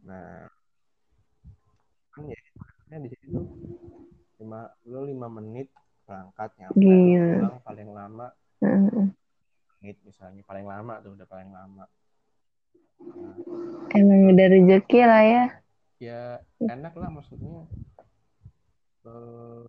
nah 0.02 0.50
kan 2.12 2.28
ya 2.28 2.96
di 3.00 3.08
situ 3.08 3.40
lima 4.42 4.68
lu 4.84 5.08
lima 5.08 5.28
menit 5.30 5.70
berangkat 6.04 6.50
nyampe 6.60 6.76
Gila. 6.76 7.30
pulang 7.38 7.60
paling 7.64 7.88
lama 7.94 8.26
uh. 8.60 9.06
menit 9.80 9.96
misalnya 10.04 10.42
paling 10.44 10.66
lama 10.66 11.00
tuh 11.00 11.14
udah 11.14 11.26
paling 11.30 11.50
lama 11.54 11.84
nah, 13.00 13.34
emang 13.96 14.34
udah 14.34 14.46
rezeki 14.50 15.00
lah 15.06 15.22
ya 15.24 15.44
ya 16.02 16.20
enak 16.66 16.92
lah 16.98 17.08
maksudnya 17.08 17.64
uh, 19.06 19.64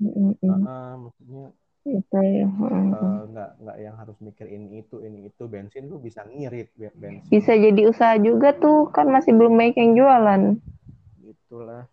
mm 0.00 0.32
-mm. 0.40 0.60
uh, 0.64 0.94
maksudnya 1.08 1.46
itu 1.86 2.18
ya 2.18 2.50
uh, 2.50 3.22
nggak 3.30 3.50
nggak 3.62 3.76
yang 3.78 3.94
harus 3.94 4.18
mikir 4.18 4.50
ini 4.50 4.82
itu 4.82 4.98
ini 5.06 5.30
itu 5.30 5.46
bensin 5.46 5.86
tuh 5.86 6.02
bisa 6.02 6.26
ngirit 6.26 6.74
bensin. 6.74 7.22
Bisa 7.30 7.54
jadi 7.54 7.82
usaha 7.86 8.18
juga 8.18 8.58
tuh 8.58 8.90
kan 8.90 9.06
masih 9.06 9.38
belum 9.38 9.54
banyak 9.54 9.78
yang 9.78 9.92
jualan. 9.94 10.42
Itulah 11.22 11.86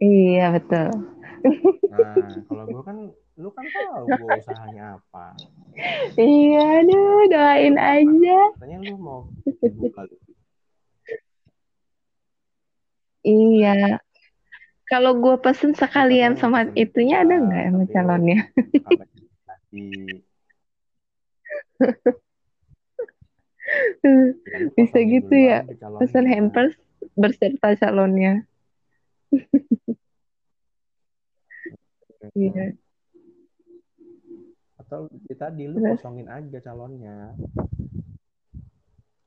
iya 0.00 0.56
betul. 0.56 0.88
Nah 1.92 2.16
kalau 2.48 2.64
gue 2.64 2.82
kan 2.84 2.96
lu 3.36 3.48
kan 3.52 3.64
tahu 3.68 4.08
gue 4.08 4.28
usahanya 4.40 4.96
apa. 4.96 5.36
Iya 6.16 6.64
aduh 6.80 7.28
doain 7.28 7.76
aja. 7.76 8.40
Katanya 8.56 8.78
lu 8.88 8.96
mau 8.96 9.20
buka 9.80 10.08
iya 13.26 13.98
kalau 14.86 15.18
gue 15.18 15.34
pesen 15.42 15.74
sekalian 15.74 16.38
sama 16.38 16.70
itunya 16.78 17.26
ada 17.26 17.42
nggak 17.42 17.62
sama 17.66 17.84
calonnya? 17.94 18.38
Bisa 24.78 24.98
gitu 25.02 25.34
ya, 25.34 25.66
pesen 25.98 26.26
hampers 26.30 26.78
berserta 27.18 27.74
calonnya. 27.74 28.46
Iya. 32.38 32.78
Atau 34.78 35.10
kita 35.26 35.50
di 35.50 35.66
lu 35.66 35.82
kosongin 35.82 36.30
aja 36.30 36.58
calonnya. 36.62 37.34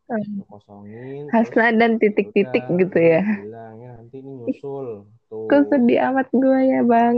Lu 0.09 0.43
kosongin. 0.49 1.29
Hasna 1.29 1.69
dan 1.77 2.01
titik-titik 2.01 2.65
gitu 2.65 2.97
ya. 2.97 3.21
Bilangnya 3.21 3.89
nanti 4.01 4.17
ini 4.25 4.31
nyusul 4.49 5.05
Tuh. 5.29 5.45
Kok 5.45 5.61
sedih 5.69 6.01
amat 6.09 6.27
gue 6.33 6.59
ya 6.65 6.81
bang. 6.81 7.15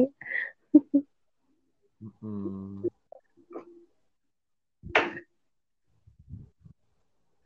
hmm. 2.19 2.83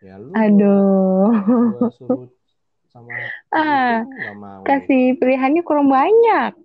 Ya 0.02 0.18
lu 0.18 0.34
Aduh. 0.34 1.30
Gua 1.78 1.90
suruh 1.94 2.30
sama 2.90 3.14
ah, 3.54 4.06
kasih 4.66 5.18
pilihannya 5.22 5.62
kurang 5.62 5.94
banyak. 5.94 6.58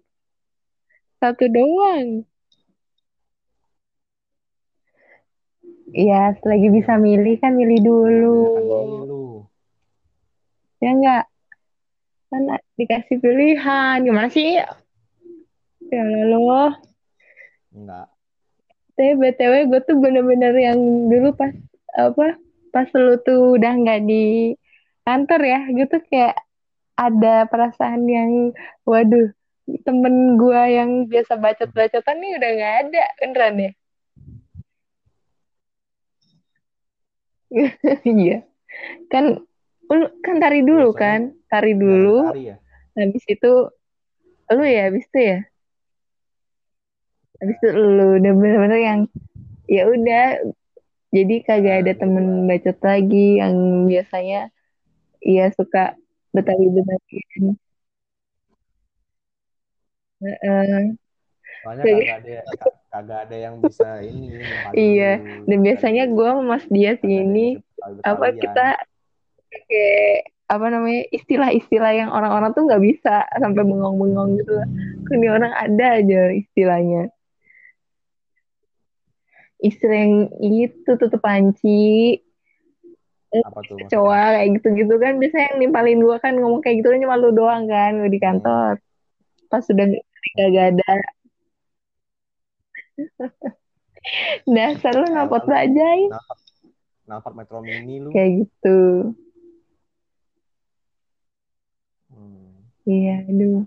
Satu 1.21 1.45
doang. 1.53 2.25
Iya, 5.91 6.39
selagi 6.41 6.69
bisa 6.71 6.97
milih 6.97 7.35
kan 7.43 7.53
milih 7.55 7.79
dulu. 7.83 8.41
Ya 10.81 10.91
enggak? 10.95 11.25
kan 12.31 12.47
dikasih 12.79 13.19
pilihan. 13.19 14.07
Gimana 14.07 14.31
sih? 14.31 14.55
Ya 15.91 16.05
lo 16.31 16.71
enggak 17.75 18.07
tapi 19.01 19.17
btw 19.17 19.65
gue 19.73 19.81
tuh 19.89 19.97
bener-bener 19.97 20.53
yang 20.61 20.77
dulu 21.09 21.33
pas 21.33 21.49
apa 21.97 22.37
pas 22.69 22.85
lu 22.93 23.17
tuh 23.25 23.57
udah 23.57 23.73
nggak 23.81 24.05
di 24.05 24.53
kantor 25.09 25.41
ya 25.41 25.61
gitu 25.73 25.97
kayak 26.13 26.37
ada 27.01 27.49
perasaan 27.49 28.05
yang 28.05 28.53
waduh 28.85 29.33
temen 29.89 30.37
gue 30.37 30.63
yang 30.69 31.09
biasa 31.09 31.41
bacot-bacotan 31.41 32.17
nih 32.21 32.37
udah 32.37 32.51
nggak 32.61 32.75
ada 32.85 33.05
beneran 33.25 33.57
ya 33.57 33.73
iya. 38.07 38.47
Kan 39.11 39.43
lu 39.91 40.07
kan 40.23 40.37
tari 40.39 40.63
dulu 40.63 40.95
Biasanya, 40.95 41.03
kan? 41.03 41.21
Tari 41.51 41.73
dulu 41.75 42.19
tari 42.31 42.51
ya? 42.51 42.57
habis 42.95 43.25
itu 43.27 43.53
lu 44.51 44.65
ya 44.67 44.83
habis 44.91 45.05
itu 45.11 45.19
ya? 45.19 45.39
Habis 47.41 47.57
itu 47.59 47.69
lu 47.75 48.07
udah 48.23 48.33
bener-bener 48.37 48.81
yang 48.81 49.01
ya 49.71 49.83
udah 49.87 50.27
jadi 51.11 51.35
kagak 51.43 51.77
ada 51.87 51.93
temen 51.99 52.47
bacot 52.47 52.79
lagi 52.87 53.43
yang 53.43 53.87
biasanya 53.91 54.51
iya 55.23 55.51
suka 55.51 55.99
betawi 56.31 56.71
betawi 56.71 57.19
uh, 60.23 60.95
Soalnya 61.67 61.83
kagak 61.83 62.17
ada 62.23 62.37
kagak 62.91 63.31
ada 63.31 63.37
yang 63.39 63.63
bisa 63.63 64.03
ini. 64.03 64.43
Iya, 64.75 65.13
dan 65.47 65.59
biasanya 65.63 66.05
gue 66.11 66.31
mas 66.43 66.67
dia 66.67 66.99
sih 66.99 67.23
ini 67.23 67.57
apa 68.03 68.35
kita 68.35 68.83
pakai 69.51 70.27
apa 70.51 70.67
namanya 70.67 71.07
istilah-istilah 71.15 71.93
yang 71.95 72.11
orang-orang 72.11 72.51
tuh 72.51 72.67
nggak 72.67 72.83
bisa 72.83 73.23
sampai 73.39 73.63
bengong-bengong 73.63 74.43
gitu. 74.43 74.55
Ini 75.15 75.27
orang 75.31 75.55
ada 75.55 75.87
aja 76.03 76.35
istilahnya. 76.35 77.15
Istilah 79.63 79.99
yang 80.03 80.15
itu 80.43 80.91
tutup 80.99 81.23
panci. 81.23 82.19
Apa 83.31 83.63
tuh? 83.63 83.79
Kecoa 83.79 84.43
kayak 84.43 84.59
gitu-gitu 84.59 84.95
kan 84.99 85.23
biasanya 85.23 85.55
yang 85.55 85.59
nimpalin 85.71 86.03
gua 86.03 86.19
kan 86.19 86.35
ngomong 86.35 86.67
kayak 86.67 86.83
gitu 86.83 86.99
cuma 86.99 87.15
lu 87.15 87.31
doang 87.31 87.71
kan 87.71 88.03
di 88.11 88.19
kantor. 88.19 88.83
Pas 89.47 89.63
sudah 89.63 89.87
gak 90.35 90.67
ada. 90.75 90.93
Dasar 94.55 94.93
lu 94.97 95.07
napot 95.13 95.45
bajai. 95.45 96.09
Napot 97.09 97.33
Metro 97.37 97.61
Mini 97.61 98.01
lu. 98.01 98.11
Kayak 98.13 98.47
gitu. 98.47 98.79
Iya, 102.89 103.29
aduh. 103.29 103.63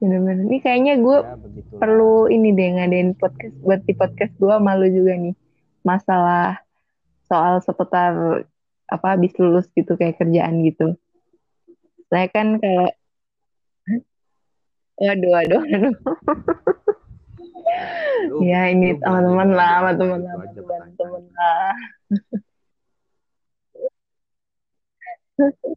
Bener-bener. 0.00 0.44
Ini 0.48 0.58
kayaknya 0.64 0.94
gue 1.00 1.18
ya, 1.20 1.36
perlu 1.76 2.28
ini 2.28 2.56
deh 2.56 2.68
ngadain 2.76 3.12
podcast 3.16 3.56
buat 3.60 3.80
di 3.84 3.92
podcast 3.96 4.32
gue 4.36 4.54
malu 4.60 4.86
juga 4.88 5.16
nih. 5.16 5.34
Masalah 5.84 6.60
soal 7.28 7.60
seputar 7.64 8.44
apa 8.90 9.06
habis 9.14 9.32
lulus 9.38 9.70
gitu 9.72 9.94
kayak 9.96 10.18
kerjaan 10.18 10.60
gitu. 10.66 10.96
Saya 12.10 12.26
kan 12.32 12.58
kalau 12.58 12.88
Waduh, 15.00 15.32
waduh, 15.32 15.64
waduh. 15.64 15.94
ya 18.44 18.60
ini 18.72 18.96
teman-teman 19.00 19.48
lah, 19.52 19.92
teman-teman, 19.96 20.48
teman-teman 20.54 21.22
lah. 21.34 21.74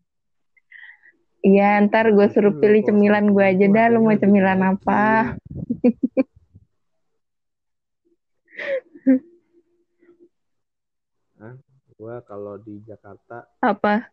Iya, 1.44 1.76
ntar 1.84 2.08
gue 2.16 2.24
suruh 2.32 2.56
pilih 2.56 2.88
cemilan 2.88 3.36
gue 3.36 3.44
aja 3.44 3.68
dah. 3.68 3.92
Lu 3.92 4.00
mau 4.00 4.16
cemilan 4.16 4.64
apa? 4.64 5.36
gue 12.04 12.16
kalau 12.28 12.60
di 12.60 12.84
Jakarta 12.84 13.48
Apa? 13.64 14.12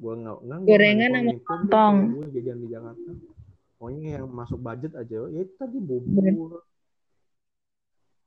gue 0.00 0.14
nggak 0.16 0.36
nggak 0.44 0.58
Gorengan 0.64 1.12
sama 1.12 1.32
lontong. 1.44 1.96
gue 2.16 2.26
jajan 2.36 2.56
di 2.60 2.68
Jakarta 2.68 3.10
pokoknya 3.80 4.20
yang 4.20 4.28
masuk 4.28 4.60
budget 4.60 4.92
aja 4.92 5.24
ya 5.26 5.40
itu 5.40 5.54
tadi 5.56 5.80
bubur 5.80 6.60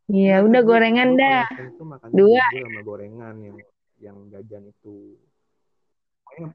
Iya, 0.03 0.43
udah 0.43 0.61
gorengan 0.67 1.15
dah. 1.15 1.47
tuh 1.79 1.87
makan 1.87 2.09
Dua. 2.11 2.43
bubur 2.43 2.59
sama 2.67 2.81
gorengan 2.83 3.35
yang 3.39 3.55
yang 4.01 4.17
jajan 4.27 4.65
itu 4.65 5.15
Pokoknya 6.25 6.49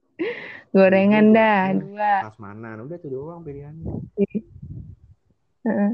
Gorengan 0.77 1.25
bubur, 1.25 1.39
dah, 1.39 1.63
dua. 1.73 2.13
prasmanan 2.27 2.77
udah 2.85 2.97
itu 2.99 3.09
doang 3.09 3.41
pilihannya 3.41 3.95
Heeh. 5.65 5.91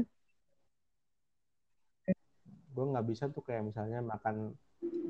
gue 2.75 2.85
nggak 2.91 3.07
bisa 3.07 3.31
tuh 3.31 3.39
kayak 3.39 3.63
misalnya 3.63 4.03
makan 4.03 4.51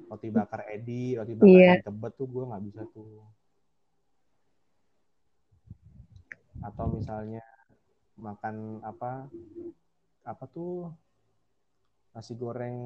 roti 0.05 0.29
bakar 0.29 0.69
Edi, 0.69 1.17
roti 1.17 1.33
bakar 1.33 1.49
Iya. 1.49 1.71
yang 1.73 1.87
tebet 1.87 2.11
tuh 2.13 2.27
gue 2.29 2.43
nggak 2.45 2.63
bisa 2.67 2.81
tuh. 2.93 3.25
Atau 6.61 6.93
misalnya 6.93 7.41
makan 8.15 8.79
apa 8.81 9.27
apa 10.23 10.43
tuh 10.49 10.89
nasi 12.15 12.33
goreng 12.33 12.79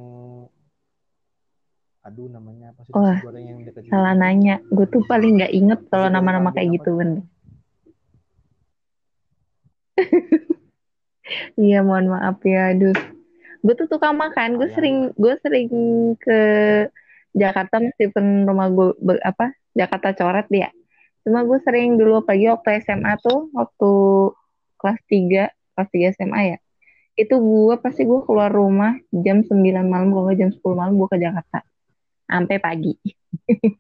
aduh 2.01 2.25
namanya 2.31 2.73
apa 2.73 2.81
sih 2.87 2.91
nasi 2.95 3.21
goreng 3.21 3.43
yang 3.45 3.59
dekat 3.61 3.85
Salah 3.91 4.15
nanya. 4.15 4.63
Gue 4.71 4.87
tuh 4.87 5.03
paling 5.05 5.37
nggak 5.37 5.53
inget 5.53 5.79
kalau 5.91 6.07
nama-nama 6.07 6.49
kayak 6.55 6.67
apa 6.71 6.75
gitu, 6.79 6.89
bener. 6.97 7.21
Iya, 11.61 11.85
mohon 11.85 12.09
maaf 12.09 12.41
ya. 12.41 12.73
Aduh. 12.73 12.97
Gue 13.61 13.73
tuh 13.77 13.85
tukang 13.85 14.17
makan. 14.17 14.57
Gue 14.57 14.65
Ayam. 14.71 14.75
sering 14.81 14.97
gue 15.13 15.33
sering 15.45 15.69
ke 16.17 16.39
Jakarta 17.37 17.77
meskipun 17.77 18.49
rumah 18.49 18.67
gue 18.73 18.97
apa 19.21 19.53
Jakarta 19.77 20.17
coret 20.17 20.47
dia. 20.49 20.73
Cuma 21.21 21.45
gue 21.45 21.59
sering 21.61 21.99
dulu 21.99 22.25
pagi 22.25 22.49
waktu 22.49 22.81
SMA 22.81 23.13
tuh 23.21 23.53
waktu 23.53 23.91
kelas 24.79 24.99
3 25.05 25.51
kelas 25.75 25.89
3 25.91 26.15
SMA 26.15 26.41
ya. 26.55 26.57
Itu 27.19 27.35
gue 27.43 27.75
pasti 27.83 28.07
gue 28.07 28.23
keluar 28.23 28.47
rumah 28.47 28.95
jam 29.11 29.43
9 29.43 29.59
malam 29.85 30.15
kalau 30.15 30.31
nggak 30.31 30.39
jam 30.39 30.49
10 30.55 30.79
malam 30.79 30.95
gue 30.95 31.07
ke 31.11 31.17
Jakarta. 31.19 31.59
Sampai 32.25 32.57
pagi. 32.63 32.95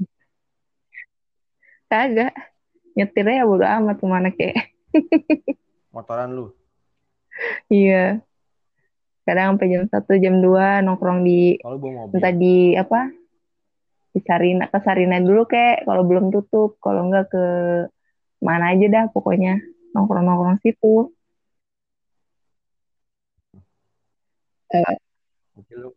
Kagak. 1.91 2.35
Nyetirnya 2.99 3.41
ya 3.41 3.43
bodo 3.47 3.63
amat 3.63 3.95
ke 3.95 4.05
mana 4.05 4.29
kayak. 4.35 4.75
motoran 5.95 6.35
lu 6.35 6.51
Iya. 7.71 8.19
Kadang 9.23 9.55
sampai 9.55 9.67
jam 9.71 9.83
1, 9.87 10.13
jam 10.19 10.35
2 10.41 10.83
nongkrong 10.83 11.21
di 11.21 11.61
mobil 11.61 12.11
entah 12.11 12.33
di 12.33 12.75
apa? 12.75 13.13
Di 14.09 14.19
Sarina, 14.25 14.65
ke 14.67 14.81
Sarina 14.81 15.21
dulu 15.21 15.45
kek 15.45 15.85
kalau 15.85 16.01
belum 16.01 16.33
tutup, 16.33 16.81
kalau 16.81 17.07
enggak 17.07 17.29
ke 17.29 17.45
mana 18.41 18.73
aja 18.73 18.89
dah 18.89 19.05
pokoknya 19.13 19.61
nongkrong-nongkrong 19.91 20.59
situ. 20.61 21.09
Eh, 24.69 24.95
Mungkin 25.57 25.75
lu 25.81 25.89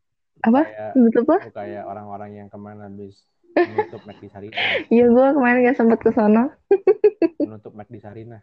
apa? 0.43 0.65
kayak 0.65 0.91
apa? 0.97 1.37
lu 1.45 1.53
kayak 1.53 1.85
orang-orang 1.85 2.31
yang 2.35 2.49
ke 2.49 2.57
mana 2.57 2.89
habis 2.89 3.21
menutup 3.69 4.01
Mac 4.09 4.17
di 4.17 4.29
Sarina 4.33 4.57
Iya, 4.89 5.05
gue 5.13 5.27
kemarin 5.37 5.67
gak 5.69 5.77
sempet 5.77 6.01
ke 6.01 6.11
sono. 6.11 6.49
menutup 7.47 7.73
Mac 7.77 7.89
di 7.93 8.01
Sarina 8.01 8.41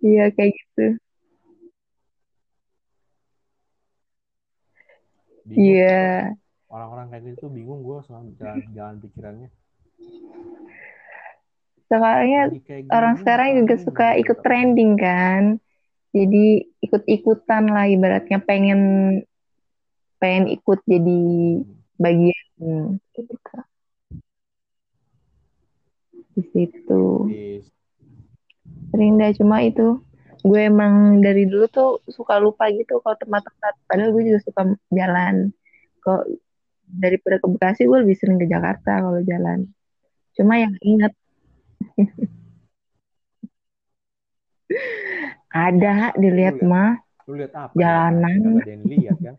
Iya, 0.00 0.32
kayak 0.32 0.56
gitu. 0.56 0.96
Iya. 5.50 6.32
orang-orang 6.70 7.10
kayak 7.10 7.34
gitu 7.34 7.50
bingung 7.50 7.82
gue 7.82 7.98
sama 8.06 8.22
jalan 8.38 8.62
jalan 8.72 8.96
pikirannya 9.02 9.48
Soalnya 11.90 12.54
orang 12.94 13.18
sekarang 13.18 13.48
juga 13.66 13.74
suka 13.82 14.14
gitu? 14.14 14.20
ikut 14.22 14.38
trending 14.46 14.92
kan. 14.94 15.42
Jadi 16.14 16.70
ikut-ikutan 16.82 17.70
lah 17.70 17.86
ibaratnya 17.90 18.38
pengen 18.42 18.80
pengen 20.22 20.50
ikut 20.54 20.78
jadi 20.86 21.22
bagian 21.98 22.46
gitu. 23.14 23.34
Di 26.34 26.42
situ. 26.54 27.02
Di- 27.30 27.62
Sering 28.90 29.22
dah 29.22 29.30
cuma 29.38 29.62
itu 29.62 30.02
gue 30.40 30.60
emang 30.66 31.20
dari 31.20 31.44
dulu 31.46 31.68
tuh 31.68 31.90
suka 32.08 32.40
lupa 32.40 32.66
gitu 32.72 32.98
kalau 33.04 33.16
tempat-tempat 33.16 33.74
padahal 33.86 34.10
gue 34.16 34.22
juga 34.32 34.40
suka 34.40 34.62
jalan 34.88 35.52
kok 36.00 36.24
daripada 36.88 37.36
ke 37.38 37.46
Bekasi 37.46 37.84
gue 37.86 37.98
lebih 38.02 38.16
sering 38.16 38.40
ke 38.40 38.48
Jakarta 38.48 39.04
kalau 39.04 39.20
jalan 39.22 39.68
cuma 40.34 40.58
yang 40.58 40.72
ingat 40.80 41.12
ada 45.50 46.14
dilihat 46.14 46.62
mah 46.62 47.02
lu 47.26 47.38
lihat 47.38 47.52
apa? 47.54 47.74
Jalanan. 47.74 48.62
Ada 48.62 48.70
yang 48.70 48.84
lihat 48.86 49.18
kan? 49.22 49.36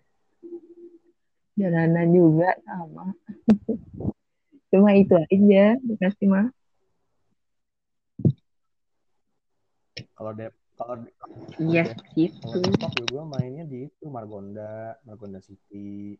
Jalanan 1.60 2.08
juga 2.12 2.50
sama. 2.64 3.12
Cuma 4.72 4.96
itu 4.96 5.16
aja. 5.16 5.76
Bekasi 5.84 6.28
mah 6.28 6.52
kalau 10.16 10.32
de 10.38 10.48
kalau 10.78 10.96
di- 11.02 11.14
iya 11.66 11.84
kalau 11.90 12.14
gitu. 12.16 12.58
Depok 12.62 12.92
ya 12.94 13.06
gue 13.10 13.24
mainnya 13.26 13.64
di 13.66 13.90
itu 13.90 14.06
Margonda 14.08 14.96
Margonda 15.04 15.42
City. 15.42 16.16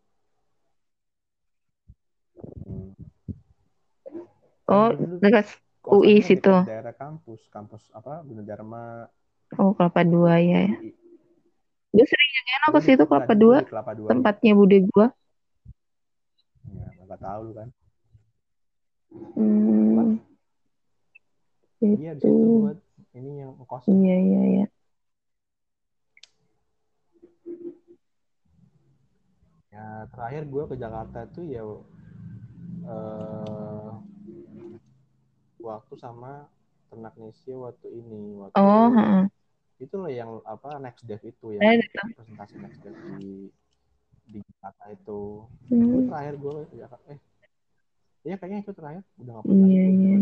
Hmm. 2.66 2.92
oh 4.66 4.90
dekat 5.22 5.46
UI 5.84 6.22
situ. 6.22 6.54
daerah 6.64 6.94
kampus 6.94 7.42
kampus 7.50 7.82
apa 7.92 8.22
Gunadarma 8.22 9.10
oh 9.58 9.74
Kelapa 9.74 10.02
Dua 10.04 10.38
ya. 10.38 10.70
UI. 10.70 10.94
gue 11.92 12.06
sering 12.08 12.32
yang 12.32 12.48
enak 12.56 12.62
ke 12.62 12.72
Gua 12.72 12.80
di- 12.80 12.86
situ 12.86 13.04
enggak, 13.04 13.10
Kelapa 13.10 13.34
gua 13.34 13.42
Dua. 13.42 13.58
di 13.58 13.66
Kelapa 13.68 13.92
Dua. 13.98 14.10
Tempatnya 14.10 14.52
bude 14.54 14.78
gue 14.82 15.08
ya 16.72 16.88
nggak 17.04 17.20
tahu 17.20 17.40
lu 17.44 17.54
kan. 17.54 17.70
Hmm, 19.36 20.16
iya 21.84 22.12
di 22.16 22.22
itu 22.22 22.30
situ 22.32 22.48
buat 22.64 22.78
ini 23.12 23.32
yang 23.44 23.52
kos 23.66 23.84
iya 23.90 24.16
iya 24.16 24.42
iya. 24.56 24.66
Ya 29.72 29.86
terakhir 30.12 30.44
gue 30.48 30.64
ke 30.68 30.76
Jakarta 30.76 31.20
tuh 31.28 31.46
ya 31.48 31.64
eh, 32.88 33.61
waktu 35.62 35.94
sama 35.96 36.50
ternak 36.90 37.14
Nesia 37.16 37.56
waktu 37.56 37.88
ini 37.88 38.36
waktu 38.36 38.58
oh 38.58 38.90
heeh. 38.92 39.24
itu 39.80 39.96
loh 39.96 40.12
yang 40.12 40.44
apa 40.44 40.78
next 40.78 41.08
dev 41.08 41.22
itu 41.24 41.56
yang 41.56 41.80
presentasi 42.14 42.56
next 42.60 42.80
dev 42.84 42.94
di 43.16 43.48
di 44.28 44.40
Jakarta 44.40 44.84
itu. 44.92 45.22
Itu 45.68 45.76
Hmm, 45.76 46.08
terakhir 46.08 46.36
gue 46.38 46.54
Jakarta. 46.78 47.06
Eh 47.12 47.20
iya 48.24 48.36
kayaknya 48.38 48.60
itu 48.64 48.72
terakhir. 48.72 49.04
Udah 49.18 49.32
nggak 49.34 49.46
pernah. 49.48 49.68
Iya 49.68 49.86
iya. 49.88 50.18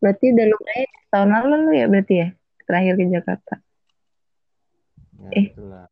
Berarti 0.00 0.24
udah 0.36 0.46
lumayan 0.52 0.90
tahun 1.08 1.28
lalu 1.32 1.54
lu 1.64 1.72
ya 1.72 1.86
berarti 1.88 2.14
ya 2.16 2.28
terakhir 2.64 2.92
ke 2.96 3.04
Jakarta? 3.08 3.54
Ya 5.20 5.30
Eh. 5.32 5.46
itulah. 5.48 5.86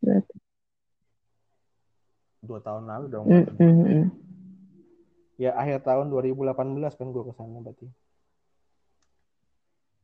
Berarti 0.00 0.34
dua 2.50 2.60
tahun 2.60 2.82
lalu 2.90 3.06
dong 3.08 3.24
Hmm, 3.30 3.46
hmm, 3.54 3.74
hmm. 3.86 4.04
ya 5.38 5.54
akhir 5.54 5.86
tahun 5.86 6.10
2018 6.10 6.98
kan 6.98 7.06
gue 7.08 7.22
ke 7.22 7.32
sana 7.32 7.58
berarti 7.62 7.86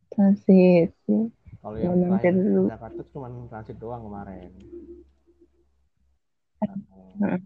transit 0.09 0.95
ya. 1.05 1.21
kalau 1.61 1.77
Ya, 1.77 1.91
yang 1.91 1.99
mampir 2.07 2.31
terakhir 2.31 2.35
dulu. 2.41 2.63
ke 2.63 2.71
Jakarta 2.73 3.01
cuma 3.11 3.27
transit 3.51 3.77
doang 3.77 4.03
kemarin 4.07 4.51
Heeh. 7.21 7.41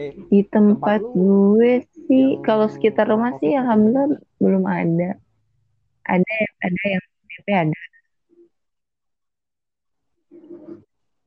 eh 0.00 0.12
di 0.32 0.40
tempat 0.48 0.98
Tempat 1.04 1.14
gue 1.14 1.72
sih 2.08 2.40
kalau 2.42 2.66
sekitar 2.66 3.06
rumah 3.06 3.36
sih 3.38 3.52
alhamdulillah 3.54 4.08
belum 4.40 4.64
ada 4.66 5.10
ada 6.08 6.36
ada 6.64 6.82
yang 6.88 7.04
PP 7.30 7.46
ada 7.52 7.80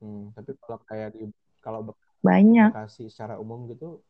hmm, 0.06 0.38
tapi 0.38 0.54
kalau 0.62 0.78
kayak 0.86 1.10
di 1.18 1.26
kalau 1.66 1.98
banyak. 2.22 2.70
Bekasi 2.70 3.10
secara 3.10 3.42
umum 3.42 3.66
gitu 3.74 4.06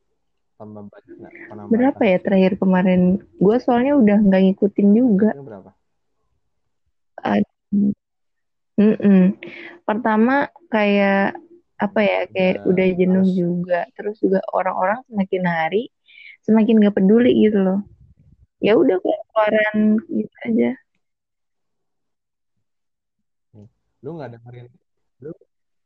tambah 0.59 0.91
banyak 0.91 1.15
nggak 1.23 1.33
penambahan? 1.47 1.71
Berapa 1.71 2.03
ya 2.03 2.17
terakhir 2.19 2.53
kemarin? 2.59 3.01
Gue 3.39 3.57
soalnya 3.63 3.95
udah 3.95 4.17
nggak 4.19 4.41
ngikutin 4.43 4.89
juga. 4.91 5.31
Berapa? 5.39 5.71
Mm-mm. 8.75 9.39
pertama 9.87 10.51
kayak 10.67 11.39
apa 11.79 11.99
ya 12.03 12.19
kayak 12.27 12.67
Udah 12.67 12.71
udah 12.71 12.87
jenuh 12.99 13.23
males. 13.23 13.35
juga. 13.39 13.79
Terus 13.95 14.15
juga 14.19 14.39
orang-orang 14.51 14.99
semakin 15.07 15.43
hari 15.47 15.83
semakin 16.43 16.83
gak 16.83 16.95
peduli 16.99 17.31
gitu 17.47 17.57
loh. 17.63 17.79
Ya 18.59 18.75
udah 18.75 18.99
keluaran 18.99 19.99
gitu 20.11 20.35
aja. 20.43 20.71
Lu 24.05 24.21
nggak 24.21 24.37
dengerin 24.37 24.67
lu 25.23 25.31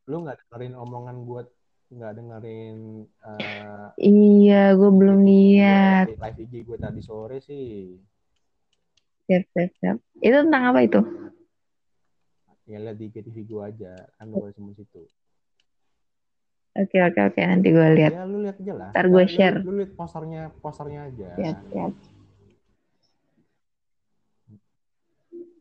lu 0.10 0.26
nggak 0.26 0.42
dengerin 0.42 0.74
omongan 0.74 1.18
gue 1.22 1.42
nggak 1.94 2.14
dengerin 2.18 3.06
uh, 3.22 3.94
iya 4.02 4.74
gue 4.74 4.90
belum 4.90 5.22
lihat 5.22 6.18
live 6.18 6.40
IG 6.50 6.54
gue 6.66 6.78
tadi 6.82 7.02
sore 7.06 7.38
sih 7.46 7.94
siap 9.30 9.46
siap 9.54 9.70
siap 9.78 9.98
itu 10.26 10.34
tentang 10.34 10.74
apa 10.74 10.82
itu 10.82 11.02
ya 12.66 12.82
lihat 12.82 12.98
di 12.98 13.14
TV 13.14 13.46
gue 13.46 13.62
aja 13.62 13.94
kan 14.18 14.34
gue 14.34 14.50
semua 14.58 14.74
situ 14.74 15.06
Oke 16.80 16.96
oke 17.02 17.20
oke 17.34 17.42
nanti 17.44 17.76
gue 17.76 17.88
lihat. 17.98 18.14
Ya 18.14 18.24
lu 18.24 18.46
lihat 18.46 18.56
aja 18.62 18.74
lah. 18.78 18.90
Ntar 18.96 19.06
gue 19.12 19.26
share. 19.28 19.58
Lu, 19.60 19.74
lu 19.74 19.84
lihat 19.84 19.92
posternya 20.00 20.54
posternya 20.64 21.12
aja. 21.12 21.30
Siap 21.36 21.58
siap. 21.76 21.92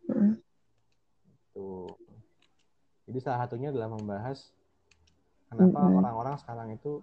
Hmm. 0.06 0.32
Tuh. 1.56 1.97
Jadi 3.08 3.18
salah 3.24 3.48
satunya 3.48 3.72
adalah 3.72 3.88
membahas 3.88 4.52
kenapa 5.48 5.80
mm-hmm. 5.80 5.98
orang-orang 6.04 6.36
sekarang 6.44 6.68
itu 6.76 7.00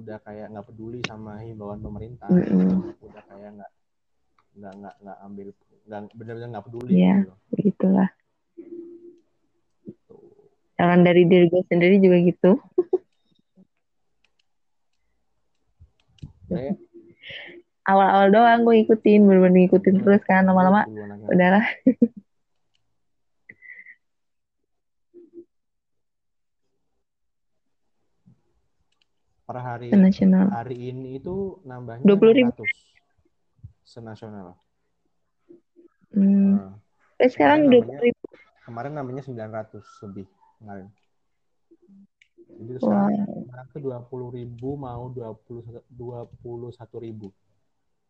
udah 0.00 0.16
kayak 0.24 0.48
nggak 0.48 0.64
peduli 0.64 1.00
sama 1.04 1.44
himbauan 1.44 1.84
pemerintah, 1.84 2.28
mm-hmm. 2.32 3.04
udah 3.04 3.22
kayak 3.28 3.50
nggak 3.60 3.70
nggak 4.56 4.72
nggak 4.80 4.94
nggak 5.04 5.18
ambil 5.28 5.48
nggak 5.84 6.00
benar-benar 6.16 6.48
nggak 6.56 6.66
peduli. 6.72 6.90
Iya, 6.96 7.14
gitu. 7.20 7.34
begitulah. 7.52 8.08
Jangan 10.76 11.00
dari 11.04 11.22
diri 11.28 11.46
gue 11.52 11.62
sendiri 11.68 11.96
juga 12.00 12.16
gitu. 12.24 12.50
Awal-awal 17.86 18.28
doang 18.32 18.60
gue 18.64 18.76
ikutin, 18.88 19.20
bener-bener 19.24 19.68
ngikutin 19.68 20.00
terus 20.00 20.22
kan 20.24 20.48
lama-lama 20.48 20.88
udahlah. 21.28 21.64
Per 29.46 29.56
hari 29.62 29.94
senasional. 29.94 30.50
hari 30.50 30.90
ini 30.90 31.22
itu 31.22 31.62
nambahnya 31.62 32.02
20 32.02 32.38
ribu. 32.42 32.62
senasional. 33.86 34.58
Hmm. 36.10 36.58
Nah, 36.58 36.74
eh, 37.22 37.30
sekarang 37.30 37.70
dua 37.70 37.86
puluh 37.86 38.02
ribu. 38.10 38.24
Kemarin 38.66 38.92
namanya 38.98 39.22
900 39.22 39.78
lebih 40.10 40.26
kemarin. 40.58 40.90
Jadi 42.56 42.70
sekarang 42.82 43.14
wow. 43.46 43.70
ke 43.70 43.78
dua 43.78 43.98
puluh 44.02 44.34
ribu 44.34 44.74
mau 44.74 45.06
dua 45.14 45.38
puluh 45.38 45.62
dua 45.86 46.26
puluh 46.42 46.74
satu 46.74 46.98
ribu 46.98 47.30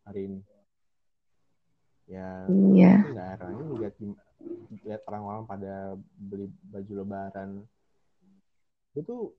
hari 0.01 0.33
ini. 0.33 0.41
Ya, 2.07 2.47
iya. 2.47 3.03
ini 3.51 3.63
lihat 3.83 3.93
lihat 4.87 5.01
orang-orang 5.11 5.43
pada 5.43 5.99
beli 6.15 6.47
baju 6.71 6.93
lebaran 7.03 7.49
itu 8.95 9.35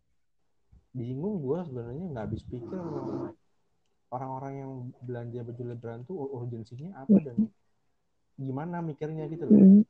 bingung 0.96 1.44
gue 1.44 1.58
sebenarnya 1.68 2.04
nggak 2.12 2.24
habis 2.28 2.42
pikir 2.48 2.80
orang-orang 4.08 4.52
yang 4.56 4.72
belanja 5.04 5.40
baju 5.44 5.62
lebaran 5.68 6.00
tuh 6.08 6.16
urgensinya 6.16 7.04
apa 7.04 7.18
dan 7.20 7.36
gimana 8.38 8.80
mikirnya 8.80 9.28
gitu 9.28 9.44
loh. 9.44 9.58
Mm. 9.58 9.82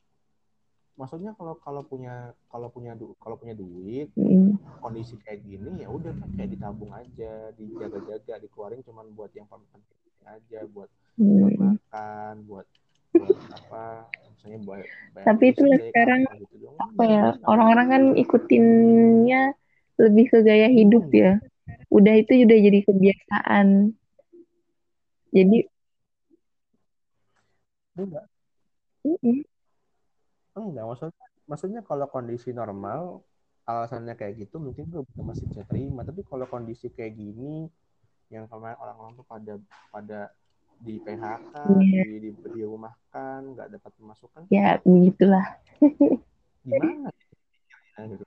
Maksudnya 0.99 1.31
kalau 1.39 1.55
kalau 1.63 1.79
punya 1.87 2.35
kalau 2.51 2.67
punya 2.67 2.91
du, 2.99 3.15
kalau 3.23 3.39
punya 3.39 3.55
duit 3.55 4.11
mm. 4.19 4.83
kondisi 4.83 5.15
kayak 5.23 5.47
gini 5.47 5.85
ya 5.85 5.87
udah 5.87 6.11
kan 6.11 6.29
kayak 6.35 6.51
ditabung 6.51 6.91
aja, 6.91 7.55
dijaga-jaga, 7.55 8.33
dikeluarin 8.43 8.83
cuman 8.83 9.07
buat 9.15 9.31
yang 9.31 9.47
penting 9.47 9.83
aja, 10.27 10.59
buat 10.67 10.91
buat 11.15 11.55
makan, 11.55 12.33
buat 12.43 12.67
buat 13.09 13.37
apa 13.49 14.05
misalnya 14.37 14.59
buat 14.61 14.85
tapi 15.25 15.49
itu 15.49 15.65
sekarang 15.65 16.29
gitu 16.37 16.69
apa 16.77 17.03
ya 17.09 17.23
orang-orang 17.49 17.87
kan 17.89 18.03
ikutinnya 18.13 19.57
lebih 19.99 20.25
ke 20.31 20.39
gaya 20.41 20.71
hidup 20.71 21.11
ya. 21.11 21.43
Udah 21.91 22.13
itu 22.15 22.47
udah 22.47 22.57
jadi 22.57 22.79
kebiasaan. 22.87 23.67
Jadi 25.35 25.57
enggak. 27.99 28.25
Enggak, 30.55 30.85
maksudnya 30.87 31.25
maksudnya 31.49 31.81
kalau 31.83 32.05
kondisi 32.07 32.53
normal 32.55 33.25
alasannya 33.69 34.17
kayak 34.17 34.49
gitu 34.49 34.57
mungkin 34.57 34.89
gue 34.89 35.05
masih 35.21 35.45
bisa 35.45 35.61
terima 35.69 36.01
tapi 36.01 36.25
kalau 36.25 36.45
kondisi 36.49 36.89
kayak 36.89 37.13
gini 37.13 37.69
yang 38.33 38.49
kemarin 38.49 38.77
orang-orang 38.81 39.13
tuh 39.17 39.25
pada 39.25 39.53
pada 39.93 40.19
di 40.79 41.01
PHK 41.01 41.53
yeah. 41.81 42.05
di, 42.05 42.29
di 42.29 42.29
dirumahkan 42.33 43.39
nggak 43.57 43.67
dapat 43.77 43.91
pemasukan 43.97 44.41
ya 44.49 44.77
begitulah 44.81 45.45
gimana 46.65 47.09
gitu 48.09 48.25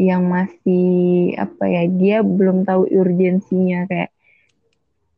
yang 0.00 0.24
masih 0.24 1.36
apa 1.36 1.68
ya 1.68 1.84
dia 1.92 2.16
belum 2.24 2.64
tahu 2.64 2.88
urgensinya 2.88 3.84
kayak 3.84 4.08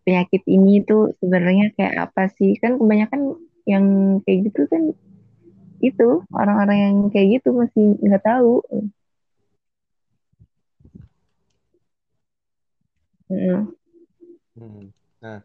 penyakit 0.02 0.42
ini 0.50 0.82
tuh 0.82 1.14
sebenarnya 1.22 1.70
kayak 1.78 2.10
apa 2.10 2.26
sih 2.34 2.58
kan 2.58 2.74
kebanyakan 2.74 3.38
yang 3.62 4.18
kayak 4.26 4.50
gitu 4.50 4.66
kan 4.66 4.90
itu 5.78 6.26
orang-orang 6.34 6.78
yang 6.78 6.96
kayak 7.14 7.38
gitu 7.38 7.54
masih 7.54 7.94
nggak 8.02 8.22
tahu. 8.22 8.62
Hmm. 13.30 13.70
Nah, 15.22 15.38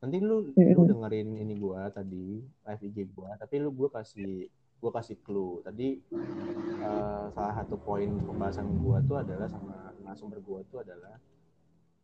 nanti 0.00 0.16
lu 0.24 0.52
lu 0.56 0.82
dengerin 0.88 1.36
ini 1.40 1.54
gua 1.56 1.88
tadi 1.92 2.40
live 2.44 2.82
IG 2.84 2.96
gua, 3.12 3.36
tapi 3.36 3.60
lu 3.60 3.68
gua 3.72 3.88
kasih 4.00 4.48
gue 4.78 4.90
kasih 4.94 5.18
clue 5.26 5.58
tadi 5.66 5.98
uh, 6.86 7.26
salah 7.34 7.54
satu 7.62 7.74
poin 7.82 8.06
pembahasan 8.22 8.78
gue 8.78 8.96
tuh 9.10 9.18
adalah 9.18 9.50
sama 9.50 9.90
narasumber 10.06 10.38
gue 10.38 10.60
tuh 10.70 10.86
adalah 10.86 11.18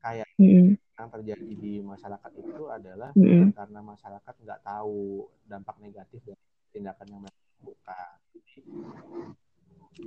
kayak 0.03 0.27
mm. 0.37 0.75
yang 0.75 1.09
terjadi 1.09 1.53
di 1.55 1.79
masyarakat 1.81 2.33
itu 2.35 2.63
adalah 2.67 3.15
mm. 3.15 3.55
karena 3.55 3.81
masyarakat 3.81 4.35
nggak 4.43 4.61
tahu 4.67 5.23
dampak 5.47 5.77
negatif 5.79 6.19
dari 6.27 6.45
tindakan 6.75 7.07
yang 7.07 7.23
mereka 7.23 7.43
lakukan. 7.63 8.11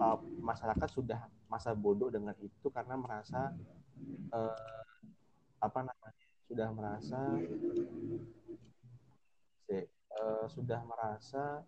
uh, 0.03 0.19
masyarakat 0.43 0.89
sudah 0.91 1.19
masa 1.47 1.71
bodoh 1.71 2.11
dengan 2.11 2.35
itu 2.43 2.67
karena 2.67 2.99
merasa 2.99 3.55
uh, 4.35 4.91
apa 5.63 5.79
namanya 5.87 6.27
sudah 6.51 6.67
merasa 6.75 7.19
uh, 10.17 10.45
sudah 10.51 10.79
merasa 10.83 11.63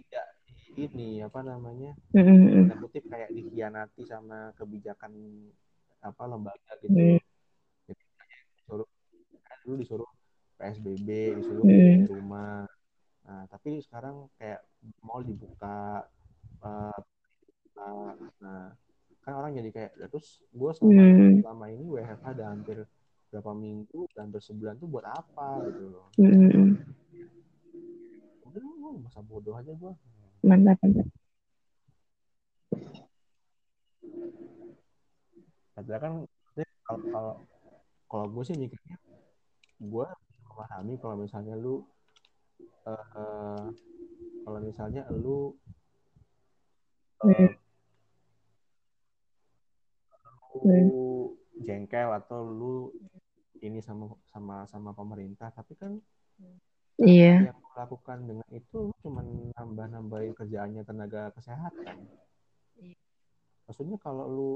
tidak 0.00 0.26
ini 0.78 1.20
apa 1.20 1.40
namanya 1.42 1.92
mm-hmm. 2.14 2.78
kutip 2.80 3.04
kayak 3.10 3.30
dikhianati 3.34 4.06
sama 4.06 4.54
kebijakan 4.54 5.12
apa 6.00 6.22
lembaga 6.24 6.72
gitu 6.80 6.94
mm. 6.94 7.20
jadi 7.90 8.02
disuruh 8.56 8.88
kan 9.44 9.58
dulu 9.66 9.74
disuruh 9.82 10.10
psbb 10.56 11.08
disuruh 11.42 11.64
mm. 11.66 12.06
di 12.06 12.06
rumah 12.08 12.64
nah 13.26 13.44
tapi 13.52 13.82
sekarang 13.84 14.30
kayak 14.40 14.64
mall 15.04 15.20
dibuka 15.20 16.06
uh, 16.64 17.00
uh, 17.76 18.12
nah 18.40 18.72
kan 19.20 19.32
orang 19.36 19.60
jadi 19.60 19.70
kayak 19.70 19.92
terus 20.08 20.40
gue 20.54 20.70
selama 20.72 21.02
mm. 21.04 21.44
selama 21.44 21.64
ini 21.68 21.84
WFH 21.84 22.24
ada 22.24 22.44
hampir 22.48 22.78
berapa 23.30 23.52
minggu 23.54 24.10
dan 24.16 24.32
bersebulan 24.32 24.80
tuh 24.80 24.88
buat 24.88 25.06
apa 25.06 25.68
gitu 25.68 25.84
loh 25.92 26.06
mm 26.16 26.99
masa 28.98 29.20
bodoh 29.22 29.54
aja 29.54 29.70
gue 29.70 29.92
mantap 30.42 30.76
mantap 30.82 31.06
padahal 35.74 36.00
kan 36.00 36.12
kalau 36.84 37.00
kalau 37.14 37.34
kalau 38.10 38.26
gue 38.34 38.42
sih 38.44 38.56
mikirnya 38.58 38.98
gue 39.80 40.06
memahami 40.50 40.94
kalau 40.98 41.16
misalnya 41.16 41.54
lu 41.56 41.80
uh, 42.84 43.06
uh, 43.16 43.64
kalau 44.44 44.58
misalnya 44.60 45.06
lu 45.14 45.54
uh, 47.24 47.50
lu 50.66 51.32
jengkel 51.62 52.10
atau 52.12 52.44
lu 52.44 52.90
ini 53.60 53.80
sama 53.84 54.10
sama 54.32 54.64
sama 54.66 54.90
pemerintah 54.96 55.52
tapi 55.52 55.76
kan 55.76 56.00
Iya. 56.98 57.54
Yang 57.54 57.60
lakukan 57.76 58.18
dengan 58.26 58.48
itu 58.50 58.90
cuma 59.04 59.22
nambah-nambahin 59.54 60.34
kerjaannya 60.34 60.82
tenaga 60.82 61.30
kesehatan. 61.38 62.08
Maksudnya 63.70 63.98
kalau 64.02 64.26
lu 64.26 64.50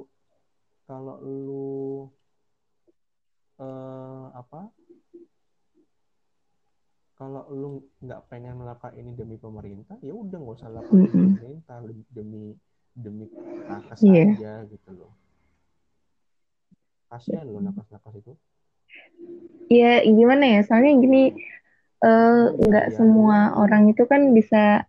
kalau 0.85 1.17
lu 1.23 1.69
uh, 3.63 4.35
apa? 4.35 4.69
Kalau 7.15 7.47
lu 7.55 7.69
nggak 8.03 8.27
pengen 8.27 8.59
melakukan 8.59 8.99
ini 8.99 9.15
demi 9.15 9.39
pemerintah, 9.39 9.95
ya 10.03 10.11
udah 10.11 10.35
nggak 10.35 10.59
usah 10.59 10.71
lakukan 10.75 10.99
mm 10.99 11.07
-hmm. 11.07 11.15
demi 11.15 11.31
pemerintah, 11.39 11.77
demi 12.11 12.45
demi 12.95 13.27
nakes 13.71 14.01
yeah. 14.03 14.35
aja 14.35 14.55
gitu 14.67 14.91
loh. 14.95 15.13
Kasihan 17.11 17.47
lo 17.47 17.63
nakes-nakes 17.63 18.15
itu. 18.19 18.33
Ya 19.71 20.03
gimana 20.03 20.59
ya, 20.59 20.61
soalnya 20.67 20.99
gini, 20.99 21.39
nggak 22.61 22.87
uh, 22.91 22.93
semua 22.93 23.57
orang 23.57 23.89
itu 23.89 24.05
kan 24.05 24.37
bisa 24.37 24.85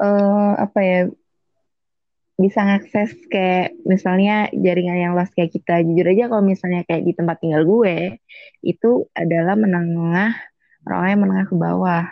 eh 0.00 0.52
apa 0.56 0.80
ya 0.80 1.00
bisa 2.40 2.64
ngakses 2.64 3.12
kayak 3.28 3.76
misalnya 3.84 4.48
jaringan 4.56 4.96
yang 4.96 5.12
luas 5.12 5.28
kayak 5.36 5.52
kita. 5.52 5.84
Jujur 5.84 6.08
aja 6.08 6.24
kalau 6.32 6.40
misalnya 6.40 6.88
kayak 6.88 7.04
di 7.04 7.12
tempat 7.12 7.36
tinggal 7.44 7.68
gue, 7.68 8.16
itu 8.64 9.04
adalah 9.12 9.60
menengah, 9.60 10.32
orang 10.88 11.08
yang 11.12 11.20
menengah 11.20 11.46
ke 11.52 11.56
bawah. 11.60 12.04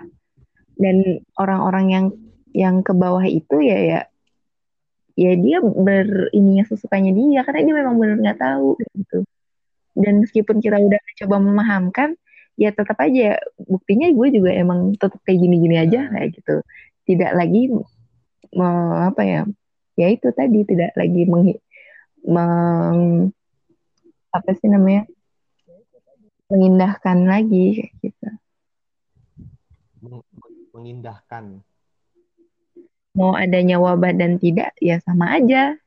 Dan 0.77 1.25
orang-orang 1.41 1.87
yang 1.89 2.07
yang 2.53 2.77
ke 2.85 2.93
bawah 2.93 3.25
itu 3.25 3.57
ya 3.65 3.79
ya 3.81 4.01
ya 5.19 5.33
dia 5.35 5.59
ber 5.65 6.31
ininya 6.31 6.65
sesukanya 6.69 7.11
dia 7.11 7.41
karena 7.43 7.61
dia 7.67 7.75
memang 7.75 7.97
benar 7.97 8.17
nggak 8.21 8.39
tahu 8.39 8.77
gitu. 9.01 9.25
Dan 9.97 10.23
meskipun 10.23 10.61
kita 10.61 10.77
udah 10.77 11.01
coba 11.25 11.37
memahamkan, 11.43 12.15
ya 12.59 12.75
tetap 12.75 12.99
aja 12.99 13.39
buktinya 13.55 14.11
gue 14.11 14.29
juga 14.35 14.51
emang 14.51 14.99
tetap 14.99 15.23
kayak 15.23 15.39
gini-gini 15.47 15.79
aja 15.79 16.11
kayak 16.11 16.35
gitu. 16.35 16.55
Tidak 17.07 17.31
lagi 17.39 17.71
me, 18.51 18.69
apa 19.07 19.23
ya 19.23 19.41
ya 19.95 20.07
itu 20.11 20.29
tadi 20.35 20.67
tidak 20.67 20.91
lagi 20.99 21.23
meng, 21.25 21.55
meng 22.27 23.31
apa 24.35 24.51
sih 24.59 24.67
namanya 24.67 25.07
mengindahkan 26.51 27.19
lagi 27.31 27.79
kayak 27.79 27.95
gitu. 28.03 28.29
Mengindahkan. 30.75 31.63
Mau 33.15 33.35
adanya 33.35 33.83
wabah 33.83 34.15
dan 34.15 34.39
tidak 34.39 34.75
ya 34.83 34.99
sama 35.03 35.39
aja. 35.39 35.79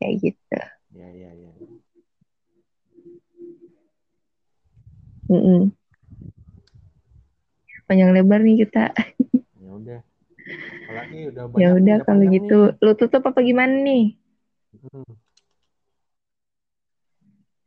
Kayak 0.00 0.14
gitu. 0.24 0.60
Ya 0.96 1.08
ya 1.12 1.30
ya 1.32 1.50
mm 5.30 5.40
-mm. 5.40 5.60
panjang 7.86 8.10
lebar 8.14 8.42
nih 8.42 8.66
kita. 8.66 8.94
Ya 9.58 9.70
udah. 9.70 10.00
Apalagi 10.90 11.18
udah 11.30 11.44
ya 11.58 11.68
udah 11.74 11.96
kalau 12.02 12.24
gitu. 12.26 12.58
nih. 12.74 12.82
lu 12.82 12.92
tutup 12.98 13.22
apa 13.22 13.40
gimana 13.42 13.74
nih? 13.82 14.18
Hmm. 14.74 15.12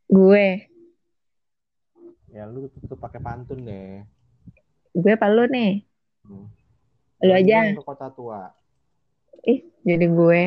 gue. 0.08 0.46
Ya 2.32 2.44
lu 2.48 2.68
tutup 2.68 3.00
pakai 3.00 3.20
pantun 3.20 3.64
deh. 3.64 4.04
Gue 4.92 5.12
apa 5.16 5.28
lu 5.28 5.44
nih? 5.48 5.84
Hmm. 6.24 6.48
lu 7.24 7.32
aja. 7.32 7.72
ke 7.72 7.84
kota 7.84 8.08
tua. 8.12 8.52
Ih 9.44 9.64
jadi 9.84 10.08
gue. 10.08 10.42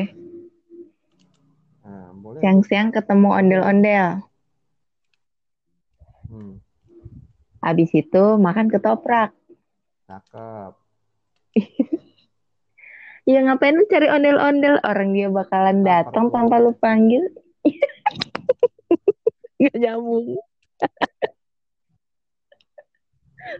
Nah, 1.82 2.12
siang-siang 2.42 2.90
ketemu 2.94 3.28
ondel-ondel. 3.30 4.26
Hmm. 6.28 6.60
Habis 7.62 7.90
itu 7.94 8.38
makan 8.38 8.70
ketoprak 8.70 9.34
cakep 10.06 10.72
Ya 13.28 13.44
ngapain 13.44 13.76
lu 13.76 13.84
cari 13.92 14.08
ondel-ondel 14.08 14.80
orang 14.88 15.12
dia 15.12 15.28
bakalan 15.28 15.84
datang 15.84 16.32
tanpa 16.32 16.64
lu 16.64 16.72
panggil. 16.72 17.28
Gak 19.60 19.76
nyambung. 19.76 20.40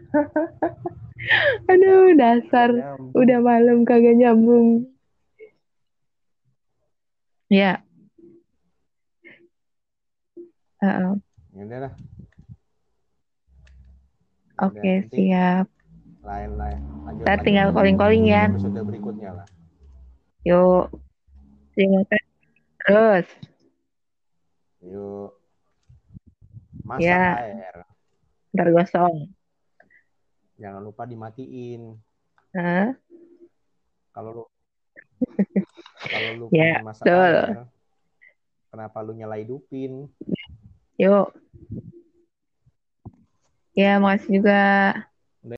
Aduh 1.69 2.17
dasar 2.17 2.97
udah 3.13 3.39
malam 3.45 3.85
kagak 3.85 4.17
nyambung. 4.17 4.89
Ya. 7.45 7.85
Uh 10.81 10.89
-uh. 10.89 11.13
Ya 11.53 11.77
lah. 11.77 11.93
Oke, 14.59 14.75
okay, 14.75 14.97
siap. 15.15 15.65
Lain-lain. 16.19 16.83
Ntar 17.23 17.39
tinggal 17.47 17.71
calling-calling 17.71 18.27
ya. 18.27 18.51
Episode 18.51 18.83
berikutnya 18.83 19.31
lah. 19.39 19.47
Yuk. 20.43 20.91
Kasih. 21.79 22.03
Terus. 22.83 23.27
Yuk. 24.83 25.31
Masak 26.83 27.07
ya. 27.07 27.23
air. 27.39 27.75
Ntar 28.51 28.67
gosong. 28.75 29.31
Jangan 30.59 30.81
lupa 30.83 31.07
dimatiin. 31.07 31.95
Hah? 32.51 32.91
Kalau 34.11 34.31
lu 34.35 34.43
kalau 36.11 36.31
lu 36.35 36.45
ya, 36.51 36.83
masak 36.83 37.07
betul. 37.07 37.35
air, 37.55 37.67
kenapa 38.71 38.97
lu 39.03 39.11
nyala 39.15 39.39
hidupin? 39.39 40.11
Yuk. 40.99 41.31
Ya, 43.79 43.87
makasih 44.03 44.29
juga. 44.35 44.51